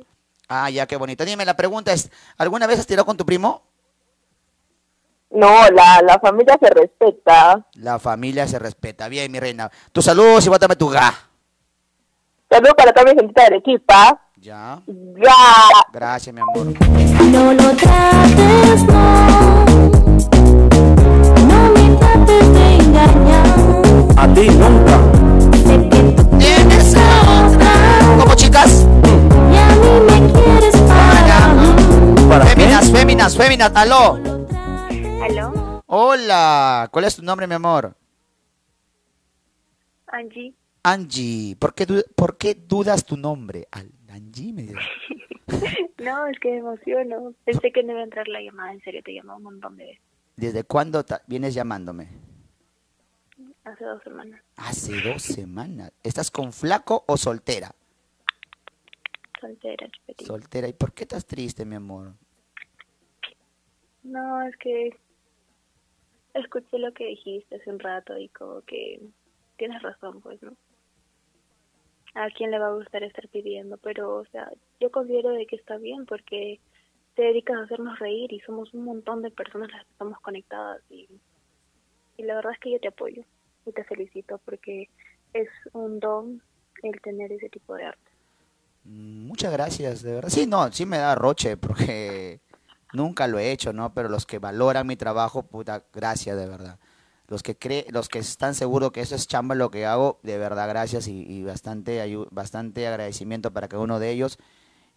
Ah, 0.49 0.69
ya, 0.69 0.85
qué 0.85 0.95
bonito. 0.95 1.25
Dime, 1.25 1.43
la 1.43 1.57
pregunta 1.57 1.91
es, 1.91 2.09
¿alguna 2.37 2.67
vez 2.67 2.79
has 2.79 2.87
tirado 2.87 3.05
con 3.05 3.17
tu 3.17 3.25
primo? 3.25 3.63
no, 5.29 5.67
la, 5.73 6.01
la 6.03 6.19
familia 6.19 6.57
se 6.61 6.69
respeta. 6.69 7.65
La 7.73 7.99
familia 7.99 8.47
se 8.47 8.57
respeta. 8.59 9.09
Bien, 9.09 9.29
mi 9.31 9.39
reina.Tus 9.41 10.05
saludos 10.05 10.45
y 10.45 10.49
bótame 10.49 10.77
tu 10.77 10.87
ga. 10.87 11.13
Saludos 12.49 12.73
para 12.77 12.93
toda 12.93 13.11
mi 13.11 13.19
gente 13.19 13.33
de 13.41 13.45
Arequipa. 13.45 14.21
Ya. 14.37 14.79
Ya. 14.87 15.33
Gracias, 15.91 16.33
mi 16.33 16.39
amor. 16.39 16.67
No 17.25 17.53
lo 17.53 17.75
trates, 17.75 18.83
no. 18.83 19.65
No 21.45 21.69
me 21.73 21.97
trates 21.99 22.53
de 22.53 22.75
engañar. 22.77 23.26
A 24.29 24.33
ti 24.33 24.47
nunca. 24.49 24.97
¿Tienes 26.37 26.95
a 26.95 27.45
otra? 27.47 27.71
¿Cómo, 28.19 28.35
chicas? 28.35 28.85
Y 29.51 29.57
a 29.57 29.75
mí 29.75 29.91
me 30.05 30.31
quieres 30.33 30.75
para 30.87 31.53
mí. 31.55 32.49
Féminas, 32.49 32.91
féminas, 32.91 33.37
féminas. 33.37 33.71
Aló. 33.75 34.15
¿Aló? 35.23 35.81
Hola. 35.87 36.89
¿Cuál 36.91 37.05
es 37.05 37.15
tu 37.15 37.23
nombre, 37.23 37.47
mi 37.47 37.55
amor? 37.55 37.95
Angie. 40.07 40.53
Angie. 40.83 41.55
¿Por 41.57 41.73
qué, 41.73 41.85
du- 41.85 42.03
por 42.15 42.37
qué 42.37 42.55
dudas 42.55 43.03
tu 43.05 43.17
nombre? 43.17 43.67
Al- 43.71 43.91
Angie 44.09 44.53
me 44.53 44.61
dice. 44.63 44.75
No, 45.99 46.27
es 46.27 46.37
que 46.39 46.51
me 46.51 46.57
emociono. 46.57 47.33
Pensé 47.43 47.71
que 47.71 47.81
no 47.83 47.91
iba 47.93 48.01
a 48.01 48.03
entrar 48.03 48.27
la 48.27 48.39
llamada. 48.41 48.71
En 48.71 48.81
serio, 48.81 49.01
te 49.03 49.13
llamaba 49.13 49.37
un 49.37 49.43
montón 49.43 49.75
de 49.77 49.85
veces. 49.85 50.01
¿Desde 50.35 50.63
cuándo 50.63 51.03
vienes 51.25 51.53
llamándome? 51.55 52.09
Hace 53.67 53.83
dos 53.83 54.01
semanas. 54.01 54.41
Hace 54.55 55.01
dos 55.01 55.21
semanas. 55.21 55.91
¿Estás 56.01 56.31
con 56.31 56.53
flaco 56.53 57.03
o 57.05 57.17
soltera? 57.17 57.69
Soltera, 59.41 59.89
chupetín. 59.89 60.25
Soltera. 60.25 60.67
¿Y 60.69 60.73
por 60.73 60.93
qué 60.93 61.03
estás 61.03 61.25
triste, 61.25 61.65
mi 61.65 61.75
amor? 61.75 62.13
No, 64.03 64.41
es 64.43 64.55
que 64.55 64.97
escuché 66.33 66.79
lo 66.79 66.93
que 66.93 67.07
dijiste 67.07 67.57
hace 67.57 67.69
un 67.69 67.79
rato 67.79 68.17
y 68.17 68.29
como 68.29 68.61
que 68.61 69.01
tienes 69.57 69.81
razón, 69.81 70.21
pues, 70.21 70.41
¿no? 70.41 70.55
A 72.15 72.29
quién 72.29 72.51
le 72.51 72.59
va 72.59 72.67
a 72.67 72.75
gustar 72.75 73.03
estar 73.03 73.27
pidiendo, 73.27 73.75
pero, 73.79 74.15
o 74.15 74.25
sea, 74.27 74.49
yo 74.79 74.91
considero 74.91 75.31
de 75.31 75.45
que 75.45 75.57
está 75.57 75.77
bien 75.77 76.05
porque 76.05 76.61
te 77.15 77.23
dedicas 77.23 77.57
a 77.57 77.63
hacernos 77.63 77.99
reír 77.99 78.31
y 78.31 78.39
somos 78.39 78.73
un 78.73 78.85
montón 78.85 79.21
de 79.23 79.29
personas 79.29 79.69
las 79.73 79.83
que 79.83 79.91
estamos 79.91 80.21
conectadas 80.21 80.81
y, 80.89 81.09
y 82.15 82.23
la 82.23 82.35
verdad 82.35 82.53
es 82.53 82.59
que 82.59 82.71
yo 82.71 82.79
te 82.79 82.87
apoyo 82.87 83.25
y 83.67 83.73
te 83.73 83.83
felicito 83.83 84.39
porque 84.45 84.89
es 85.33 85.49
un 85.73 85.99
don 85.99 86.41
el 86.83 87.01
tener 87.01 87.31
ese 87.31 87.49
tipo 87.49 87.75
de 87.75 87.85
arte. 87.85 88.11
Mm, 88.85 89.27
Muchas 89.27 89.51
gracias, 89.51 90.01
de 90.01 90.13
verdad. 90.13 90.29
Sí, 90.29 90.45
no, 90.47 90.71
sí 90.71 90.85
me 90.85 90.97
da 90.97 91.15
roche 91.15 91.57
porque 91.57 92.39
nunca 92.93 93.27
lo 93.27 93.39
he 93.39 93.51
hecho, 93.51 93.73
¿no? 93.73 93.93
Pero 93.93 94.09
los 94.09 94.25
que 94.25 94.39
valoran 94.39 94.87
mi 94.87 94.95
trabajo, 94.95 95.43
puta, 95.43 95.83
gracias, 95.93 96.37
de 96.37 96.47
verdad. 96.47 96.79
Los 97.27 97.43
que 97.43 97.57
cree, 97.57 97.85
los 97.89 98.07
que 98.07 98.19
están 98.19 98.55
seguros 98.55 98.91
que 98.93 99.01
eso 99.01 99.13
es 99.15 99.27
chamba 99.27 99.53
lo 99.53 99.69
que 99.69 99.85
hago, 99.85 100.19
de 100.23 100.37
verdad, 100.37 100.69
gracias 100.69 101.09
y, 101.09 101.23
y 101.29 101.43
bastante, 101.43 102.01
bastante 102.31 102.87
agradecimiento 102.87 103.51
para 103.51 103.67
cada 103.67 103.83
uno 103.83 103.99
de 103.99 104.11
ellos 104.11 104.37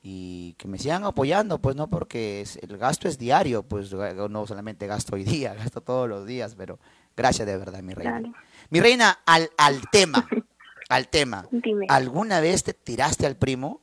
y 0.03 0.55
que 0.55 0.69
me 0.69 0.79
sigan 0.79 1.03
apoyando, 1.05 1.59
pues 1.59 1.75
no, 1.75 1.91
porque 1.91 2.41
es- 2.41 2.57
el 2.59 2.79
gasto 2.79 3.09
es 3.09 3.19
diario, 3.19 3.65
pues 3.65 3.93
no 3.93 4.47
solamente 4.47 4.87
gasto 4.87 5.17
hoy 5.17 5.25
día, 5.25 5.55
gasto 5.75 5.81
todos 5.81 6.09
los 6.09 6.25
días, 6.25 6.55
pero 6.55 6.79
gracias 7.17 7.49
de 7.49 7.57
verdad, 7.59 7.83
mi 7.83 7.95
reina. 7.95 8.21
Claro. 8.21 8.35
Mi 8.71 8.81
reina, 8.81 9.19
al, 9.27 9.51
al 9.57 9.83
tema, 9.91 10.27
al 10.89 11.09
tema. 11.09 11.47
Dime. 11.51 11.87
¿Alguna 11.89 12.41
vez 12.41 12.63
te 12.65 12.73
tiraste 12.75 13.27
al 13.27 13.37
primo? 13.37 13.81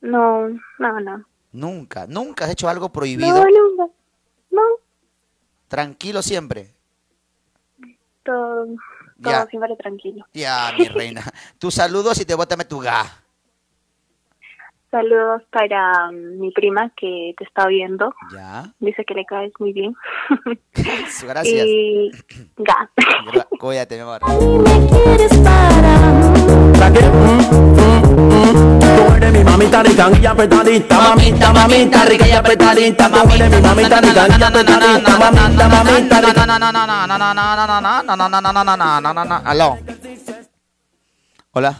No, 0.00 0.48
no, 0.78 1.00
no. 1.00 1.24
Nunca, 1.52 2.06
nunca 2.06 2.44
has 2.46 2.52
hecho 2.52 2.68
algo 2.68 2.90
prohibido. 2.90 3.28
No, 3.28 3.44
nunca. 3.44 3.92
No, 4.50 4.62
Tranquilo 5.68 6.22
siempre. 6.22 6.72
todo 8.24 8.66
todo 9.22 9.32
Ya. 9.32 9.46
siempre 9.46 9.76
tranquilo. 9.76 10.26
Ya, 10.32 10.72
mi 10.78 10.86
reina. 10.88 11.22
Tus 11.58 11.74
saludos 11.74 12.18
y 12.20 12.24
te 12.24 12.34
bótame 12.34 12.64
tu 12.64 12.78
ga. 12.80 13.04
Saludos 14.90 15.42
para 15.52 16.10
mm, 16.10 16.40
mi 16.40 16.50
prima 16.50 16.90
que 16.96 17.32
te 17.38 17.44
está 17.44 17.66
viendo. 17.68 18.12
Ya. 18.32 18.64
Dice 18.80 19.04
que 19.04 19.14
le 19.14 19.24
caes 19.24 19.52
muy 19.60 19.72
bien. 19.72 19.94
Gracias. 21.22 21.66
Y. 21.66 22.10
Gra- 22.56 22.90
Cuídate, 23.58 23.94
mi 23.96 24.00
amor. 24.02 24.20
Mm, 24.26 24.64
mm, 27.20 27.80
mm. 28.30 28.80
Tú 28.80 29.14
eres 29.14 29.32
mi 29.32 29.44
mamita 29.44 29.82
rica 29.82 30.10
y 30.20 30.26
apretadita, 30.26 30.98
mamita, 30.98 31.52
mamita 31.52 32.04
rica 32.06 32.26
y 32.26 32.32
apretadita, 32.32 33.10
eres 33.34 33.50
mi 33.50 33.60
mamita 33.60 34.00
rica 34.00 34.26
y 34.28 34.42
apretadita, 34.42 35.18
mamita, 35.18 35.68
mamita 35.68 36.20
rica. 36.20 36.40
Aló. 39.44 39.78
Hola. 41.52 41.74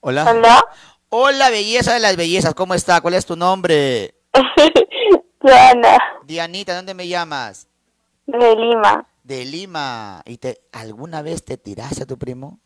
Hola. 0.00 0.24
Hola. 0.30 0.64
Hola, 1.10 1.48
belleza 1.50 1.94
de 1.94 2.00
las 2.00 2.16
bellezas. 2.16 2.54
¿Cómo 2.54 2.74
está? 2.74 3.00
¿Cuál 3.00 3.14
es 3.14 3.24
tu 3.24 3.34
nombre? 3.34 4.14
Diana, 5.42 5.96
Dianita, 6.24 6.74
¿dónde 6.76 6.94
me 6.94 7.08
llamas? 7.08 7.66
de 8.26 8.54
Lima. 8.56 9.06
De 9.24 9.44
Lima. 9.46 10.20
¿Y 10.26 10.36
te 10.36 10.58
alguna 10.72 11.22
vez 11.22 11.42
te 11.44 11.56
tiraste 11.56 12.02
a 12.02 12.06
tu 12.06 12.18
primo? 12.18 12.58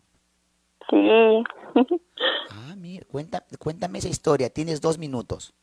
Sí. 0.90 1.44
Ah, 2.51 2.74
mira, 2.77 3.05
cuenta, 3.10 3.44
cuéntame 3.59 3.98
esa 3.98 4.09
historia. 4.09 4.51
Tienes 4.51 4.81
dos 4.81 4.98
minutos. 4.98 5.55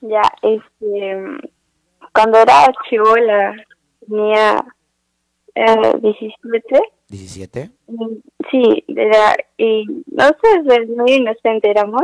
Ya, 0.00 0.22
este, 0.42 1.16
cuando 2.14 2.38
era 2.38 2.66
chivola, 2.88 3.54
tenía 4.06 4.64
eh, 5.54 5.98
17, 6.00 6.80
¿17? 7.08 7.70
y- 7.88 8.22
sí, 8.50 8.84
era, 8.88 9.36
y 9.56 9.84
no 10.06 10.24
sé, 10.26 10.62
pues, 10.64 10.88
muy 10.90 11.12
inocente 11.12 11.70
éramos, 11.70 12.02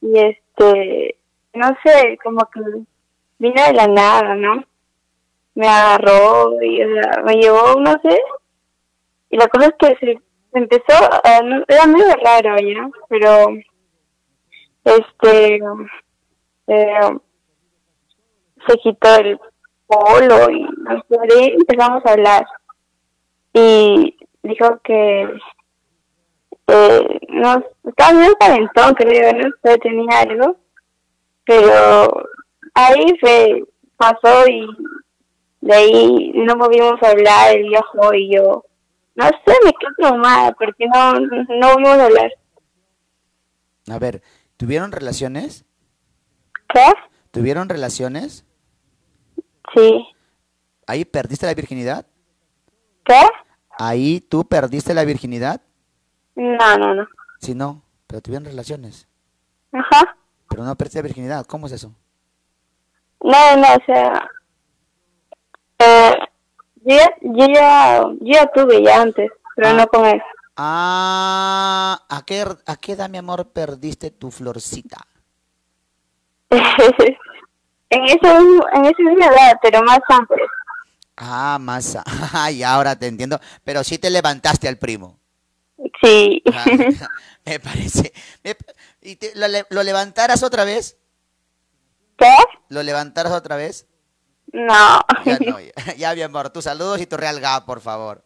y 0.00 0.18
este, 0.18 1.16
no 1.54 1.68
sé, 1.84 2.18
como 2.22 2.48
que 2.52 2.60
vino 3.38 3.62
de 3.66 3.72
la 3.74 3.86
nada, 3.86 4.34
¿no? 4.34 4.64
Me 5.54 5.66
agarró 5.66 6.62
y 6.62 6.82
o 6.82 6.94
sea, 6.94 7.22
me 7.24 7.34
llevó, 7.34 7.78
no 7.80 7.92
sé, 8.02 8.18
y 9.30 9.36
la 9.36 9.46
cosa 9.48 9.66
es 9.66 9.74
que 9.78 9.96
se 10.00 10.18
empezó, 10.58 10.94
no- 11.44 11.64
era 11.68 11.86
medio 11.86 12.14
raro 12.24 12.56
ya, 12.58 12.88
pero, 13.08 13.46
este, 14.84 15.60
eh, 16.66 17.10
se 18.66 18.76
quitó 18.78 19.16
el 19.16 19.38
polo 19.86 20.50
y 20.50 20.62
nos 20.62 21.04
empezamos 21.10 22.04
a 22.06 22.12
hablar 22.12 22.46
y 23.52 24.16
dijo 24.42 24.80
que 24.82 25.22
eh, 26.66 27.20
no 27.28 27.64
estaba 27.84 28.12
medio 28.12 28.36
calentón 28.38 28.94
creo 28.94 29.32
no 29.32 29.50
sé 29.62 29.78
tenía 29.78 30.20
algo 30.20 30.56
pero 31.44 32.28
ahí 32.74 33.06
fue 33.20 33.64
pasó 33.96 34.46
y 34.46 34.66
de 35.60 35.74
ahí 35.74 36.32
no 36.34 36.54
a 36.56 37.10
hablar 37.10 37.56
él 37.56 37.68
viajó 37.68 38.14
y 38.14 38.34
yo 38.34 38.64
no 39.14 39.24
sé 39.24 39.54
me 39.64 39.72
quedé 39.72 39.90
traumada 39.98 40.52
porque 40.52 40.86
no 40.86 41.14
no 41.14 41.74
volvimos 41.74 41.98
a 41.98 42.06
hablar 42.06 42.32
A 43.90 43.98
ver, 43.98 44.22
¿tuvieron 44.56 44.92
relaciones? 44.92 45.64
¿qué? 46.72 46.86
¿Tuvieron 47.30 47.68
relaciones? 47.68 48.46
sí 49.74 50.06
¿Ahí 50.86 51.04
perdiste 51.04 51.46
la 51.46 51.54
virginidad? 51.54 52.06
¿qué? 53.04 53.20
¿Ahí 53.82 54.20
tú 54.20 54.44
perdiste 54.44 54.92
la 54.94 55.04
virginidad? 55.04 55.60
no 56.36 56.76
no 56.78 56.94
no 56.94 57.06
Sí, 57.40 57.54
no, 57.54 57.82
pero 58.06 58.20
tuvieron 58.20 58.44
relaciones. 58.44 59.08
ajá 59.72 60.16
Pero 60.48 60.64
no 60.64 60.76
perdiste 60.76 60.98
la 60.98 61.02
virginidad. 61.04 61.46
¿Cómo 61.46 61.66
es 61.66 61.72
eso? 61.72 61.92
No, 63.22 63.56
no, 63.56 63.62
o 63.74 63.84
sea, 63.86 64.28
eh, 65.78 66.14
yo, 66.84 66.96
ya- 66.96 67.16
yo 67.22 67.46
ya, 67.54 68.00
yo 68.20 68.32
ya 68.32 68.46
tuve 68.52 68.82
ya 68.82 69.00
antes, 69.02 69.30
pero 69.56 69.72
no 69.74 69.86
con 69.86 70.04
él. 70.06 70.20
Ah, 70.56 72.02
¿a 72.08 72.22
qué, 72.26 72.44
¿a 72.66 72.76
qué 72.76 72.92
edad, 72.92 73.08
mi 73.08 73.18
amor, 73.18 73.48
perdiste 73.50 74.10
tu 74.10 74.30
florcita? 74.30 74.98
en 76.50 78.04
ese 78.04 78.18
en 78.28 78.84
esa 78.84 79.02
misma 79.02 79.26
edad, 79.26 79.58
pero 79.62 79.82
más 79.82 80.00
antes. 80.08 80.38
Ah, 81.16 81.58
masa. 81.60 82.02
Ay, 82.32 82.62
ahora 82.62 82.96
te 82.98 83.06
entiendo. 83.06 83.38
Pero 83.64 83.84
sí 83.84 83.98
te 83.98 84.10
levantaste 84.10 84.68
al 84.68 84.78
primo. 84.78 85.18
Sí. 86.02 86.42
Ah, 86.52 86.64
me 87.46 87.60
parece. 87.60 88.12
me- 88.44 88.56
¿Y 89.02 89.16
te- 89.16 89.32
lo, 89.34 89.46
lo 89.70 89.82
levantaras 89.82 90.42
otra 90.42 90.64
vez? 90.64 90.96
¿Qué? 92.18 92.34
¿Lo 92.68 92.82
levantaras 92.82 93.32
otra 93.32 93.56
vez? 93.56 93.86
No. 94.52 95.00
Ya 95.24 95.38
no, 95.46 95.60
ya, 95.60 95.72
ya, 95.96 96.14
mi 96.14 96.22
amor. 96.22 96.50
Tus 96.50 96.64
saludos 96.64 97.00
y 97.00 97.06
tu 97.06 97.16
real 97.16 97.40
ga, 97.40 97.64
por 97.64 97.80
favor. 97.80 98.22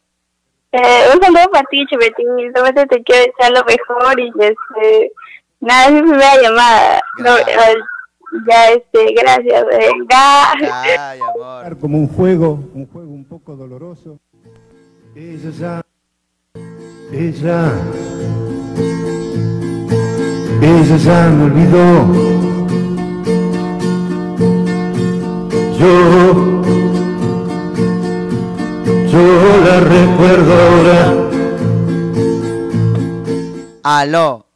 Eh, 0.73 1.05
un 1.15 1.23
saludo 1.23 1.49
para 1.53 1.65
ti, 1.71 1.85
Chupetín. 1.87 2.27
Solamente 2.55 2.87
te 2.97 3.03
quiero 3.05 3.31
echar 3.31 3.53
lo 3.53 3.63
mejor 3.65 4.19
y 4.19 4.33
este, 4.41 5.13
nada, 5.61 5.87
es 5.87 5.93
mi 5.93 6.01
primera 6.03 6.43
llamada. 6.43 7.01
No, 7.19 7.37
ya, 8.49 8.73
este, 8.73 9.15
gracias. 9.15 9.65
Venga. 9.67 10.53
Ay, 11.11 11.21
amor. 11.21 11.79
Como 11.79 11.99
un 11.99 12.09
juego, 12.09 12.59
un 12.75 12.87
juego 12.87 13.11
un 13.11 13.25
poco 13.25 13.57
doloroso. 13.57 14.19
Ella 15.15 15.51
ya, 15.51 15.83
ella, 17.13 17.73
ella 20.61 20.97
ya 20.97 21.29
me 21.31 21.45
olvidó. 21.45 22.45
Yo, 25.79 26.63
yo 29.07 29.25
la 29.65 29.81
recuerdo 29.81 30.53
ahora. 30.55 31.25
Aló. 33.85 34.47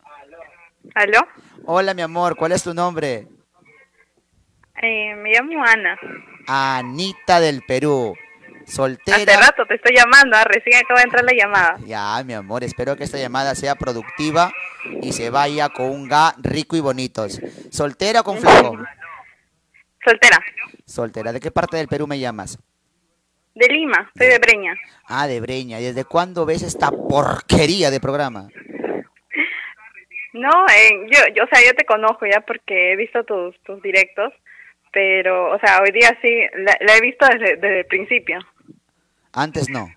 ¿Aló? 0.94 1.20
Hola, 1.66 1.94
mi 1.94 2.02
amor. 2.02 2.34
¿Cuál 2.36 2.52
es 2.52 2.62
tu 2.64 2.74
nombre? 2.74 3.28
Eh, 4.82 5.14
me 5.16 5.32
llamo 5.32 5.64
Ana. 5.64 5.98
Anita 6.46 7.40
del 7.40 7.62
Perú. 7.62 8.14
Soltera. 8.66 9.16
Hace 9.16 9.36
rato 9.36 9.64
te 9.66 9.76
estoy 9.76 9.96
llamando, 9.96 10.36
ah, 10.36 10.44
recién 10.44 10.76
acaba 10.76 11.00
de 11.00 11.05
entrar 11.05 11.24
la 11.24 11.32
llamada. 11.32 11.78
Ya, 11.86 12.22
mi 12.22 12.34
amor, 12.34 12.62
espero 12.62 12.96
que 12.96 13.05
esta 13.05 13.16
llamada 13.16 13.55
sea 13.55 13.76
productiva 13.76 14.52
y 15.00 15.12
se 15.12 15.30
vaya 15.30 15.70
con 15.70 15.86
un 15.86 16.06
ga 16.06 16.34
rico 16.42 16.76
y 16.76 16.80
bonito. 16.80 17.26
¿Soltera 17.70 18.20
o 18.20 18.24
con 18.24 18.36
flaco? 18.36 18.76
Soltera. 20.05 20.38
Soltera. 20.84 21.32
¿De 21.32 21.40
qué 21.40 21.50
parte 21.50 21.78
del 21.78 21.88
Perú 21.88 22.06
me 22.06 22.18
llamas? 22.18 22.59
De 23.55 23.66
Lima, 23.68 24.10
soy 24.16 24.28
de 24.28 24.38
Breña. 24.38 24.74
Ah, 25.06 25.26
de 25.26 25.40
Breña. 25.40 25.80
¿Y 25.80 25.84
desde 25.84 26.05
cuándo 26.05 26.44
ves 26.44 26.62
esta 26.62 26.90
porquería 26.90 27.90
de 27.90 28.00
programa? 28.00 28.48
No, 30.34 30.50
eh, 30.68 31.06
yo, 31.10 31.20
yo, 31.34 31.44
o 31.44 31.48
sea, 31.48 31.64
yo 31.66 31.74
te 31.74 31.86
conozco 31.86 32.26
ya 32.26 32.42
porque 32.42 32.92
he 32.92 32.96
visto 32.96 33.24
tus, 33.24 33.59
tus 33.62 33.82
directos, 33.82 34.32
pero, 34.93 35.55
o 35.55 35.59
sea, 35.59 35.81
hoy 35.82 35.90
día 35.93 36.16
sí, 36.23 36.40
la, 36.55 36.77
la 36.81 36.97
he 36.97 37.01
visto 37.01 37.27
desde, 37.27 37.56
desde 37.56 37.81
el 37.81 37.86
principio. 37.86 38.39
Antes 39.32 39.69
no. 39.69 39.89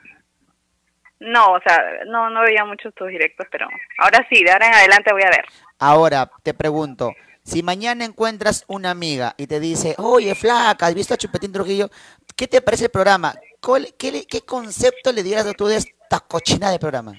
No, 1.19 1.53
o 1.53 1.59
sea, 1.61 1.77
no, 2.07 2.29
no 2.31 2.41
veía 2.41 2.65
muchos 2.65 2.93
tus 2.95 3.07
directos, 3.09 3.45
pero 3.51 3.67
ahora 3.99 4.25
sí, 4.29 4.43
de 4.43 4.51
ahora 4.51 4.67
en 4.67 4.73
adelante 4.73 5.13
voy 5.13 5.21
a 5.23 5.29
ver. 5.29 5.45
Ahora, 5.77 6.29
te 6.41 6.53
pregunto, 6.55 7.13
si 7.43 7.61
mañana 7.61 8.05
encuentras 8.05 8.65
una 8.67 8.89
amiga 8.89 9.35
y 9.37 9.45
te 9.45 9.59
dice, 9.59 9.93
oye, 9.99 10.33
flaca, 10.33 10.87
¿has 10.87 10.95
visto 10.95 11.13
a 11.13 11.17
Chupetín 11.17 11.51
Trujillo? 11.51 11.89
¿Qué 12.35 12.47
te 12.47 12.61
parece 12.61 12.85
el 12.85 12.91
programa? 12.91 13.35
¿Cuál- 13.61 13.93
¿Qué, 13.99 14.25
qué 14.27 14.41
concepto 14.41 15.11
le 15.11 15.21
dieras 15.21 15.45
tú 15.55 15.67
de 15.67 15.77
esta 15.77 16.19
cochina 16.21 16.71
de 16.71 16.79
programa? 16.79 17.13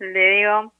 Le 0.00 0.28
digo 0.36 0.72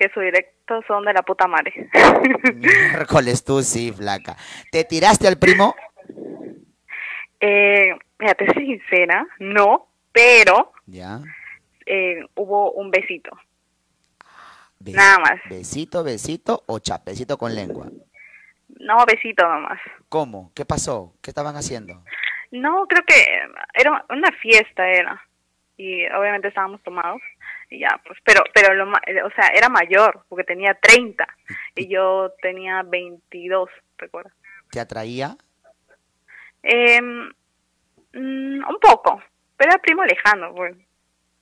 que 0.00 0.08
sus 0.14 0.22
directos 0.22 0.82
son 0.88 1.04
de 1.04 1.12
la 1.12 1.20
puta 1.22 1.46
madre. 1.46 1.72
Miércoles 2.54 3.44
tú 3.44 3.62
sí, 3.62 3.92
flaca. 3.92 4.34
¿Te 4.72 4.82
tiraste 4.84 5.28
al 5.28 5.38
primo? 5.38 5.74
Eh, 7.38 7.94
mira, 8.18 8.34
te 8.34 8.46
soy 8.52 8.66
sincera, 8.66 9.26
no, 9.38 9.88
pero 10.12 10.72
Ya. 10.86 11.20
eh, 11.86 12.24
hubo 12.34 12.72
un 12.72 12.90
besito. 12.90 13.30
Be- 14.78 14.92
Nada 14.92 15.18
más. 15.18 15.40
¿Besito, 15.50 16.02
besito 16.02 16.62
o 16.66 16.78
chapecito 16.78 17.36
con 17.36 17.54
lengua? 17.54 17.88
No, 18.78 19.04
besito 19.06 19.46
nomás. 19.46 19.78
¿Cómo? 20.08 20.50
¿Qué 20.54 20.64
pasó? 20.64 21.12
¿Qué 21.22 21.30
estaban 21.30 21.56
haciendo? 21.56 22.02
No, 22.50 22.86
creo 22.86 23.04
que 23.06 23.14
era 23.74 24.04
una 24.08 24.32
fiesta 24.40 24.88
era. 24.88 25.20
Y 25.76 26.06
obviamente 26.06 26.48
estábamos 26.48 26.82
tomados. 26.82 27.20
Y 27.70 27.78
ya, 27.80 28.00
pues, 28.04 28.18
pero, 28.24 28.42
pero 28.52 28.74
lo, 28.74 28.84
ma- 28.86 29.00
o 29.24 29.30
sea, 29.30 29.48
era 29.54 29.68
mayor, 29.68 30.24
porque 30.28 30.44
tenía 30.44 30.74
30. 30.74 31.24
Y 31.76 31.88
yo 31.88 32.32
tenía 32.42 32.82
22, 32.82 33.68
recuerdo. 33.96 34.30
¿Te 34.70 34.80
atraía? 34.80 35.36
Eh, 36.62 37.00
mm, 37.00 37.28
un 38.12 38.78
poco, 38.80 39.22
pero 39.56 39.70
era 39.70 39.80
primo 39.80 40.04
lejano, 40.04 40.52
pues. 40.54 40.76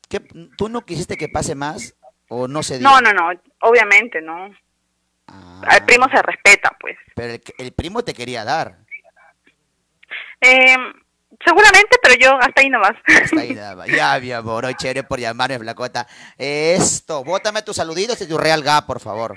¿Qué, 0.08 0.20
¿Tú 0.56 0.68
no 0.68 0.82
quisiste 0.84 1.16
que 1.16 1.28
pase 1.28 1.54
más 1.54 1.96
o 2.28 2.46
no 2.46 2.62
se 2.62 2.78
dio? 2.78 2.88
No, 2.88 3.00
no, 3.00 3.12
no, 3.12 3.30
obviamente 3.62 4.20
no. 4.20 4.54
Al 5.26 5.84
primo 5.84 6.06
se 6.10 6.22
respeta, 6.22 6.74
pues. 6.80 6.96
Pero 7.14 7.34
el, 7.34 7.42
el 7.58 7.72
primo 7.72 8.02
te 8.02 8.14
quería 8.14 8.44
dar. 8.44 8.78
Eh, 10.40 10.76
seguramente, 11.44 11.98
pero 12.02 12.14
yo 12.14 12.36
hasta 12.40 12.60
ahí 12.60 12.70
nomás. 12.70 12.92
Hasta 13.22 13.40
ahí 13.40 13.54
nada 13.54 13.76
más. 13.76 13.88
Ya, 13.88 14.18
mi 14.20 14.32
amor, 14.32 14.64
hoy 14.64 14.74
chévere 14.74 15.02
por 15.02 15.18
llamarme, 15.18 15.58
Flacota. 15.58 16.06
Esto, 16.36 17.24
bótame 17.24 17.62
tus 17.62 17.76
saluditos 17.76 18.20
y 18.20 18.28
tu 18.28 18.38
real 18.38 18.62
ga, 18.62 18.86
por 18.86 19.00
favor. 19.00 19.36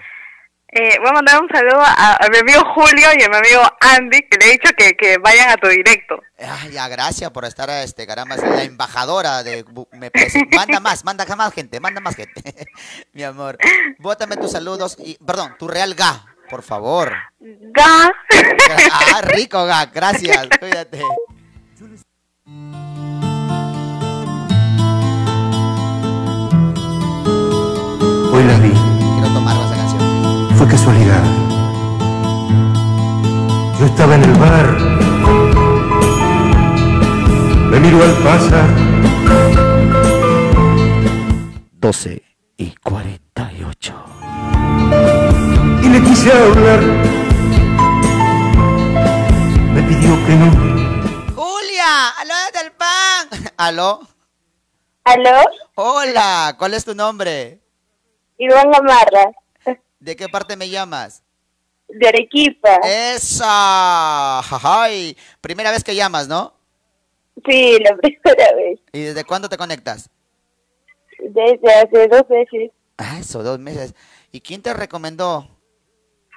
Eh, 0.73 0.97
voy 0.99 1.09
a 1.09 1.13
mandar 1.13 1.41
un 1.41 1.49
saludo 1.49 1.81
a, 1.81 2.15
a 2.15 2.29
mi 2.29 2.37
amigo 2.37 2.61
Julio 2.73 3.09
y 3.19 3.21
a 3.21 3.27
mi 3.27 3.35
amigo 3.35 3.61
Andy, 3.81 4.21
que 4.21 4.37
le 4.37 4.45
he 4.45 4.51
dicho 4.53 4.71
que, 4.77 4.93
que 4.95 5.17
vayan 5.17 5.49
a 5.49 5.57
tu 5.57 5.67
directo. 5.67 6.21
Ah, 6.39 6.65
ya, 6.71 6.87
gracias 6.87 7.29
por 7.31 7.43
estar, 7.43 7.69
este, 7.69 8.07
caramba, 8.07 8.35
es 8.35 8.41
la 8.41 8.63
embajadora 8.63 9.43
de... 9.43 9.65
Me 9.91 10.09
Manda 10.55 10.79
más, 10.79 11.03
manda 11.03 11.25
más 11.35 11.53
gente, 11.53 11.81
manda 11.81 11.99
más 11.99 12.15
gente. 12.15 12.41
mi 13.11 13.21
amor, 13.23 13.57
bótame 13.99 14.37
tus 14.37 14.51
saludos 14.51 14.95
y, 14.99 15.17
perdón, 15.17 15.57
tu 15.59 15.67
real 15.67 15.93
ga, 15.93 16.25
por 16.49 16.63
favor. 16.63 17.11
Ga. 17.41 18.13
Ah, 18.93 19.21
rico 19.23 19.65
ga, 19.65 19.87
gracias, 19.87 20.47
cuídate. 20.57 21.01
Hoy 28.33 28.43
la 28.43 28.57
vi. 28.59 28.69
Quiero 28.69 29.33
tomar 29.33 29.55
esa 29.57 29.75
canción. 29.75 30.01
Fue 30.57 30.67
casualidad. 30.67 31.23
Yo 33.79 33.85
estaba 33.85 34.15
en 34.15 34.23
el 34.23 34.33
bar. 34.33 34.77
Me 37.71 37.79
miró 37.79 38.03
al 38.03 38.13
pasar. 38.23 38.69
12 41.81 42.21
y 42.57 42.73
48. 42.83 43.93
Y 45.83 45.89
le 45.89 46.01
quise 46.03 46.31
hablar. 46.31 46.79
Me 49.73 49.81
pidió 49.83 50.25
que 50.25 50.35
no. 50.35 51.00
Julia, 51.81 52.09
aló 52.09 52.33
del 52.53 52.71
pan. 52.73 53.53
¿Aló? 53.57 53.99
¿Aló? 55.03 55.39
Hola, 55.75 56.55
¿cuál 56.59 56.75
es 56.75 56.85
tu 56.85 56.93
nombre? 56.93 57.59
Iván 58.37 58.69
Gamarra, 58.71 59.31
¿De 59.99 60.15
qué 60.15 60.29
parte 60.29 60.55
me 60.55 60.69
llamas? 60.69 61.23
de 61.87 62.07
Arequipa. 62.07 62.75
Esa. 62.83 64.39
Ay, 64.63 65.17
primera 65.41 65.71
vez 65.71 65.83
que 65.83 65.95
llamas, 65.95 66.27
¿no? 66.27 66.53
Sí, 67.45 67.77
la 67.83 67.95
primera 67.97 68.55
vez. 68.55 68.79
¿Y 68.93 69.01
desde 69.01 69.25
cuándo 69.25 69.49
te 69.49 69.57
conectas? 69.57 70.09
Desde 71.19 71.73
hace 71.73 72.07
dos 72.07 72.29
meses. 72.29 72.71
Ah, 72.97 73.17
eso, 73.19 73.43
dos 73.43 73.59
meses. 73.59 73.93
¿Y 74.31 74.39
quién 74.41 74.61
te 74.61 74.73
recomendó? 74.73 75.49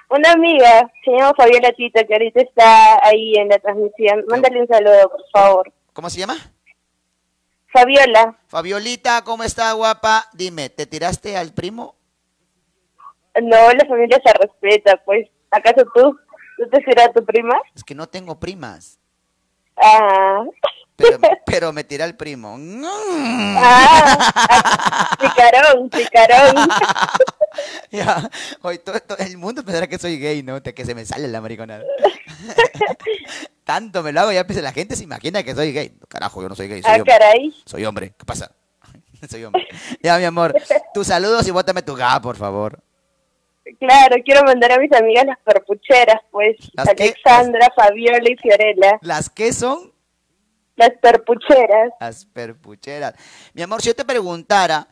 Una 0.09 0.31
amiga, 0.33 0.91
se 1.03 1.11
llama 1.11 1.33
Fabiola 1.35 1.71
Tita, 1.71 2.03
que 2.05 2.13
ahorita 2.13 2.41
está 2.41 2.99
ahí 3.05 3.33
en 3.37 3.49
la 3.49 3.57
transmisión. 3.59 4.23
Mándale 4.27 4.61
un 4.61 4.67
saludo, 4.67 5.09
por 5.09 5.21
favor. 5.33 5.73
¿Cómo 5.93 6.09
se 6.09 6.19
llama? 6.19 6.35
Fabiola, 7.67 8.37
Fabiolita, 8.47 9.21
¿cómo 9.23 9.43
está, 9.43 9.71
guapa? 9.73 10.25
Dime, 10.33 10.69
¿te 10.69 10.85
tiraste 10.85 11.35
al 11.35 11.53
primo? 11.53 11.95
no, 13.41 13.57
la 13.73 13.85
familia 13.85 14.21
se 14.25 14.31
respeta, 14.33 15.01
pues. 15.03 15.27
¿Acaso 15.51 15.85
tú? 15.93 16.17
¿Tú 16.57 16.69
te 16.69 16.81
será 16.85 17.11
tu 17.11 17.23
prima? 17.25 17.53
Es 17.75 17.83
que 17.83 17.95
no 17.95 18.07
tengo 18.07 18.39
primas, 18.39 18.99
Ah, 19.77 20.45
pero, 20.95 21.17
pero 21.45 21.73
me 21.73 21.83
tiré 21.83 22.03
al 22.03 22.15
primo. 22.15 22.57
ah, 23.57 25.17
picarón, 25.19 25.89
picarón. 25.89 26.55
Ya, 27.89 28.29
hoy 28.63 28.79
todo, 28.79 28.99
todo 28.99 29.17
el 29.19 29.37
mundo 29.37 29.63
pensará 29.63 29.87
que 29.87 29.97
soy 29.97 30.19
gay, 30.19 30.43
¿no? 30.43 30.61
Que 30.61 30.83
se 30.85 30.93
me 30.93 31.05
sale 31.05 31.29
la 31.29 31.39
mariconada. 31.39 31.85
Tanto 33.63 34.03
me 34.03 34.11
lo 34.11 34.19
hago, 34.21 34.31
ya 34.33 34.45
pues, 34.45 34.61
la 34.61 34.73
gente 34.73 34.97
se 34.97 35.05
imagina 35.05 35.41
que 35.41 35.55
soy 35.55 35.71
gay. 35.71 35.97
Carajo, 36.09 36.41
yo 36.41 36.49
no 36.49 36.55
soy 36.55 36.67
gay, 36.67 36.81
soy 36.81 36.91
Ah, 36.91 36.95
hombre. 36.97 37.13
caray. 37.13 37.53
Soy 37.65 37.85
hombre, 37.85 38.13
¿qué 38.17 38.25
pasa? 38.25 38.51
soy 39.29 39.45
hombre. 39.45 39.65
Ya, 40.03 40.17
mi 40.17 40.25
amor, 40.25 40.53
tus 40.93 41.07
saludos 41.07 41.47
y 41.47 41.51
bótame 41.51 41.81
tu 41.81 41.95
ga, 41.95 42.19
por 42.21 42.35
favor. 42.35 42.79
Claro, 43.79 44.17
quiero 44.23 44.43
mandar 44.43 44.73
a 44.73 44.77
mis 44.77 44.91
amigas 44.91 45.25
las 45.25 45.39
perpucheras, 45.39 46.21
pues. 46.31 46.57
¿Las 46.73 46.89
qué? 46.93 47.03
Alexandra, 47.03 47.71
Fabiola 47.75 48.29
y 48.29 48.35
Fiorella. 48.35 48.99
¿Las 49.01 49.29
qué 49.29 49.53
son? 49.53 49.93
Las 50.75 50.91
perpucheras. 51.01 51.93
Las 51.99 52.25
perpucheras. 52.25 53.15
Mi 53.53 53.61
amor, 53.61 53.81
si 53.81 53.89
yo 53.89 53.95
te 53.95 54.05
preguntara 54.05 54.87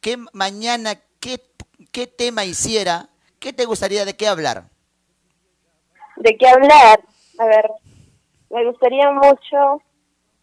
qué 0.00 0.16
mañana, 0.32 0.94
qué, 1.20 1.40
qué 1.90 2.06
tema 2.06 2.44
hiciera, 2.44 3.08
¿qué 3.40 3.52
te 3.52 3.64
gustaría 3.64 4.04
de 4.04 4.16
qué 4.16 4.28
hablar? 4.28 4.64
¿De 6.16 6.36
qué 6.36 6.48
hablar? 6.48 7.00
A 7.38 7.46
ver, 7.46 7.70
me 8.50 8.64
gustaría 8.66 9.10
mucho, 9.10 9.82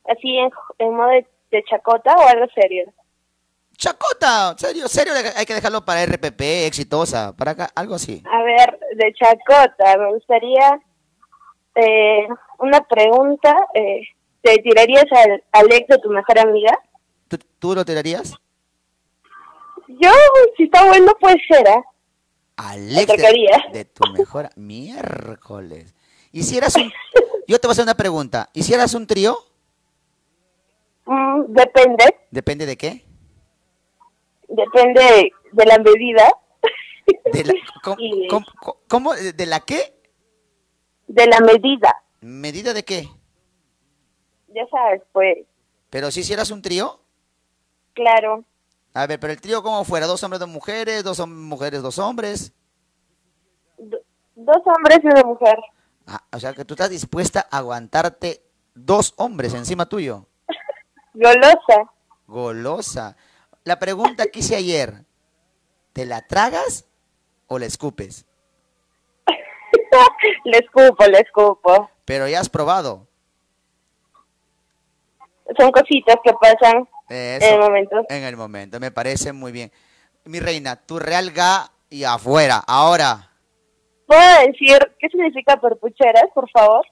así 0.05 0.37
en, 0.37 0.51
en 0.79 0.93
modo 0.93 1.09
de, 1.09 1.25
de 1.51 1.63
chacota 1.63 2.13
o 2.15 2.27
algo 2.27 2.45
serio. 2.53 2.91
Chacota, 3.77 4.53
serio, 4.57 4.87
serio, 4.87 5.13
hay 5.35 5.45
que 5.45 5.55
dejarlo 5.55 5.83
para 5.85 6.05
RPP, 6.05 6.41
exitosa, 6.67 7.35
para 7.35 7.51
acá, 7.51 7.69
algo 7.73 7.95
así. 7.95 8.21
A 8.29 8.43
ver, 8.43 8.77
de 8.95 9.13
chacota, 9.13 9.97
me 9.97 10.13
gustaría 10.13 10.79
eh, 11.75 12.27
una 12.59 12.81
pregunta. 12.81 13.55
Eh, 13.73 14.01
¿Te 14.41 14.57
tirarías 14.59 15.05
al, 15.11 15.43
al 15.51 15.71
ex 15.73 15.87
de 15.87 15.97
tu 15.99 16.09
mejor 16.09 16.39
amiga? 16.39 16.77
¿Tú, 17.27 17.37
tú 17.59 17.75
lo 17.75 17.85
tirarías? 17.85 18.33
Yo, 19.87 20.09
si 20.57 20.63
está 20.63 20.85
bueno, 20.87 21.11
puede 21.19 21.37
ser, 21.49 21.67
¿ah? 21.67 21.83
Al 22.57 22.97
ex 22.97 23.07
de, 23.07 23.47
de 23.73 23.85
tu 23.85 24.03
mejor 24.11 24.49
miércoles. 24.55 25.93
¿Hicieras 26.31 26.75
un... 26.75 26.91
Yo 27.47 27.59
te 27.59 27.67
voy 27.67 27.71
a 27.71 27.73
hacer 27.73 27.83
una 27.83 27.95
pregunta. 27.95 28.49
¿Hicieras 28.53 28.93
un 28.93 29.05
trío? 29.05 29.37
Mm, 31.05 31.41
depende, 31.49 32.05
¿Depende 32.29 32.65
de 32.65 32.77
qué? 32.77 33.05
depende 34.47 35.31
de, 35.53 35.65
la 35.65 35.77
medida. 35.79 36.29
De 37.33 37.43
la, 37.45 37.53
¿cómo, 37.83 37.97
cómo- 38.29 38.77
cómo- 38.87 39.13
¿De 39.13 39.33
de 39.33 39.45
la 39.45 39.59
qué? 39.61 39.93
De 41.07 41.25
la 41.27 41.39
medida, 41.41 42.03
¿Medida 42.21 42.73
de 42.73 42.83
qué? 42.85 43.09
Ya 44.53 44.67
sabes, 44.69 45.01
pues, 45.11 45.37
¿Pero 45.89 46.09
si 46.11 46.21
hicieras 46.21 46.51
un 46.51 46.61
trío? 46.61 46.99
claro. 47.93 48.43
A 48.93 49.07
ver, 49.07 49.19
pero 49.21 49.31
el 49.31 49.39
trío 49.39 49.63
cómo 49.63 49.85
fuera, 49.85 50.05
dos 50.05 50.21
hombres, 50.23 50.39
dos 50.41 50.49
mujeres, 50.49 51.01
dos 51.05 51.17
hom- 51.21 51.29
mujeres, 51.33 51.81
dos 51.81 51.97
hombres. 51.97 52.51
Dos 53.77 54.57
hombres 54.65 54.99
y 55.03 55.07
una 55.07 55.23
mujer. 55.23 55.55
Ah, 56.07 56.21
o 56.33 56.39
sea 56.39 56.53
que 56.53 56.65
tú 56.65 56.73
estás 56.73 56.89
dispuesta 56.89 57.47
a 57.51 57.59
aguantarte 57.59 58.41
dos 58.75 59.13
hombres 59.17 59.53
encima 59.53 59.87
tuyo. 59.87 60.25
Golosa. 61.13 61.89
Golosa. 62.27 63.15
La 63.63 63.79
pregunta 63.79 64.25
que 64.27 64.39
hice 64.39 64.55
ayer, 64.57 65.05
¿te 65.93 66.05
la 66.05 66.27
tragas 66.27 66.85
o 67.47 67.59
la 67.59 67.65
escupes? 67.67 68.25
le 70.45 70.57
escupo, 70.57 71.05
le 71.05 71.19
escupo. 71.19 71.89
Pero 72.05 72.27
ya 72.27 72.39
has 72.41 72.49
probado. 72.49 73.07
Son 75.57 75.71
cositas 75.71 76.15
que 76.23 76.33
pasan 76.33 76.87
Eso, 77.09 77.45
en 77.45 77.53
el 77.53 77.59
momento. 77.59 77.95
En 78.09 78.23
el 78.23 78.37
momento, 78.37 78.79
me 78.79 78.91
parece 78.91 79.33
muy 79.33 79.51
bien. 79.51 79.71
Mi 80.25 80.39
reina, 80.39 80.75
tu 80.75 80.99
real 80.99 81.31
ga 81.31 81.71
y 81.89 82.03
afuera. 82.03 82.63
Ahora. 82.65 83.29
¿Puedo 84.05 84.21
decir 84.47 84.77
qué 84.99 85.09
significa 85.09 85.59
perpucheras, 85.59 86.25
por 86.33 86.49
favor? 86.51 86.85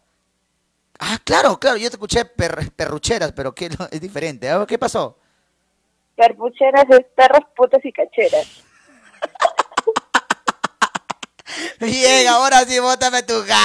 Ah, 0.99 1.17
claro, 1.23 1.59
claro, 1.59 1.77
yo 1.77 1.89
te 1.89 1.95
escuché 1.95 2.25
per- 2.25 2.71
perrucheras, 2.75 3.31
pero 3.31 3.53
¿qué, 3.53 3.69
no, 3.79 3.87
es 3.91 4.01
diferente. 4.01 4.49
¿Qué 4.67 4.77
pasó? 4.77 5.17
Perpucheras 6.15 6.85
es 6.89 7.05
perros, 7.15 7.41
putas 7.55 7.83
y 7.85 7.91
cacheras. 7.93 8.47
Bien, 11.79 12.27
ahora 12.27 12.59
sí, 12.65 12.77
bótame 12.79 13.23
tu 13.23 13.33
ga. 13.45 13.57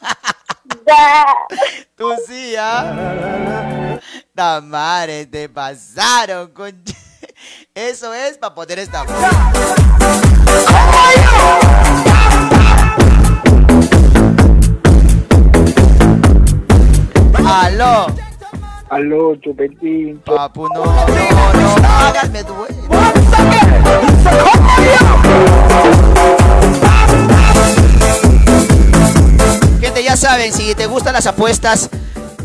Tú 1.96 2.14
sí, 2.26 2.54
¿ah? 2.58 3.98
Tamare, 4.34 5.26
te 5.26 5.48
pasaron, 5.48 6.48
con... 6.50 6.82
Eso 7.74 8.12
es 8.14 8.38
para 8.38 8.54
poner 8.54 8.78
esta... 8.78 9.04
Aló. 17.44 18.06
Aló, 18.90 19.36
chupetín. 19.36 20.20
Papu, 20.20 20.68
no, 20.68 20.84
no, 20.84 20.94
no, 20.94 21.88
háganme 21.88 22.42
duele. 22.42 22.76
Ya 30.12 30.16
saben, 30.18 30.52
si 30.52 30.74
te 30.74 30.84
gustan 30.84 31.14
las 31.14 31.26
apuestas, 31.26 31.88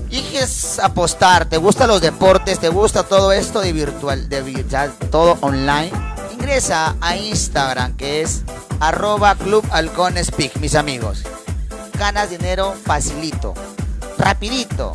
hijes 0.10 0.30
quieres 0.32 0.80
apostar, 0.80 1.50
te 1.50 1.58
gustan 1.58 1.90
los 1.90 2.00
deportes, 2.00 2.60
te 2.60 2.70
gusta 2.70 3.04
todo 3.04 3.34
esto 3.34 3.60
de 3.60 3.74
virtual, 3.74 4.30
de 4.30 4.42
vi- 4.42 4.66
ya 4.70 4.90
todo 5.12 5.38
online, 5.42 5.92
ingresa 6.32 6.96
a 7.02 7.18
Instagram 7.18 7.98
que 7.98 8.22
es 8.22 8.44
arroba 8.80 9.36
Club 9.36 9.66
mis 10.62 10.76
amigos. 10.76 11.24
Ganas 12.00 12.30
dinero 12.30 12.74
facilito, 12.86 13.54
rapidito. 14.18 14.94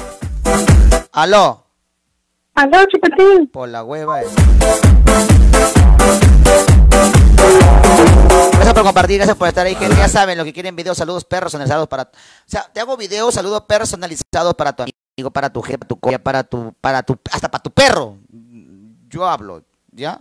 Aló. 1.13 1.67
Aló, 2.55 2.79
chupetín. 2.87 3.49
Por 3.49 3.69
la 3.69 3.85
hueva 3.85 4.23
es. 4.23 4.29
Gracias 8.53 8.75
por 8.75 8.85
compartir, 8.85 9.17
gracias 9.17 9.37
por 9.37 9.49
estar 9.49 9.67
ahí, 9.67 9.75
gente. 9.75 9.97
Ya 9.97 10.09
saben 10.09 10.39
lo 10.39 10.45
que 10.45 10.53
quieren 10.53 10.77
videos, 10.77 10.97
saludos 10.97 11.25
personalizados 11.25 11.89
para. 11.89 12.05
O 12.05 12.09
sea, 12.47 12.69
te 12.73 12.81
hago 12.81 12.97
videos, 12.97 13.35
saludos 13.35 13.63
personalizados 13.63 14.55
para 14.55 14.73
tu 14.73 14.85
amigo, 14.85 15.31
para 15.31 15.51
tu 15.51 15.63
jefe, 15.63 15.79
para 15.79 15.89
tu 15.89 16.01
copia, 16.01 16.23
para 16.23 16.45
tu, 16.45 16.75
para 16.81 17.03
tu, 17.03 17.19
hasta 17.31 17.51
para 17.51 17.63
tu 17.63 17.71
perro. 17.71 18.19
Yo 19.09 19.27
hablo, 19.27 19.63
¿ya? 19.91 20.19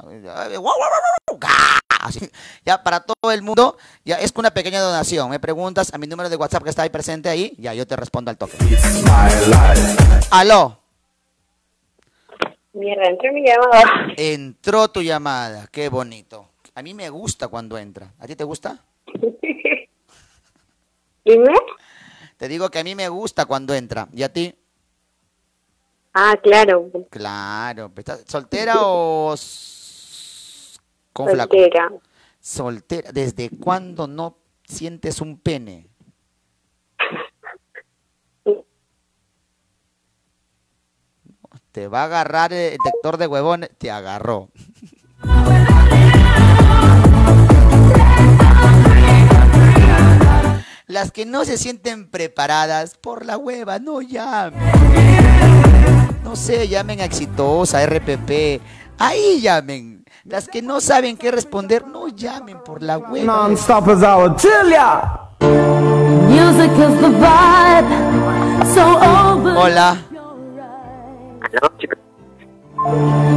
Ya, 2.66 2.84
para 2.84 2.99
todo 3.02 3.32
el 3.32 3.41
mundo, 3.41 3.78
ya 4.03 4.18
es 4.18 4.32
con 4.32 4.41
una 4.41 4.52
pequeña 4.52 4.82
donación. 4.82 5.30
Me 5.30 5.40
preguntas 5.40 5.94
a 5.94 5.98
mi 5.98 6.08
número 6.08 6.30
de 6.30 6.36
WhatsApp 6.36 6.64
que 6.64 6.70
está 6.70 6.82
ahí 6.82 6.90
presente 6.90 7.30
ahí, 7.30 7.56
ya 7.58 7.74
yo 7.74 7.86
te 7.86 7.95
respondo 7.95 8.32
al 8.32 8.38
toque. 8.38 8.58
Aló. 10.32 10.80
Mierda, 12.74 13.06
entré 13.06 13.32
mi 13.32 13.44
llamada. 13.44 14.14
Entró 14.18 14.88
tu 14.88 15.02
llamada, 15.02 15.68
qué 15.72 15.90
bonito. 15.90 16.51
A 16.73 16.81
mí 16.81 16.93
me 16.93 17.10
gusta 17.10 17.49
cuando 17.49 17.77
entra. 17.77 18.14
¿A 18.19 18.27
ti 18.27 18.35
te 18.35 18.43
gusta? 18.43 18.84
Dime. 21.26 21.53
Te 22.38 22.48
digo 22.48 22.69
que 22.69 22.80
a 22.80 22.84
mí 22.84 22.95
me 22.95 23.10
gusta 23.10 23.45
cuando 23.45 23.73
entra. 23.73 24.07
¿Y 24.14 24.23
a 24.23 24.31
ti? 24.31 24.56
Ah, 26.14 26.35
claro. 26.41 26.89
Claro. 27.10 27.91
¿Estás 27.95 28.23
soltera 28.27 28.76
o 28.80 29.35
flaco? 31.14 31.56
Soltera. 31.56 31.91
Soltera. 32.39 33.11
¿Desde 33.11 33.49
cuándo 33.49 34.07
no 34.07 34.38
sientes 34.64 35.22
un 35.22 35.38
pene? 35.38 35.88
Te 41.72 41.88
va 41.88 42.02
a 42.02 42.06
agarrar 42.06 42.52
el 42.53 42.72
detector 42.72 43.18
de 43.18 43.27
huevones. 43.27 43.69
Te 43.77 43.91
agarró. 43.91 44.49
Las 50.92 51.12
que 51.14 51.26
no 51.26 51.46
se 51.46 51.58
sienten 51.58 52.06
preparadas 52.10 52.98
por 52.98 53.26
la 53.26 53.38
hueva, 53.38 53.80
no 53.80 54.02
llamen. 54.02 54.60
No 56.22 56.36
sé, 56.36 56.68
llamen 56.68 57.00
a 57.00 57.06
Exitosa, 57.06 57.86
RPP. 57.86 58.62
Ahí 59.00 59.40
llamen. 59.40 60.04
Las 60.26 60.50
que 60.50 60.62
no 60.62 60.82
saben 60.82 61.16
qué 61.16 61.32
responder, 61.32 61.88
no 61.88 62.10
llamen 62.10 62.62
por 62.62 62.84
la 62.84 62.98
hueva. 62.98 63.26
Non-stop 63.26 63.88
is 63.88 64.04
our. 64.04 64.32
Music 66.28 66.72
is 66.72 67.00
the 67.00 67.08
vibe. 67.08 67.88
So 68.74 68.84
over. 68.84 69.56
Hola. 69.56 69.98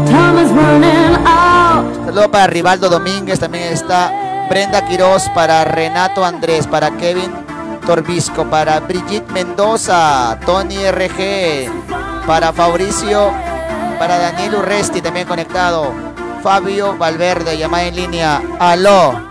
Time 0.06 0.42
is 0.42 0.50
running 0.50 1.24
out. 1.24 1.94
Saludo 2.06 2.30
para 2.32 2.48
Rivaldo 2.48 2.88
Domínguez, 2.88 3.38
también 3.38 3.72
está 3.72 4.33
Brenda 4.54 4.86
Quiroz, 4.86 5.28
para 5.30 5.64
Renato 5.64 6.24
Andrés, 6.24 6.68
para 6.68 6.92
Kevin 6.92 7.32
Torbisco, 7.84 8.48
para 8.48 8.78
Brigitte 8.78 9.28
Mendoza, 9.32 10.38
Tony 10.46 10.76
RG, 10.76 11.68
para 12.24 12.52
Fabricio, 12.52 13.32
para 13.98 14.16
Daniel 14.16 14.54
Urresti, 14.54 15.02
también 15.02 15.26
conectado, 15.26 15.92
Fabio 16.40 16.96
Valverde, 16.96 17.58
llamada 17.58 17.88
en 17.88 17.96
línea. 17.96 18.40
Aló. 18.60 19.28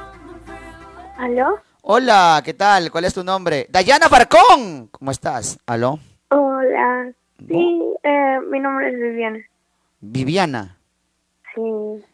¿Aló? 1.18 1.58
Hola, 1.84 2.41
¿qué 2.44 2.54
tal? 2.54 2.91
¿Cuál 2.91 3.06
es 3.06 3.14
tu 3.14 3.24
nombre? 3.24 3.68
Dayana 3.70 4.10
Barcón. 4.10 4.90
¿Cómo 4.91 5.10
estás? 5.10 5.58
Aló. 5.66 6.00
Hola. 6.32 7.14
Sí, 7.48 7.82
eh, 8.04 8.40
mi 8.52 8.60
nombre 8.60 8.90
es 8.90 9.00
Viviana. 9.00 9.40
Viviana. 10.02 10.78
Sí. 11.56 11.62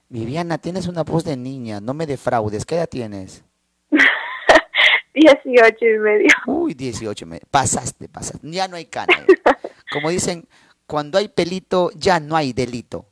Viviana, 0.10 0.58
tienes 0.58 0.88
una 0.88 1.04
voz 1.04 1.24
de 1.24 1.38
niña, 1.38 1.80
no 1.80 1.94
me 1.94 2.08
defraudes. 2.08 2.66
¿Qué 2.66 2.76
edad 2.76 2.90
tienes? 2.90 3.44
18 5.14 5.78
y 5.82 6.00
medio. 6.00 6.30
Uy, 6.48 6.74
18. 6.74 7.26
Me... 7.26 7.40
Pasaste, 7.52 8.10
pasaste. 8.10 8.40
Ya 8.50 8.68
no 8.68 8.76
hay 8.76 8.86
cana. 8.86 9.26
Como 9.92 10.10
dicen, 10.10 10.48
cuando 10.88 11.18
hay 11.20 11.28
pelito, 11.28 11.92
ya 11.96 12.20
no 12.20 12.36
hay 12.36 12.54
delito. 12.54 13.06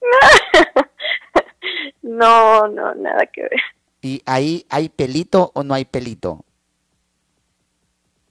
No, 2.04 2.68
no, 2.68 2.94
nada 2.94 3.26
que 3.26 3.42
ver. 3.42 3.60
¿Y 4.02 4.20
ahí 4.26 4.66
hay 4.68 4.88
pelito 4.88 5.50
o 5.54 5.62
no 5.62 5.72
hay 5.72 5.84
pelito? 5.84 6.44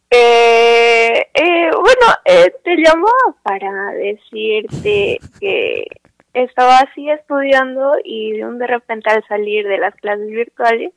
Eh, 0.10 1.28
eh, 1.34 1.70
bueno, 1.72 2.14
eh, 2.26 2.54
te 2.64 2.76
llamaba 2.76 3.36
para 3.42 3.92
decirte 3.94 5.20
que 5.40 5.88
estaba 6.34 6.80
así 6.80 7.10
estudiando 7.10 7.94
y 8.03 8.34
de 8.34 8.45
un 8.45 8.58
de 8.58 8.68
repente 8.68 9.10
al 9.10 9.26
salir 9.28 9.68
de 9.68 9.78
las 9.78 9.95
clases 9.95 10.28
virtuales 10.28 10.94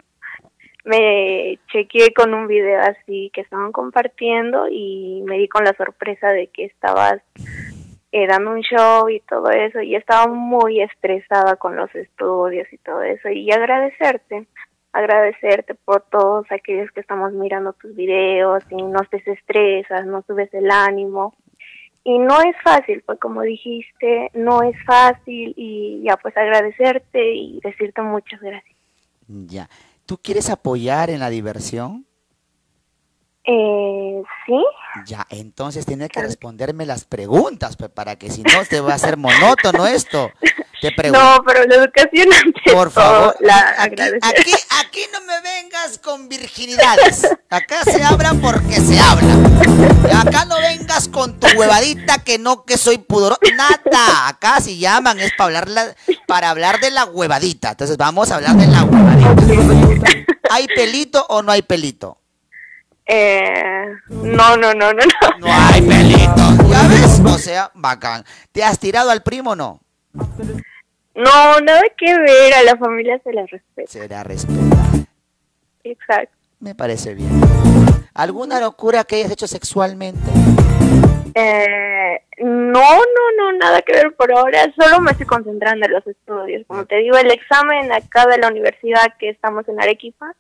me 0.85 1.59
chequeé 1.73 2.13
con 2.13 2.35
un 2.35 2.47
video 2.47 2.81
así 2.81 3.31
que 3.33 3.41
estaban 3.41 3.73
compartiendo 3.73 4.69
y 4.71 5.23
me 5.25 5.39
di 5.39 5.49
con 5.49 5.65
la 5.65 5.73
sorpresa 5.75 6.29
de 6.29 6.49
que 6.49 6.67
estabas 6.67 7.23
eh, 8.13 8.27
dando 8.27 8.53
un 8.53 8.61
show 8.61 9.09
y 9.09 9.21
todo 9.21 9.51
eso 9.51 9.81
y 9.81 9.97
estaba 9.97 10.27
muy 10.27 10.81
estresada 10.81 11.57
con 11.57 11.75
los 11.75 11.93
estudios 11.95 12.71
y 12.73 12.79
todo 12.79 13.03
eso 13.03 13.29
y 13.31 13.51
agradecerte 13.51 14.47
agradecerte 14.95 15.75
por 15.75 16.03
todos 16.03 16.47
aquellos 16.51 16.91
que 16.93 17.01
estamos 17.01 17.33
mirando 17.33 17.73
tus 17.73 17.95
videos 17.97 18.63
y 18.71 18.77
no 18.77 19.01
te 19.11 19.17
estresas, 19.27 20.07
no 20.07 20.23
subes 20.23 20.55
el 20.55 20.71
ánimo. 20.71 21.35
Y 22.05 22.19
no 22.19 22.41
es 22.43 22.55
fácil, 22.63 23.03
pues 23.07 23.19
como 23.19 23.41
dijiste, 23.43 24.31
no 24.35 24.63
es 24.63 24.77
fácil 24.85 25.55
y 25.57 26.03
ya 26.05 26.17
pues 26.19 26.37
agradecerte 26.37 27.35
y 27.35 27.61
decirte 27.65 28.03
muchas 28.03 28.41
gracias. 28.41 28.77
Ya. 29.27 29.71
¿Tú 30.05 30.19
quieres 30.19 30.51
apoyar 30.51 31.09
en 31.09 31.21
la 31.21 31.31
diversión? 31.31 32.05
Eh, 33.47 34.23
sí, 34.47 34.65
Ya, 35.07 35.27
entonces 35.29 35.85
tienes 35.85 36.09
que 36.09 36.23
responderme 36.23 36.87
las 36.87 37.05
preguntas, 37.05 37.77
pues, 37.77 37.91
para 37.91 38.17
que 38.17 38.31
si 38.31 38.43
no 38.43 38.65
te 38.69 38.81
va 38.81 38.93
a 38.93 38.95
hacer 38.95 39.19
monótono 39.19 39.87
esto. 39.87 40.31
Te 40.81 40.93
pregunto. 40.93 41.23
no, 41.37 41.45
pero 41.45 41.65
la 41.65 41.75
educación 41.75 42.29
Por 42.73 42.91
favor, 42.91 43.37
la 43.41 43.75
aquí, 43.79 44.03
aquí 44.03 44.53
no 45.13 45.21
me 45.23 45.41
vengas 45.41 45.99
con 45.99 46.29
virginidades. 46.29 47.27
Acá 47.51 47.83
se 47.85 48.03
habla 48.03 48.35
porque 48.41 48.81
se 48.81 48.99
habla. 48.99 49.35
Acá 50.21 50.45
no 50.45 50.57
vengas 50.59 51.09
con 51.09 51.39
tu 51.39 51.47
huevadita 51.57 52.19
que 52.19 52.39
no 52.39 52.65
que 52.65 52.77
soy 52.77 52.99
pudoroso. 52.99 53.41
Nada. 53.57 54.29
Acá 54.29 54.61
si 54.61 54.79
llaman 54.79 55.19
es 55.21 55.33
para 55.37 55.59
hablar, 55.59 55.69
la- 55.69 55.97
para 56.27 56.51
hablar 56.51 56.81
de 56.81 56.91
la 56.91 57.05
huevadita. 57.05 57.71
Entonces 57.71 57.97
vamos 57.97 58.31
a 58.31 58.37
hablar 58.37 58.57
de 58.57 58.67
la 58.67 58.85
huevadita. 58.85 60.11
¿Hay 60.51 60.67
pelito 60.69 61.25
o 61.29 61.43
no 61.43 61.53
hay 61.53 61.63
pelito? 61.63 62.19
Eh, 63.07 63.87
no, 64.09 64.57
no, 64.57 64.73
no, 64.75 64.93
no, 64.93 65.03
no. 65.03 65.39
No 65.39 65.47
hay 65.53 65.83
pelito. 65.83 66.69
¿Ya 66.71 66.83
ves? 66.89 67.21
O 67.25 67.39
sea, 67.39 67.71
bacán. 67.75 68.25
¿Te 68.53 68.65
has 68.65 68.79
tirado 68.79 69.11
al 69.11 69.23
primo 69.23 69.51
o 69.51 69.57
no? 69.57 69.81
No, 71.15 71.61
nada 71.61 71.83
que 71.97 72.19
ver, 72.19 72.55
a 72.55 72.63
la 72.63 72.77
familia 72.77 73.21
se 73.23 73.33
la 73.33 73.47
respeta. 73.47 73.91
Será 73.91 74.25
respetar. 74.25 75.07
Exacto. 75.85 76.35
Me 76.61 76.75
parece 76.75 77.15
bien. 77.15 77.31
¿Alguna 78.15 78.61
locura 78.61 79.05
que 79.05 79.17
hayas 79.17 79.31
hecho 79.31 79.47
sexualmente? 79.47 80.31
Eh, 81.35 82.23
no, 82.39 82.97
no, 82.97 83.33
no, 83.37 83.53
nada 83.59 83.83
que 83.83 83.93
ver 83.93 84.15
por 84.15 84.33
ahora. 84.33 84.73
Solo 84.77 85.01
me 85.01 85.13
estoy 85.13 85.27
concentrando 85.27 85.87
en 85.87 85.93
los 85.93 86.07
estudios. 86.07 86.67
Como 86.67 86.85
te 86.87 86.97
digo, 86.97 87.17
el 87.17 87.31
examen 87.31 87.93
acá 87.93 88.27
de 88.27 88.39
la 88.39 88.49
universidad 88.49 89.15
que 89.19 89.31
estamos 89.31 89.69
en 89.69 89.81
Arequipa 89.81 90.35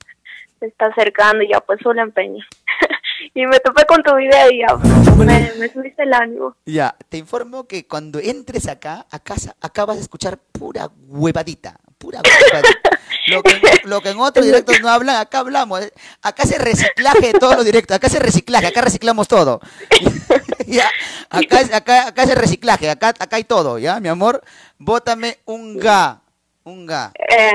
se 0.60 0.66
está 0.66 0.86
acercando 0.86 1.42
y 1.42 1.48
ya 1.48 1.60
pues 1.60 1.80
solo 1.82 2.02
empeño. 2.02 2.44
y 3.32 3.46
me 3.46 3.58
topé 3.60 3.84
con 3.86 4.02
tu 4.02 4.14
video 4.16 4.50
y 4.50 4.60
ya 4.60 4.74
me, 5.16 5.52
me 5.58 5.68
subiste 5.72 6.02
el 6.02 6.12
ánimo. 6.12 6.56
Ya, 6.66 6.94
te 7.08 7.16
informo 7.18 7.66
que 7.66 7.86
cuando 7.86 8.18
entres 8.18 8.68
acá, 8.68 9.06
a 9.10 9.18
casa, 9.18 9.54
acá 9.60 9.84
vas 9.84 9.98
a 9.98 10.00
escuchar 10.00 10.38
pura 10.38 10.88
huevadita, 11.08 11.76
pura 11.98 12.20
huevadita. 12.20 12.98
Lo 13.28 13.42
que, 13.42 13.60
lo 13.84 14.00
que 14.00 14.10
en 14.10 14.18
otros 14.20 14.44
directos 14.44 14.80
no 14.80 14.88
hablan, 14.90 15.16
acá 15.16 15.38
hablamos. 15.38 15.80
¿eh? 15.82 15.92
Acá 16.22 16.44
se 16.44 16.58
reciclaje 16.58 17.32
de 17.32 17.38
todos 17.38 17.56
los 17.56 17.64
directos, 17.64 17.96
acá 17.96 18.08
se 18.08 18.18
reciclaje, 18.18 18.66
acá 18.66 18.82
reciclamos 18.82 19.28
todo. 19.28 19.60
ya, 20.66 20.90
acá, 21.30 21.60
es- 21.60 21.72
acá, 21.72 22.08
acá 22.08 22.26
se 22.26 22.34
reciclaje, 22.34 22.90
acá, 22.90 23.08
acá 23.18 23.36
hay 23.36 23.44
todo, 23.44 23.78
¿ya, 23.78 24.00
mi 24.00 24.08
amor? 24.08 24.42
Bótame 24.78 25.38
un 25.46 25.78
ga, 25.78 26.20
un 26.64 26.86
ga. 26.86 27.12
Eh, 27.14 27.50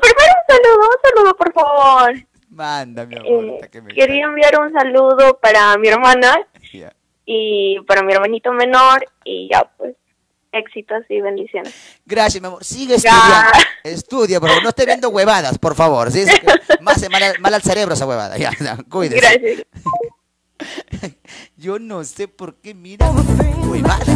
primero 0.00 0.32
un 0.34 0.54
saludo, 0.56 0.88
un 0.88 1.10
saludo 1.10 1.36
por 1.36 1.52
favor. 1.52 2.12
Manda, 2.50 3.06
mi 3.06 3.16
amor. 3.16 3.44
Eh, 3.62 3.68
que 3.70 3.82
me 3.82 3.92
quería 3.94 4.24
enviar 4.24 4.58
un 4.60 4.72
saludo 4.72 5.38
para 5.40 5.76
mi 5.78 5.88
hermana 5.88 6.38
y 7.26 7.78
para 7.86 8.02
mi 8.02 8.12
hermanito 8.12 8.52
menor 8.52 9.04
y 9.24 9.48
ya 9.52 9.70
pues 9.76 9.94
éxitos 10.50 11.02
y 11.10 11.20
bendiciones. 11.20 11.74
Gracias, 12.06 12.40
mi 12.40 12.46
amor. 12.48 12.64
Sigue 12.64 12.94
estudiando. 12.94 13.50
Estudia, 13.84 14.40
por 14.40 14.48
favor. 14.48 14.62
No 14.64 14.70
esté 14.70 14.86
viendo 14.86 15.10
huevadas, 15.10 15.58
por 15.58 15.74
favor. 15.74 16.10
¿sí? 16.10 16.20
Es 16.20 16.40
que 16.40 16.46
me 16.80 16.90
hace 16.90 17.08
mal, 17.10 17.22
al- 17.22 17.38
mal 17.38 17.52
al 17.54 17.62
cerebro 17.62 17.94
esa 17.94 18.06
huevada. 18.06 18.38
Ya, 18.38 18.50
ya, 18.58 18.78
cuídese. 18.88 19.20
Gracias. 19.20 19.66
Yo 21.56 21.78
no 21.78 22.02
sé 22.04 22.28
por 22.28 22.56
qué 22.56 22.74
mira 22.74 23.10
huevadas. 23.10 24.08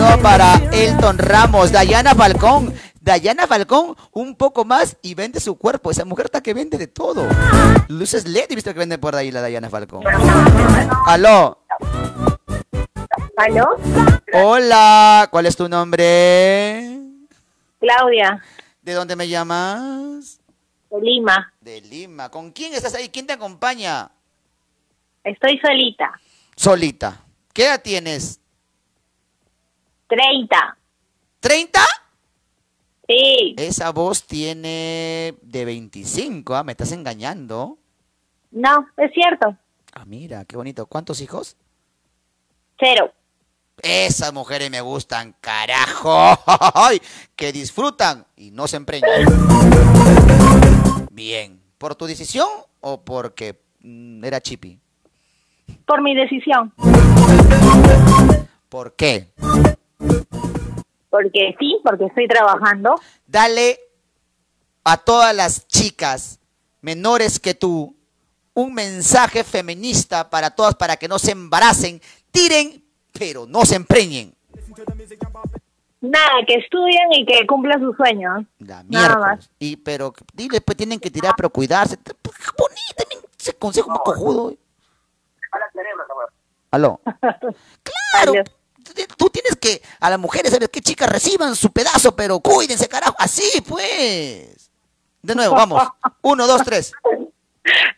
No, 0.00 0.18
para 0.22 0.54
Elton 0.72 1.18
Ramos, 1.18 1.72
Dayana 1.72 2.14
Falcón. 2.14 2.72
Dayana 3.02 3.46
Falcón, 3.46 3.94
un 4.12 4.34
poco 4.34 4.64
más 4.64 4.96
y 5.02 5.14
vende 5.14 5.40
su 5.40 5.58
cuerpo. 5.58 5.90
Esa 5.90 6.06
mujer 6.06 6.24
está 6.24 6.40
que 6.42 6.54
vende 6.54 6.78
de 6.78 6.86
todo. 6.86 7.28
Luces 7.88 8.26
LED, 8.26 8.46
he 8.48 8.54
visto 8.54 8.72
que 8.72 8.78
vende 8.78 8.96
por 8.96 9.14
ahí 9.14 9.30
la 9.30 9.42
Dayana 9.42 9.68
Falcón. 9.68 10.02
Aló. 11.06 11.58
¿Aló? 13.36 13.66
Hola, 14.32 15.28
¿cuál 15.30 15.44
es 15.44 15.54
tu 15.54 15.68
nombre? 15.68 16.98
Claudia, 17.78 18.42
¿De 18.80 18.94
dónde 18.94 19.16
me 19.16 19.28
llamas? 19.28 20.40
de 20.90 21.00
Lima. 21.02 21.52
De 21.60 21.82
Lima. 21.82 22.30
¿Con 22.30 22.52
quién 22.52 22.72
estás 22.72 22.94
ahí? 22.94 23.10
¿Quién 23.10 23.26
te 23.26 23.34
acompaña? 23.34 24.10
Estoy 25.24 25.58
solita. 25.58 26.18
Solita. 26.56 27.20
¿Qué 27.52 27.66
edad 27.66 27.82
tienes? 27.82 28.39
30. 30.10 30.76
¿30? 31.40 31.78
Sí. 33.08 33.54
Esa 33.56 33.92
voz 33.92 34.24
tiene 34.24 35.34
de 35.40 35.64
25, 35.64 36.56
¿ah? 36.56 36.64
Me 36.64 36.72
estás 36.72 36.92
engañando. 36.92 37.78
No, 38.50 38.86
es 38.96 39.12
cierto. 39.12 39.56
Ah, 39.92 40.04
mira, 40.04 40.44
qué 40.44 40.56
bonito. 40.56 40.86
¿Cuántos 40.86 41.20
hijos? 41.20 41.56
Cero. 42.78 43.12
Esas 43.82 44.32
mujeres 44.32 44.70
me 44.70 44.80
gustan, 44.80 45.34
carajo. 45.40 46.36
Que 47.36 47.52
disfrutan 47.52 48.26
y 48.36 48.50
no 48.50 48.66
se 48.66 48.76
empreñan. 48.76 49.08
Bien. 51.12 51.60
¿Por 51.78 51.94
tu 51.94 52.06
decisión 52.06 52.48
o 52.80 53.02
porque 53.02 53.60
mm, 53.80 54.24
era 54.24 54.40
chipi? 54.40 54.78
Por 55.86 56.02
mi 56.02 56.14
decisión. 56.14 56.74
¿Por 58.68 58.94
qué? 58.96 59.32
Porque 61.10 61.54
sí, 61.58 61.78
porque 61.84 62.06
estoy 62.06 62.28
trabajando. 62.28 62.94
Dale 63.26 63.78
a 64.84 64.96
todas 64.96 65.34
las 65.34 65.66
chicas 65.66 66.40
menores 66.80 67.38
que 67.38 67.54
tú 67.54 67.94
un 68.54 68.74
mensaje 68.74 69.44
feminista 69.44 70.28
para 70.28 70.50
todas 70.50 70.74
para 70.74 70.96
que 70.96 71.08
no 71.08 71.18
se 71.18 71.32
embaracen, 71.32 72.00
tiren, 72.30 72.82
pero 73.12 73.46
no 73.46 73.64
se 73.64 73.76
empreñen. 73.76 74.34
Nada, 76.00 76.30
que 76.46 76.54
estudien 76.54 77.12
y 77.12 77.26
que 77.26 77.46
cumplan 77.46 77.80
sus 77.80 77.94
sueños. 77.96 78.44
Nada 78.58 79.18
más. 79.18 79.50
Y 79.58 79.76
pero 79.76 80.14
dile, 80.32 80.60
pues 80.60 80.76
tienen 80.76 80.98
que 80.98 81.10
tirar, 81.10 81.34
pero 81.36 81.50
cuidarse. 81.50 81.98
Pues, 81.98 82.36
Bonita, 82.58 82.94
también, 82.96 83.20
ese 83.38 83.52
consejo 83.54 83.90
más 83.90 84.00
cojudo. 84.00 84.54
Aló. 86.70 87.00
Claro. 88.12 88.32
Tú 89.16 89.30
tienes 89.30 89.56
que 89.56 89.82
a 90.00 90.10
las 90.10 90.18
mujeres, 90.18 90.52
¿sabes 90.52 90.68
qué? 90.68 90.80
Chicas, 90.80 91.08
reciban 91.08 91.54
su 91.56 91.72
pedazo, 91.72 92.14
pero 92.14 92.40
cuídense, 92.40 92.88
carajo. 92.88 93.14
Así, 93.18 93.60
pues. 93.66 94.70
De 95.22 95.34
nuevo, 95.34 95.54
vamos. 95.54 95.82
Uno, 96.22 96.46
dos, 96.46 96.62
tres. 96.64 96.92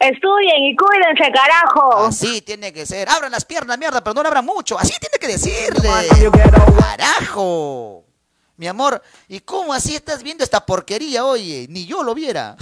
Estudien 0.00 0.64
y 0.64 0.76
cuídense, 0.76 1.32
carajo. 1.32 2.06
Así 2.06 2.42
tiene 2.42 2.72
que 2.72 2.84
ser. 2.84 3.08
Abran 3.08 3.30
las 3.30 3.44
piernas, 3.44 3.78
mierda, 3.78 4.02
pero 4.02 4.14
no 4.14 4.20
abran 4.20 4.44
mucho. 4.44 4.78
Así 4.78 4.92
tiene 5.00 5.18
que 5.20 5.28
decirle. 5.28 5.88
Carajo. 6.78 8.04
Mi 8.56 8.68
amor, 8.68 9.02
¿y 9.28 9.40
cómo 9.40 9.72
así 9.72 9.96
estás 9.96 10.22
viendo 10.22 10.44
esta 10.44 10.64
porquería, 10.64 11.24
oye? 11.24 11.66
Ni 11.68 11.86
yo 11.86 12.02
lo 12.02 12.14
viera. 12.14 12.56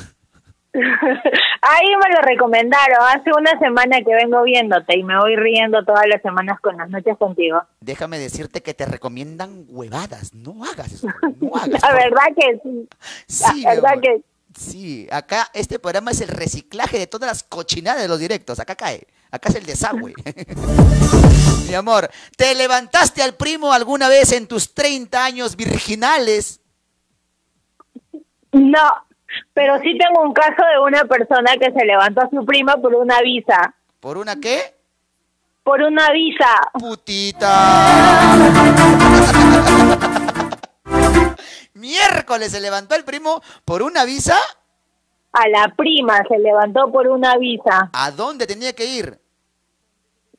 Ahí 0.72 1.88
me 1.88 2.14
lo 2.14 2.22
recomendaron. 2.22 2.98
Hace 3.08 3.30
una 3.36 3.58
semana 3.58 3.98
que 3.98 4.14
vengo 4.14 4.42
viéndote 4.42 4.98
y 4.98 5.02
me 5.02 5.18
voy 5.18 5.36
riendo 5.36 5.84
todas 5.84 6.06
las 6.06 6.22
semanas 6.22 6.60
con 6.60 6.76
las 6.76 6.88
noches 6.90 7.16
contigo. 7.18 7.62
Déjame 7.80 8.18
decirte 8.18 8.62
que 8.62 8.74
te 8.74 8.86
recomiendan 8.86 9.64
huevadas. 9.68 10.34
No 10.34 10.64
hagas 10.64 10.92
eso. 10.92 11.08
No 11.40 11.56
hagas. 11.56 11.82
La 11.82 11.92
verdad 11.92 12.26
que 12.36 12.60
sí. 12.62 12.88
Sí, 13.26 13.62
La 13.62 13.74
verdad 13.74 14.00
que 14.00 14.22
Sí, 14.56 15.06
acá 15.12 15.48
este 15.54 15.78
programa 15.78 16.10
es 16.10 16.20
el 16.20 16.28
reciclaje 16.28 16.98
de 16.98 17.06
todas 17.06 17.28
las 17.28 17.42
cochinadas 17.44 18.02
de 18.02 18.08
los 18.08 18.18
directos. 18.18 18.58
Acá 18.58 18.74
cae. 18.74 19.06
Acá 19.30 19.48
es 19.48 19.54
el 19.54 19.64
desagüe. 19.64 20.12
Mi 21.68 21.74
amor, 21.74 22.10
¿te 22.36 22.54
levantaste 22.54 23.22
al 23.22 23.34
primo 23.34 23.72
alguna 23.72 24.08
vez 24.08 24.32
en 24.32 24.48
tus 24.48 24.74
30 24.74 25.24
años 25.24 25.56
virginales? 25.56 26.60
no. 28.52 29.09
Pero 29.52 29.78
sí 29.78 29.96
tengo 29.98 30.22
un 30.22 30.32
caso 30.32 30.62
de 30.72 30.80
una 30.80 31.04
persona 31.04 31.52
que 31.58 31.72
se 31.72 31.84
levantó 31.84 32.22
a 32.22 32.30
su 32.30 32.44
prima 32.44 32.76
por 32.76 32.94
una 32.94 33.20
visa. 33.20 33.74
¿Por 34.00 34.18
una 34.18 34.40
qué? 34.40 34.74
Por 35.62 35.82
una 35.82 36.10
visa. 36.12 36.48
Miércoles 41.74 42.52
se 42.52 42.60
levantó 42.60 42.94
el 42.94 43.04
primo 43.04 43.42
por 43.64 43.82
una 43.82 44.04
visa. 44.04 44.36
A 45.32 45.48
la 45.48 45.72
prima 45.76 46.18
se 46.28 46.38
levantó 46.38 46.90
por 46.90 47.08
una 47.08 47.36
visa. 47.36 47.90
¿A 47.92 48.10
dónde 48.10 48.46
tenía 48.46 48.72
que 48.72 48.84
ir? 48.84 49.18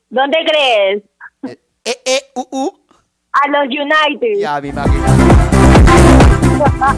¿Dónde 0.10 0.38
crees? 0.46 1.04
Eh, 1.86 2.02
eh, 2.06 2.22
uh, 2.36 2.48
uh. 2.52 2.80
A 3.32 3.48
los 3.48 3.68
United. 3.68 4.40
Ya 4.40 4.60
me 4.60 4.68
imagino. 4.68 5.06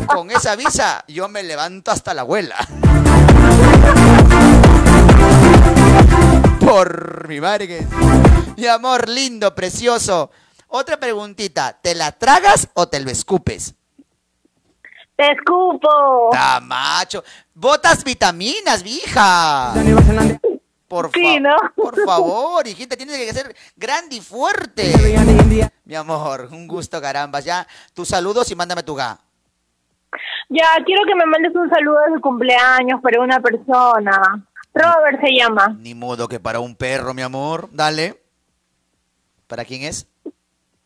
Con 0.08 0.32
esa 0.32 0.56
visa 0.56 1.04
yo 1.08 1.28
me 1.28 1.44
levanto 1.44 1.92
hasta 1.92 2.14
la 2.14 2.22
abuela. 2.22 2.56
Por 6.60 7.28
mi 7.28 7.40
madre 7.42 7.68
que... 7.68 7.86
Mi 8.58 8.68
amor 8.68 9.10
lindo, 9.10 9.54
precioso. 9.54 10.32
Otra 10.68 10.98
preguntita, 11.00 11.78
¿te 11.82 11.94
la 11.96 12.12
tragas 12.14 12.68
o 12.74 12.88
te 12.88 13.00
lo 13.00 13.10
escupes? 13.12 13.74
Te 15.16 15.32
escupo. 15.32 16.30
¡Ta 16.32 16.60
macho! 16.60 17.24
¡Botas 17.54 18.04
vitaminas, 18.04 18.82
vieja! 18.82 19.74
Por, 20.88 21.08
fa- 21.08 21.12
Sí, 21.14 21.40
¿no? 21.40 21.56
por 21.76 22.04
favor, 22.06 22.68
hijita, 22.68 22.96
tienes 22.96 23.18
que 23.18 23.34
ser 23.34 23.56
grande 23.76 24.16
y 24.16 24.22
fuerte. 24.22 24.94
Mi 25.86 25.96
amor, 25.96 26.50
un 26.52 26.68
gusto, 26.68 27.00
carambas. 27.02 27.44
Ya, 27.46 27.68
tus 27.94 28.08
saludos 28.10 28.50
y 28.52 28.56
mándame 28.56 28.84
tu 28.84 28.96
ga. 28.96 29.20
Ya, 30.50 30.68
quiero 30.86 31.04
que 31.06 31.16
me 31.16 31.26
mandes 31.26 31.54
un 31.56 31.70
saludo 31.70 31.98
de 32.14 32.22
cumpleaños 32.22 33.02
para 33.02 33.22
una 33.22 33.40
persona. 33.40 34.46
Robert 34.74 35.22
se 35.22 35.32
llama. 35.38 35.76
Ni 35.80 35.94
modo 35.96 36.28
que 36.28 36.40
para 36.40 36.60
un 36.60 36.76
perro, 36.76 37.14
mi 37.14 37.22
amor. 37.22 37.70
Dale. 37.72 38.22
¿Para 39.48 39.66
quién 39.66 39.84
es? 39.84 40.08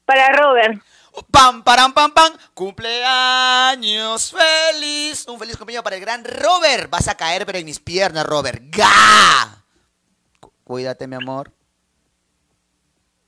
Para 0.05 0.29
Robert. 0.33 0.81
Pam, 1.31 1.63
param, 1.63 1.93
pam, 1.93 2.11
pam. 2.11 2.31
Cumpleaños 2.53 4.31
feliz. 4.33 5.25
Un 5.27 5.39
feliz 5.39 5.57
cumpleaños 5.57 5.83
para 5.83 5.95
el 5.95 6.01
gran 6.01 6.23
Robert. 6.23 6.89
Vas 6.89 7.07
a 7.07 7.15
caer, 7.15 7.45
pero 7.45 7.57
en 7.57 7.65
mis 7.65 7.79
piernas, 7.79 8.25
Robert. 8.25 8.61
¡Ga! 8.69 9.63
Cu- 10.39 10.51
Cuídate, 10.63 11.07
mi 11.07 11.15
amor. 11.15 11.51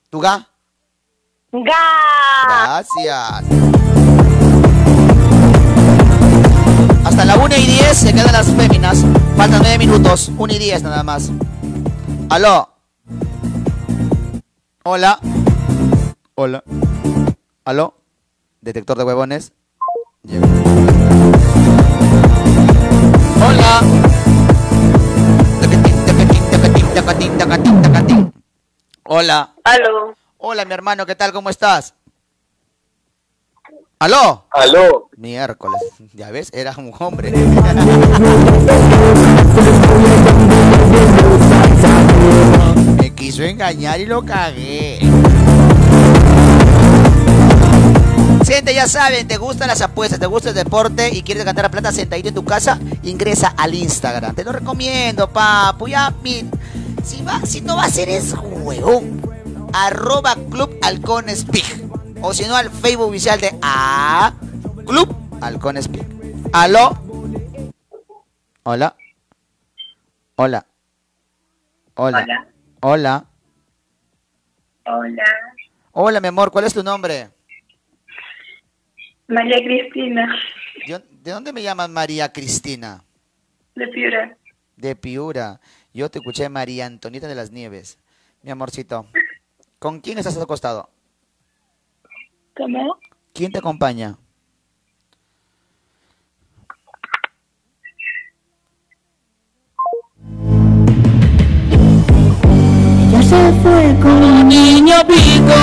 ¿Tu 0.09 0.19
ga? 0.19 0.47
¡Ga! 1.51 2.83
Gracias. 2.93 3.78
Hasta 7.09 7.25
la 7.25 7.37
1 7.37 7.55
y 7.57 7.65
10 7.65 7.97
se 7.97 8.13
quedan 8.13 8.31
las 8.31 8.45
féminas. 8.53 9.03
Faltan 9.35 9.61
9 9.63 9.79
minutos. 9.79 10.31
1 10.37 10.53
y 10.53 10.59
10 10.59 10.83
nada 10.83 11.01
más. 11.01 11.31
Aló. 12.29 12.69
Hola. 14.83 15.19
Hola. 16.35 16.63
Aló. 17.65 17.95
Detector 18.61 18.95
de 18.99 19.03
huevones. 19.05 19.53
Llega. 20.21 20.45
Hola. 23.43 23.81
Hola. 29.05 29.55
Aló. 29.63 30.13
Hola, 30.37 30.63
mi 30.63 30.73
hermano, 30.75 31.07
¿qué 31.07 31.15
tal? 31.15 31.33
¿Cómo 31.33 31.49
estás? 31.49 31.95
¿Aló? 34.01 34.45
Aló. 34.51 35.09
Miércoles. 35.17 35.81
Ya 36.13 36.31
ves, 36.31 36.49
eras 36.53 36.77
un 36.77 36.93
hombre. 36.99 37.33
Me 42.97 43.13
quiso 43.13 43.43
engañar 43.43 43.99
y 43.99 44.05
lo 44.05 44.23
cagué. 44.25 44.99
Gente, 48.45 48.73
ya 48.73 48.87
saben, 48.87 49.27
te 49.27 49.37
gustan 49.37 49.67
las 49.67 49.81
apuestas, 49.81 50.19
te 50.19 50.25
gusta 50.25 50.49
el 50.49 50.55
deporte 50.55 51.09
y 51.13 51.21
quieres 51.21 51.45
ganar 51.45 51.69
plata 51.69 51.91
sentadito 51.91 52.29
en 52.29 52.35
tu 52.35 52.43
casa, 52.43 52.79
ingresa 53.03 53.53
al 53.57 53.75
Instagram. 53.75 54.33
Te 54.33 54.43
lo 54.43 54.51
recomiendo, 54.51 55.29
papu. 55.29 55.87
Ya, 55.87 56.13
mi- 56.23 56.49
si, 57.03 57.21
va, 57.21 57.41
si 57.45 57.61
no 57.61 57.75
va 57.77 57.83
a 57.85 57.89
ser 57.89 58.09
es 58.09 58.33
huevón. 58.63 59.21
Arroba 59.73 60.35
Club 60.49 60.77
Halcones 60.81 61.45
Pig. 61.45 61.88
O 62.21 62.33
si 62.33 62.45
no, 62.47 62.55
al 62.55 62.69
Facebook 62.69 63.07
oficial 63.09 63.39
de 63.39 63.51
A 63.61 64.33
Club 64.85 65.15
Halcones 65.41 65.87
Pig. 65.87 66.05
¿Aló? 66.53 66.91
Hola. 68.63 68.95
Hola. 70.35 70.65
Hola. 71.95 72.45
Hola. 72.81 73.25
Hola, 74.85 75.23
Hola, 75.91 76.19
mi 76.19 76.27
amor, 76.29 76.49
¿cuál 76.51 76.65
es 76.65 76.73
tu 76.73 76.81
nombre? 76.81 77.29
María 79.27 79.57
Cristina, 79.63 80.35
¿De, 80.87 80.99
de 81.21 81.31
dónde 81.31 81.53
me 81.53 81.61
llamas 81.61 81.89
María 81.89 82.31
Cristina? 82.33 83.03
de 83.75 83.87
Piura. 83.89 84.37
De 84.77 84.95
Piura. 84.95 85.59
Yo 85.93 86.09
te 86.09 86.17
escuché 86.19 86.49
María 86.49 86.87
Antonieta 86.87 87.27
de 87.27 87.35
las 87.35 87.51
Nieves. 87.51 87.99
Mi 88.41 88.49
amorcito. 88.49 89.05
¿Con 89.77 89.99
quién 89.99 90.17
estás 90.17 90.37
acostado? 90.37 90.89
¿Cómo? 92.59 92.97
¿Quién 93.33 93.53
te 93.53 93.59
acompaña? 93.59 94.17
Ya 103.13 103.23
se 103.23 103.53
fue 103.61 103.95
con 104.01 104.11
un 104.11 104.49
niño 104.49 104.95
pico. 105.07 105.53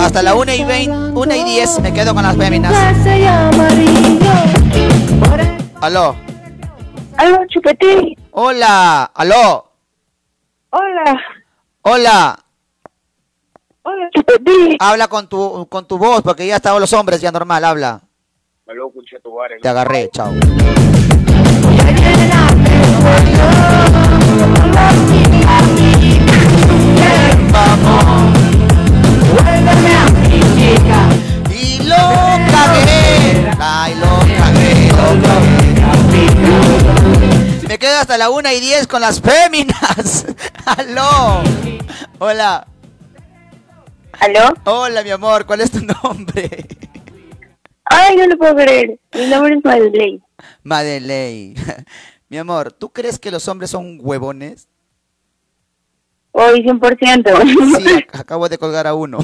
Hasta 0.00 0.22
la 0.22 0.34
1 0.34 0.54
y 0.54 0.64
20, 0.64 0.96
1 1.12 1.34
y 1.34 1.44
10 1.44 1.80
me 1.80 1.92
quedo 1.92 2.14
con 2.14 2.22
las 2.22 2.38
féminas. 2.38 2.72
Se 3.02 3.20
llama 3.20 3.68
Ringo. 3.68 4.32
Aló. 5.82 6.16
Aló, 7.18 7.38
chupetín. 7.48 8.16
Hola. 8.30 9.10
Aló. 9.14 9.70
Hola. 10.70 11.20
Hola. 11.82 12.47
Hola. 13.88 14.10
Habla 14.80 15.08
con 15.08 15.28
tu, 15.30 15.66
con 15.70 15.88
tu 15.88 15.96
voz 15.96 16.20
porque 16.22 16.46
ya 16.46 16.56
estaban 16.56 16.78
los 16.78 16.92
hombres, 16.92 17.22
ya 17.22 17.32
normal, 17.32 17.64
habla. 17.64 18.02
Te 19.62 19.68
agarré, 19.68 20.10
chao. 20.12 20.30
Y 31.50 31.78
lo 31.84 31.96
cagué. 32.52 33.50
Ay, 33.58 33.94
lo 33.94 34.18
cagué, 34.36 34.88
lo 34.90 35.06
cagué. 35.22 36.26
Me 37.66 37.78
quedo 37.78 37.98
hasta 38.00 38.18
la 38.18 38.28
1 38.28 38.52
y 38.52 38.60
10 38.60 38.86
con 38.86 39.00
las 39.00 39.22
féminas. 39.22 40.26
Aló. 40.66 41.42
Hola. 42.18 42.66
¿Aló? 44.20 44.54
Hola, 44.64 45.02
mi 45.02 45.10
amor. 45.10 45.46
¿Cuál 45.46 45.60
es 45.60 45.70
tu 45.70 45.80
nombre? 46.04 46.66
Ay, 47.84 48.16
no 48.16 48.26
lo 48.26 48.36
puedo 48.36 48.54
creer. 48.56 48.98
Mi 49.14 49.26
nombre 49.26 49.54
es 49.56 49.64
Madeleine. 49.64 50.20
Madeley. 50.62 51.54
Mi 52.28 52.36
amor, 52.36 52.72
¿tú 52.72 52.90
crees 52.92 53.18
que 53.18 53.30
los 53.30 53.48
hombres 53.48 53.70
son 53.70 53.98
huevones? 54.02 54.68
Hoy 56.32 56.60
100%. 56.62 57.78
Sí, 57.78 57.84
ac- 58.12 58.20
acabo 58.20 58.48
de 58.50 58.58
colgar 58.58 58.86
a 58.86 58.92
uno. 58.94 59.18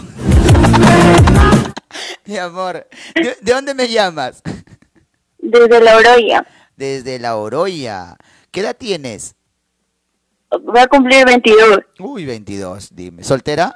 Mi 2.25 2.39
amor, 2.39 2.87
¿de, 3.15 3.37
de 3.43 3.53
dónde 3.53 3.75
me 3.75 3.89
llamas? 3.89 4.43
Desde 5.39 5.81
la 5.83 5.97
Oroya. 5.99 6.47
Desde 6.77 7.19
la 7.19 7.37
Oroya. 7.37 8.17
¿Qué 8.51 8.61
edad 8.61 8.75
tienes? 8.75 9.35
Voy 10.51 10.81
a 10.81 10.87
cumplir 10.87 11.27
22. 11.27 11.81
Uy, 11.99 12.25
22, 12.25 12.89
dime. 12.95 13.23
¿Soltera? 13.23 13.75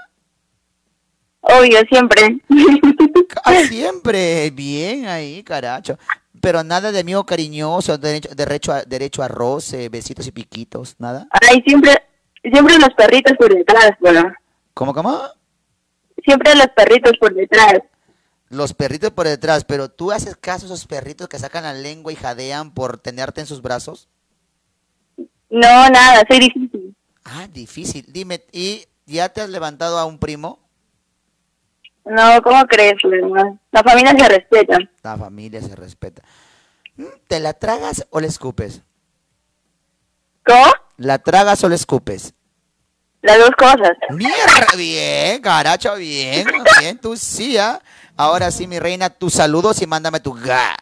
Obvio, 1.41 1.79
siempre. 1.91 2.41
Ah, 3.45 3.63
siempre. 3.69 4.51
Bien 4.51 5.07
ahí, 5.07 5.43
caracho. 5.43 5.99
Pero 6.41 6.63
nada 6.65 6.93
de 6.93 7.01
amigo 7.01 7.25
cariñoso, 7.25 7.99
derecho, 7.99 8.35
derecho, 8.35 8.73
a, 8.73 8.83
derecho 8.83 9.23
a 9.23 9.29
roce, 9.29 9.89
besitos 9.89 10.27
y 10.27 10.33
piquitos, 10.33 10.97
nada. 10.99 11.27
Ay, 11.31 11.63
siempre, 11.67 11.93
siempre 12.43 12.79
los 12.79 12.91
perritos 12.97 13.35
por 13.39 13.55
detrás, 13.55 13.93
bueno. 14.01 14.33
¿Cómo, 14.75 14.95
cómo? 14.95 15.21
Siempre 16.25 16.55
los 16.55 16.69
perritos 16.69 17.13
por 17.19 17.35
detrás. 17.35 17.81
Los 18.51 18.73
perritos 18.73 19.11
por 19.11 19.27
detrás, 19.27 19.65
pero 19.65 19.91
¿tú 19.91 20.11
haces 20.11 20.37
caso 20.37 20.65
a 20.65 20.69
esos 20.69 20.87
perritos 20.87 21.29
que 21.29 21.39
sacan 21.39 21.65
la 21.65 21.75
lengua 21.75 22.13
y 22.13 22.17
jadean 22.17 22.73
por 22.73 22.99
tenerte 22.99 23.41
en 23.41 23.47
sus 23.47 23.61
brazos? 23.61 24.09
No, 25.51 25.89
nada, 25.91 26.23
soy 26.29 26.41
difícil. 26.41 26.95
Ah, 27.25 27.47
difícil. 27.53 28.07
Dime, 28.09 28.43
¿y 28.53 28.87
ya 29.07 29.29
te 29.29 29.41
has 29.41 29.51
levantado 29.51 29.99
a 29.99 30.07
un 30.07 30.19
primo? 30.19 30.61
No, 32.09 32.43
¿cómo 32.43 32.65
crees, 32.67 32.95
hermano? 33.05 33.59
La 33.71 33.83
familia 33.83 34.15
se 34.17 34.29
respeta. 34.29 34.79
La 35.03 35.17
familia 35.17 35.61
se 35.61 35.77
respeta. 35.77 36.23
Mm, 36.97 37.05
¿Te 37.27 37.39
la 37.39 37.53
tragas 37.53 38.07
o 38.11 38.21
le 38.21 38.27
escupes? 38.27 38.83
¿Cómo? 40.45 40.73
¿La 40.97 41.19
tragas 41.19 41.63
o 41.65 41.69
le 41.69 41.75
escupes? 41.75 42.33
Las 43.21 43.39
dos 43.39 43.51
cosas. 43.59 43.93
Mierda, 44.11 44.67
bien, 44.77 45.43
caracho, 45.43 45.97
bien, 45.97 46.47
bien, 46.81 46.99
tú 46.99 47.17
sí, 47.17 47.59
¿ah? 47.59 47.81
Ahora 48.17 48.51
sí, 48.51 48.67
mi 48.67 48.79
reina, 48.79 49.11
tus 49.11 49.35
saludos 49.35 49.83
y 49.83 49.87
mándame 49.87 50.21
tu 50.21 50.33
ga. 50.33 50.77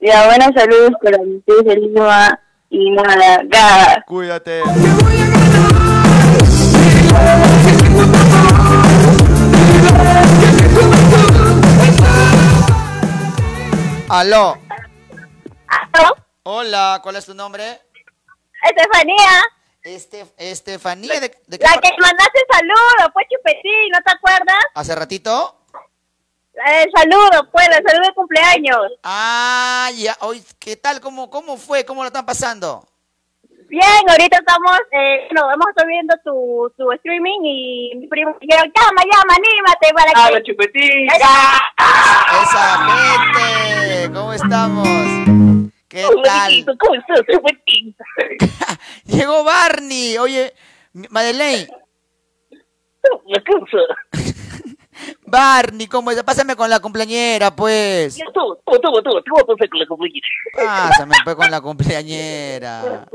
Ya, 0.00 0.26
buenos 0.26 0.48
saludos 0.56 0.92
para 1.02 1.18
ustedes 1.20 1.64
de 1.64 1.76
Lima 1.76 2.40
y 2.70 2.90
nada, 2.90 3.42
ga. 3.44 4.02
Cuídate. 4.06 4.62
Aló. 14.08 14.58
Hola, 16.44 17.00
¿cuál 17.02 17.16
es 17.16 17.24
tu 17.24 17.34
nombre? 17.34 17.80
Estefanía, 18.62 19.42
Este, 19.82 20.26
Estefanía, 20.36 21.14
¿de, 21.18 21.20
de 21.46 21.58
qué 21.58 21.64
la 21.64 21.72
que 21.80 21.90
mandaste 22.00 22.40
saludo, 22.50 23.12
pues 23.12 23.26
chupetín, 23.32 23.90
¿no 23.92 24.00
te 24.04 24.12
acuerdas? 24.12 24.64
¿Hace 24.74 24.94
ratito? 24.94 25.56
El 26.66 26.90
saludo, 26.94 27.50
pues, 27.50 27.66
el 27.68 27.82
saludo 27.88 28.06
de 28.08 28.14
cumpleaños. 28.14 28.92
Ah, 29.02 29.90
ya, 29.96 30.16
hoy, 30.20 30.44
¿qué 30.58 30.76
tal? 30.76 31.00
¿Cómo, 31.00 31.30
¿Cómo 31.30 31.56
fue? 31.56 31.84
¿Cómo 31.84 32.02
lo 32.02 32.08
están 32.08 32.26
pasando? 32.26 32.86
Bien, 33.72 34.04
ahorita 34.06 34.36
estamos, 34.36 34.78
eh, 34.90 35.28
no, 35.34 35.50
hemos 35.50 35.66
estado 35.70 35.88
viendo 35.88 36.14
tu, 36.22 36.70
tu 36.76 36.92
streaming 36.92 37.40
y 37.42 37.92
mi 37.96 38.06
primo 38.06 38.36
dijeron, 38.38 38.70
llama, 38.76 39.02
llama, 39.10 39.34
anímate 39.34 39.94
para 39.94 40.12
que... 40.12 40.20
¡Habla, 40.20 40.42
chupetín! 40.42 41.08
Esa 42.42 42.76
gente, 43.32 44.12
¿cómo 44.12 44.34
estamos? 44.34 44.86
¿Qué 45.88 46.04
tal? 46.22 46.76
¿Cómo 46.78 46.94
estás, 46.96 47.20
chupetín? 47.32 47.96
Llegó 49.06 49.42
Barney. 49.42 50.18
Oye, 50.18 50.52
Madeleine. 51.08 51.66
Barney, 55.24 55.86
¿cómo 55.86 56.10
es? 56.10 56.22
Pásame 56.22 56.56
con 56.56 56.68
la 56.68 56.78
cumpleañera, 56.78 57.56
pues. 57.56 58.18
Tú, 58.18 58.58
tú, 58.66 58.78
tú, 58.82 59.02
tú, 59.02 59.02
tú, 59.02 59.22
tú, 59.22 59.56
con 59.56 59.80
la 59.80 59.86
compañera. 59.86 60.26
Pásame 60.54 61.14
pues 61.24 61.36
con 61.36 61.50
la 61.50 61.60
cumpleañera. 61.62 63.06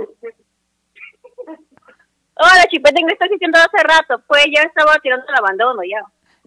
Hola, 2.40 2.66
chupetín, 2.72 3.06
me 3.06 3.14
estás 3.14 3.30
diciendo 3.30 3.58
hace 3.60 3.84
rato, 3.84 4.22
pues 4.28 4.46
ya 4.54 4.62
estaba 4.62 4.96
tirando 5.02 5.26
el 5.28 5.36
abandono 5.36 5.82
ya. 5.84 6.02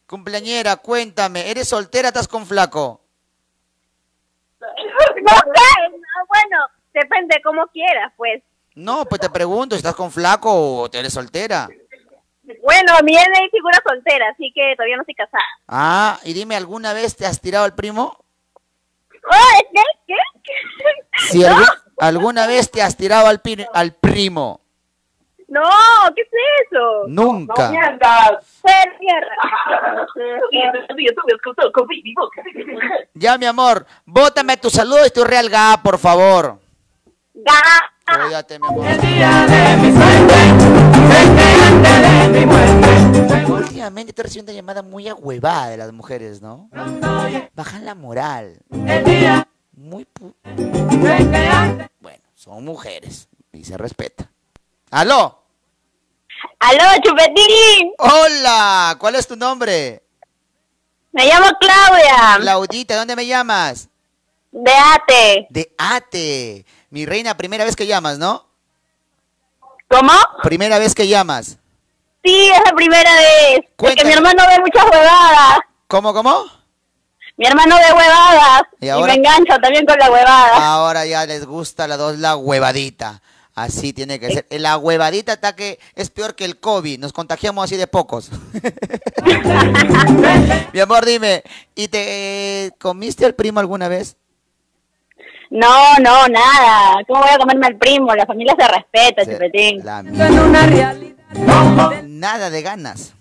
Cumpleañera, 0.06 0.76
cuéntame, 0.76 1.50
¿eres 1.50 1.68
soltera 1.68 2.08
o 2.08 2.10
estás 2.10 2.28
con 2.28 2.46
flaco? 2.46 3.00
No 4.60 5.36
sé, 5.36 5.88
no, 5.90 6.26
bueno, 6.28 6.58
depende 6.94 7.40
como 7.42 7.66
quieras, 7.68 8.12
pues. 8.16 8.42
No, 8.74 9.04
pues 9.04 9.20
te 9.20 9.28
pregunto, 9.30 9.74
¿estás 9.76 9.94
con 9.94 10.10
flaco 10.10 10.50
o 10.52 10.88
eres 10.92 11.12
soltera? 11.12 11.68
Bueno, 12.62 12.94
a 12.96 13.02
mí 13.02 13.16
es 13.16 13.24
de 13.24 13.48
figura 13.50 13.80
soltera, 13.86 14.26
así 14.32 14.50
que 14.54 14.74
todavía 14.76 14.96
no 14.96 15.02
estoy 15.02 15.14
casada. 15.14 15.42
Ah, 15.68 16.18
y 16.24 16.32
dime, 16.32 16.56
¿alguna 16.56 16.92
vez 16.92 17.16
te 17.16 17.26
has 17.26 17.40
tirado 17.40 17.64
al 17.64 17.74
primo? 17.74 18.24
Ay, 19.30 19.62
¿Qué? 19.72 19.82
¿Qué? 20.06 20.14
Si 21.30 21.38
No. 21.42 21.48
algu- 21.48 21.82
alguna 21.98 22.46
vez 22.46 22.70
te 22.70 22.82
has 22.82 22.96
tirado 22.96 23.26
al, 23.28 23.40
al 23.74 23.94
primo. 23.94 24.59
No, 25.50 25.60
¿qué 26.14 26.22
es 26.22 26.28
eso? 26.66 27.04
Nunca. 27.08 27.64
No, 27.66 27.70
mierda. 27.72 28.40
Ser 28.62 28.98
mierda. 29.00 29.34
Ya, 33.14 33.36
mi 33.36 33.46
amor, 33.46 33.84
bótame 34.06 34.56
tu 34.56 34.70
saludo 34.70 35.04
y 35.06 35.10
tu 35.10 35.24
real 35.24 35.48
ga, 35.50 35.80
por 35.82 35.98
favor. 35.98 36.58
Ga, 37.34 38.22
Cuídate, 38.24 38.58
mi 38.58 38.66
amor. 38.66 38.84
Últimamente 43.48 44.10
estoy 44.10 44.22
recibiendo 44.24 44.52
llamadas 44.52 44.84
muy 44.84 45.08
ahuevadas 45.08 45.70
de 45.70 45.76
las 45.76 45.92
mujeres, 45.92 46.40
¿no? 46.42 46.68
Bajan 47.54 47.84
la 47.84 47.94
moral. 47.94 48.58
Muy 49.72 50.04
pu- 50.06 50.34
Bueno, 52.00 52.22
son 52.34 52.64
mujeres 52.64 53.28
y 53.52 53.64
se 53.64 53.76
respeta. 53.76 54.30
¡Aló! 54.90 55.39
¡Aló, 56.58 56.84
Chupetín! 57.02 57.92
¡Hola! 57.98 58.96
¿Cuál 58.98 59.16
es 59.16 59.26
tu 59.26 59.36
nombre? 59.36 60.02
Me 61.12 61.26
llamo 61.26 61.46
Claudia. 61.58 62.36
Claudita, 62.38 62.96
¿dónde 62.96 63.16
me 63.16 63.26
llamas? 63.26 63.88
De 64.52 64.72
Ate. 64.72 65.46
De 65.50 65.74
Ate. 65.78 66.64
Mi 66.90 67.06
reina, 67.06 67.36
primera 67.36 67.64
vez 67.64 67.76
que 67.76 67.86
llamas, 67.86 68.18
¿no? 68.18 68.46
¿Cómo? 69.88 70.12
Primera 70.42 70.78
vez 70.78 70.94
que 70.94 71.08
llamas. 71.08 71.58
Sí, 72.24 72.50
es 72.50 72.60
la 72.64 72.72
primera 72.72 73.12
vez. 73.14 73.60
Porque 73.76 74.04
mi 74.04 74.12
hermano 74.12 74.42
ve 74.46 74.60
muchas 74.60 74.84
huevadas. 74.84 75.60
¿Cómo, 75.88 76.12
cómo? 76.12 76.44
Mi 77.36 77.46
hermano 77.46 77.76
ve 77.76 77.92
huevadas. 77.92 78.62
Y 78.80 78.86
me 78.86 79.14
engancho 79.14 79.58
también 79.60 79.86
con 79.86 79.98
la 79.98 80.10
huevada. 80.10 80.72
Ahora 80.74 81.06
ya 81.06 81.24
les 81.26 81.46
gusta 81.46 81.84
a 81.84 81.88
las 81.88 81.98
dos 81.98 82.18
la 82.18 82.36
huevadita. 82.36 83.22
Así 83.60 83.92
tiene 83.92 84.18
que 84.18 84.30
ser. 84.30 84.46
La 84.48 84.78
huevadita 84.78 85.34
está 85.34 85.54
que 85.54 85.78
es 85.94 86.08
peor 86.08 86.34
que 86.34 86.46
el 86.46 86.58
COVID. 86.58 86.98
Nos 86.98 87.12
contagiamos 87.12 87.62
así 87.62 87.76
de 87.76 87.86
pocos. 87.86 88.30
Mi 90.72 90.80
amor, 90.80 91.04
dime, 91.04 91.42
¿y 91.74 91.88
te 91.88 92.64
eh, 92.64 92.70
comiste 92.78 93.26
al 93.26 93.34
primo 93.34 93.60
alguna 93.60 93.88
vez? 93.88 94.16
No, 95.50 95.98
no, 95.98 96.26
nada. 96.28 97.04
¿Cómo 97.06 97.20
voy 97.20 97.28
a 97.30 97.36
comerme 97.36 97.66
al 97.66 97.76
primo? 97.76 98.14
La 98.14 98.24
familia 98.24 98.56
se 98.58 98.66
respeta, 98.66 99.26
Chupetín. 99.26 99.84
La. 99.84 100.02
Nada 102.02 102.48
de 102.48 102.62
ganas. 102.62 103.12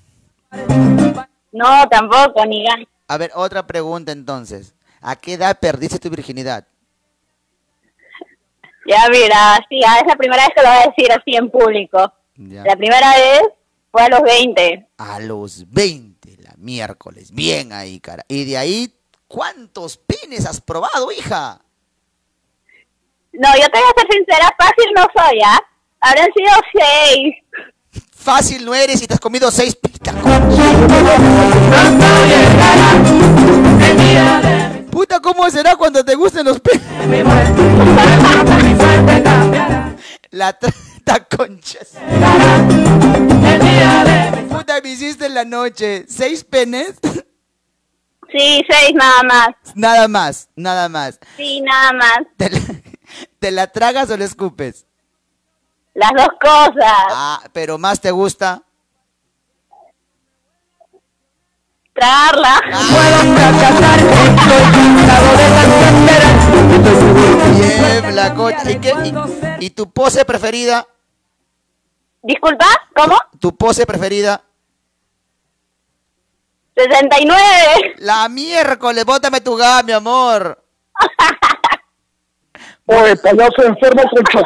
No, 1.52 1.90
tampoco, 1.90 2.46
ni 2.46 2.64
gan. 2.64 2.88
A 3.10 3.18
ver, 3.18 3.32
otra 3.36 3.68
pregunta 3.68 4.14
entonces. 4.14 4.74
¿A 5.02 5.18
qué 5.18 5.34
edad 5.34 5.60
perdiste 5.60 6.00
tu 6.00 6.10
virginidad? 6.10 6.66
Ya 8.90 9.08
mira, 9.12 9.64
sí, 9.70 9.80
ah, 9.88 10.00
es 10.00 10.08
la 10.08 10.16
primera 10.16 10.42
vez 10.42 10.52
que 10.56 10.64
lo 10.64 10.70
voy 10.70 10.78
a 10.78 10.88
decir 10.88 11.12
así 11.12 11.36
en 11.36 11.52
público. 11.52 12.12
Ya. 12.38 12.64
La 12.64 12.76
primera 12.76 13.16
vez 13.16 13.44
fue 13.92 14.02
a 14.02 14.10
los 14.10 14.22
20. 14.24 14.88
A 14.98 15.20
los 15.20 15.72
20, 15.72 16.38
la 16.42 16.54
miércoles. 16.58 17.32
Bien 17.32 17.72
ahí, 17.72 18.00
cara. 18.00 18.26
Y 18.28 18.46
de 18.46 18.58
ahí, 18.58 18.92
¿cuántos 19.28 19.98
pines 19.98 20.48
has 20.48 20.60
probado, 20.60 21.12
hija? 21.12 21.62
No, 23.34 23.50
yo 23.62 23.70
te 23.70 23.80
voy 23.80 23.90
a 23.96 24.02
ser 24.02 24.12
sincera, 24.12 24.56
fácil 24.58 24.92
no 24.96 25.04
soy, 25.16 25.40
¿ah? 25.46 25.60
Habrán 26.00 26.30
sido 26.34 26.52
seis. 26.74 27.36
Fácil 28.12 28.66
no 28.66 28.74
eres 28.74 29.04
y 29.04 29.08
te 29.08 29.14
has 29.14 29.20
comido 29.20 29.52
seis 29.52 29.76
pitas. 29.76 30.16
Puta, 35.00 35.22
¿cómo 35.22 35.50
será 35.50 35.78
cuando 35.78 36.04
te 36.04 36.14
gusten 36.14 36.44
los 36.46 36.60
penes? 36.60 36.84
La 40.30 40.52
trata 40.52 41.26
conchas. 41.38 41.94
Puta, 44.50 44.82
me 44.84 44.90
hiciste 44.90 45.28
en 45.28 45.36
la 45.36 45.46
noche. 45.46 46.04
¿Seis 46.10 46.44
penes? 46.44 46.96
Sí, 48.30 48.62
seis 48.70 48.94
nada 48.94 49.24
más. 49.24 49.48
Nada 49.74 50.08
más, 50.10 50.50
nada 50.58 50.90
más. 50.90 51.18
Sí, 51.38 51.62
nada 51.62 51.94
más. 51.94 52.18
¿Te 52.36 52.50
la, 52.50 52.60
te 53.40 53.52
la 53.52 53.68
tragas 53.68 54.10
o 54.10 54.18
la 54.18 54.26
escupes? 54.26 54.86
Las 55.94 56.12
dos 56.14 56.28
cosas. 56.42 57.06
Ah, 57.10 57.42
pero 57.54 57.78
más 57.78 58.02
te 58.02 58.12
gusta. 58.12 58.64
Tragarla. 62.00 62.62
Bien, 67.56 68.16
la 68.16 68.34
concha. 68.34 68.72
¿Y, 68.72 68.80
qué- 68.80 68.94
y- 69.60 69.66
y 69.66 69.70
tu 69.72 69.92
pose 69.92 70.24
preferida? 70.26 70.86
¿Disculpa? 72.22 72.66
¿Cómo? 72.96 73.18
¿Tu 73.40 73.56
pose 73.56 73.86
preferida? 73.86 74.42
69. 76.76 77.96
La 77.98 78.30
miércoles, 78.30 79.04
bótame 79.06 79.42
tu 79.42 79.56
gas, 79.58 79.84
mi 79.84 79.92
amor. 79.92 80.64
Oye, 82.86 83.16
payaso 83.18 83.64
enfermo 83.64 84.04
con 84.10 84.24
cho- 84.32 84.46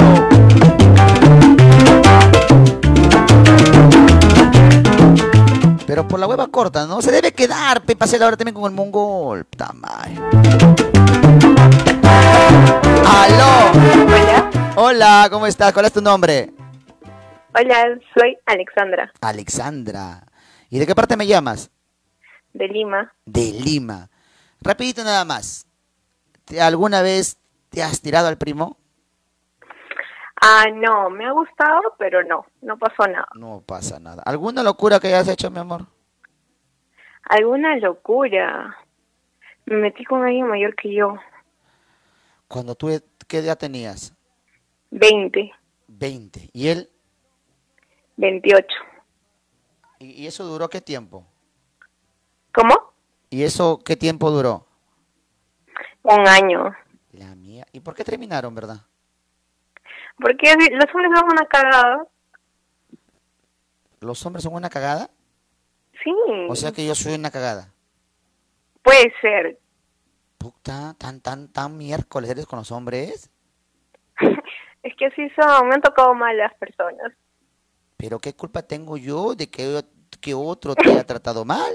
Pero 5.91 6.07
por 6.07 6.21
la 6.21 6.25
hueva 6.25 6.47
corta, 6.47 6.87
¿no? 6.87 7.01
Se 7.01 7.11
debe 7.11 7.33
quedar, 7.33 7.81
pe, 7.81 7.97
pasé 7.97 8.15
ahora 8.23 8.37
también 8.37 8.55
con 8.55 8.63
el 8.63 8.71
mongol. 8.71 9.43
Puta 9.43 9.73
madre. 9.73 10.15
¡Aló! 13.05 13.71
Hola. 14.05 14.51
Hola, 14.77 15.27
¿cómo 15.29 15.47
estás? 15.47 15.73
¿Cuál 15.73 15.87
es 15.87 15.91
tu 15.91 15.99
nombre? 15.99 16.49
Hola, 17.53 17.99
soy 18.17 18.37
Alexandra, 18.45 19.11
Alexandra. 19.19 20.23
¿Y 20.69 20.79
de 20.79 20.87
qué 20.87 20.95
parte 20.95 21.17
me 21.17 21.27
llamas? 21.27 21.69
de 22.53 22.69
Lima. 22.69 23.11
De 23.25 23.51
Lima. 23.51 24.09
Rapidito 24.61 25.03
nada 25.03 25.25
más. 25.25 25.65
¿Te- 26.45 26.61
¿Alguna 26.61 27.01
vez 27.01 27.35
te 27.69 27.83
has 27.83 27.99
tirado 27.99 28.29
al 28.29 28.37
primo? 28.37 28.77
Ah, 30.43 30.65
no, 30.73 31.09
me 31.11 31.25
ha 31.27 31.31
gustado, 31.31 31.93
pero 31.99 32.23
no, 32.23 32.45
no 32.61 32.75
pasó 32.77 33.07
nada. 33.07 33.27
No 33.35 33.61
pasa 33.63 33.99
nada. 33.99 34.23
¿Alguna 34.25 34.63
locura 34.63 34.99
que 34.99 35.07
hayas 35.07 35.27
hecho, 35.27 35.51
mi 35.51 35.59
amor? 35.59 35.85
Alguna 37.29 37.75
locura. 37.77 38.75
Me 39.67 39.77
metí 39.77 40.03
con 40.03 40.23
alguien 40.23 40.47
mayor 40.47 40.75
que 40.75 40.93
yo, 40.93 41.15
Cuando 42.47 42.73
tú, 42.73 42.89
¿qué 43.27 43.37
edad 43.37 43.57
tenías? 43.57 44.13
20, 44.89 45.51
20. 45.87 46.49
¿Y 46.51 46.67
él? 46.67 46.89
28. 48.17 48.67
¿Y 49.99 50.23
y 50.23 50.27
eso 50.27 50.43
duró 50.43 50.67
qué 50.67 50.81
tiempo? 50.81 51.23
¿Cómo? 52.53 52.73
¿Y 53.29 53.43
eso 53.43 53.79
qué 53.85 53.95
tiempo 53.95 54.31
duró? 54.31 54.65
Un 56.03 56.27
año. 56.27 56.75
La 57.11 57.35
mía. 57.35 57.65
¿Y 57.71 57.79
por 57.79 57.93
qué 57.93 58.03
terminaron, 58.03 58.53
verdad? 58.55 58.81
Porque 60.17 60.53
los 60.71 60.85
hombres 60.93 61.11
son 61.19 61.25
una 61.31 61.45
cagada. 61.47 62.07
¿Los 64.01 64.25
hombres 64.25 64.43
son 64.43 64.53
una 64.55 64.69
cagada? 64.69 65.09
Sí, 66.03 66.11
O 66.49 66.55
sea 66.55 66.71
que 66.71 66.85
yo 66.85 66.95
soy 66.95 67.13
una 67.15 67.29
cagada. 67.31 67.71
puede 68.83 69.13
ser. 69.21 69.59
Puta, 70.37 70.95
tan, 70.97 71.21
tan, 71.21 71.47
tan 71.51 71.77
miércoles 71.77 72.29
eres 72.31 72.45
con 72.47 72.59
los 72.59 72.71
hombres. 72.71 73.29
Es 74.83 74.95
que 74.95 75.05
así 75.05 75.29
son, 75.39 75.67
me 75.67 75.75
han 75.75 75.81
tocado 75.81 76.15
mal 76.15 76.35
las 76.35 76.55
personas. 76.55 77.13
Pero 77.97 78.17
¿qué 78.17 78.33
culpa 78.33 78.63
tengo 78.63 78.97
yo 78.97 79.35
de 79.35 79.47
que, 79.47 79.83
que 80.19 80.33
otro 80.33 80.73
te 80.73 80.89
haya 80.89 81.05
tratado 81.05 81.45
mal? 81.45 81.71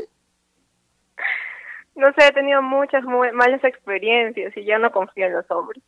No 1.95 2.09
sé, 2.19 2.27
he 2.27 2.33
tenido 2.33 2.61
muchas 2.61 3.05
mu- 3.05 3.33
malas 3.33 3.65
experiencias 3.65 4.55
y 4.55 4.65
ya 4.67 4.79
no 4.79 4.93
confío 4.93 5.25
en 5.27 5.33
los 5.33 5.51
hombres. 5.51 5.83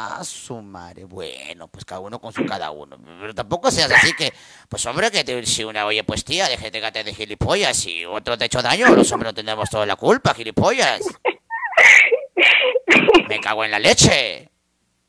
Ah, 0.00 0.22
su 0.22 0.62
madre. 0.62 1.04
Bueno, 1.04 1.66
pues 1.66 1.84
cada 1.84 2.00
uno 2.00 2.20
con 2.20 2.32
su 2.32 2.46
cada 2.46 2.70
uno. 2.70 2.96
Pero 3.20 3.34
tampoco 3.34 3.68
seas 3.68 3.90
así 3.90 4.12
que, 4.12 4.32
pues 4.68 4.86
hombre, 4.86 5.10
que 5.10 5.24
te, 5.24 5.44
si 5.44 5.64
una 5.64 5.84
oye, 5.86 6.04
pues 6.04 6.24
tía, 6.24 6.48
déjate 6.48 6.80
que 6.80 6.92
te 6.92 7.02
de 7.02 7.12
gilipollas. 7.12 7.76
Si 7.76 8.04
otro 8.04 8.38
te 8.38 8.44
ha 8.44 8.46
hecho 8.46 8.62
daño, 8.62 8.94
los 8.94 9.10
hombres 9.10 9.30
no 9.30 9.34
tenemos 9.34 9.68
toda 9.68 9.86
la 9.86 9.96
culpa, 9.96 10.34
gilipollas. 10.34 11.00
Me 13.28 13.40
cago 13.40 13.64
en 13.64 13.72
la 13.72 13.80
leche. 13.80 14.48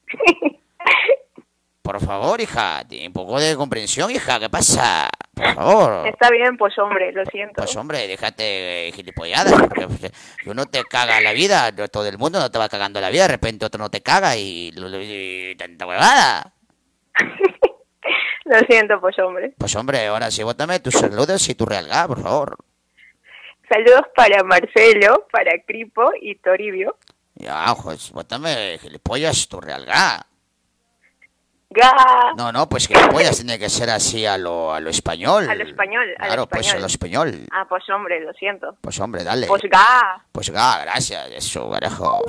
Por 1.90 2.00
favor, 2.02 2.40
hija, 2.40 2.84
un 3.08 3.14
poco 3.14 3.40
de 3.40 3.56
comprensión, 3.56 4.12
hija, 4.12 4.40
¿qué 4.40 4.48
pasa? 4.48 5.10
Por 5.34 5.56
favor. 5.56 6.08
Está 6.08 6.30
bien, 6.30 6.56
pues 6.56 6.78
hombre, 6.78 7.12
lo 7.12 7.26
siento. 7.26 7.56
Pues 7.56 7.76
hombre, 7.78 8.06
déjate 8.06 8.90
eh, 8.90 8.92
gilipolladas, 8.92 9.60
porque 9.60 9.88
pues, 9.88 10.12
si 10.44 10.50
uno 10.52 10.68
te 10.68 10.84
caga 10.84 11.20
la 11.20 11.34
vida, 11.34 11.72
todo 11.88 12.08
el 12.08 12.20
mundo 12.20 12.40
no 12.40 12.52
te 12.52 12.60
va 12.60 12.70
cagando 12.70 13.02
la 13.02 13.10
vida, 13.10 13.24
de 13.24 13.30
repente 13.30 13.66
otro 13.66 13.80
no 13.80 13.90
te 13.90 14.02
caga 14.02 14.38
y, 14.38 14.72
y 14.72 15.56
tanta 15.56 15.88
huevada. 15.88 16.54
Lo 18.46 18.60
siento, 18.68 19.02
pues 19.02 19.18
hombre. 19.18 19.56
Pues 19.58 19.76
hombre, 19.76 20.06
ahora 20.06 20.30
sí, 20.30 20.44
bótame 20.44 20.80
tus 20.82 20.94
saludos 20.94 21.50
y 21.50 21.56
tu 21.56 21.66
realga, 21.66 22.08
por 22.08 22.22
favor. 22.22 22.56
Saludos 23.68 24.04
para 24.16 24.44
Marcelo, 24.44 25.26
para 25.32 25.60
Cripo 25.66 26.12
y 26.22 26.36
Toribio. 26.36 26.98
Ya, 27.34 27.74
pues 27.82 28.12
bótame, 28.12 28.78
gilipollas, 28.80 29.48
tu 29.48 29.60
realga. 29.60 30.24
Ga. 31.72 32.34
No, 32.36 32.52
no, 32.52 32.68
pues 32.68 32.88
gilipollas 32.88 33.36
tiene 33.38 33.60
que 33.60 33.70
ser 33.70 33.92
así 33.92 34.26
a 34.26 34.40
lo, 34.40 34.74
a 34.74 34.80
lo 34.80 34.90
español. 34.90 35.48
Al 35.48 35.62
español, 35.62 36.04
al 36.18 36.26
Claro, 36.28 36.42
español. 36.44 36.48
pues 36.50 36.74
a 36.74 36.80
lo 36.80 36.86
español. 36.88 37.46
Ah, 37.52 37.66
pues 37.70 37.88
hombre, 37.90 38.20
lo 38.22 38.34
siento. 38.34 38.76
Pues 38.82 39.00
hombre, 39.00 39.24
dale. 39.24 39.46
Pues 39.46 39.62
ga. 39.70 40.20
Pues 40.32 40.50
ga, 40.50 40.80
gracias, 40.82 41.30
eso, 41.30 41.70
quiero 41.70 42.24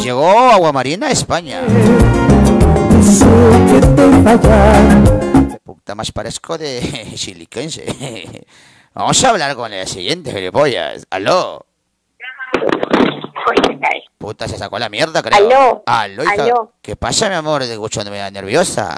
Llegó 0.00 0.38
Aguamarina 0.52 1.08
a 1.08 1.10
España. 1.10 1.60
que 1.66 1.72
Puta, 5.64 5.96
más 5.96 6.12
parezco 6.12 6.56
de 6.56 7.10
chiliquense. 7.16 8.46
Vamos 8.94 9.24
a 9.24 9.30
hablar 9.30 9.56
con 9.56 9.72
el 9.72 9.88
siguiente, 9.88 10.30
gilipollas. 10.32 11.04
Aló. 11.10 11.66
Puta, 14.18 14.46
se 14.48 14.58
sacó 14.58 14.78
la 14.78 14.88
mierda, 14.88 15.22
creo. 15.22 15.38
Aló. 15.38 15.82
Aló, 15.86 16.22
hija. 16.24 16.44
Aló. 16.44 16.72
¿Qué 16.82 16.96
pasa, 16.96 17.28
mi 17.28 17.34
amor? 17.34 17.64
De 17.64 17.72
escuchándome 17.72 18.30
nerviosa. 18.30 18.96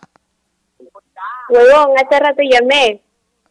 Huevón, 1.48 1.94
hace 1.96 2.18
rato 2.20 2.42
llamé. 2.42 3.02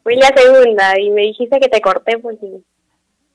Fui 0.04 0.16
la 0.16 0.28
segunda 0.36 1.00
y 1.00 1.12
me 1.12 1.22
dijiste 1.24 1.60
que 1.60 1.70
te 1.70 1.80
corté 1.82 2.18
porque 2.18 2.48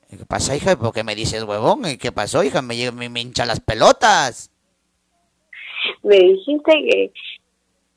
¿Qué 0.09 0.25
pasa, 0.25 0.55
hija? 0.55 0.75
¿Por 0.77 0.93
qué 0.93 1.03
me 1.03 1.15
dices 1.15 1.43
huevón? 1.43 1.85
¿Y 1.85 1.97
¿Qué 1.97 2.11
pasó, 2.11 2.43
hija? 2.43 2.61
Me, 2.61 2.91
me, 2.91 3.09
me 3.09 3.21
hinchan 3.21 3.47
las 3.47 3.59
pelotas. 3.59 4.49
me 6.03 6.15
dijiste 6.17 6.71
que 6.71 7.13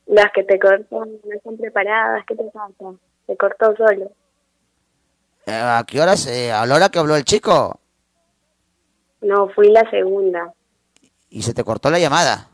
las 0.07 0.27
que 0.33 0.43
te 0.45 0.59
cortan 0.59 0.89
no 1.25 1.35
están 1.37 1.57
preparadas. 1.57 2.25
¿Qué 2.27 2.35
te 2.35 2.45
pasa? 2.45 2.95
Se 3.27 3.37
cortó 3.37 3.75
solo. 3.77 4.11
Eh, 5.47 5.53
¿A 5.53 5.85
qué 5.87 6.01
horas? 6.01 6.27
eh, 6.27 6.53
¿A 6.53 6.67
la 6.67 6.75
hora 6.77 6.89
que 6.89 6.99
habló 6.99 7.17
el 7.17 7.25
chico? 7.25 7.79
No, 9.21 9.49
fui 9.51 9.69
la 9.71 9.89
segunda. 9.91 10.53
Y 11.29 11.43
se 11.43 11.55
te 11.55 11.63
cortó 11.65 11.91
la 11.91 11.99
llamada. 11.99 12.49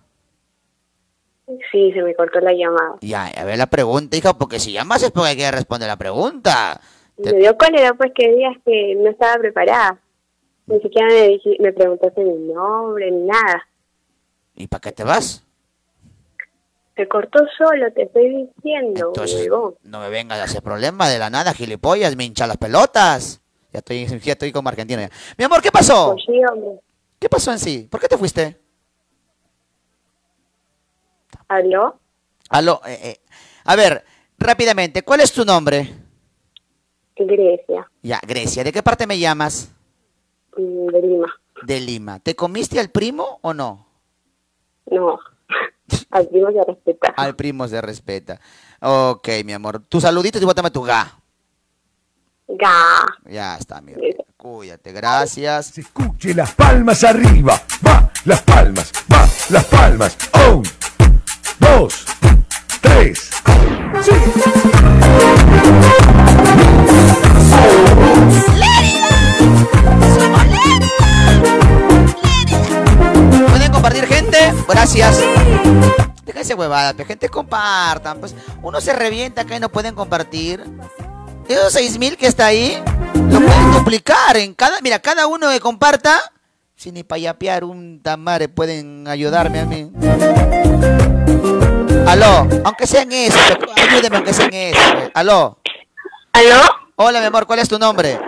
Sí, 1.70 1.92
se 1.92 2.02
me 2.02 2.14
cortó 2.14 2.40
la 2.40 2.52
llamada. 2.52 2.96
Ya, 3.00 3.26
a 3.26 3.44
ver 3.44 3.56
la 3.58 3.66
pregunta, 3.68 4.16
hija, 4.16 4.34
porque 4.34 4.58
si 4.58 4.72
llamas 4.72 5.02
es 5.02 5.12
porque 5.12 5.30
hay 5.30 5.36
que 5.36 5.50
responder 5.50 5.88
la 5.88 5.96
pregunta. 5.96 6.80
Me 7.18 7.32
dio 7.34 7.56
cólera 7.56 7.94
pues 7.94 8.12
que 8.14 8.28
digas 8.34 8.56
que 8.64 8.94
no 8.96 9.10
estaba 9.10 9.36
preparada. 9.36 9.98
Ni 10.66 10.80
siquiera 10.80 11.06
me, 11.08 11.28
dij- 11.28 11.56
me 11.60 11.72
preguntaste 11.72 12.20
mi 12.24 12.52
nombre 12.52 13.10
ni 13.12 13.26
nada. 13.26 13.66
¿Y 14.56 14.66
para 14.66 14.80
qué 14.80 14.92
te 14.92 15.04
vas? 15.04 15.44
Se 16.96 17.06
cortó 17.06 17.40
solo, 17.56 17.92
te 17.92 18.04
estoy 18.04 18.48
diciendo, 18.56 19.08
Entonces, 19.14 19.48
no 19.82 20.00
me 20.00 20.08
vengas 20.08 20.40
a 20.40 20.44
hacer 20.44 20.62
problema 20.62 21.08
de 21.08 21.18
la 21.18 21.28
nada, 21.30 21.52
gilipollas, 21.52 22.16
me 22.16 22.24
hinchan 22.24 22.48
las 22.48 22.56
pelotas. 22.56 23.40
Ya 23.76 23.80
estoy, 23.80 24.06
ya 24.20 24.32
estoy 24.32 24.52
como 24.52 24.70
argentino 24.70 25.02
ya. 25.02 25.10
Mi 25.36 25.44
amor, 25.44 25.60
¿qué 25.60 25.70
pasó? 25.70 26.12
Pues 26.12 26.24
sí, 26.24 26.40
hombre. 26.50 26.80
¿Qué 27.18 27.28
pasó 27.28 27.52
en 27.52 27.58
sí? 27.58 27.86
¿Por 27.90 28.00
qué 28.00 28.08
te 28.08 28.16
fuiste? 28.16 28.58
¿Aló? 31.46 32.00
Aló, 32.48 32.80
eh, 32.86 32.98
eh. 33.02 33.20
A 33.64 33.76
ver, 33.76 34.02
rápidamente, 34.38 35.02
¿cuál 35.02 35.20
es 35.20 35.30
tu 35.30 35.44
nombre? 35.44 35.94
Grecia, 37.18 37.86
Ya, 38.02 38.18
Grecia, 38.26 38.64
¿de 38.64 38.72
qué 38.72 38.82
parte 38.82 39.06
me 39.06 39.18
llamas? 39.18 39.70
mm, 40.56 40.86
de 40.86 41.02
Lima. 41.02 41.34
De 41.62 41.80
Lima. 41.80 42.18
¿Te 42.20 42.34
comiste 42.34 42.80
al 42.80 42.88
primo 42.88 43.40
o 43.42 43.52
no? 43.52 43.86
No, 44.90 45.18
al 46.12 46.28
primo 46.28 46.50
se 46.50 46.64
respeta. 46.64 47.08
Al 47.14 47.36
primo 47.36 47.68
se 47.68 47.80
respeta. 47.82 48.40
Ok, 48.80 49.28
mi 49.44 49.52
amor. 49.52 49.80
Tu 49.86 50.00
saludito 50.00 50.38
y 50.38 50.44
bótame 50.46 50.70
tu 50.70 50.80
ga. 50.82 51.20
Ya 53.28 53.56
está, 53.56 53.80
mi. 53.80 53.92
Cuídate, 54.36 54.92
gracias. 54.92 55.76
Escuche 55.76 56.32
las 56.34 56.52
palmas 56.52 57.02
arriba. 57.02 57.60
Va, 57.84 58.10
las 58.24 58.42
palmas. 58.42 58.92
Va, 59.12 59.28
las 59.50 59.64
palmas. 59.64 60.16
Un, 60.48 60.62
dos, 61.58 62.04
tres. 62.80 63.30
¿Pueden 73.48 73.72
compartir, 73.72 74.06
gente? 74.06 74.52
Gracias. 74.68 75.20
Déjense 76.24 76.54
huevadas, 76.54 76.94
gente, 77.06 77.28
compartan. 77.28 78.20
Pues 78.20 78.34
uno 78.62 78.80
se 78.80 78.92
revienta 78.92 79.42
acá 79.42 79.56
y 79.56 79.60
no 79.60 79.68
pueden 79.68 79.94
compartir. 79.94 80.62
Esos 81.48 81.72
seis 81.72 81.98
mil 81.98 82.16
que 82.16 82.26
está 82.26 82.46
ahí, 82.46 82.82
lo 83.14 83.38
pueden 83.40 83.72
duplicar 83.72 84.36
en 84.36 84.54
cada. 84.54 84.80
Mira, 84.80 84.98
cada 84.98 85.26
uno 85.26 85.48
que 85.50 85.60
comparta, 85.60 86.18
sin 86.74 86.94
ni 86.94 87.04
payapear 87.04 87.64
un 87.64 88.02
tamare, 88.02 88.48
pueden 88.48 89.06
ayudarme 89.08 89.60
a 89.60 89.64
mí. 89.64 89.90
Aló, 92.06 92.46
aunque 92.64 92.86
sean 92.86 93.10
eso, 93.12 93.38
ayúdeme 93.76 94.16
aunque 94.16 94.32
sean 94.32 94.52
eso. 94.52 94.80
Aló. 95.14 95.58
¿Aló? 96.32 96.62
Hola, 96.96 97.20
mi 97.20 97.26
amor, 97.26 97.46
¿cuál 97.46 97.58
es 97.60 97.68
tu 97.68 97.78
nombre? 97.78 98.18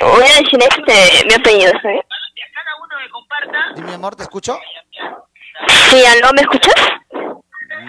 Voy 0.00 0.22
a 0.22 0.40
decir 0.40 0.58
este, 0.60 1.26
mi 1.26 1.34
apellido, 1.34 1.72
¿sabes? 1.82 2.00
Sí, 3.76 3.82
mi 3.82 3.92
amor, 3.92 4.14
¿te 4.16 4.22
escucho? 4.22 4.58
Sí, 5.90 6.04
¿aló? 6.06 6.32
¿Me 6.34 6.42
escuchas? 6.42 6.74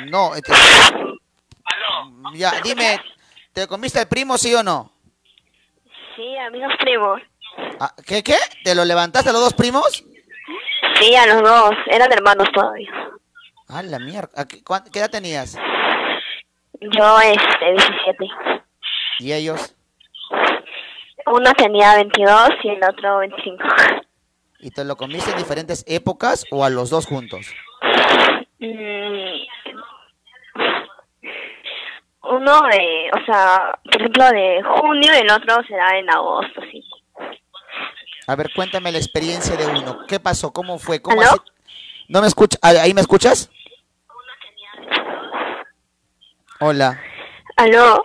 No, 0.09 0.35
este- 0.35 0.51
Ya, 2.33 2.51
dime, 2.63 2.99
¿te 3.53 3.67
comiste 3.67 3.99
el 4.01 4.07
primo, 4.07 4.37
sí 4.37 4.53
o 4.53 4.63
no? 4.63 4.91
Sí, 6.15 6.37
a 6.37 6.49
mis 6.49 6.63
primos. 6.79 7.21
Ah, 7.79 7.93
¿Qué, 8.05 8.23
qué? 8.23 8.35
¿Te 8.63 8.75
lo 8.75 8.85
levantaste 8.85 9.29
a 9.29 9.33
los 9.33 9.41
dos 9.41 9.53
primos? 9.53 10.03
Sí, 10.99 11.15
a 11.15 11.25
los 11.27 11.41
dos. 11.41 11.71
Eran 11.87 12.11
hermanos 12.11 12.47
todavía. 12.53 12.89
Ah, 13.67 13.81
la 13.83 13.99
mierda. 13.99 14.29
¿A 14.35 14.45
¿Qué, 14.45 14.61
qué 14.91 14.99
edad 14.99 15.09
tenías? 15.09 15.57
Yo, 16.81 17.19
este, 17.19 17.71
17. 17.71 18.27
¿Y 19.19 19.33
ellos? 19.33 19.75
Uno 21.27 21.51
tenía 21.53 21.95
22 21.95 22.49
y 22.63 22.69
el 22.69 22.83
otro 22.83 23.17
25. 23.19 23.63
¿Y 24.59 24.71
te 24.71 24.83
lo 24.83 24.95
comiste 24.95 25.31
en 25.31 25.37
diferentes 25.37 25.83
épocas 25.87 26.45
o 26.51 26.63
a 26.63 26.69
los 26.69 26.89
dos 26.89 27.07
juntos? 27.07 27.47
Mm, 28.59 29.34
Uno 32.27 32.61
de, 32.71 33.11
o 33.13 33.25
sea, 33.25 33.77
por 33.83 33.95
ejemplo, 33.95 34.29
de 34.29 34.61
junio 34.63 35.11
y 35.13 35.17
el 35.17 35.31
otro 35.31 35.63
será 35.67 35.97
en 35.97 36.09
agosto, 36.09 36.61
sí. 36.71 36.83
A 38.27 38.35
ver, 38.35 38.49
cuéntame 38.55 38.91
la 38.91 38.97
experiencia 38.97 39.55
de 39.55 39.67
uno. 39.67 40.05
¿Qué 40.07 40.19
pasó? 40.19 40.51
¿Cómo 40.51 40.79
fue? 40.79 41.01
¿Cómo 41.01 41.21
¿Aló? 41.21 41.43
¿No 42.07 42.21
me 42.21 42.27
escuchas? 42.27 42.59
¿Ahí 42.63 42.93
me 42.93 43.01
escuchas? 43.01 43.51
Hola. 46.59 46.99
¿Aló? 47.57 48.03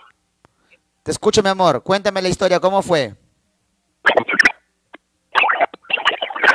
Te 1.02 1.10
escucho, 1.10 1.42
mi 1.42 1.48
amor. 1.48 1.82
Cuéntame 1.82 2.20
la 2.20 2.28
historia. 2.28 2.60
¿Cómo 2.60 2.82
fue? 2.82 3.14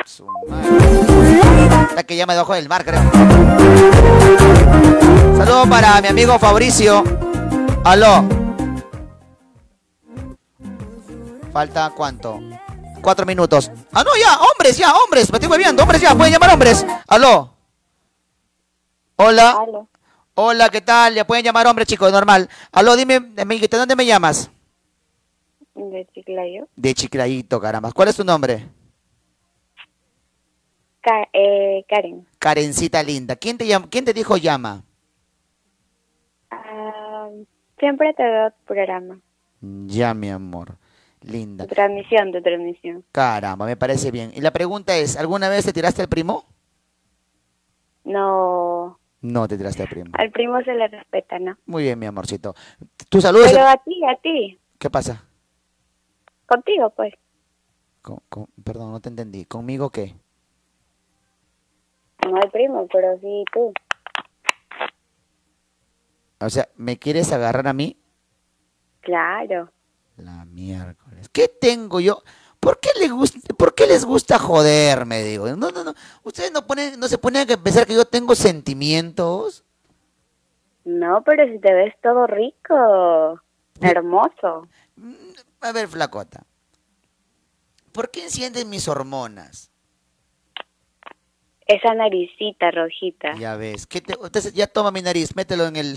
Su 0.05 0.27
madre. 0.47 1.95
La 1.95 2.03
que 2.03 2.15
llama 2.15 2.33
debajo 2.33 2.53
del 2.53 2.69
mar, 2.69 2.85
creo. 2.85 3.01
Saludo 5.37 5.67
para 5.67 5.99
mi 6.01 6.07
amigo 6.07 6.37
Fabricio. 6.37 7.24
Aló. 7.85 8.23
Falta 11.53 11.91
cuánto? 11.95 12.39
Cuatro 13.01 13.25
minutos. 13.25 13.71
Ah, 13.93 14.03
no, 14.03 14.11
ya, 14.19 14.37
hombres, 14.39 14.77
ya, 14.77 14.93
hombres. 14.93 15.31
Me 15.31 15.37
estoy 15.37 15.57
viendo, 15.57 15.83
hombres, 15.83 16.01
ya, 16.01 16.15
pueden 16.15 16.33
llamar 16.33 16.51
hombres. 16.53 16.85
Aló. 17.07 17.53
Hola. 19.17 19.57
Hola, 20.33 20.69
¿qué 20.69 20.81
tal? 20.81 21.13
Ya 21.13 21.25
pueden 21.25 21.45
llamar 21.45 21.67
hombres, 21.67 21.87
chicos, 21.87 22.11
normal. 22.11 22.49
Aló, 22.71 22.95
dime, 22.95 23.19
¿de 23.19 23.67
dónde 23.71 23.95
me 23.95 24.05
llamas? 24.05 24.49
¿De 25.75 26.07
Chiclayo? 26.13 26.67
De 26.75 26.93
Chiclayito, 26.93 27.59
caramba. 27.61 27.91
¿Cuál 27.91 28.09
es 28.09 28.15
tu 28.15 28.23
nombre? 28.23 28.67
Ka- 31.01 31.29
eh, 31.33 31.85
Karen. 31.87 32.25
Karencita 32.39 33.03
linda. 33.03 33.35
¿Quién 33.35 33.57
te, 33.57 33.65
llam- 33.65 33.87
¿Quién 33.89 34.03
te 34.05 34.13
dijo 34.13 34.35
llama? 34.37 34.83
Ah, 36.49 37.04
siempre 37.79 38.13
te 38.13 38.23
veo 38.23 38.51
tu 38.51 38.63
programa. 38.65 39.19
Ya, 39.61 40.13
mi 40.13 40.29
amor. 40.29 40.77
Linda. 41.21 41.65
Tu 41.65 41.73
transmisión, 41.73 42.31
tu 42.31 42.41
transmisión. 42.41 43.03
Caramba, 43.11 43.65
me 43.65 43.75
parece 43.75 44.11
bien. 44.11 44.31
Y 44.35 44.41
la 44.41 44.51
pregunta 44.51 44.95
es, 44.95 45.17
¿alguna 45.17 45.49
vez 45.49 45.65
te 45.65 45.73
tiraste 45.73 46.01
al 46.03 46.07
primo? 46.09 46.45
No, 48.03 48.99
No 49.21 49.47
te 49.47 49.57
tiraste 49.57 49.81
al 49.81 49.89
primo. 49.89 50.11
al 50.13 50.29
primo 50.31 50.61
se 50.61 50.73
le 50.75 50.87
respeta, 50.87 51.39
¿no? 51.39 51.57
Muy 51.65 51.83
bien, 51.83 51.97
mi 51.97 52.05
amorcito. 52.05 52.53
¿Tu 53.09 53.19
salud 53.21 53.43
es- 53.43 53.51
Pero 53.53 53.67
a 53.67 53.77
ti, 53.77 54.01
a 54.07 54.15
ti. 54.21 54.59
¿Qué 54.77 54.89
pasa? 54.91 55.23
Contigo, 56.45 56.91
pues. 56.91 57.13
Con- 58.03 58.21
con- 58.29 58.47
Perdón, 58.63 58.91
no 58.91 58.99
te 58.99 59.09
entendí. 59.09 59.45
¿Conmigo 59.45 59.89
qué? 59.89 60.13
No 62.29 62.35
al 62.37 62.51
primo, 62.51 62.87
pero 62.91 63.17
sí 63.19 63.43
tú. 63.51 63.73
O 66.45 66.49
sea, 66.49 66.69
¿me 66.75 66.97
quieres 66.97 67.31
agarrar 67.31 67.67
a 67.67 67.73
mí? 67.73 67.97
Claro. 69.01 69.71
La 70.17 70.45
miércoles. 70.45 71.29
¿Qué 71.29 71.47
tengo 71.47 71.99
yo? 71.99 72.23
¿Por 72.59 72.79
qué, 72.79 72.89
les 72.99 73.11
gusta, 73.11 73.39
¿Por 73.55 73.75
qué 73.75 73.85
les 73.85 74.05
gusta 74.05 74.39
joderme? 74.39 75.23
Digo, 75.23 75.47
no, 75.55 75.69
no, 75.71 75.83
no. 75.83 75.93
Ustedes 76.23 76.51
no, 76.51 76.65
ponen, 76.65 76.99
no 76.99 77.07
se 77.07 77.17
ponen 77.17 77.51
a 77.51 77.57
pensar 77.57 77.85
que 77.85 77.93
yo 77.93 78.05
tengo 78.05 78.33
sentimientos. 78.33 79.63
No, 80.83 81.23
pero 81.23 81.45
si 81.51 81.59
te 81.59 81.73
ves 81.73 81.93
todo 82.01 82.25
rico, 82.27 83.41
hermoso. 83.81 84.67
A 85.61 85.71
ver, 85.71 85.87
flacota. 85.87 86.43
¿Por 87.91 88.09
qué 88.11 88.23
encienden 88.23 88.69
mis 88.69 88.87
hormonas? 88.87 89.71
Esa 91.67 91.93
naricita 91.95 92.69
rojita. 92.71 93.35
Ya 93.37 93.55
ves. 93.55 93.87
¿qué 93.87 94.01
te- 94.01 94.13
entonces 94.13 94.53
ya 94.53 94.67
toma 94.67 94.91
mi 94.91 95.01
nariz, 95.01 95.35
mételo 95.35 95.65
en 95.65 95.75
el... 95.75 95.95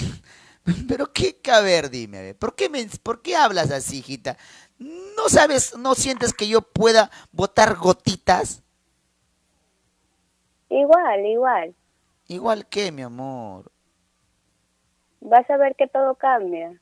Pero 0.89 1.13
qué, 1.13 1.41
a 1.53 1.61
ver, 1.61 1.91
dime, 1.91 2.35
¿por 2.35 2.55
qué, 2.55 2.69
me, 2.69 2.87
¿por 3.03 3.23
qué 3.23 3.37
hablas 3.37 3.71
así, 3.71 3.99
hijita? 3.99 4.37
¿No 4.79 5.29
sabes, 5.29 5.77
no 5.77 5.95
sientes 5.95 6.33
que 6.35 6.47
yo 6.49 6.61
pueda 6.63 7.11
botar 7.33 7.77
gotitas? 7.77 8.63
Igual, 10.69 11.27
igual. 11.27 11.75
Igual 12.29 12.67
que, 12.69 12.93
mi 12.93 13.03
amor. 13.03 13.71
Vas 15.21 15.49
a 15.51 15.57
ver 15.57 15.75
que 15.77 15.89
todo 15.89 16.15
cambia. 16.15 16.81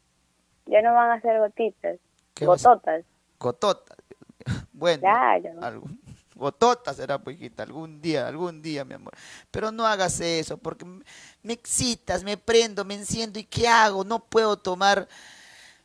Ya 0.66 0.82
no 0.82 0.92
van 0.94 1.10
a 1.12 1.20
ser 1.20 1.38
gotitas, 1.38 1.98
¿Qué 2.34 2.44
gototas. 2.46 3.04
Gototas. 3.38 3.96
Bueno, 4.72 5.00
Claro. 5.00 5.50
algún- 5.62 6.00
gotota 6.36 6.92
será, 6.94 7.18
pues, 7.18 7.36
hijita, 7.36 7.62
algún 7.62 8.00
día, 8.00 8.28
algún 8.28 8.62
día, 8.62 8.84
mi 8.84 8.94
amor. 8.94 9.14
Pero 9.50 9.72
no 9.72 9.86
hagas 9.86 10.20
eso, 10.20 10.58
porque 10.58 10.84
me 10.84 11.52
excitas, 11.52 12.22
me 12.22 12.36
prendo, 12.36 12.84
me 12.84 12.94
enciendo, 12.94 13.38
¿y 13.38 13.44
qué 13.44 13.66
hago? 13.66 14.04
No 14.04 14.20
puedo 14.20 14.56
tomar 14.56 15.08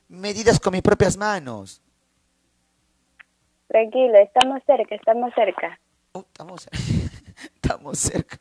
medidas 0.08 0.60
con 0.60 0.74
mis 0.74 0.82
propias 0.82 1.18
manos. 1.18 1.82
Tranquilo, 3.68 4.18
estamos 4.22 4.62
cerca, 4.66 4.96
estamos 4.96 5.34
cerca. 5.34 5.80
estamos, 6.14 6.68
estamos 7.56 8.00
cerca. 8.00 8.38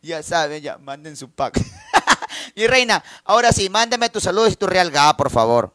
ya 0.00 0.22
saben, 0.22 0.62
ya, 0.62 0.78
manden 0.78 1.16
su 1.16 1.30
pack. 1.30 1.58
y 2.54 2.66
reina, 2.66 3.02
ahora 3.24 3.52
sí, 3.52 3.68
mándame 3.68 4.08
tus 4.08 4.22
saludos 4.22 4.52
y 4.52 4.56
tu 4.56 4.66
real 4.66 4.92
por 5.18 5.30
favor. 5.30 5.74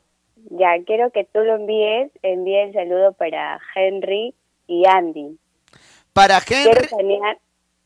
Ya, 0.50 0.70
quiero 0.86 1.12
que 1.12 1.26
tú 1.26 1.40
lo 1.40 1.56
envíes. 1.56 2.10
Envíe 2.22 2.62
el 2.62 2.74
saludo 2.74 3.12
para 3.12 3.60
Henry 3.76 4.34
y 4.68 4.86
Andy. 4.86 5.38
Para 6.14 6.42
Quiero 6.42 6.72
Henry, 6.72 6.88
canear, 6.88 7.38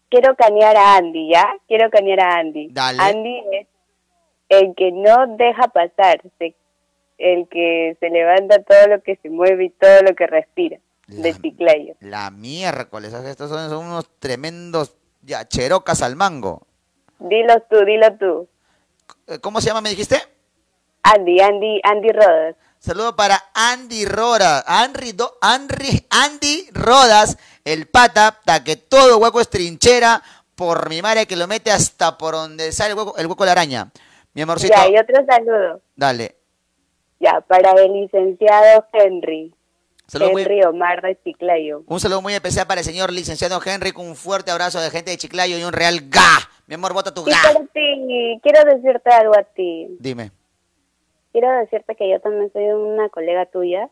quiero 0.09 0.35
canear 0.35 0.77
a 0.77 0.95
Andy, 0.97 1.29
¿ya? 1.31 1.55
Quiero 1.67 1.89
canear 1.89 2.19
a 2.21 2.39
Andy. 2.39 2.69
Dale. 2.71 3.01
Andy 3.01 3.43
es 3.51 3.67
el 4.49 4.75
que 4.75 4.91
no 4.91 5.35
deja 5.37 5.67
pasar, 5.69 6.21
el 7.17 7.47
que 7.47 7.95
se 7.99 8.09
levanta 8.09 8.61
todo 8.63 8.87
lo 8.87 9.01
que 9.01 9.15
se 9.17 9.29
mueve 9.29 9.65
y 9.65 9.69
todo 9.69 10.01
lo 10.01 10.15
que 10.15 10.27
respira, 10.27 10.77
de 11.07 11.33
Chiclayo. 11.33 11.95
la 11.99 12.31
miércoles, 12.31 13.13
estos 13.13 13.49
son, 13.49 13.69
son 13.69 13.85
unos 13.85 14.09
tremendos 14.19 14.97
ya, 15.21 15.47
cherocas 15.47 16.01
al 16.01 16.15
mango. 16.15 16.63
Dilo 17.19 17.61
tú, 17.69 17.85
dilo 17.85 18.07
tú. 18.17 18.47
¿Cómo 19.41 19.61
se 19.61 19.67
llama, 19.67 19.81
me 19.81 19.89
dijiste? 19.89 20.17
Andy, 21.03 21.39
Andy, 21.39 21.81
Andy 21.83 22.09
Rodas. 22.09 22.55
Saludo 22.83 23.15
para 23.15 23.39
Andy 23.53 24.05
Rodas, 24.05 24.63
Andy, 24.65 25.13
Andy, 25.39 26.05
Andy 26.09 26.67
Rodas, 26.73 27.37
el 27.63 27.87
pata, 27.87 28.39
ta 28.43 28.63
que 28.63 28.75
todo 28.75 29.19
hueco 29.19 29.39
es 29.39 29.49
trinchera, 29.49 30.23
por 30.55 30.89
mi 30.89 30.99
madre 30.99 31.27
que 31.27 31.35
lo 31.35 31.47
mete 31.47 31.69
hasta 31.71 32.17
por 32.17 32.33
donde 32.33 32.71
sale 32.71 32.93
el 32.93 32.97
hueco, 32.97 33.15
el 33.17 33.27
hueco 33.27 33.43
de 33.43 33.47
la 33.47 33.51
araña. 33.51 33.91
Mi 34.33 34.41
amorcito, 34.41 34.73
Ya, 34.75 34.87
y 34.89 34.97
otro 34.97 35.15
saludo. 35.29 35.81
dale. 35.95 36.35
Ya, 37.19 37.39
para 37.41 37.71
el 37.73 37.93
licenciado 37.93 38.83
Henry. 38.93 39.53
Saludo 40.07 40.31
muy- 40.31 40.41
Henry 40.41 40.63
Omar 40.63 41.03
de 41.03 41.19
Chiclayo. 41.23 41.83
Un 41.85 41.99
saludo 41.99 42.23
muy 42.23 42.33
especial 42.33 42.65
para 42.65 42.81
el 42.81 42.85
señor 42.85 43.13
licenciado 43.13 43.61
Henry, 43.63 43.91
con 43.91 44.07
un 44.07 44.15
fuerte 44.15 44.49
abrazo 44.49 44.81
de 44.81 44.89
gente 44.89 45.11
de 45.11 45.17
Chiclayo 45.17 45.55
y 45.59 45.63
un 45.63 45.71
real 45.71 46.09
ga. 46.09 46.49
Mi 46.65 46.73
amor, 46.73 46.93
bota 46.93 47.13
tu 47.13 47.21
Y 47.27 47.31
ga. 47.31 47.37
para 47.43 47.59
ti, 47.59 48.39
quiero 48.41 48.63
decirte 48.73 49.11
algo 49.11 49.37
a 49.37 49.43
ti. 49.43 49.85
Dime. 49.99 50.31
Quiero 51.31 51.51
decirte 51.59 51.95
que 51.95 52.09
yo 52.09 52.19
también 52.19 52.51
soy 52.51 52.65
una 52.65 53.09
colega 53.09 53.45
tuya, 53.45 53.89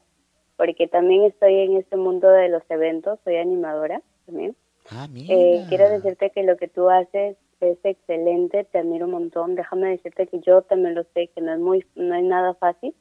porque 0.57 0.87
también 0.87 1.23
estoy 1.23 1.55
en 1.59 1.77
este 1.77 1.95
mundo 1.95 2.29
de 2.29 2.49
los 2.49 2.63
eventos, 2.69 3.19
soy 3.23 3.37
animadora 3.37 4.01
también. 4.25 4.55
Ah, 4.91 5.07
mira. 5.09 5.33
Eh, 5.33 5.65
quiero 5.69 5.89
decirte 5.89 6.31
que 6.31 6.43
lo 6.43 6.57
que 6.57 6.67
tú 6.67 6.89
haces 6.89 7.37
es 7.61 7.77
excelente, 7.83 8.65
te 8.65 8.79
admiro 8.79 9.05
un 9.05 9.11
montón. 9.11 9.55
Déjame 9.55 9.89
decirte 9.89 10.27
que 10.27 10.39
yo 10.39 10.61
también 10.63 10.95
lo 10.95 11.03
sé, 11.13 11.27
que 11.27 11.41
no 11.41 11.53
es 11.53 11.59
muy, 11.59 11.85
no 11.95 12.15
es 12.15 12.23
nada 12.23 12.53
fácil 12.55 12.93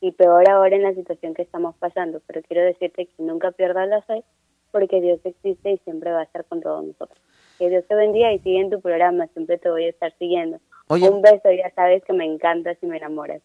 y 0.00 0.12
peor 0.12 0.48
ahora 0.48 0.74
en 0.74 0.82
la 0.82 0.94
situación 0.94 1.34
que 1.34 1.42
estamos 1.42 1.76
pasando. 1.76 2.20
Pero 2.26 2.42
quiero 2.42 2.64
decirte 2.64 3.06
que 3.06 3.22
nunca 3.22 3.52
pierdas 3.52 3.88
la 3.88 4.02
fe, 4.02 4.24
porque 4.70 5.00
Dios 5.00 5.20
existe 5.24 5.72
y 5.72 5.78
siempre 5.78 6.12
va 6.12 6.20
a 6.20 6.24
estar 6.24 6.44
con 6.46 6.60
todos 6.60 6.84
nosotros. 6.84 7.20
Que 7.58 7.68
Dios 7.68 7.84
te 7.86 7.94
bendiga 7.94 8.32
y 8.32 8.38
sigue 8.38 8.60
en 8.60 8.70
tu 8.70 8.80
programa, 8.80 9.26
siempre 9.28 9.58
te 9.58 9.70
voy 9.70 9.84
a 9.84 9.90
estar 9.90 10.12
siguiendo. 10.18 10.58
Oye. 10.88 11.08
Un 11.08 11.22
beso, 11.22 11.50
ya 11.52 11.70
sabes 11.74 12.02
que 12.04 12.12
me 12.12 12.24
encantas 12.24 12.78
y 12.82 12.86
me 12.86 12.96
enamoras. 12.96 13.42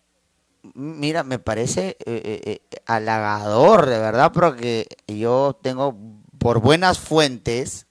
Mira, 0.75 1.23
me 1.23 1.39
parece 1.39 1.97
eh, 2.05 2.21
eh, 2.23 2.41
eh, 2.71 2.79
halagador, 2.85 3.85
de 3.87 3.99
verdad, 3.99 4.31
porque 4.33 4.87
yo 5.07 5.57
tengo 5.61 5.95
por 6.39 6.59
buenas 6.61 6.99
fuentes, 6.99 7.87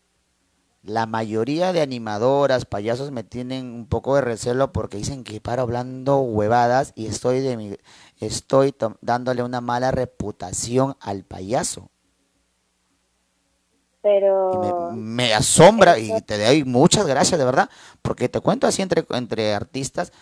la 0.82 1.06
mayoría 1.06 1.72
de 1.72 1.82
animadoras, 1.82 2.64
payasos 2.66 3.10
me 3.12 3.24
tienen 3.24 3.66
un 3.74 3.86
poco 3.86 4.16
de 4.16 4.22
recelo 4.22 4.72
porque 4.72 4.98
dicen 4.98 5.24
que 5.24 5.40
paro 5.40 5.62
hablando 5.62 6.18
huevadas 6.20 6.92
y 6.96 7.06
estoy 7.06 7.40
de 7.40 7.56
mi, 7.56 7.76
estoy 8.20 8.72
to- 8.72 8.98
dándole 9.02 9.42
una 9.42 9.60
mala 9.60 9.90
reputación 9.92 10.96
al 11.00 11.24
payaso. 11.24 11.90
Pero 14.02 14.76
Me 14.90 15.34
asombra 15.34 15.98
y 15.98 16.22
te 16.22 16.38
doy 16.44 16.64
muchas 16.64 17.06
gracias, 17.06 17.38
de 17.38 17.44
verdad, 17.44 17.68
porque 18.02 18.28
te 18.28 18.40
cuento 18.40 18.66
así 18.66 18.82
entre, 18.82 19.05
entre 19.10 19.55
artistas, 19.55 20.12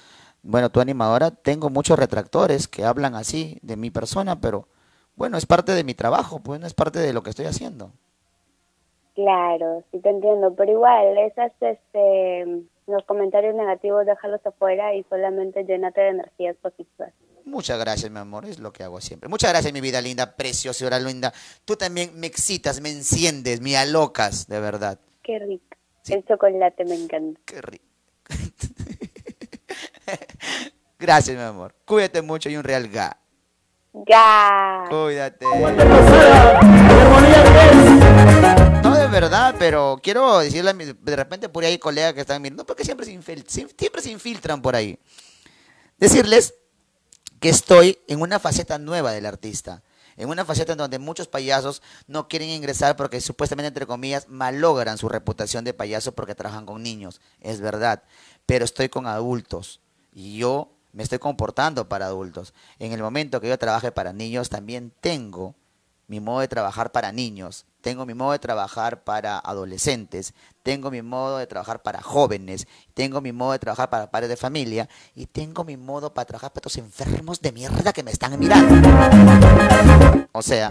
bueno, 0.45 0.71
tu 0.71 0.81
animadora, 0.81 1.31
tengo 1.31 1.71
muchos 1.71 1.99
retractores 1.99 2.69
que 2.69 2.85
hablan 2.85 3.15
así 3.15 3.59
de 3.63 3.77
mi 3.77 3.91
persona, 3.91 4.41
pero 4.41 4.69
bueno, 5.17 5.39
es 5.39 5.47
parte 5.47 5.73
de 5.73 5.85
mi 5.85 5.95
trabajo, 5.95 6.41
pues 6.41 6.61
no 6.61 6.67
es 6.67 6.75
parte 6.75 6.99
de 6.99 7.13
lo 7.13 7.23
que 7.23 7.31
estoy 7.31 7.47
haciendo. 7.47 7.93
Claro, 9.15 9.83
sí 9.91 10.01
te 10.01 10.11
entiendo, 10.11 10.55
pero 10.55 10.73
igual, 10.73 11.17
esas, 11.19 11.53
este, 11.61 12.63
los 12.87 13.05
comentarios 13.07 13.55
negativos 13.55 14.05
déjalos 14.05 14.45
afuera 14.45 14.95
y 14.95 15.05
solamente 15.05 15.65
llénate 15.65 16.01
de 16.01 16.09
energías 16.09 16.57
positivas. 16.57 17.13
Muchas 17.47 17.79
gracias, 17.79 18.11
mi 18.11 18.19
amor, 18.19 18.45
es 18.45 18.59
lo 18.59 18.73
que 18.73 18.83
hago 18.83 19.01
siempre. 19.01 19.29
Muchas 19.29 19.51
gracias, 19.51 19.73
mi 19.73 19.81
vida 19.81 20.01
linda, 20.01 20.35
preciosa, 20.35 20.85
hora 20.87 20.99
linda. 20.99 21.33
Tú 21.65 21.77
también 21.77 22.11
me 22.19 22.27
excitas, 22.27 22.81
me 22.81 22.91
enciendes, 22.91 23.61
me 23.61 23.77
alocas, 23.77 24.47
de 24.47 24.61
verdad. 24.61 24.99
Qué 25.23 25.39
rico. 25.39 25.77
El 26.09 26.25
chocolate 26.25 26.85
me 26.85 26.97
encanta. 26.97 27.41
Qué 27.45 27.63
rico. 27.63 27.85
Gracias, 30.99 31.37
mi 31.37 31.43
amor. 31.43 31.75
Cuídate 31.85 32.23
mucho 32.23 32.49
y 32.49 32.57
un 32.57 32.65
real 32.65 32.89
ga. 32.89 33.17
Ya. 34.09 34.85
Cuídate. 34.89 35.47
No, 38.83 38.95
de 38.97 39.07
verdad, 39.09 39.55
pero 39.59 40.01
quiero 40.03 40.39
decirle 40.41 40.71
a 40.71 40.75
mi, 40.75 40.85
de 40.85 41.17
repente 41.17 41.49
por 41.49 41.65
ahí 41.65 41.73
hay 41.73 41.79
colegas 41.79 42.13
que 42.15 42.21
están 42.21 42.43
mirando, 42.43 42.67
porque 42.67 42.85
siempre 42.85 43.07
se, 43.07 43.13
infil- 43.13 43.47
siempre 43.77 44.03
se 44.03 44.11
infiltran 44.11 44.61
por 44.63 44.75
ahí. 44.77 44.99
Decirles 45.99 46.55
que 47.41 47.49
estoy 47.49 47.99
en 48.09 48.21
una 48.21 48.39
faceta 48.41 48.79
nueva 48.79 49.13
del 49.13 49.27
artista. 49.27 49.83
En 50.17 50.29
una 50.29 50.45
faceta 50.45 50.73
en 50.73 50.79
donde 50.79 50.99
muchos 51.01 51.27
payasos 51.27 51.83
no 52.07 52.29
quieren 52.29 52.49
ingresar 52.49 52.95
porque 52.97 53.21
supuestamente, 53.21 53.69
entre 53.69 53.87
comillas, 53.87 54.29
malogran 54.29 54.97
su 54.97 55.09
reputación 55.09 55.65
de 55.65 55.75
payaso 55.75 56.13
porque 56.13 56.35
trabajan 56.37 56.67
con 56.67 56.83
niños. 56.83 57.21
Es 57.41 57.61
verdad. 57.61 58.03
Pero 58.47 58.65
estoy 58.65 58.89
con 58.89 59.07
adultos. 59.07 59.81
Y 60.15 60.39
yo 60.39 60.71
me 60.93 61.03
estoy 61.03 61.19
comportando 61.19 61.89
para 61.89 62.07
adultos. 62.07 62.55
En 62.79 62.93
el 62.93 63.03
momento 63.03 63.41
que 63.41 63.49
yo 63.49 63.59
trabaje 63.59 63.93
para 63.93 64.13
niños, 64.13 64.49
también 64.49 64.93
tengo 65.01 65.55
mi 66.07 66.21
modo 66.21 66.41
de 66.41 66.49
trabajar 66.49 66.93
para 66.93 67.13
niños, 67.13 67.67
tengo 67.81 68.07
mi 68.07 68.15
modo 68.15 68.33
de 68.33 68.39
trabajar 68.39 69.05
para 69.05 69.39
adolescentes, 69.39 70.35
tengo 70.63 70.91
mi 70.91 71.03
modo 71.03 71.39
de 71.39 71.47
trabajar 71.47 71.83
para 71.83 72.03
jóvenes, 72.03 72.67
tengo 72.93 73.21
mi 73.21 73.33
modo 73.33 73.53
de 73.53 73.59
trabajar 73.59 73.91
para 73.91 74.11
padres 74.11 74.29
de 74.29 74.37
familia 74.37 74.89
y 75.15 75.27
tengo 75.27 75.65
mi 75.65 75.77
modo 75.77 76.13
para 76.13 76.27
trabajar 76.27 76.53
para 76.53 76.69
estos 76.69 76.77
enfermos 76.77 77.41
de 77.41 77.53
mierda 77.53 77.93
que 77.93 78.03
me 78.03 78.11
están 78.11 78.39
mirando. 78.39 78.89
O 80.33 80.43
sea, 80.43 80.71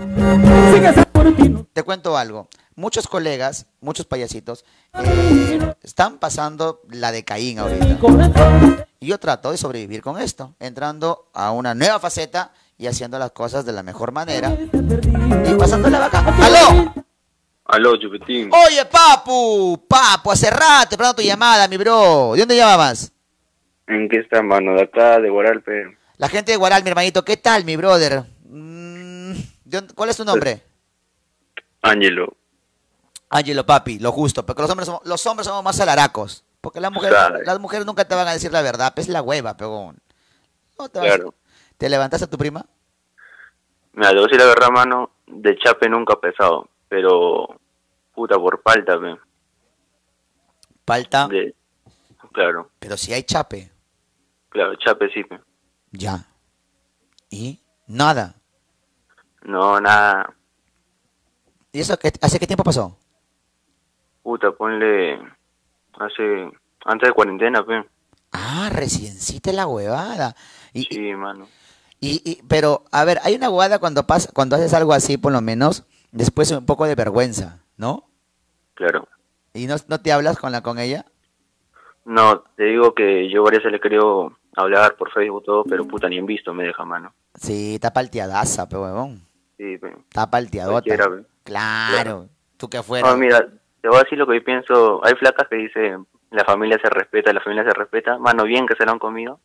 te 1.74 1.84
cuento 1.84 2.18
algo. 2.18 2.48
Muchos 2.76 3.08
colegas, 3.08 3.68
muchos 3.82 4.06
payasitos, 4.06 4.66
eh, 5.04 5.74
están 5.84 6.18
pasando 6.18 6.82
la 6.90 7.12
de 7.12 7.24
Caín 7.24 7.60
ahorita. 7.60 8.88
Y 9.04 9.08
yo 9.08 9.20
trato 9.20 9.52
de 9.52 9.58
sobrevivir 9.58 10.02
con 10.02 10.18
esto, 10.18 10.56
entrando 10.62 11.30
a 11.34 11.52
una 11.52 11.76
nueva 11.76 12.00
faceta 12.00 12.54
y 12.78 12.88
haciendo 12.88 13.20
las 13.20 13.32
cosas 13.32 13.66
de 13.66 13.74
la 13.74 13.84
mejor 13.84 14.14
manera 14.14 14.54
y 14.54 15.54
pasando 15.56 15.90
la 15.90 16.00
vaca. 16.00 16.20
¡Aló! 16.42 16.94
Aló, 17.66 17.98
Chupetín. 17.98 18.50
Oye, 18.66 18.86
papu, 18.86 19.86
papu, 19.90 20.32
hace 20.32 20.50
rato 20.50 20.92
esperando 20.92 21.16
tu 21.16 21.22
llamada, 21.22 21.68
mi 21.68 21.76
bro. 21.76 22.32
¿De 22.32 22.40
dónde 22.40 22.56
llamabas? 22.56 23.12
¿En 23.88 24.08
qué 24.08 24.20
está, 24.20 24.42
mano? 24.42 24.74
De 24.74 24.84
acá, 24.84 25.20
de 25.20 25.30
Guaralpe. 25.30 25.98
La 26.16 26.30
gente 26.30 26.54
de 26.54 26.58
Guaral, 26.58 26.82
mi 26.84 26.90
hermanito, 26.90 27.26
¿qué 27.26 27.36
tal, 27.36 27.66
mi 27.66 27.76
brother? 27.76 28.24
Mm, 28.46 29.34
¿de 29.66 29.82
dónde- 29.82 29.94
¿Cuál 29.96 30.12
es 30.12 30.16
tu 30.16 30.24
nombre? 30.24 30.64
Ángelo. 31.82 32.38
Ángelo, 33.30 33.66
papi, 33.66 34.00
lo 34.00 34.14
justo, 34.14 34.46
porque 34.46 34.62
los 34.62 34.72
hombres 34.72 34.86
somos, 34.86 35.02
los 35.06 35.26
hombres 35.26 35.46
somos 35.46 35.62
más 35.62 35.78
alaracos. 35.82 36.46
Porque 36.64 36.80
las 36.80 36.94
mujeres, 36.94 37.20
las 37.46 37.60
mujeres 37.60 37.86
nunca 37.86 38.06
te 38.08 38.16
van 38.16 38.26
a 38.26 38.32
decir 38.32 38.50
la 38.54 38.62
verdad, 38.62 38.94
es 38.96 39.10
la 39.10 39.22
hueva, 39.22 39.58
pegón. 39.58 39.98
No 40.80 40.88
te, 40.88 41.02
Claro. 41.02 41.34
¿Te 41.78 41.90
levantaste 41.90 42.24
a 42.24 42.30
tu 42.30 42.38
prima? 42.38 42.66
Mira, 43.92 44.12
te 44.12 44.16
voy 44.16 44.24
a 44.24 44.28
decir 44.28 44.40
la 44.40 44.46
verdad, 44.46 44.70
mano, 44.70 45.12
de 45.28 45.58
chape 45.58 45.90
nunca 45.90 46.16
pesado, 46.16 46.70
pero 46.88 47.60
puta 48.16 48.38
por 48.38 48.62
palta, 48.62 48.98
pe. 48.98 49.18
Palta. 50.86 51.28
De, 51.28 51.54
claro, 52.32 52.70
Pero 52.80 52.96
si 52.96 53.12
hay 53.12 53.24
chape, 53.24 53.70
claro, 54.48 54.74
chape 54.78 55.10
sí, 55.10 55.22
pe. 55.26 55.42
ya. 55.92 56.26
¿Y? 57.30 57.62
Nada. 57.88 58.36
No, 59.42 59.82
nada, 59.82 60.34
¿Y 61.74 61.82
eso 61.82 62.00
hace 62.22 62.40
qué 62.40 62.48
tiempo 62.48 62.64
pasó? 62.64 62.98
puta, 64.22 64.52
ponle 64.52 65.20
hace 66.00 66.50
antes 66.86 67.10
de 67.10 67.14
cuarentena, 67.14 67.66
pe. 67.66 67.84
Ah, 68.32 68.70
reciencita 68.72 69.52
la 69.54 69.68
huevada. 69.68 70.36
Y, 70.74 70.84
Sí, 70.86 71.14
mano. 71.14 71.48
y, 72.00 72.22
y- 72.30 72.42
pero, 72.48 72.84
a 72.92 73.06
ver, 73.06 73.20
hay 73.24 73.36
una 73.36 73.50
huevada 73.50 73.80
cuando 73.80 74.06
pasa, 74.08 74.30
cuando 74.34 74.56
haces 74.56 74.74
algo 74.74 74.94
así, 74.94 75.18
por 75.18 75.32
lo 75.32 75.42
menos, 75.42 75.86
después 76.12 76.50
un 76.52 76.66
poco 76.66 76.86
de 76.86 76.96
vergüenza, 76.96 77.60
¿no? 77.78 78.10
Claro. 78.74 79.08
¿Y 79.54 79.68
no, 79.68 79.76
no 79.88 80.02
te 80.02 80.12
hablas 80.12 80.38
con 80.40 80.52
la 80.52 80.62
con 80.64 80.80
ella? 80.80 81.06
No, 82.06 82.42
te 82.58 82.64
digo 82.66 82.94
que 82.96 83.30
yo 83.30 83.44
varias 83.44 83.64
veces 83.64 83.72
le 83.74 83.80
quería 83.80 84.02
hablar 84.56 84.96
por 84.98 85.12
Facebook 85.12 85.44
todo, 85.46 85.64
pero 85.64 85.88
puta 85.88 86.10
ni 86.10 86.18
en 86.18 86.26
visto 86.26 86.54
me 86.54 86.64
deja, 86.66 86.84
mano. 86.84 87.14
Sí, 87.36 87.76
está 87.76 87.94
palteadaza, 87.94 88.68
pe 88.68 88.78
huevón. 88.78 89.22
Sí, 89.58 89.78
pe. 89.78 89.90
Está 90.10 90.30
palteadota. 90.30 90.96
Claro. 91.44 92.30
Tú 92.58 92.70
que 92.70 92.82
fuera. 92.84 93.10
No, 93.10 93.16
mira, 93.18 93.48
te 93.84 93.90
voy 93.90 93.98
a 93.98 94.04
decir 94.04 94.18
lo 94.18 94.26
que 94.26 94.40
yo 94.40 94.44
pienso. 94.46 95.06
Hay 95.06 95.14
flacas 95.16 95.46
que 95.50 95.58
dicen, 95.58 96.08
la 96.32 96.46
familia 96.46 96.80
se 96.82 96.90
respeta, 96.90 97.34
la 97.34 97.42
familia 97.42 97.66
se 97.66 97.74
respeta. 97.78 98.18
Mano, 98.18 98.46
bien 98.46 98.66
que 98.66 98.76
se 98.76 98.86
lo 98.86 98.94
han 98.94 98.98
comido. 99.00 99.42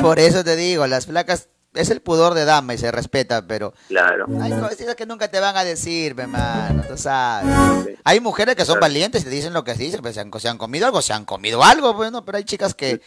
Por 0.00 0.18
eso 0.18 0.42
te 0.42 0.56
digo, 0.56 0.86
las 0.86 1.06
flacas 1.06 1.48
es 1.74 1.90
el 1.90 2.00
pudor 2.00 2.34
de 2.34 2.44
dama 2.44 2.74
y 2.74 2.78
se 2.78 2.90
respeta, 2.90 3.46
pero 3.46 3.72
Claro. 3.88 4.26
hay 4.40 4.50
cosas 4.52 4.94
que 4.96 5.06
nunca 5.06 5.28
te 5.30 5.38
van 5.40 5.56
a 5.56 5.64
decir, 5.64 6.14
mi 6.14 6.22
hermano, 6.22 6.82
tú 6.88 6.96
sabes. 6.96 7.98
Hay 8.04 8.20
mujeres 8.20 8.56
que 8.56 8.64
son 8.64 8.80
valientes 8.80 9.22
y 9.22 9.24
te 9.24 9.30
dicen 9.30 9.52
lo 9.52 9.64
que 9.64 9.74
dicen, 9.74 10.00
pues 10.02 10.14
se 10.14 10.20
han, 10.20 10.30
se 10.32 10.48
han 10.48 10.58
comido 10.58 10.86
algo, 10.86 11.00
se 11.02 11.12
han 11.12 11.24
comido 11.24 11.62
algo, 11.62 11.94
bueno, 11.94 12.24
pero 12.24 12.38
hay 12.38 12.44
chicas 12.44 12.74
que, 12.74 13.00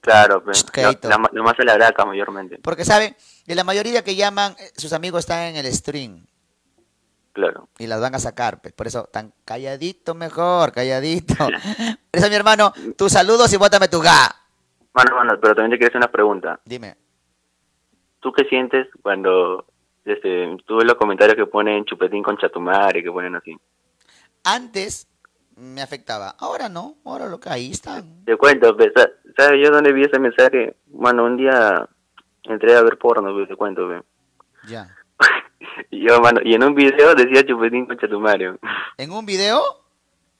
Claro, 0.00 0.44
pe. 0.44 0.52
Keito. 0.72 1.08
La, 1.08 1.16
la, 1.18 1.30
la 1.32 1.42
más 1.42 1.56
se 1.56 1.64
la 1.64 1.74
braca 1.74 2.04
mayormente. 2.04 2.58
porque 2.62 2.84
saben, 2.84 3.16
y 3.46 3.54
la 3.54 3.64
mayoría 3.64 4.02
que 4.04 4.14
llaman, 4.14 4.54
eh, 4.58 4.70
sus 4.76 4.92
amigos 4.92 5.20
están 5.20 5.40
en 5.42 5.56
el 5.56 5.72
stream 5.72 6.24
Claro. 7.34 7.68
y 7.78 7.88
las 7.88 8.00
van 8.00 8.14
a 8.14 8.20
sacar, 8.20 8.60
pues, 8.62 8.72
por 8.72 8.86
eso 8.86 9.04
tan 9.12 9.34
calladito 9.44 10.14
mejor, 10.14 10.70
calladito. 10.72 11.34
Por 12.10 12.20
eso, 12.20 12.28
mi 12.28 12.36
hermano, 12.36 12.72
tus 12.96 13.10
saludos 13.12 13.52
y 13.52 13.56
bótame 13.56 13.88
tu 13.88 14.00
ga. 14.00 14.32
Mano, 14.94 15.16
mano, 15.16 15.32
pero 15.42 15.52
también 15.56 15.72
te 15.72 15.78
quiero 15.78 15.90
hacer 15.90 15.96
una 15.98 16.12
pregunta. 16.12 16.60
Dime. 16.64 16.96
¿Tú 18.20 18.32
qué 18.32 18.44
sientes 18.44 18.86
cuando 19.02 19.66
este, 20.04 20.56
tú 20.64 20.76
ves 20.76 20.86
los 20.86 20.94
comentarios 20.94 21.36
que 21.36 21.46
ponen 21.46 21.84
chupetín 21.84 22.22
con 22.22 22.38
chatumare, 22.38 23.02
que 23.02 23.10
ponen 23.10 23.34
así? 23.34 23.56
Antes 24.44 25.08
me 25.56 25.82
afectaba, 25.82 26.36
ahora 26.38 26.68
no, 26.68 26.94
ahora 27.04 27.26
lo 27.26 27.40
que 27.40 27.48
ahí 27.48 27.72
están. 27.72 28.24
Te 28.24 28.36
cuento, 28.36 28.76
pe, 28.76 28.92
sa- 28.94 29.10
¿sabes 29.36 29.60
yo 29.64 29.72
dónde 29.72 29.92
vi 29.92 30.04
ese 30.04 30.20
mensaje? 30.20 30.76
Mano, 30.92 31.24
un 31.24 31.36
día 31.36 31.88
entré 32.44 32.76
a 32.76 32.82
ver 32.82 32.96
porno, 32.96 33.34
pe, 33.36 33.46
te 33.48 33.56
cuento, 33.56 33.88
pe. 33.88 34.02
Ya. 34.68 34.88
Y 35.90 36.06
yo, 36.08 36.20
mano, 36.20 36.40
y 36.44 36.54
en 36.54 36.62
un 36.64 36.74
video 36.74 37.14
decía 37.14 37.44
chupetín 37.46 37.86
con 37.86 37.98
chatumare. 37.98 38.54
¿En 38.98 39.10
un 39.10 39.24
video? 39.26 39.60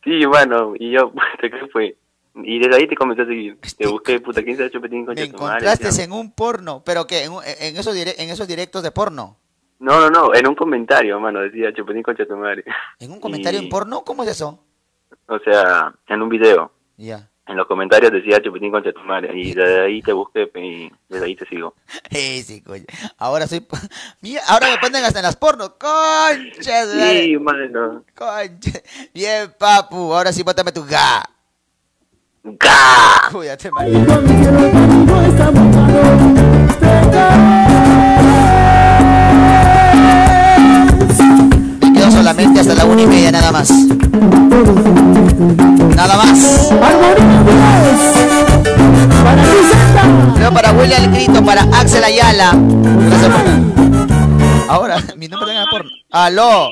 Sí, 0.04 0.26
mano, 0.26 0.74
y 0.78 0.90
yo, 0.92 1.12
¿qué 1.40 1.50
fue? 1.72 1.96
Y 2.36 2.58
desde 2.58 2.76
ahí 2.76 2.88
te 2.88 2.96
comencé 2.96 3.22
a 3.22 3.26
seguir. 3.26 3.58
Te 3.78 3.86
busqué, 3.86 4.20
puta, 4.20 4.42
¿quién 4.42 4.56
se 4.56 4.70
chupetín 4.70 5.06
con 5.06 5.14
Me 5.14 5.26
chatumare? 5.26 5.58
encontraste 5.64 6.02
en 6.04 6.12
un 6.12 6.32
porno, 6.32 6.82
pero 6.84 7.06
que 7.06 7.24
en, 7.24 7.32
en 7.60 7.76
esos 7.76 7.94
en 7.96 8.30
esos 8.30 8.46
directos 8.48 8.82
de 8.82 8.90
porno. 8.90 9.36
No, 9.78 10.00
no, 10.00 10.10
no, 10.10 10.34
en 10.34 10.46
un 10.48 10.54
comentario, 10.54 11.18
mano, 11.20 11.40
decía 11.40 11.72
chupetín 11.74 12.02
con 12.02 12.16
chatumare. 12.16 12.64
¿En 12.98 13.10
un 13.12 13.20
comentario 13.20 13.60
Y- 13.60 13.64
en 13.64 13.68
porno? 13.70 14.02
¿Cómo 14.04 14.22
es 14.24 14.30
eso? 14.30 14.62
O 15.26 15.38
sea, 15.38 15.94
en 16.08 16.22
un 16.22 16.28
video. 16.28 16.70
Ya. 16.96 17.28
En 17.46 17.58
los 17.58 17.66
comentarios 17.66 18.10
decía 18.10 18.40
chupetín 18.42 18.72
con 18.72 18.82
chatumare. 18.82 19.38
Y 19.38 19.52
desde 19.54 19.84
ahí 19.84 20.00
te 20.00 20.12
busqué 20.12 20.50
y 20.54 20.90
desde 21.08 21.24
ahí 21.26 21.36
te 21.36 21.46
sigo. 21.46 21.74
Eh, 22.10 22.42
sí, 22.42 22.62
coño. 22.62 22.84
Ahora 23.18 23.46
soy. 23.46 23.66
Mira, 24.22 24.42
ahora 24.48 24.70
me 24.70 24.78
ponen 24.78 25.04
hasta 25.04 25.18
en 25.18 25.24
las 25.24 25.36
pornos. 25.36 25.70
Concha. 25.70 26.86
Sí, 26.86 27.36
mano. 27.38 28.04
Concha. 28.14 28.80
Bien, 29.12 29.52
papu. 29.58 30.14
Ahora 30.14 30.32
sí, 30.32 30.42
bótame 30.42 30.72
tu 30.72 30.84
ga. 30.84 31.22
¡Ga! 32.44 33.30
Cuídate. 33.32 33.70
Me 41.80 41.92
quedo 41.92 42.10
solamente 42.10 42.60
hasta 42.60 42.74
la 42.74 42.84
una 42.84 43.02
y 43.02 43.06
media, 43.06 43.32
nada 43.32 43.50
más. 43.50 43.70
Nada 45.96 46.16
más. 46.16 46.70
Luego 50.38 50.54
para 50.54 50.72
William 50.72 51.12
Grito, 51.14 51.44
para 51.44 51.62
Axel 51.62 52.04
Ayala. 52.04 52.52
Gracias 52.54 53.32
por- 53.32 54.70
Ahora, 54.70 54.96
mi 55.16 55.28
nombre 55.28 55.52
es 55.60 55.66
por. 55.70 55.84
¡Aló! 56.10 56.70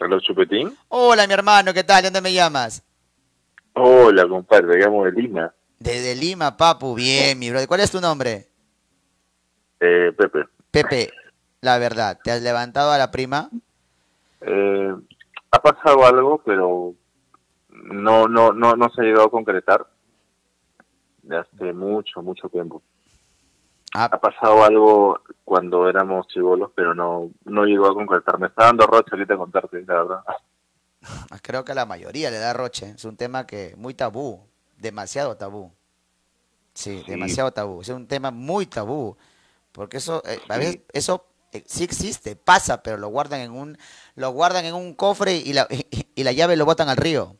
Hola, 0.00 0.20
Chupetín. 0.20 0.74
Hola, 0.88 1.26
mi 1.26 1.32
hermano, 1.34 1.74
¿qué 1.74 1.84
tal? 1.84 2.02
¿De 2.02 2.08
dónde 2.10 2.20
me 2.20 2.32
llamas? 2.32 2.82
Hola, 3.74 4.26
compadre, 4.28 4.78
llamo 4.78 5.04
de 5.04 5.12
Lima. 5.12 5.52
Desde 5.78 6.14
Lima, 6.14 6.56
papu. 6.56 6.94
Bien, 6.94 7.38
mi 7.38 7.50
brother. 7.50 7.68
¿Cuál 7.68 7.80
es 7.80 7.90
tu 7.90 8.00
nombre? 8.00 8.48
Eh, 9.80 10.12
Pepe. 10.16 10.44
Pepe, 10.70 11.10
la 11.60 11.78
verdad, 11.78 12.18
¿te 12.22 12.30
has 12.30 12.42
levantado 12.42 12.90
a 12.92 12.98
la 12.98 13.10
prima? 13.10 13.48
Eh, 14.40 14.92
ha 15.50 15.58
pasado 15.62 16.04
algo, 16.06 16.40
pero 16.44 16.92
no, 17.92 18.28
no, 18.28 18.52
no, 18.52 18.76
no 18.76 18.90
se 18.90 19.00
ha 19.00 19.04
llegado 19.04 19.26
a 19.26 19.30
concretar 19.30 19.86
de 21.22 21.38
hace 21.38 21.72
mucho, 21.72 22.22
mucho 22.22 22.48
tiempo. 22.48 22.82
Ah. 23.94 24.08
Ha 24.12 24.20
pasado 24.20 24.64
algo 24.64 25.20
cuando 25.44 25.88
éramos 25.88 26.26
chivolos, 26.28 26.70
pero 26.74 26.94
no, 26.94 27.30
no 27.44 27.64
llegó 27.64 27.86
a 27.86 27.94
concretar. 27.94 28.38
Me 28.38 28.48
está 28.48 28.66
dando 28.66 28.86
rocha 28.86 29.10
ahorita 29.12 29.36
contarte, 29.36 29.84
la 29.86 29.94
verdad. 29.94 30.24
Creo 31.42 31.64
que 31.64 31.72
a 31.72 31.74
la 31.74 31.86
mayoría 31.86 32.30
le 32.30 32.38
da 32.38 32.52
roche. 32.52 32.90
Es 32.90 33.04
un 33.04 33.16
tema 33.16 33.46
que 33.46 33.74
muy 33.76 33.94
tabú, 33.94 34.46
demasiado 34.76 35.36
tabú. 35.36 35.72
Sí, 36.74 37.02
demasiado 37.06 37.52
tabú. 37.52 37.80
Es 37.80 37.88
un 37.88 38.06
tema 38.06 38.30
muy 38.30 38.66
tabú, 38.66 39.16
porque 39.72 39.96
eso 39.96 40.22
eh, 40.24 40.40
a 40.48 40.58
veces 40.58 40.80
eso 40.92 41.26
eh, 41.52 41.64
sí 41.66 41.82
existe, 41.82 42.36
pasa, 42.36 42.82
pero 42.82 42.98
lo 42.98 43.08
guardan 43.08 43.40
en 43.40 43.50
un 43.50 43.78
lo 44.14 44.30
guardan 44.30 44.64
en 44.64 44.74
un 44.74 44.94
cofre 44.94 45.36
y 45.36 45.54
la 45.54 45.66
y, 46.14 46.22
la 46.22 46.32
llave 46.32 46.56
lo 46.56 46.64
botan 46.66 46.88
al 46.88 46.96
río. 46.96 47.36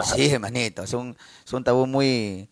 Sí, 0.00 0.30
hermanito, 0.30 0.82
es 0.82 0.92
un 0.94 1.64
tabú 1.64 1.86
muy 1.86 2.48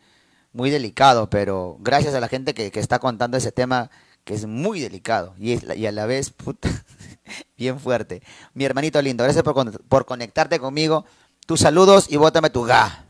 muy 0.52 0.70
delicado, 0.70 1.28
pero 1.30 1.76
gracias 1.80 2.14
a 2.14 2.20
la 2.20 2.28
gente 2.28 2.54
que, 2.54 2.70
que 2.70 2.80
está 2.80 2.98
contando 2.98 3.36
ese 3.36 3.52
tema 3.52 3.90
que 4.24 4.34
es 4.34 4.46
muy 4.46 4.80
delicado 4.80 5.34
y, 5.38 5.58
y 5.74 5.86
a 5.86 5.92
la 5.92 6.06
vez 6.06 6.30
puta, 6.30 6.68
bien 7.56 7.80
fuerte. 7.80 8.22
Mi 8.54 8.64
hermanito 8.64 9.00
lindo, 9.02 9.24
gracias 9.24 9.42
por, 9.42 9.82
por 9.88 10.04
conectarte 10.04 10.58
conmigo. 10.58 11.04
Tus 11.46 11.60
saludos 11.60 12.12
y 12.12 12.16
bótame 12.16 12.50
tu 12.50 12.62
ga. 12.62 13.04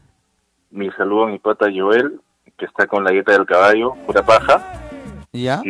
Mi 0.70 0.90
saludo 0.92 1.24
a 1.24 1.28
mi 1.28 1.38
pata 1.38 1.66
Joel, 1.74 2.20
que 2.56 2.64
está 2.64 2.86
con 2.86 3.04
la 3.04 3.10
dieta 3.10 3.32
del 3.32 3.44
caballo, 3.44 3.94
pura 4.06 4.22
paja. 4.24 4.90
¿Ya? 5.34 5.62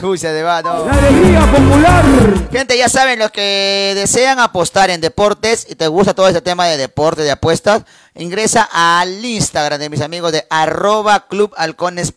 Cucha 0.00 0.32
de 0.32 0.44
vato. 0.44 0.86
La 0.86 0.92
alegría 0.92 1.40
popular. 1.40 2.04
Gente, 2.52 2.78
ya 2.78 2.88
saben, 2.88 3.18
los 3.18 3.32
que 3.32 3.92
desean 3.96 4.38
apostar 4.38 4.88
en 4.90 5.00
deportes 5.00 5.66
y 5.68 5.74
te 5.74 5.88
gusta 5.88 6.14
todo 6.14 6.28
este 6.28 6.42
tema 6.42 6.66
de 6.66 6.76
deporte, 6.76 7.22
de 7.22 7.32
apuestas, 7.32 7.82
ingresa 8.14 8.68
al 8.72 9.24
Instagram 9.24 9.80
de 9.80 9.90
mis 9.90 10.00
amigos 10.00 10.30
de 10.30 10.46
arroba 10.48 11.26
Club 11.26 11.52
Halcones 11.56 12.14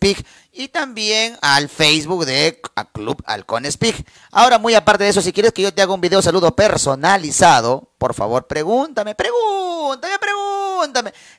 y 0.52 0.68
también 0.68 1.36
al 1.42 1.68
Facebook 1.68 2.26
de 2.26 2.62
a 2.76 2.86
Club 2.86 3.24
Halcones 3.26 3.78
Peak. 3.78 4.06
Ahora, 4.32 4.60
muy 4.60 4.76
aparte 4.76 5.04
de 5.04 5.10
eso, 5.10 5.22
si 5.22 5.34
quieres 5.34 5.52
que 5.52 5.64
yo 5.64 5.74
te 5.74 5.82
haga 5.82 5.96
un 5.96 6.02
video 6.02 6.22
saludo 6.22 6.56
personalizado, 6.56 7.90
por 7.98 8.14
favor, 8.14 8.46
pregúntame, 8.46 9.16
pregúntame, 9.16 10.20
pregúntame. 10.20 10.35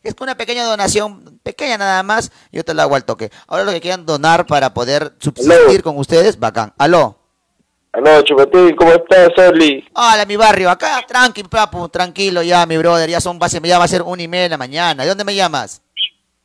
Es 0.02 0.14
con 0.14 0.26
una 0.26 0.36
pequeña 0.36 0.64
donación, 0.64 1.38
pequeña 1.42 1.78
nada 1.78 2.02
más, 2.02 2.30
yo 2.52 2.64
te 2.64 2.74
la 2.74 2.82
hago 2.84 2.94
al 2.96 3.04
toque. 3.04 3.30
Ahora 3.46 3.64
lo 3.64 3.72
que 3.72 3.80
quieran 3.80 4.06
donar 4.06 4.46
para 4.46 4.72
poder 4.74 5.14
subsistir 5.18 5.82
con 5.82 5.98
ustedes, 5.98 6.38
bacán. 6.38 6.72
Aló. 6.78 7.18
Aló, 7.92 8.20
Chupetín, 8.22 8.76
¿cómo 8.76 8.92
estás, 8.92 9.30
Oli? 9.48 9.86
Hola, 9.94 10.24
mi 10.26 10.36
barrio, 10.36 10.68
acá, 10.70 11.02
tranqui, 11.06 11.42
papu, 11.44 11.88
tranquilo 11.88 12.42
ya, 12.42 12.66
mi 12.66 12.76
brother, 12.76 13.08
ya 13.08 13.20
son, 13.20 13.38
base- 13.38 13.60
ya 13.62 13.78
va 13.78 13.84
a 13.84 13.88
ser 13.88 14.02
una 14.02 14.22
y 14.22 14.28
media 14.28 14.44
de 14.44 14.48
la 14.50 14.58
mañana. 14.58 15.02
¿De 15.02 15.08
dónde 15.08 15.24
me 15.24 15.34
llamas? 15.34 15.80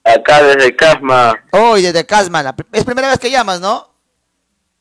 Acá 0.04 0.42
desde 0.44 0.76
Casma. 0.76 1.34
Hoy, 1.52 1.82
desde 1.82 2.06
Casma, 2.06 2.42
la 2.42 2.56
es 2.72 2.86
primera 2.86 3.10
vez 3.10 3.20
que 3.20 3.30
llamas, 3.30 3.60
¿no? 3.60 3.92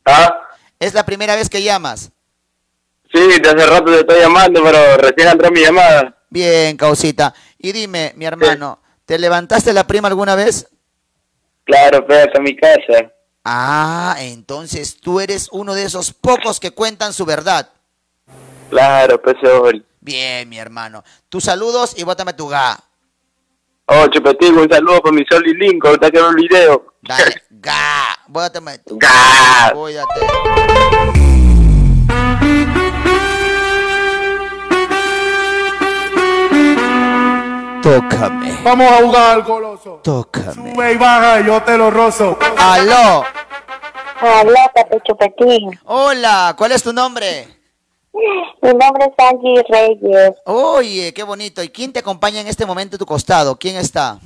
¿Ah? 0.06 0.32
¿Es 0.78 0.94
la 0.94 1.04
primera 1.04 1.34
vez 1.36 1.50
que 1.50 1.62
llamas? 1.62 2.10
Sí, 3.12 3.20
de 3.20 3.48
hace 3.48 3.66
rato 3.66 3.84
te 3.86 4.00
estoy 4.00 4.20
llamando, 4.20 4.62
pero 4.62 4.96
recién 4.96 5.28
entró 5.28 5.50
mi 5.50 5.60
llamada. 5.60 6.16
Bien, 6.30 6.76
causita. 6.76 7.34
Y 7.62 7.72
dime, 7.72 8.14
mi 8.16 8.24
hermano, 8.24 8.80
¿te 9.04 9.18
levantaste 9.18 9.74
la 9.74 9.86
prima 9.86 10.08
alguna 10.08 10.34
vez? 10.34 10.66
Claro, 11.64 12.06
pero 12.06 12.22
acá 12.24 12.38
en 12.38 12.42
mi 12.42 12.56
casa. 12.56 13.12
Ah, 13.44 14.16
entonces 14.18 14.98
tú 14.98 15.20
eres 15.20 15.48
uno 15.52 15.74
de 15.74 15.84
esos 15.84 16.14
pocos 16.14 16.58
que 16.58 16.70
cuentan 16.70 17.12
su 17.12 17.26
verdad. 17.26 17.70
Claro, 18.70 19.20
pues. 19.20 19.36
Bien, 20.00 20.48
mi 20.48 20.58
hermano. 20.58 21.04
Tus 21.28 21.44
saludos 21.44 21.94
y 21.98 22.02
bótame 22.02 22.32
tu 22.32 22.48
ga. 22.48 22.78
Oh, 23.84 24.06
Chupetín, 24.06 24.56
un 24.56 24.70
saludo 24.70 25.02
para 25.02 25.14
mi 25.14 25.24
Sol 25.28 25.46
y 25.46 25.54
Lincoln, 25.54 25.90
ahorita 25.90 26.10
que 26.10 26.18
el 26.18 26.34
video. 26.36 26.94
Dale, 27.02 27.42
ga. 27.50 28.18
Bótame 28.26 28.78
tu 28.78 28.98
Ga. 28.98 29.72
Cuídate. 29.74 31.29
Tócame. 37.82 38.58
Vamos 38.62 38.90
a 38.90 38.96
jugar 39.02 39.30
al 39.34 39.42
goloso. 39.42 40.00
Tócame. 40.02 40.52
Sube 40.52 40.92
y 40.92 40.96
baja, 40.96 41.40
yo 41.40 41.62
te 41.62 41.78
lo 41.78 41.90
rozo. 41.90 42.36
Aló. 42.58 43.24
Hola, 44.22 44.70
Papi 44.74 44.98
Chupetín. 45.04 45.78
Hola, 45.86 46.54
¿cuál 46.58 46.72
es 46.72 46.82
tu 46.82 46.92
nombre? 46.92 47.48
Mi 48.12 48.68
nombre 48.68 49.06
es 49.06 49.24
Angie 49.24 49.64
Reyes. 49.68 50.34
Oye, 50.44 51.14
qué 51.14 51.22
bonito. 51.22 51.62
¿Y 51.62 51.70
quién 51.70 51.92
te 51.92 52.00
acompaña 52.00 52.40
en 52.40 52.48
este 52.48 52.66
momento 52.66 52.96
a 52.96 52.98
tu 52.98 53.06
costado? 53.06 53.56
¿Quién 53.56 53.76
está? 53.76 54.18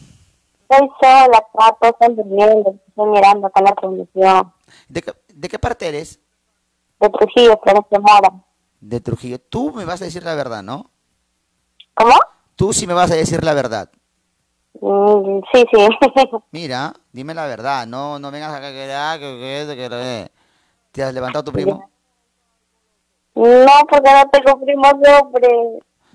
Soy 0.68 0.88
sola, 1.00 1.46
papá, 1.52 1.88
estoy 1.90 2.16
durmiendo, 2.16 2.74
estoy 2.88 3.08
mirando 3.08 3.46
acá 3.46 3.60
la 3.62 3.72
transmisión. 3.74 4.52
¿De 4.88 5.02
qué, 5.02 5.12
de 5.32 5.48
qué 5.48 5.58
parte 5.60 5.86
eres? 5.86 6.18
De 6.98 7.08
Trujillo, 7.08 7.60
Florencia 7.62 8.00
Mora. 8.00 8.32
De 8.80 9.00
Trujillo. 9.00 9.38
Tú 9.38 9.72
me 9.72 9.84
vas 9.84 10.02
a 10.02 10.06
decir 10.06 10.24
la 10.24 10.34
verdad, 10.34 10.62
¿no? 10.62 10.90
¿Cómo? 11.94 12.14
Tú 12.56 12.72
sí 12.72 12.86
me 12.86 12.94
vas 12.94 13.10
a 13.10 13.16
decir 13.16 13.42
la 13.42 13.54
verdad. 13.54 13.90
Mm, 14.80 15.40
sí, 15.52 15.64
sí. 15.72 15.88
Mira, 16.50 16.94
dime 17.12 17.34
la 17.34 17.46
verdad. 17.46 17.86
No, 17.86 18.18
no 18.18 18.30
vengas 18.30 18.52
acá 18.54 18.70
que 18.70 18.92
ah, 18.92 19.16
que 19.18 19.66
que 19.66 19.76
que 19.76 19.88
que- 19.88 20.30
¿Te 20.92 21.02
has 21.02 21.12
levantado 21.12 21.44
tu 21.44 21.52
primo? 21.52 21.88
no, 23.34 23.66
porque 23.88 24.10
no 24.12 24.30
tengo 24.30 24.60
primos 24.64 24.92
hombres. 25.20 25.52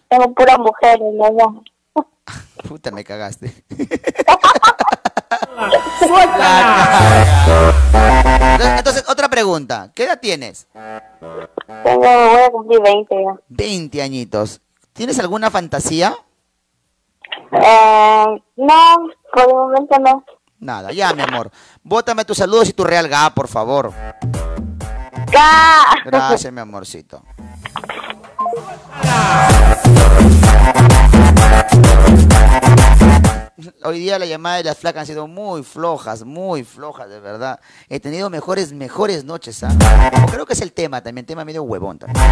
Tengo 0.07 0.33
puras 0.33 0.57
mujeres, 0.57 1.13
¿no? 1.13 1.63
Puta, 2.67 2.91
me 2.91 3.03
cagaste. 3.03 3.53
Entonces, 8.51 8.77
entonces, 8.77 9.05
otra 9.09 9.29
pregunta. 9.29 9.91
¿Qué 9.93 10.03
edad 10.05 10.19
tienes? 10.19 10.67
Tengo, 10.73 11.99
voy 11.99 12.41
a 12.41 12.49
cumplir 12.51 12.81
20 12.81 13.15
ya. 13.15 13.39
20 13.49 14.01
añitos. 14.01 14.61
¿Tienes 14.93 15.19
alguna 15.19 15.49
fantasía? 15.51 16.15
Eh, 17.51 18.43
no, 18.57 18.95
por 19.33 19.43
el 19.43 19.53
momento 19.53 19.99
no. 19.99 20.23
Nada, 20.59 20.91
ya, 20.91 21.13
mi 21.13 21.21
amor. 21.21 21.49
Bótame 21.83 22.25
tus 22.25 22.37
saludos 22.37 22.69
y 22.69 22.73
tu 22.73 22.83
real 22.83 23.07
ga, 23.07 23.29
por 23.33 23.47
favor. 23.47 23.91
¡Ga! 25.31 25.83
Gracias, 26.05 26.51
mi 26.51 26.59
amorcito. 26.59 27.23
Hoy 33.83 33.99
día 33.99 34.19
la 34.19 34.25
llamada 34.25 34.57
de 34.57 34.63
las 34.63 34.77
flacas 34.77 35.01
han 35.01 35.07
sido 35.07 35.27
muy 35.27 35.63
flojas, 35.63 36.23
muy 36.23 36.63
flojas, 36.63 37.09
de 37.09 37.19
verdad. 37.19 37.59
He 37.87 37.99
tenido 37.99 38.29
mejores, 38.29 38.73
mejores 38.73 39.23
noches, 39.23 39.63
¿ah? 39.63 39.69
Creo 40.31 40.45
que 40.45 40.53
es 40.53 40.61
el 40.61 40.73
tema 40.73 41.01
también, 41.01 41.25
tema 41.25 41.43
medio 41.45 41.63
huevón 41.63 41.99
también. 41.99 42.25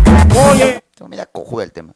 Oye. 0.50 0.84
Tengo 0.96 1.10
media 1.10 1.26
cojuda 1.26 1.64
el 1.64 1.72
tema. 1.72 1.94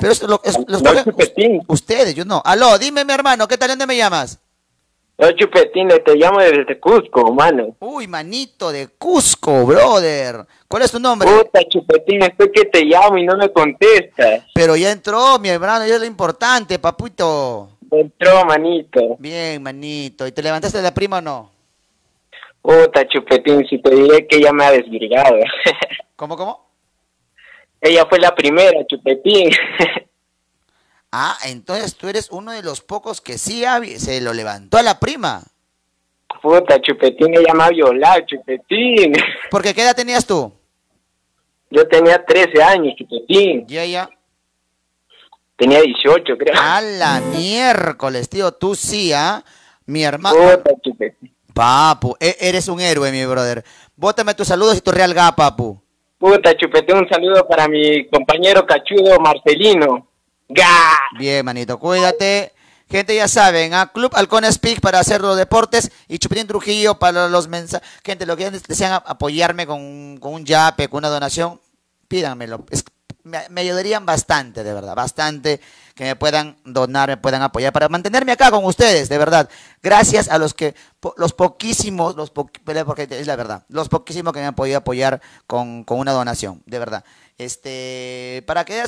Pero 0.00 0.12
es 0.12 0.22
lo, 0.22 0.40
es, 0.42 0.58
lo 0.66 0.78
escogen 0.78 1.62
ustedes, 1.68 2.14
yo 2.14 2.24
no. 2.24 2.42
Aló, 2.44 2.76
dime 2.78 3.04
mi 3.04 3.12
hermano, 3.12 3.46
¿qué 3.46 3.56
tal? 3.56 3.68
¿Dónde 3.68 3.86
me 3.86 3.96
llamas? 3.96 4.40
Yo, 5.18 5.30
Chupetín, 5.32 5.88
te 5.88 6.16
llamo 6.16 6.40
desde 6.40 6.80
Cusco, 6.80 7.32
mano. 7.32 7.76
Uy, 7.78 8.08
manito 8.08 8.72
de 8.72 8.88
Cusco, 8.88 9.64
brother. 9.64 10.44
¿Cuál 10.66 10.82
es 10.82 10.90
tu 10.90 10.98
nombre? 10.98 11.28
Puta, 11.28 11.60
Chupetín, 11.68 12.22
estoy 12.22 12.50
que 12.50 12.64
te 12.64 12.84
llamo 12.84 13.18
y 13.18 13.24
no 13.24 13.36
me 13.36 13.52
contestas. 13.52 14.46
Pero 14.52 14.74
ya 14.74 14.90
entró, 14.90 15.38
mi 15.38 15.50
hermano, 15.50 15.86
ya 15.86 15.94
es 15.94 16.00
lo 16.00 16.06
importante, 16.06 16.80
papito. 16.80 17.68
Entró, 17.92 18.44
manito. 18.44 19.16
Bien, 19.20 19.62
manito. 19.62 20.26
¿Y 20.26 20.32
te 20.32 20.42
levantaste 20.42 20.78
de 20.78 20.82
la 20.82 20.94
prima 20.94 21.18
o 21.18 21.20
no? 21.20 21.50
Puta, 22.60 23.06
Chupetín, 23.06 23.64
si 23.68 23.78
te 23.78 23.94
diré 23.94 24.26
que 24.26 24.38
ella 24.38 24.52
me 24.52 24.64
ha 24.64 24.72
desvirgado. 24.72 25.36
¿Cómo, 26.16 26.36
cómo? 26.36 26.71
Ella 27.82 28.06
fue 28.08 28.18
la 28.20 28.34
primera, 28.34 28.86
Chupetín. 28.86 29.50
Ah, 31.14 31.36
entonces 31.44 31.94
tú 31.94 32.08
eres 32.08 32.30
uno 32.30 32.52
de 32.52 32.62
los 32.62 32.80
pocos 32.80 33.20
que 33.20 33.36
sí 33.36 33.64
se 33.98 34.22
lo 34.22 34.32
levantó 34.32 34.78
a 34.78 34.82
la 34.82 34.98
prima. 34.98 35.42
Puta, 36.40 36.80
Chupetín, 36.80 37.36
ella 37.36 37.52
me 37.52 37.64
ha 37.64 37.68
violado, 37.68 38.20
Chupetín. 38.26 39.12
Porque 39.50 39.74
¿qué 39.74 39.82
edad 39.82 39.94
tenías 39.94 40.24
tú? 40.24 40.50
Yo 41.70 41.86
tenía 41.86 42.24
13 42.24 42.62
años, 42.62 42.94
Chupetín. 42.96 43.66
¿Y 43.68 43.76
ella? 43.76 44.08
Tenía 45.56 45.82
18, 45.82 46.38
creo. 46.38 46.54
A 46.58 46.80
la 46.80 47.20
miércoles, 47.20 48.30
tío, 48.30 48.50
tú 48.52 48.74
sí, 48.74 49.12
¿ah? 49.12 49.44
Mi 49.84 50.04
hermano. 50.04 50.34
Puta, 50.34 50.70
Chupetín. 50.82 51.30
Papu, 51.52 52.16
e- 52.18 52.38
eres 52.40 52.68
un 52.68 52.80
héroe, 52.80 53.12
mi 53.12 53.26
brother. 53.26 53.62
Bótame 53.96 54.32
tus 54.32 54.48
saludos 54.48 54.78
y 54.78 54.80
tu 54.80 54.92
real 54.92 55.12
ga, 55.12 55.36
papu. 55.36 55.81
Puta, 56.22 56.56
Chupetín, 56.56 56.98
un 56.98 57.08
saludo 57.08 57.48
para 57.48 57.66
mi 57.66 58.06
compañero 58.06 58.64
cachudo 58.64 59.18
Marcelino. 59.18 60.06
¡Ga! 60.48 60.64
Bien, 61.18 61.44
manito, 61.44 61.80
cuídate. 61.80 62.52
Gente, 62.88 63.16
ya 63.16 63.26
saben, 63.26 63.74
a 63.74 63.90
Club 63.90 64.12
Halcón 64.14 64.44
Speak 64.44 64.80
para 64.80 65.00
hacer 65.00 65.20
los 65.20 65.36
deportes 65.36 65.90
y 66.06 66.18
Chupitín 66.18 66.46
Trujillo 66.46 66.96
para 66.96 67.26
los 67.28 67.48
mensajes. 67.48 67.88
Gente, 68.04 68.24
lo 68.24 68.36
que 68.36 68.52
desean 68.52 69.02
apoyarme 69.04 69.66
con, 69.66 70.16
con 70.18 70.34
un 70.34 70.44
yape, 70.44 70.86
con 70.86 70.98
una 70.98 71.08
donación, 71.08 71.60
pídanmelo. 72.06 72.66
Es- 72.70 72.84
me, 73.24 73.60
ayudarían 73.60 74.04
bastante, 74.06 74.64
de 74.64 74.72
verdad, 74.72 74.94
bastante 74.94 75.60
que 75.94 76.04
me 76.04 76.16
puedan 76.16 76.56
donar, 76.64 77.08
me 77.08 77.16
puedan 77.16 77.42
apoyar 77.42 77.72
para 77.72 77.88
mantenerme 77.88 78.32
acá 78.32 78.50
con 78.50 78.64
ustedes, 78.64 79.08
de 79.08 79.18
verdad. 79.18 79.48
Gracias 79.82 80.28
a 80.28 80.38
los 80.38 80.54
que, 80.54 80.74
los 81.16 81.32
poquísimos, 81.32 82.16
los 82.16 82.30
po- 82.30 82.50
porque 82.86 83.06
es 83.10 83.26
la 83.26 83.36
verdad, 83.36 83.64
los 83.68 83.88
poquísimos 83.88 84.32
que 84.32 84.40
me 84.40 84.46
han 84.46 84.54
podido 84.54 84.78
apoyar 84.78 85.20
con, 85.46 85.84
con 85.84 85.98
una 85.98 86.12
donación, 86.12 86.62
de 86.66 86.78
verdad. 86.78 87.04
Este, 87.38 88.44
para 88.46 88.64
que 88.64 88.82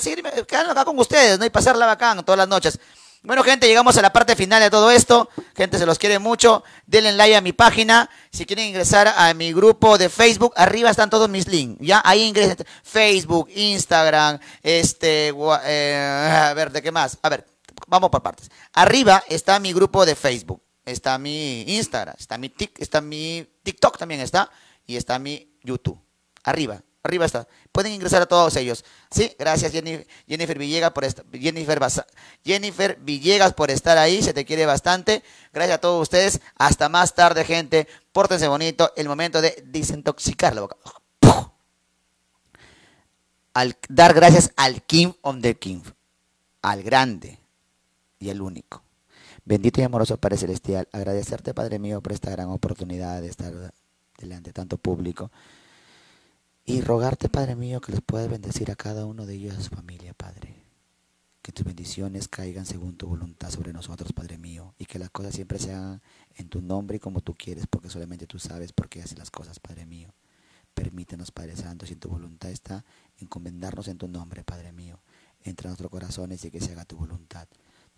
quedarme 0.47 0.73
acá 0.73 0.85
con 0.85 0.99
ustedes, 0.99 1.39
¿no? 1.39 1.45
Y 1.45 1.51
pasarla 1.51 1.87
bacán 1.87 2.25
todas 2.25 2.39
las 2.39 2.49
noches. 2.49 2.79
Bueno, 3.25 3.43
gente, 3.43 3.67
llegamos 3.67 3.97
a 3.97 4.03
la 4.03 4.12
parte 4.12 4.36
final 4.36 4.61
de 4.61 4.69
todo 4.69 4.91
esto. 4.91 5.31
Gente, 5.57 5.78
se 5.78 5.86
los 5.86 5.99
quiere 5.99 6.19
mucho. 6.19 6.62
Denle 6.86 7.12
like 7.12 7.35
a 7.35 7.41
mi 7.41 7.55
página. 7.55 8.11
Si 8.31 8.44
quieren 8.44 8.67
ingresar 8.67 9.09
a 9.17 9.33
mi 9.33 9.51
grupo 9.55 9.97
de 9.97 10.11
Facebook, 10.11 10.53
arriba 10.57 10.91
están 10.91 11.09
todos 11.09 11.31
mis 11.31 11.49
links. 11.49 11.78
Ya, 11.81 12.03
ahí 12.05 12.23
ingresen. 12.23 12.59
Facebook, 12.83 13.49
Instagram, 13.55 14.39
este, 14.62 15.28
eh, 15.65 16.49
a 16.51 16.53
ver, 16.55 16.70
¿de 16.70 16.83
qué 16.83 16.93
más? 16.93 17.17
A 17.23 17.31
ver, 17.31 17.47
vamos 17.86 18.11
por 18.11 18.23
partes. 18.23 18.51
Arriba 18.75 19.25
está 19.27 19.59
mi 19.59 19.73
grupo 19.73 20.05
de 20.05 20.15
Facebook. 20.17 20.62
Está 20.85 21.17
mi 21.17 21.62
Instagram, 21.62 22.15
está 22.19 22.36
mi, 22.36 22.51
Tik- 22.51 22.77
está 22.77 23.01
mi 23.01 23.49
TikTok 23.62 23.97
también 23.97 24.20
está. 24.20 24.51
Y 24.86 24.97
está 24.97 25.19
mi 25.19 25.57
YouTube. 25.62 25.99
Arriba, 26.43 26.83
arriba 27.05 27.26
está. 27.26 27.47
Pueden 27.70 27.92
ingresar 27.92 28.23
a 28.23 28.26
todos 28.26 28.57
ellos. 28.57 28.84
Sí, 29.10 29.34
gracias 29.39 29.73
Jenny- 29.73 30.07
Jennifer 30.26 30.58
Villegas 30.58 30.91
por 30.92 31.05
Jennifer, 31.33 31.81
Jennifer 32.44 32.99
Villegas 33.00 33.52
por 33.52 33.70
estar 33.70 33.99
ahí, 33.99 34.23
se 34.23 34.33
te 34.33 34.44
quiere 34.44 34.66
bastante. 34.66 35.23
Gracias 35.52 35.76
a 35.76 35.81
todos 35.81 36.02
ustedes. 36.02 36.41
Hasta 36.57 36.89
más 36.89 37.15
tarde, 37.15 37.44
gente. 37.44 37.86
Pórtense 38.12 38.49
bonito. 38.49 38.91
El 38.97 39.08
momento 39.08 39.41
de 39.42 39.62
desintoxicar 39.66 40.55
la 40.55 40.62
boca. 40.62 40.76
Al 43.52 43.76
dar 43.89 44.15
gracias 44.15 44.50
al 44.57 44.83
King 44.83 45.12
of 45.20 45.36
the 45.41 45.55
King, 45.57 45.83
al 46.62 46.83
grande 46.83 47.39
y 48.18 48.31
el 48.31 48.41
único. 48.42 48.83
Bendito 49.44 49.81
y 49.81 49.84
amoroso 49.84 50.16
Padre 50.16 50.39
Celestial, 50.39 50.89
agradecerte, 50.91 51.55
Padre 51.55 51.78
mío, 51.78 52.00
por 52.00 52.12
esta 52.12 52.31
gran 52.31 52.49
oportunidad 52.49 53.20
de 53.20 53.28
estar 53.28 53.52
delante 54.18 54.49
de 54.49 54.55
tanto 54.55 54.76
público. 54.78 55.31
Y 56.67 56.81
rogarte, 56.81 57.28
Padre 57.28 57.57
mío, 57.57 57.83
que 57.83 57.93
les 57.93 58.01
puedas 58.01 58.31
bendecir 58.31 58.70
a 58.70 58.75
cada 58.75 59.05
uno 59.05 59.26
de 59.26 59.34
ellos 59.34 59.55
a 59.55 59.60
su 59.60 59.68
familia, 59.68 60.15
Padre. 60.15 60.65
Que 61.43 61.52
tus 61.52 61.67
bendiciones 61.67 62.26
caigan 62.26 62.65
según 62.65 62.97
tu 62.97 63.07
voluntad 63.07 63.51
sobre 63.51 63.75
nosotros, 63.75 64.15
Padre 64.15 64.39
mío. 64.39 64.75
Y 64.78 64.86
que 64.86 64.99
las 64.99 65.10
cosas 65.10 65.34
siempre 65.34 65.59
se 65.59 65.75
hagan 65.75 66.01
en 66.36 66.49
tu 66.49 66.62
nombre 66.62 66.97
y 66.97 67.01
como 67.01 67.20
tú 67.20 67.34
quieres, 67.34 67.67
porque 67.67 67.91
solamente 67.91 68.26
tú 68.26 68.39
sabes 68.39 68.73
por 68.73 68.89
qué 68.89 69.02
haces 69.02 69.18
las 69.18 69.31
cosas, 69.31 69.60
Padre 69.60 69.84
mío. 69.84 70.15
Permítenos, 70.73 71.33
Padre 71.33 71.55
Santo, 71.55 71.84
si 71.84 71.97
tu 71.97 72.09
voluntad 72.09 72.51
está, 72.51 72.86
encomendarnos 73.18 73.89
en 73.89 73.99
tu 73.99 74.09
nombre, 74.09 74.43
Padre 74.43 74.73
mío. 74.73 75.02
Entre 75.43 75.68
nuestros 75.68 75.91
corazones 75.91 76.47
y 76.47 76.51
que 76.51 76.62
se 76.62 76.73
haga 76.73 76.86
tu 76.86 76.97
voluntad. 76.97 77.47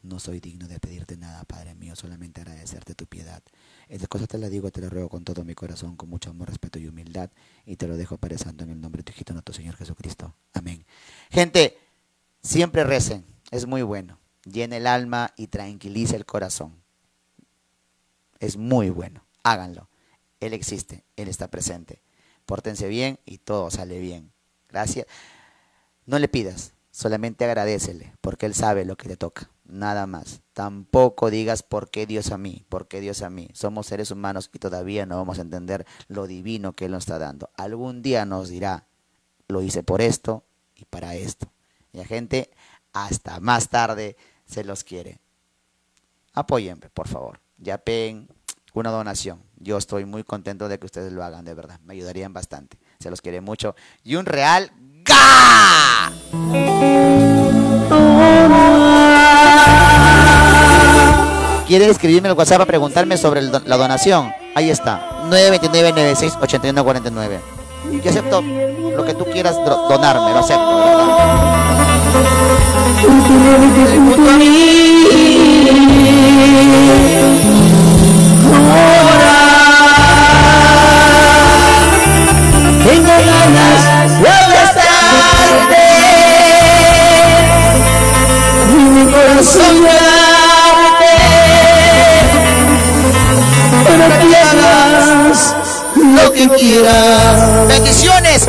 No 0.06 0.20
soy 0.20 0.38
digno 0.38 0.68
de 0.68 0.78
pedirte 0.78 1.16
nada, 1.16 1.44
Padre 1.44 1.74
mío, 1.74 1.96
solamente 1.96 2.40
agradecerte 2.40 2.94
tu 2.94 3.06
piedad. 3.06 3.42
Estas 3.88 4.08
cosas 4.08 4.28
te 4.28 4.38
las 4.38 4.50
digo, 4.50 4.70
te 4.70 4.80
las 4.80 4.92
ruego 4.92 5.08
con 5.08 5.24
todo 5.24 5.44
mi 5.44 5.54
corazón, 5.54 5.96
con 5.96 6.08
mucho 6.08 6.30
amor, 6.30 6.48
respeto 6.48 6.78
y 6.78 6.86
humildad, 6.86 7.30
y 7.64 7.74
te 7.74 7.88
lo 7.88 7.96
dejo 7.96 8.16
Padre 8.16 8.36
en 8.46 8.70
el 8.70 8.80
nombre 8.80 9.00
de 9.00 9.04
tu 9.04 9.12
hijito, 9.12 9.32
nuestro 9.32 9.52
Señor 9.52 9.74
Jesucristo. 9.74 10.32
Amén. 10.52 10.86
Gente, 11.30 11.76
siempre 12.40 12.84
recen, 12.84 13.24
es 13.50 13.66
muy 13.66 13.82
bueno. 13.82 14.20
Llena 14.44 14.76
el 14.76 14.86
alma 14.86 15.32
y 15.36 15.48
tranquiliza 15.48 16.14
el 16.14 16.24
corazón. 16.24 16.76
Es 18.38 18.56
muy 18.56 18.90
bueno, 18.90 19.24
háganlo. 19.42 19.88
Él 20.38 20.52
existe, 20.52 21.04
Él 21.16 21.26
está 21.26 21.48
presente. 21.50 22.00
Pórtense 22.44 22.86
bien 22.86 23.18
y 23.24 23.38
todo 23.38 23.72
sale 23.72 23.98
bien. 23.98 24.30
Gracias. 24.68 25.06
No 26.04 26.20
le 26.20 26.28
pidas, 26.28 26.74
solamente 26.92 27.44
agradecele, 27.44 28.12
porque 28.20 28.46
Él 28.46 28.54
sabe 28.54 28.84
lo 28.84 28.96
que 28.96 29.08
te 29.08 29.16
toca, 29.16 29.50
nada 29.68 30.06
más. 30.06 30.42
Tampoco 30.52 31.30
digas 31.30 31.62
por 31.62 31.90
qué 31.90 32.06
Dios 32.06 32.32
a 32.32 32.38
mí, 32.38 32.64
por 32.68 32.88
qué 32.88 33.00
Dios 33.00 33.22
a 33.22 33.30
mí. 33.30 33.48
Somos 33.52 33.86
seres 33.86 34.10
humanos 34.10 34.50
y 34.52 34.58
todavía 34.58 35.06
no 35.06 35.16
vamos 35.16 35.38
a 35.38 35.42
entender 35.42 35.86
lo 36.08 36.26
divino 36.26 36.72
que 36.72 36.86
Él 36.86 36.92
nos 36.92 37.04
está 37.04 37.18
dando. 37.18 37.50
Algún 37.56 38.02
día 38.02 38.24
nos 38.24 38.48
dirá, 38.48 38.86
lo 39.48 39.62
hice 39.62 39.82
por 39.82 40.00
esto 40.00 40.44
y 40.74 40.84
para 40.84 41.14
esto. 41.14 41.50
Y 41.92 41.98
la 41.98 42.04
gente, 42.04 42.50
hasta 42.92 43.40
más 43.40 43.68
tarde, 43.68 44.16
se 44.46 44.64
los 44.64 44.84
quiere. 44.84 45.20
Apóyenme, 46.32 46.90
por 46.90 47.08
favor. 47.08 47.40
Ya 47.58 47.78
pen 47.78 48.28
una 48.74 48.90
donación. 48.90 49.42
Yo 49.56 49.78
estoy 49.78 50.04
muy 50.04 50.22
contento 50.22 50.68
de 50.68 50.78
que 50.78 50.86
ustedes 50.86 51.12
lo 51.12 51.24
hagan, 51.24 51.44
de 51.44 51.54
verdad. 51.54 51.80
Me 51.80 51.94
ayudarían 51.94 52.32
bastante. 52.32 52.78
Se 52.98 53.10
los 53.10 53.22
quiere 53.22 53.40
mucho. 53.40 53.74
Y 54.04 54.16
un 54.16 54.26
real 54.26 54.70
¡Ga! 55.06 56.12
¿Quiere 61.66 61.86
escribirme 61.86 62.28
al 62.28 62.36
WhatsApp 62.36 62.60
a 62.60 62.64
preguntarme 62.64 63.16
sobre 63.16 63.42
la 63.42 63.76
donación? 63.76 64.32
Ahí 64.54 64.70
está. 64.70 65.24
929-96-8149. 65.30 67.40
Yo 68.04 68.10
acepto 68.10 68.40
lo 68.40 69.04
que 69.04 69.14
tú 69.14 69.24
quieras 69.24 69.56
donarme, 69.88 70.32
lo 70.32 70.38
acepto, 70.38 70.62
Lo 95.96 96.32
que 96.32 96.48
quieras. 96.48 97.68
Bendiciones. 97.68 98.48